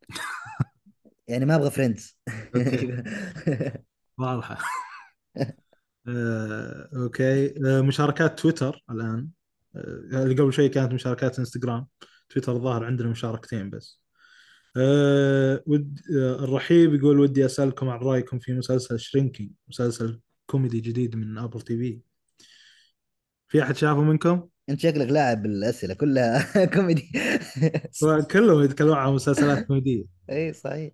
يعني 1.28 1.44
ما 1.44 1.56
أبغى 1.56 1.70
Friends. 1.70 2.18
واضحة. 4.18 4.58
آه، 6.08 6.88
أوكي. 6.96 7.54
آه، 7.66 7.80
مشاركات 7.80 8.40
تويتر 8.40 8.84
الآن. 8.90 9.28
آه، 9.76 10.22
اللي 10.22 10.34
قبل 10.34 10.52
شوي 10.52 10.68
كانت 10.68 10.92
مشاركات 10.92 11.38
انستغرام 11.38 11.86
تويتر 12.28 12.58
ظاهر 12.58 12.84
عندنا 12.84 13.08
مشاركتين 13.08 13.70
بس. 13.70 14.02
آه، 14.76 15.62
ود 15.66 16.00
آه، 16.16 16.44
الرحيب 16.44 16.94
يقول 16.94 17.18
ودي 17.20 17.44
أسألكم 17.44 17.88
عن 17.88 17.98
رأيكم 17.98 18.38
في 18.38 18.52
مسلسل 18.52 18.98
Shrinking 19.00 19.50
مسلسل 19.68 20.20
كوميدي 20.46 20.80
جديد 20.80 21.16
من 21.16 21.38
Apple 21.38 21.60
TV 21.60 22.00
في 23.48 23.62
أحد 23.62 23.76
شافه 23.76 24.00
منكم؟ 24.02 24.48
أنت 24.68 24.80
شكلك 24.80 25.08
لاعب 25.08 25.46
الاسئله 25.46 25.94
كلها 25.94 26.64
كوميدي. 26.74 27.12
كلهم 28.30 28.62
يتكلمون 28.62 28.96
عن 28.96 29.12
مسلسلات 29.12 29.66
كوميدية. 29.66 30.04
اي 30.30 30.52
صحيح. 30.52 30.92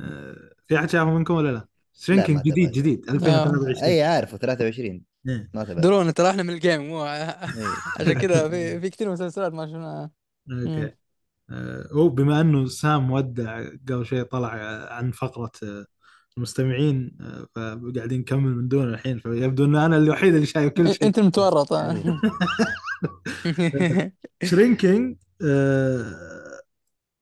آه، 0.00 0.50
في 0.68 0.76
أحد 0.78 0.90
شافه 0.90 1.10
منكم 1.10 1.34
ولا 1.34 1.52
لا؟ 1.52 1.66
Shrinking 1.94 2.40
جديد. 2.42 2.70
جديد 2.70 3.10
2023 3.10 3.84
اي 3.84 4.02
عارفه 4.02 4.36
23 4.36 5.02
إيه. 5.28 5.50
ما 5.54 5.64
درون 5.64 6.14
ترى 6.14 6.30
إحنا 6.30 6.42
من 6.42 6.50
الجيم. 6.50 6.82
مو 6.82 7.06
إيه. 7.06 7.36
عشان 8.00 8.12
كذا 8.12 8.48
في 8.48 8.80
في 8.80 8.90
كثير 8.90 9.12
مسلسلات 9.12 9.52
ما 9.52 9.66
شفناها 9.66 10.10
أوكي. 10.52 10.92
آه، 11.50 11.88
هو 11.92 12.08
بما 12.08 12.40
إنه 12.40 12.66
سام 12.66 13.10
ودع 13.10 13.68
قبل 13.88 14.06
شوي 14.06 14.24
طلع 14.24 14.56
آه، 14.56 14.92
عن 14.92 15.10
فقرة 15.10 15.52
آه، 15.62 15.86
المستمعين 16.36 17.16
آه، 17.20 17.48
فقاعدين 17.54 18.20
نكمل 18.20 18.56
من 18.56 18.68
دون 18.68 18.88
الحين 18.88 19.18
فيبدو 19.18 19.64
ان 19.64 19.76
أنا 19.76 19.96
الوحيد 19.96 20.34
اللي 20.34 20.46
شايف 20.46 20.72
كل 20.72 20.94
شيء. 20.94 21.06
أنت 21.06 21.18
المتورط 21.18 21.72
آه. 21.72 22.02
Shrinking 24.42 25.16
آه، 25.44 26.60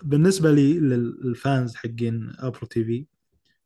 بالنسبة 0.05 0.53
لي 0.53 0.79
لل 0.79 1.11
fans 1.11 1.75
حقين 1.77 2.33
Apple 2.39 2.67
TV 2.67 3.07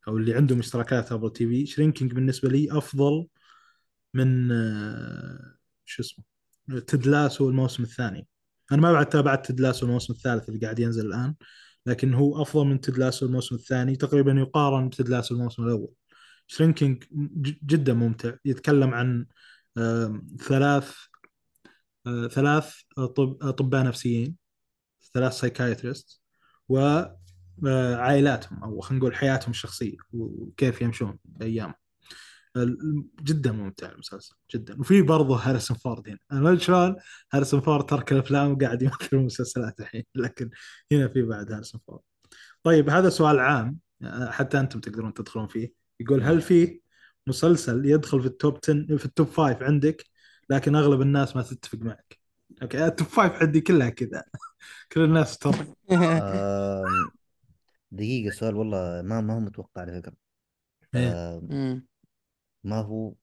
أو 0.08 0.16
اللي 0.16 0.34
عندهم 0.34 0.58
اشتراكات 0.58 1.12
Apple 1.12 1.32
TV 1.32 1.66
Shrinking 1.66 2.12
بالنسبة 2.12 2.48
لي 2.48 2.68
أفضل 2.78 3.26
من 4.14 4.52
آه، 4.52 5.56
شو 5.84 6.02
اسمه 6.02 6.24
Ted 6.86 7.09
Lasso 7.09 7.48
الموسم 7.48 7.82
الثاني. 7.82 8.26
أنا 8.72 8.82
ما 8.82 8.92
بعد 8.92 9.08
تابعت 9.08 9.46
Ted 9.46 9.61
Lasso 9.61 9.86
الموسم 9.86 10.12
الثالث 10.12 10.48
اللي 10.48 10.60
قاعد 10.60 10.78
ينزل 10.78 11.06
الآن 11.06 11.34
لكن 11.86 12.14
هو 12.14 12.42
أفضل 12.42 12.66
من 12.66 12.80
Ted 12.80 12.97
Lasso 12.97 13.26
الموسم 13.26 13.54
الثاني. 13.54 13.96
تقريبا 13.96 14.32
يقارن 14.32 14.88
ب 14.88 14.93
Ted 14.93 15.09
Lasso 15.09 15.34
الموسم 15.34 15.64
الأول. 15.64 15.92
Shrinking 16.46 17.04
جدا 17.66 17.94
ممتع. 17.94 18.34
يتكلم 18.44 18.94
عن 18.94 19.26
ثلاث 20.40 20.94
آه، 22.06 22.28
ثلاث 22.28 22.74
أطباء 22.98 23.84
نفسيين 23.84 24.36
ثلاث 25.14 25.32
psychiatrist 25.32 26.22
وعائلاتهم 27.62 28.64
أو 28.64 28.80
خلينا 28.80 29.00
نقول 29.04 29.16
حياتهم 29.16 29.50
الشخصية 29.50 29.96
وكيف 30.12 30.82
يمشون 30.82 31.18
ال- 32.56 33.04
جدا 33.22 33.52
ممتع 33.52 33.90
المسلسل 33.92 34.34
جدا. 34.54 34.80
وفي 34.80 35.02
برضه 35.02 35.36
هاريسون 35.36 35.76
فورد 35.76 36.08
هنا. 36.08 36.18
أنا 36.32 36.40
ما 36.40 36.48
أدري 36.48 36.60
شلون 36.60 36.96
هاريسون 37.32 37.60
فورد 37.60 37.86
ترك 37.86 38.12
الأفلام 38.12 38.52
وقاعد 38.52 38.82
يمثل 38.82 39.08
المسلسلات 39.12 39.80
الحين 39.80 40.04
لكن 40.14 40.50
هنا 40.92 41.08
في 41.08 41.22
بعد 41.22 41.52
هاريسون 41.52 41.80
فورد. 41.86 42.00
طيب 42.62 42.90
هذا 42.90 43.08
سؤال 43.08 43.38
عام 43.38 43.78
حتى 44.28 44.60
أنتم 44.60 44.80
تقدرون 44.80 45.14
تدخلون 45.14 45.46
فيه. 45.48 45.72
يقول 46.00 46.22
هل 46.22 46.40
في 46.42 46.80
مسلسل 47.26 47.86
يدخل 47.86 48.20
في 48.20 48.26
ال 48.26 48.34
top 48.34 48.58
10 48.64 48.96
في 48.96 49.04
ال 49.04 49.11
top 49.11 49.30
5 49.30 49.64
عندك 49.64 50.04
لكن 50.50 50.76
أغلب 50.76 51.00
الناس 51.00 51.36
ما 51.36 51.42
تتفق 51.42 51.78
معك؟ 51.78 52.18
okay 52.62 52.86
ال 52.86 52.92
top 52.92 53.08
5 53.08 53.36
عندي 53.36 53.60
كلها 53.60 53.88
كذا. 53.88 54.24
كل 54.92 55.00
الناس 55.04 55.38
ترى 55.38 55.66
دقيقة 57.92 58.30
سؤال 58.34 58.56
والله 58.56 59.02
ما 59.02 59.20
ما 59.20 59.34
هو 59.34 59.40
متوقع 59.40 59.80
على 59.80 59.92
فكرة. 60.02 60.12
إيه. 60.94 61.36
آم، 61.38 61.48
مم. 61.50 61.86
ما 62.64 62.76
هو 62.80 63.14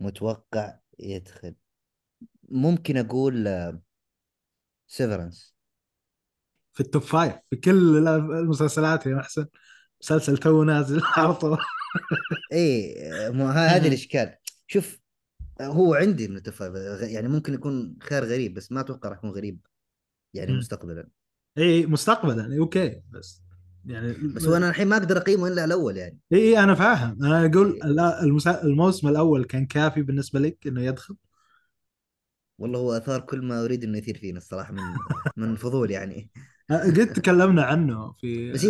متوقع 0.00 0.78
يدخل؟ 0.98 1.54
ممكن 2.48 2.96
أقول 2.96 3.48
Severance 4.86 5.54
في 6.72 6.80
ال 6.80 6.85
top 6.85 7.02
5 7.02 7.40
في 7.50 7.56
كل 7.56 8.08
المسلسلات 8.08 9.06
يا 9.06 9.14
محسن. 9.14 9.46
مسلسل 10.02 10.38
تو 10.38 10.64
نازل 10.64 11.00
طول. 11.40 11.58
إيه 12.52 13.30
مو 13.30 13.46
ه- 13.48 13.52
هذا 13.52 13.88
الأشكال. 13.88 14.36
شوف 14.66 14.98
هو 15.60 15.94
عندي 15.94 16.28
من 16.28 16.36
التفاهم 16.36 16.74
يعني 17.02 17.28
ممكن 17.28 17.54
يكون 17.54 17.96
خيار 18.02 18.24
غريب 18.24 18.54
بس 18.54 18.72
ما 18.72 18.80
أتوقع 18.80 19.08
راح 19.08 19.18
يكون 19.18 19.30
غريب 19.30 19.60
يعني 20.34 20.52
مم. 20.52 20.58
مستقبلا. 20.58 21.08
اي 21.58 21.86
مستقبلا 21.86 22.58
okay 22.58 23.02
بس. 23.10 23.42
يعني 23.86 24.12
بس 24.12 24.44
هو 24.44 24.56
أنا 24.56 24.68
الحين 24.68 24.88
ما 24.88 24.96
أقدر 24.96 25.16
أقيمه 25.16 25.48
إلا 25.48 25.64
الأول 25.64 25.96
يعني. 25.96 26.18
إي 26.32 26.38
إي 26.38 26.58
أنا 26.64 26.74
فاهم. 26.74 27.24
أنا 27.24 27.46
أقول. 27.46 27.78
الموسم 28.64 29.08
الأول 29.08 29.44
كان 29.44 29.66
كافي 29.66 30.02
بالنسبة 30.02 30.40
لك 30.40 30.66
إنه 30.66 30.82
يدخل؟ 30.82 31.16
والله 32.58 32.78
هو 32.78 32.92
آثار 32.92 33.20
كل 33.20 33.42
ما 33.42 33.64
أريد 33.64 33.84
إنه 33.84 33.98
يثير 33.98 34.18
فينا 34.18 34.38
الصراحة 34.38 34.72
من 34.72 34.82
من 35.36 35.56
فضول 35.56 35.90
يعني. 35.90 36.30
قد 36.70 37.12
تكلمنا 37.12 37.62
عنه 37.64 38.12
في 38.20 38.52
بس 38.52 38.64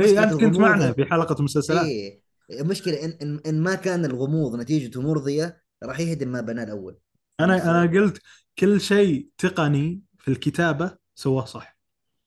إي 0.00 0.18
أنت 0.18 0.34
كنت 0.34 0.56
معنا 0.56 0.92
في 0.92 1.04
حلقة 1.04 1.36
المسلسلات. 1.38 1.86
إيه 1.86 2.22
المشكلة 2.50 3.04
إن 3.04 3.18
إن, 3.22 3.40
إن 3.46 3.60
ما 3.62 3.74
كان 3.74 4.04
الغموض 4.04 4.56
نتيجته 4.56 5.02
مرضيه 5.02 5.62
راح 5.82 6.00
يهدم 6.00 6.28
ما 6.28 6.40
بناه 6.40 6.64
الأول. 6.64 6.98
أنا 7.40 7.70
أنا 7.70 8.00
قلت 8.00 8.22
كل 8.58 8.80
شيء 8.80 9.28
تقني 9.38 10.02
في 10.18 10.28
الكتابة 10.28 10.96
سواه 11.14 11.44
صح. 11.44 11.76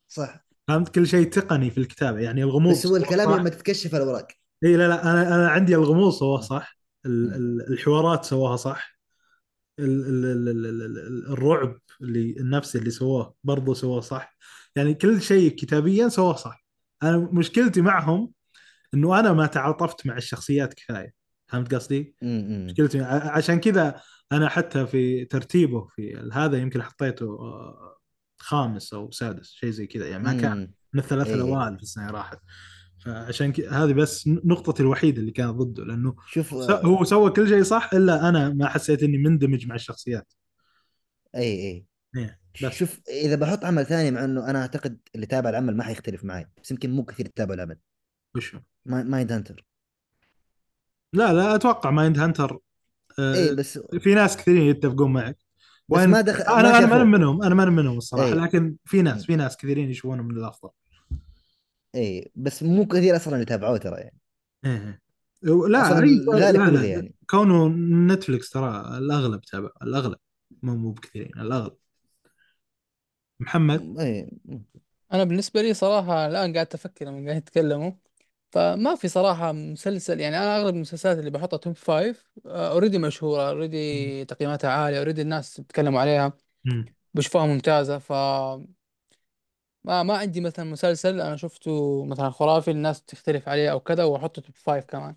صح. 0.07 0.46
فهمت؟ 0.67 0.89
كل 0.95 1.07
شيء 1.07 1.29
تقني 1.29 1.71
في 1.71 1.77
الكتابه 1.77 2.19
يعني 2.19 2.43
الغموض 2.43 2.71
بس 2.73 2.85
هو 2.87 2.95
الكلام. 2.95 3.31
لما 3.39 3.49
تتكشف 3.49 3.95
الاوراق 3.95 4.27
إي 4.63 4.77
لا 4.77 4.87
لا 4.87 5.11
أنا 5.11 5.35
أنا 5.35 5.49
عندي 5.49 5.75
الغموض 5.75 6.13
سواه 6.13 6.41
صح 6.41 6.77
ال- 7.05 7.33
ال- 7.33 7.73
الحوارات 7.73 8.25
سواها 8.25 8.55
صح 8.55 8.97
ال- 9.79 10.05
ال- 10.05 10.25
ال- 10.25 10.49
ال- 10.49 10.65
ال- 10.65 10.97
ال- 10.97 11.31
الرعب 11.33 11.79
اللي 12.01 12.35
النفسي 12.39 12.77
اللي 12.77 12.89
سواه 12.89 13.33
برضه 13.43 13.73
سواه 13.73 13.99
صح. 13.99 14.37
يعني 14.75 14.93
كل 14.93 15.21
شيء 15.21 15.55
كتابيا 15.55 16.07
سواه 16.09 16.35
صح. 16.35 16.65
أنا 17.03 17.17
مشكلتي 17.17 17.81
معهم 17.81 18.31
إنه 18.93 19.19
أنا 19.19 19.33
ما 19.33 19.45
تعاطفت 19.45 20.07
مع 20.07 20.17
الشخصيات 20.17 20.73
كفاية. 20.73 21.13
فهمت 21.47 21.75
قصدي؟ 21.75 22.15
مشكلتي 22.23 22.99
عشان 23.01 23.59
كذا 23.59 24.01
أنا 24.31 24.49
حتى 24.49 24.87
في 24.87 25.25
ترتيبه 25.25 25.87
في 25.95 26.29
هذا 26.33 26.57
يمكن 26.57 26.81
حطيته 26.83 27.25
آه، 27.25 27.96
خامس 28.39 28.93
أو 28.93 29.11
سادس 29.11 29.51
شيء 29.51 29.69
زي 29.69 29.87
كذا 29.87 30.07
يعني 30.07 30.23
ما 30.23 30.41
كان 30.41 30.71
من 30.93 30.99
الثلاثة 30.99 31.29
إيه. 31.29 31.35
الأوائل 31.35 31.77
في 31.77 31.83
السنة 31.83 32.11
راحت. 32.11 32.39
فعشان 33.05 33.51
كذا 33.51 33.71
هذه 33.71 33.93
بس 33.93 34.27
نقطتي 34.27 34.83
الوحيدة 34.83 35.19
اللي 35.21 35.31
كانت 35.31 35.51
ضده 35.51 35.85
لأنه 35.85 36.15
شوف 36.27 36.53
هو 36.53 37.03
سوى 37.03 37.31
كل 37.31 37.47
شيء 37.47 37.63
صح 37.63 37.89
إلا 37.93 38.29
أنا 38.29 38.49
ما 38.49 38.67
حسيت 38.67 39.03
إني 39.03 39.17
مندمج 39.17 39.67
مع 39.67 39.75
الشخصيات. 39.75 40.33
اي 41.35 41.41
اي 41.41 41.85
إيه 42.15 42.39
بس. 42.63 42.73
شوف 42.73 42.99
إذا 43.09 43.35
بحط 43.35 43.65
عمل 43.65 43.85
ثاني 43.85 44.11
مع 44.11 44.23
إنه 44.23 44.49
أنا 44.49 44.61
أعتقد 44.61 44.97
اللي 45.15 45.25
تابع 45.25 45.49
العمل 45.49 45.77
ما 45.77 45.83
حيختلف 45.83 46.23
معي 46.23 46.47
بس 46.63 46.71
يمكن 46.71 46.91
مو 46.91 47.05
كثير 47.05 47.25
يتابعوا 47.25 47.55
العمل. 47.55 47.77
وش 48.35 48.55
Mindhunter. 48.85 49.65
لا 51.13 51.33
لا 51.33 51.55
أتوقع 51.55 51.91
Mindhunter 51.91 52.59
آه 53.19 53.35
اي 53.35 53.55
بس 53.55 53.79
في 53.99 54.13
ناس 54.13 54.37
كثيرين 54.37 54.61
يتفقون 54.61 55.13
معك. 55.13 55.37
بس 55.89 55.99
ما 55.99 56.21
دخل 56.21 56.43
أنا 56.43 56.59
أنا 56.59 56.81
شافوه. 56.81 56.97
ما 56.97 57.03
منهم 57.03 57.43
أنا 57.43 57.55
ما 57.55 57.65
منهم 57.65 57.97
الصراحة 57.97 58.27
إيه. 58.27 58.33
لكن 58.33 58.75
في 58.85 59.01
ناس 59.01 59.23
م. 59.23 59.25
في 59.25 59.35
ناس 59.35 59.57
كثيرين 59.57 59.89
يشوفونه 59.89 60.23
من 60.23 60.37
الأفضل 60.37 60.69
اي 61.95 62.31
بس 62.35 62.63
مو 62.63 62.85
كثير 62.85 63.15
أصلا 63.15 63.41
يتابعوه 63.41 63.77
ترى 63.77 63.95
يعني 63.95 64.17
إيه 64.65 64.71
إيه. 64.71 65.67
لا 65.67 66.03
أي 66.03 66.15
لا 66.25 66.51
كله 66.51 66.69
لا 66.69 66.85
يعني. 66.85 67.15
كونه 67.29 67.67
Netflix 68.13 68.49
ترى 68.49 68.97
الأغلب 68.97 69.41
تابع 69.41 69.69
الأغلب 69.81 70.17
مو 70.61 70.75
مو 70.75 70.91
بكثيرين 70.91 71.31
الأغلب 71.39 71.73
محمد 73.39 73.99
إيه 73.99 74.29
أنا 75.13 75.23
بالنسبة 75.23 75.61
لي 75.61 75.73
صراحة 75.73 76.27
الآن 76.27 76.53
قاعد 76.53 76.67
أفكر 76.73 77.05
لما 77.05 77.25
قاعد 77.25 77.37
يتكلموا 77.37 77.91
فما 78.51 78.95
في 78.95 79.07
صراحة 79.07 79.51
مسلسل 79.51 80.19
يعني 80.19 80.37
أنا 80.37 80.57
أغلب 80.57 80.75
المسلسلات 80.75 81.17
اللي 81.19 81.29
بحطها 81.29 81.57
top 81.57 81.75
five 81.75 82.31
already 82.45 82.97
مشهورة 82.97 83.49
already 83.49 84.25
تقييماتها 84.25 84.69
عالية 84.69 84.99
already 84.99 85.21
الناس 85.21 85.61
بيتكلموا 85.61 86.01
عليها 86.01 86.33
مم. 86.65 86.85
بشوفها 87.13 87.45
ممتازة. 87.45 87.97
ف 87.97 88.11
ما 89.83 90.03
ما 90.03 90.17
عندي 90.17 90.41
مثلا 90.41 90.65
مسلسل 90.65 91.21
أنا 91.21 91.35
شفته 91.35 92.05
مثلا 92.05 92.29
خرافي 92.29 92.71
الناس 92.71 93.03
تختلف 93.03 93.49
عليه 93.49 93.71
أو 93.71 93.79
كذا 93.79 94.03
وأحطه 94.03 94.41
top 94.41 94.55
five 94.55 94.85
كمان. 94.85 95.15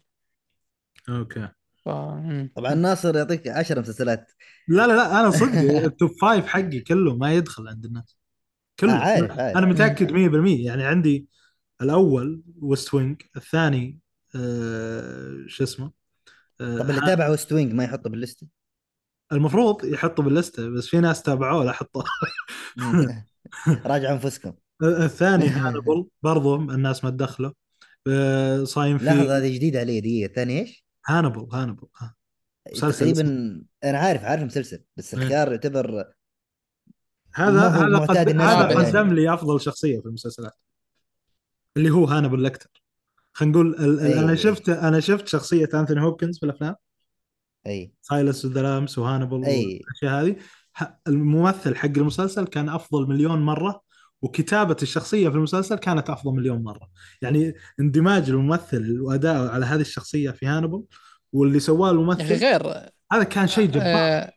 okay. 1.08 1.48
ف... 1.84 1.88
مم. 1.88 2.50
طبعا 2.56 2.74
ناصر 2.74 3.16
يعطيك 3.16 3.48
10 3.48 3.80
مسلسلات. 3.80 4.32
لا 4.68 4.86
لا 4.86 4.92
لا 4.92 5.20
أنا 5.20 5.30
صدق 5.30 5.84
ال 5.84 5.91
top 5.91 6.10
five 6.20 6.46
حقي 6.46 6.80
كله 6.80 7.16
ما 7.16 7.34
يدخل 7.34 7.68
عند 7.68 7.84
الناس. 7.84 8.16
كله. 8.80 8.92
آه، 8.92 8.96
عارف 8.96 9.30
عارف 9.30 9.56
أنا 9.56 9.66
متأكد 9.66 10.12
100% 10.12 10.66
يعني 10.66 10.84
عندي 10.84 11.28
الأول 11.82 12.42
West 12.62 12.94
Wing 12.94 13.22
الثاني 13.36 14.00
آه 14.36 15.44
شو 15.46 15.64
اسمه 15.64 15.92
آه 16.60 16.78
طب 16.78 16.90
اللي 16.90 17.00
تابع 17.00 17.28
West 17.28 17.52
Wing 17.52 17.72
ما 17.72 17.84
يحطه 17.84 18.10
باللستة 18.10 18.46
المفروض 19.32 19.84
يحطه 19.84 20.22
باللستة 20.22 20.68
بس 20.68 20.86
في 20.86 21.00
ناس 21.00 21.22
تابعوه 21.22 21.64
لا 21.64 21.72
حطوه 21.72 22.04
راجعوا 23.86 24.14
أنفسكم 24.14 24.52
الثاني 24.82 25.48
هانبل 25.58 26.06
برضو 26.22 26.56
الناس 26.56 27.04
ما 27.04 27.10
تدخله 27.10 27.52
آه، 28.08 28.64
صايم 28.64 28.96
لحظة 28.96 29.22
في 29.22 29.28
هذه 29.30 29.54
جديدة 29.54 29.80
علي 29.80 30.00
دقيقه 30.00 30.32
ثاني 30.32 30.60
إيش؟ 30.60 30.84
Hannibal 31.06 31.48
Hannibal 31.52 31.86
ها. 31.96 32.14
تقريبا. 32.80 33.22
أنا 33.84 33.98
عارف 33.98 34.24
عارف 34.24 34.42
مسلسل 34.42 34.84
بس 34.96 35.14
إيه. 35.14 35.22
الخيار 35.22 35.52
يعتبر 35.52 36.04
هذا 37.34 37.68
هذا. 37.68 37.98
قدم 38.68 39.14
لي 39.14 39.34
أفضل 39.34 39.60
شخصية 39.60 40.00
في 40.00 40.06
المسلسلات 40.06 40.52
اللي 41.76 41.90
هو 41.90 42.04
Hannibal 42.04 42.44
Lecter 42.44 42.82
خلينا 43.32 43.52
نقول 43.52 43.74
ال... 43.74 44.00
ال... 44.00 44.12
أنا 44.12 44.34
شفت 44.34 44.68
أنا 44.68 45.00
شفت 45.00 45.28
شخصية 45.28 45.68
Anthony 45.74 46.00
Hopkins 46.00 46.38
في 46.38 46.46
الأفلام. 46.46 46.74
أي. 47.66 47.92
Silence 48.02 48.46
of 48.46 48.53
the 48.53 48.62
Lambs 48.62 48.98
و 48.98 49.03
Hannibal 49.03 49.44
أي. 49.44 49.64
والأشياء 49.64 50.24
هذه. 50.24 50.36
الممثل 51.08 51.76
حق 51.76 51.86
المسلسل 51.96 52.46
كان 52.46 52.68
أفضل 52.68 53.08
مليون 53.08 53.42
مرة 53.42 53.82
وكتابة 54.22 54.76
الشخصية 54.82 55.28
في 55.28 55.34
المسلسل 55.34 55.76
كانت 55.76 56.10
أفضل 56.10 56.32
مليون 56.32 56.62
مرة. 56.62 56.90
يعني 57.22 57.54
اندماج 57.80 58.30
الممثل 58.30 59.00
واداءه 59.00 59.50
على 59.50 59.66
هذه 59.66 59.80
الشخصية 59.80 60.30
في 60.30 60.46
هانبل 60.46 60.84
واللي 61.32 61.60
سواه 61.60 61.88
يا 61.88 61.92
أخي 61.92 62.00
الممثل 62.00 62.34
غير 62.34 62.90
هذا 63.12 63.22
كان 63.22 63.46
شيء 63.46 63.66
جبار. 63.66 63.86
آه،. 63.86 64.32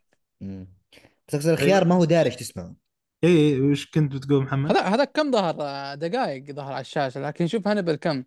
بس 1.27 1.35
أقصد 1.35 1.49
الخيار 1.49 1.85
ما 1.85 1.95
هو 1.95 2.05
داري 2.05 2.29
إيش 2.29 2.35
تسمعه 2.35 2.82
اي 3.23 3.29
إي، 3.29 3.61
وش 3.61 3.91
كنت 3.91 4.15
بتقول 4.15 4.43
محمد؟ 4.43 4.71
هذا 4.71 4.81
هذا 4.81 5.03
كم 5.03 5.31
ظهر؟ 5.31 5.55
آه، 5.59 5.95
دقائق 5.95 6.51
ظهر 6.51 6.73
على 6.73 6.81
الشاشة 6.81 7.21
لكن 7.21 7.47
شوف 7.47 7.67
هانبل 7.67 7.95
كم 7.95 8.23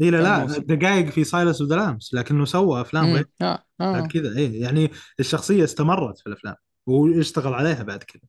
اي 0.00 0.10
لا 0.10 0.16
لا؟ 0.22 0.58
دقائق 0.58 1.10
في 1.10 1.24
Silence 1.24 1.60
of 1.60 1.66
the 1.66 1.76
Lambs 1.76 2.14
لكنه 2.14 2.44
سوى 2.44 2.80
أفلام 2.80 3.04
مم. 3.04 3.14
غير 3.14 3.26
آه 3.42 3.64
بعد 3.78 4.02
آه. 4.02 4.06
كذا. 4.06 4.36
اي 4.36 4.60
يعني 4.60 4.90
الشخصية 5.20 5.64
استمرت 5.64 6.18
في 6.18 6.26
الأفلام 6.26 6.54
واشتغل 6.86 7.54
عليها 7.54 7.82
بعد 7.82 8.02
كذا. 8.02 8.22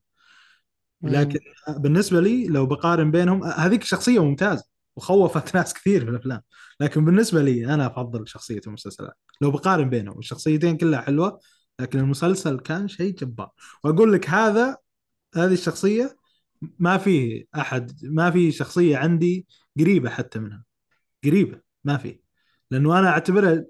لكن 1.02 1.38
بالنسبة 1.68 2.20
لي 2.20 2.46
لو 2.46 2.66
بقارن 2.66 3.10
بينهم 3.10 3.44
هذيك 3.44 3.84
شخصية 3.84 4.24
ممتازة 4.24 4.64
وخوفت 4.96 5.54
ناس 5.56 5.74
كثير 5.74 6.04
في 6.04 6.10
الأفلام. 6.10 6.40
لكن 6.80 7.04
بالنسبة 7.04 7.42
لي 7.42 7.74
أنا 7.74 7.86
أفضل 7.86 8.28
شخصية 8.28 8.60
المسلسلات. 8.66 9.14
لو 9.40 9.50
بقارن 9.50 9.90
بينهم 9.90 10.18
الشخصيتين 10.18 10.76
كلها 10.76 11.00
حلوة 11.00 11.40
لكن 11.80 11.98
المسلسل 11.98 12.58
كان 12.58 12.88
شيء 12.88 13.14
جبار. 13.14 13.50
وأقول 13.84 14.12
لك 14.12 14.30
هذا 14.30 14.76
هذه 15.34 15.52
الشخصية 15.52 16.16
ما 16.78 16.98
في 16.98 17.46
أحد 17.56 17.92
ما 18.02 18.30
في 18.30 18.52
شخصية 18.52 18.96
عندي 18.96 19.46
قريبة 19.80 20.10
حتى 20.10 20.38
منها. 20.38 20.64
قريبة 21.24 21.60
ما 21.84 21.96
في. 21.96 22.20
لأنه 22.70 22.98
أنا 22.98 23.08
أعتبرها 23.08 23.64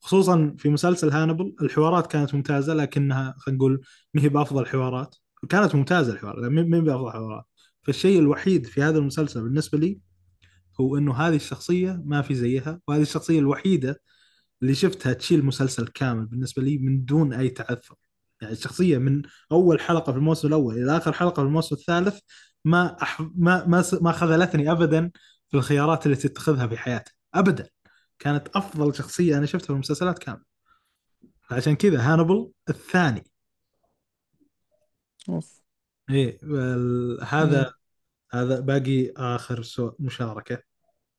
خصوصا 0.00 0.54
في 0.58 0.68
مسلسل 0.68 1.10
هانبل 1.10 1.54
الحوارات 1.62 2.06
كانت 2.06 2.34
ممتازة 2.34 2.74
لكنها 2.74 3.34
خلينا 3.38 3.58
نقول 3.58 3.80
ما 4.14 4.22
هي 4.22 4.28
بأفضل 4.28 4.66
حوارات 4.66 5.16
كانت 5.48 5.74
ممتازة 5.74 6.12
الحوارات 6.12 6.38
ما 6.50 6.62
ما 6.62 6.76
هي 6.76 6.80
بأفضل 6.80 7.10
حوارات 7.10 7.44
فالشيء 7.82 8.18
الوحيد 8.18 8.66
في 8.66 8.82
هذا 8.82 8.98
المسلسل 8.98 9.42
بالنسبة 9.42 9.78
لي 9.78 10.00
هو 10.80 10.96
إنه 10.96 11.14
هذه 11.14 11.36
الشخصية 11.36 12.02
ما 12.04 12.22
في 12.22 12.34
زيها 12.34 12.80
وهذه 12.88 13.02
الشخصية 13.02 13.38
الوحيدة 13.38 14.00
اللي 14.62 14.74
شفتها 14.74 15.12
تشيل 15.12 15.44
مسلسل 15.44 15.86
كامل 15.88 16.26
بالنسبة 16.26 16.62
لي 16.62 16.78
من 16.78 17.04
دون 17.04 17.32
أي 17.32 17.48
تعثر. 17.48 17.94
يعني 18.40 18.52
الشخصيه 18.52 18.98
من 18.98 19.22
أول 19.52 19.80
حلقة 19.80 20.12
في 20.12 20.18
الموسم 20.18 20.48
الأول 20.48 20.74
إلى 20.74 20.96
آخر 20.96 21.12
حلقة 21.12 21.34
في 21.34 21.46
الموسم 21.48 21.76
الثالث 21.76 22.18
ما 22.64 23.02
أح... 23.02 23.20
ما 23.20 23.66
ما 23.66 23.82
س- 23.82 24.02
ما 24.02 24.12
خذلتني 24.12 24.70
ابدا 24.72 25.10
في 25.48 25.56
الخيارات 25.56 26.06
اللي 26.06 26.16
تتخذها 26.16 26.66
في 26.66 26.76
حياتها 26.76 27.12
ابدا. 27.34 27.68
كانت 28.18 28.48
أفضل 28.48 28.94
شخصية 28.94 29.38
أنا 29.38 29.46
شفتها 29.46 29.66
في 29.66 29.72
المسلسلات 29.72 30.18
كاملة. 30.18 30.44
عشان 31.50 31.76
كذا 31.76 32.00
هانبل 32.00 32.50
الثاني. 32.68 33.24
أوف. 35.28 35.62
إيه 36.10 36.38
هذا 37.22 37.72
هذا 38.30 38.60
باقي 38.60 39.12
آخر 39.16 39.62
سو... 39.62 39.92
مشاركة. 39.98 40.62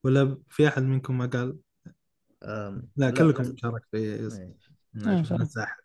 ولا 0.04 0.38
في 0.50 0.68
أحد 0.68 0.84
منكم 0.84 1.18
ما 1.18 1.26
قال؟ 1.26 1.58
آم، 2.44 2.90
لا 2.96 3.12
كلكم 3.12 3.44
مشارك 3.44 3.82
في 3.92 3.98
إيه. 3.98 4.28
إن 4.96 5.26
شاء 5.26 5.34
الله. 5.36 5.44
نتساحل 5.46 5.82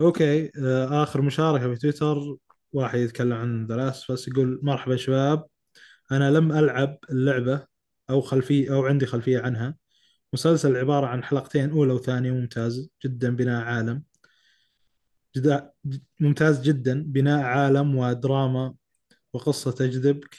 okay 0.00 0.50
آه، 0.58 1.02
آخر 1.02 1.22
مشاركة 1.22 1.74
في 1.74 1.80
تويتر 1.80 2.36
واحد 2.72 2.98
يتكلم 2.98 3.32
عن 3.32 3.66
ذا 3.66 3.94
بس 4.10 4.28
يقول 4.28 4.60
مرحبا 4.62 4.96
شباب 4.96 5.46
أنا 6.12 6.30
لم 6.30 6.52
ألعب 6.52 6.98
اللعبة 7.10 7.66
أو 8.10 8.20
خلفية 8.20 8.74
أو 8.74 8.86
عندي 8.86 9.06
خلفية 9.06 9.40
عنها. 9.40 9.76
مسلسل 10.32 10.76
عبارة 10.76 11.06
عن 11.06 11.24
حلقتين 11.24 11.70
أولى 11.70 11.92
وثانية 11.92 12.32
ممتاز 12.32 12.90
جدا 13.04 13.36
بناء 13.36 13.64
عالم. 13.64 14.02
جدا 15.36 15.72
ممتاز 16.20 16.60
جدا 16.62 17.04
بناء 17.06 17.42
عالم 17.42 17.96
ودراما 17.96 18.74
وقصة 19.32 19.70
تجذبك. 19.70 20.38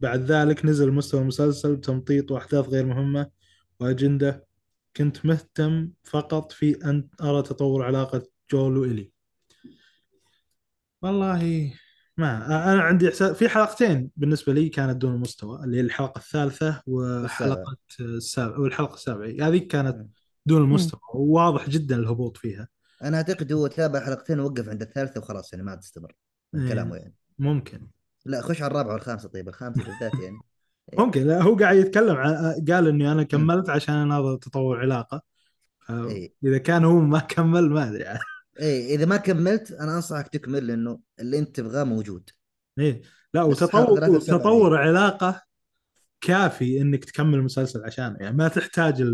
بعد 0.00 0.20
ذلك 0.20 0.64
نزل 0.64 0.92
مستوى 0.92 1.20
المسلسل 1.20 1.76
بتمطيط 1.76 2.30
وأحداث 2.30 2.68
غير 2.68 2.86
مهمة 2.86 3.30
وأجندة. 3.80 4.46
كنت 4.96 5.26
مهتم 5.26 5.90
فقط 6.04 6.52
في 6.52 6.84
أن 6.84 7.08
أرى 7.22 7.42
تطور 7.42 7.84
علاقة 7.84 8.31
جول 8.52 8.76
وإلي 8.76 9.12
والله 11.02 11.72
ما 12.16 12.46
أنا 12.72 12.82
عندي 12.82 13.08
إحساس 13.08 13.36
في 13.36 13.48
حلقتين 13.48 14.10
بالنسبة 14.16 14.52
لي 14.52 14.68
كانت 14.68 14.96
دون 14.96 15.14
المستوى 15.14 15.64
اللي 15.64 15.76
هي 15.76 15.80
الحلقة 15.80 16.18
الثالثة 16.18 16.82
وحلقه 16.86 17.76
السابعة 18.00 18.60
والحلقة 18.60 18.94
السابعة. 18.94 19.48
هذه 19.48 19.58
كانت 19.58 20.06
دون 20.46 20.62
المستوى 20.62 21.00
وواضح 21.14 21.68
جدا 21.68 21.96
الهبوط 21.96 22.36
فيها. 22.36 22.68
أنا 23.02 23.16
أعتقد 23.16 23.52
هو 23.52 23.66
تابع 23.66 24.04
حلقتين 24.04 24.40
ووقف 24.40 24.68
عند 24.68 24.82
الثالثة 24.82 25.20
وخلاص 25.20 25.52
يعني 25.52 25.64
ما 25.64 25.70
عاد 25.70 25.78
استمر 25.78 26.12
إيه. 26.54 26.68
كلامه 26.68 26.96
يعني. 26.96 27.14
ممكن. 27.38 27.86
لا 28.24 28.42
خش 28.42 28.62
على 28.62 28.70
الرابعة 28.70 28.92
والخامسة 28.92 29.28
طيب 29.28 29.48
الخامسة 29.48 29.84
بالذات 29.84 30.22
يعني. 30.22 30.38
ممكن 30.98 31.22
لا 31.22 31.42
هو 31.42 31.56
قاعد 31.56 31.76
يتكلم 31.76 32.16
عن 32.16 32.34
قال 32.70 32.88
إني 32.88 33.12
أنا 33.12 33.22
كملت 33.22 33.70
عشان 33.70 33.94
أناظر 33.94 34.36
تطور 34.36 34.80
علاقة. 34.80 35.22
إيه. 35.90 36.34
إذا 36.44 36.58
كان 36.58 36.84
هو 36.84 37.00
ما 37.00 37.18
كمل 37.18 37.70
ما 37.70 37.88
أدري 37.88 38.02
يعني. 38.02 38.18
إيه 38.60 38.94
إذا 38.94 39.06
ما 39.06 39.16
كملت 39.16 39.72
أنا 39.72 39.96
أنصحك 39.96 40.28
تكمل 40.28 40.66
لأنه 40.66 41.00
اللي 41.20 41.38
أنت 41.38 41.56
تبغاه 41.56 41.84
موجود. 41.84 42.30
إيه. 42.78 43.02
لا 43.34 43.42
وتطور 43.42 44.18
تطور 44.18 44.76
علاقة 44.76 45.42
كافي 46.20 46.80
إنك 46.80 47.04
تكمل 47.04 47.34
المسلسل 47.34 47.84
عشانه. 47.84 48.16
يعني 48.20 48.36
ما 48.36 48.48
تحتاج 48.48 49.04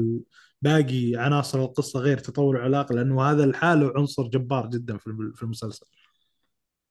باقي 0.63 1.13
عناصر 1.17 1.63
القصة 1.63 2.01
غير 2.01 2.19
تطور 2.19 2.61
علاقة 2.61 2.95
لأنه 2.95 3.23
هذا 3.23 3.47
لحاله 3.47 3.93
عنصر 3.97 4.23
جبار 4.29 4.67
جدا 4.67 4.97
في 4.99 5.07
الم- 5.07 5.33
في 5.33 5.43
المسلسل. 5.43 5.87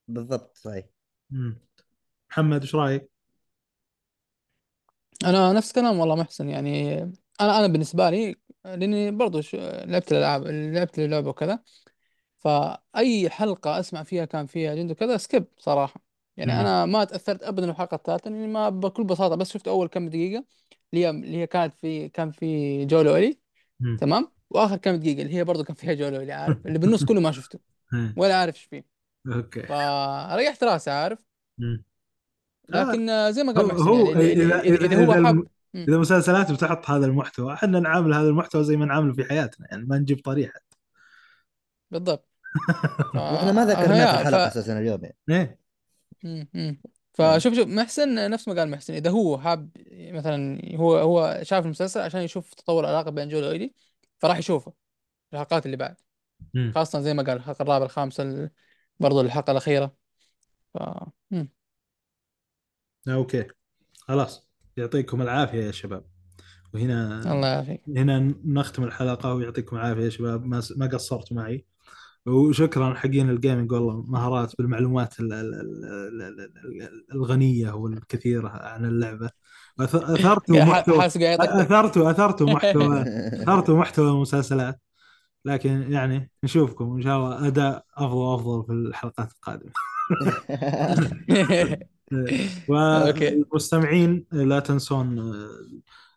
بالضبط 0.08 0.56
صحيح. 0.56 0.84
مم. 1.30 1.58
محمد 2.30 2.60
إيش 2.60 2.74
رأيك؟ 2.74 3.10
أنا 5.24 5.52
نفس 5.52 5.72
كلام 5.72 5.98
والله 5.98 6.14
محسن. 6.14 6.48
يعني 6.48 7.02
أنا 7.40 7.58
أنا 7.58 7.66
بالنسبة 7.66 8.10
لي 8.10 8.36
لأني 8.64 9.10
برضو 9.10 9.40
ش- 9.40 9.54
لعبت 9.54 10.12
الالعاب 10.12 10.46
لعبت 10.46 10.98
اللعبة 10.98 11.28
وكذا. 11.28 11.58
فأي 12.38 13.30
حلقة 13.30 13.80
أسمع 13.80 14.02
فيها 14.02 14.24
كان 14.24 14.46
فيها 14.46 14.74
جند 14.74 14.90
وكذا 14.90 15.16
skip 15.16 15.44
صراحة 15.58 16.00
يعني 16.36 16.52
مم. 16.52 16.58
أنا 16.60 16.86
ما 16.86 17.04
تأثرت 17.04 17.42
ابدا 17.42 17.66
بالحلقة 17.66 17.94
الثالثة 17.94 18.30
لأني 18.30 18.48
ما 18.48 18.68
بكل 18.68 19.04
بساطة 19.04 19.34
بس 19.36 19.52
شفت 19.52 19.68
أول 19.68 19.88
كم 19.88 20.08
دقيقة 20.08 20.44
اللي 20.92 21.04
هي 21.06 21.10
اللي 21.10 21.36
هي 21.36 21.46
كانت 21.46 21.74
في 21.74 22.08
كان 22.08 22.30
في 22.30 22.84
Joel 22.84 23.16
و 23.16 23.20
Ellie 23.20 23.38
مم. 23.80 23.96
تمام 23.96 24.28
وآخر 24.50 24.76
كم 24.76 24.96
دقيقة 24.96 25.22
اللي 25.22 25.34
هي 25.34 25.44
برضو 25.44 25.64
كان 25.64 25.74
فيها 25.76 25.94
Joel 25.94 26.16
و 26.16 26.19
Ellie 26.19 26.32
عارف 26.32 26.66
اللي 26.66 26.78
بالنص 26.78 27.04
كله 27.04 27.20
ما 27.20 27.32
شفته. 27.32 27.58
ولا 28.16 28.36
عارف 28.36 28.54
إيش 28.54 28.64
فيه 28.64 28.84
okay 29.32 29.62
فريحت 29.62 30.64
راسي 30.64 30.90
عارف 30.90 31.18
مم. 31.58 31.84
لكن 32.68 33.10
آه، 33.10 33.30
زي 33.30 33.42
ما 33.44 33.52
قال 33.52 33.64
هو- 33.64 33.68
محسن 33.72 33.88
هو 33.88 34.10
يعني 34.10 34.32
إذا 34.32 34.60
إذا 34.60 35.06
هو 35.06 35.12
إذا 35.12 35.24
حاب 35.24 35.34
الم- 35.34 35.48
إذا 35.74 35.98
مسلسلات 35.98 36.52
بتحط 36.52 36.90
هذا 36.90 37.06
المحتوى 37.06 37.52
إحنا 37.54 37.80
نعامل 37.80 38.14
هذا 38.14 38.28
المحتوى 38.28 38.64
زي 38.64 38.76
ما 38.76 38.84
نعامله 38.86 39.12
في 39.12 39.24
حياتنا 39.24 39.66
يعني 39.70 39.84
ما 39.86 39.98
نجيب 39.98 40.20
طريحة 40.24 40.60
بالضبط. 41.90 42.27
وإحنا 43.14 43.52
ما 43.52 43.64
ذكرناه 43.66 44.12
في 44.12 44.18
آه، 44.18 44.20
الحلقة 44.20 44.48
ف... 44.48 44.50
أساسا 44.50 44.78
اليوم. 44.78 45.00
يعني 45.28 45.58
إيه. 46.54 46.80
فشوف 47.12 47.54
شوف 47.54 47.68
محسن 47.68 48.30
نفس 48.30 48.48
ما 48.48 48.54
قال 48.54 48.70
محسن 48.70 48.94
إذا 48.94 49.10
هو 49.10 49.38
حاب 49.38 49.70
مثلا 49.92 50.62
هو 50.76 50.96
هو 50.96 51.40
شاف 51.42 51.64
المسلسل 51.64 52.00
عشان 52.00 52.20
يشوف 52.20 52.54
تطور 52.54 52.84
العلاقة 52.84 53.10
بين 53.10 53.28
جول 53.28 53.44
وايدي 53.44 53.74
فراح 54.18 54.38
يشوفه 54.38 54.72
الحلقات 55.32 55.66
اللي 55.66 55.76
بعد. 55.76 55.96
مم. 56.54 56.72
خاصة 56.74 57.00
زي 57.00 57.14
ما 57.14 57.22
قال 57.22 57.36
الحلقة 57.36 57.62
الرابعة 57.62 57.86
الخامسة 57.86 58.22
ال- 58.22 58.50
برضو 59.00 59.20
الحلقة 59.20 59.50
الأخيرة. 59.50 59.94
ف 60.74 60.78
مم. 61.30 61.48
okay. 63.08 63.46
خلاص. 64.00 64.48
يعطيكم 64.76 65.22
العافية 65.22 65.64
يا 65.64 65.72
شباب. 65.72 66.04
وهنا 66.74 67.32
الله 67.32 67.48
يعافيك. 67.48 67.82
هنا 67.88 68.34
نختم 68.44 68.84
الحلقة 68.84 69.34
ويعطيكم 69.34 69.76
العافية 69.76 70.04
يا 70.04 70.10
شباب. 70.10 70.44
ما 70.44 70.62
ما 70.76 70.86
قصرتوا 70.86 71.36
معي. 71.36 71.66
وشكرا 72.28 72.94
حقين 72.94 73.30
ال 73.30 73.36
gaming 73.36 73.72
والله 73.72 74.02
مهارات 74.02 74.52
بالمعلومات 74.58 75.20
ال- 75.20 75.32
ال- 75.32 75.54
ال- 75.54 76.22
ال- 76.22 76.40
ال- 76.82 77.04
الغنية 77.14 77.70
والكثيرة 77.70 78.48
عن 78.48 78.84
اللعبة. 78.84 79.30
اثرتوا 79.80 80.64
محتوى 80.64 81.06
اثرتوا 81.06 82.10
اثرتوا 82.10 82.50
محتوى 82.50 83.02
اثرتوا 83.42 83.78
محتوى 83.78 84.10
المسلسلات. 84.10 84.80
لكن 85.44 85.92
يعني 85.92 86.30
نشوفكم 86.44 86.96
إن 86.96 87.02
شاء 87.02 87.16
الله. 87.16 87.46
أداء 87.46 87.84
أفضل 87.96 88.16
وأفضل 88.16 88.66
في 88.66 88.72
الحلقات 88.72 89.32
القادمة. 89.32 89.72
والمستمعين 92.68 94.26
لا 94.32 94.60
تنسون 94.60 95.18
آه، 95.18 95.48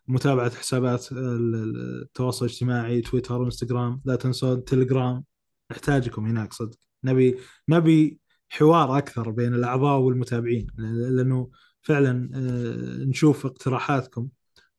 متابعة 0.08 0.50
حسابات 0.50 1.08
التواصل 1.12 2.44
الاجتماعي 2.44 3.00
تويتر 3.00 3.42
وانستغرام 3.42 4.00
لا 4.04 4.16
تنسون 4.16 4.64
تليجرام. 4.64 5.24
نحتاجكم 5.72 6.26
هناك 6.26 6.52
صدق. 6.52 6.78
نبي 7.04 7.36
نبي 7.68 8.18
حوار 8.50 8.98
أكثر 8.98 9.30
بين 9.30 9.54
الأعضاء 9.54 9.98
والمتابعين 10.00 10.66
لأنه 10.78 11.50
فعلا 11.82 12.30
آه، 12.34 13.04
نشوف 13.04 13.46
اقتراحاتكم 13.46 14.28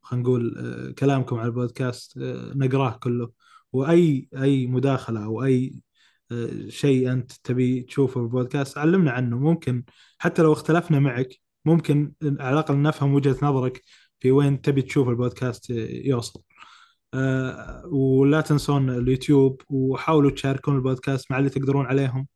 خلينا 0.03 0.23
نقول 0.23 0.57
آه، 0.57 0.91
كلامكم 0.91 1.35
على 1.39 1.47
البودكاست 1.47 2.17
آه، 2.17 2.51
نقراه 2.55 2.91
كله. 2.91 3.31
وأي 3.73 4.30
أي 4.41 4.67
مداخلة 4.67 5.25
أو 5.25 5.43
أي 5.43 5.81
آه، 6.31 6.69
شيء 6.69 7.11
أنت 7.11 7.31
تبي 7.43 7.81
تشوفه 7.81 8.13
في 8.13 8.19
البودكاست 8.19 8.77
علمنا 8.77 9.11
عنه. 9.11 9.39
ممكن 9.39 9.83
حتى 10.17 10.41
لو 10.41 10.53
اختلفنا 10.53 10.99
معك 10.99 11.39
ممكن 11.65 12.13
على 12.23 12.53
الأقل 12.53 12.81
نفهم 12.81 13.13
وجهة 13.13 13.38
نظرك 13.43 13.81
في 14.19 14.31
وين 14.31 14.61
تبي 14.61 14.81
تشوف 14.81 15.09
البودكاست 15.09 15.69
يوصل. 15.69 16.43
آه، 17.14 17.85
ولا 17.85 18.42
تنسون 18.42 18.90
اليوتيوب 18.90 19.61
وحاولوا 19.69 20.32
تشاركون 20.32 20.75
البودكاست 20.75 21.32
مع 21.32 21.40
اللي 21.40 21.50
تقدرون 21.50 21.85
عليهم 21.85 22.27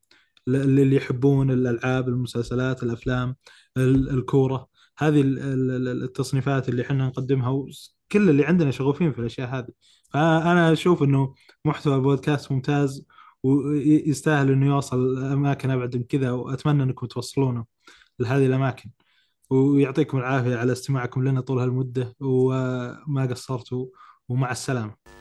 اللي 0.48 0.96
يحبون 0.96 1.52
الألعاب 1.52 2.08
المسلسلات 2.10 2.84
الأفلام 2.84 3.36
ال- 3.78 4.10
الكورة. 4.10 4.68
هذه 4.98 5.22
ال- 5.22 5.40
ال- 5.72 6.04
التصنيفات 6.04 6.70
اللي 6.70 6.82
إحنا 6.82 7.08
نقدمها 7.08 7.66
كل 8.12 8.30
اللي 8.30 8.46
عندنا 8.46 8.72
شغوفين 8.72 9.12
في 9.12 9.20
الأشياء 9.20 9.50
هذه. 9.50 9.68
فأنا 10.14 10.72
أشوف 10.74 11.04
أنه 11.04 11.34
محتوى 11.66 11.96
البودكاست 11.96 12.52
ممتاز 12.52 13.06
ويستاهل 13.44 14.52
أنه 14.52 14.66
يوصل 14.68 15.18
أماكن 15.24 15.70
أبعد 15.70 15.96
من 15.98 16.04
كذا 16.04 16.32
وأتمنى 16.32 16.84
أنكم 16.84 17.08
توصلونه 17.08 17.66
لهذه 18.20 18.46
الأماكن. 18.46 18.90
ويعطيكم 19.50 20.18
العافية 20.18 20.56
على 20.56 20.72
استماعكم 20.72 21.24
لنا 21.24 21.42
طول 21.42 21.60
هالمدة 21.60 22.16
وما 22.20 23.28
قصرتوا. 23.32 23.86
ومع 24.30 24.52
السلامة. 24.52 25.17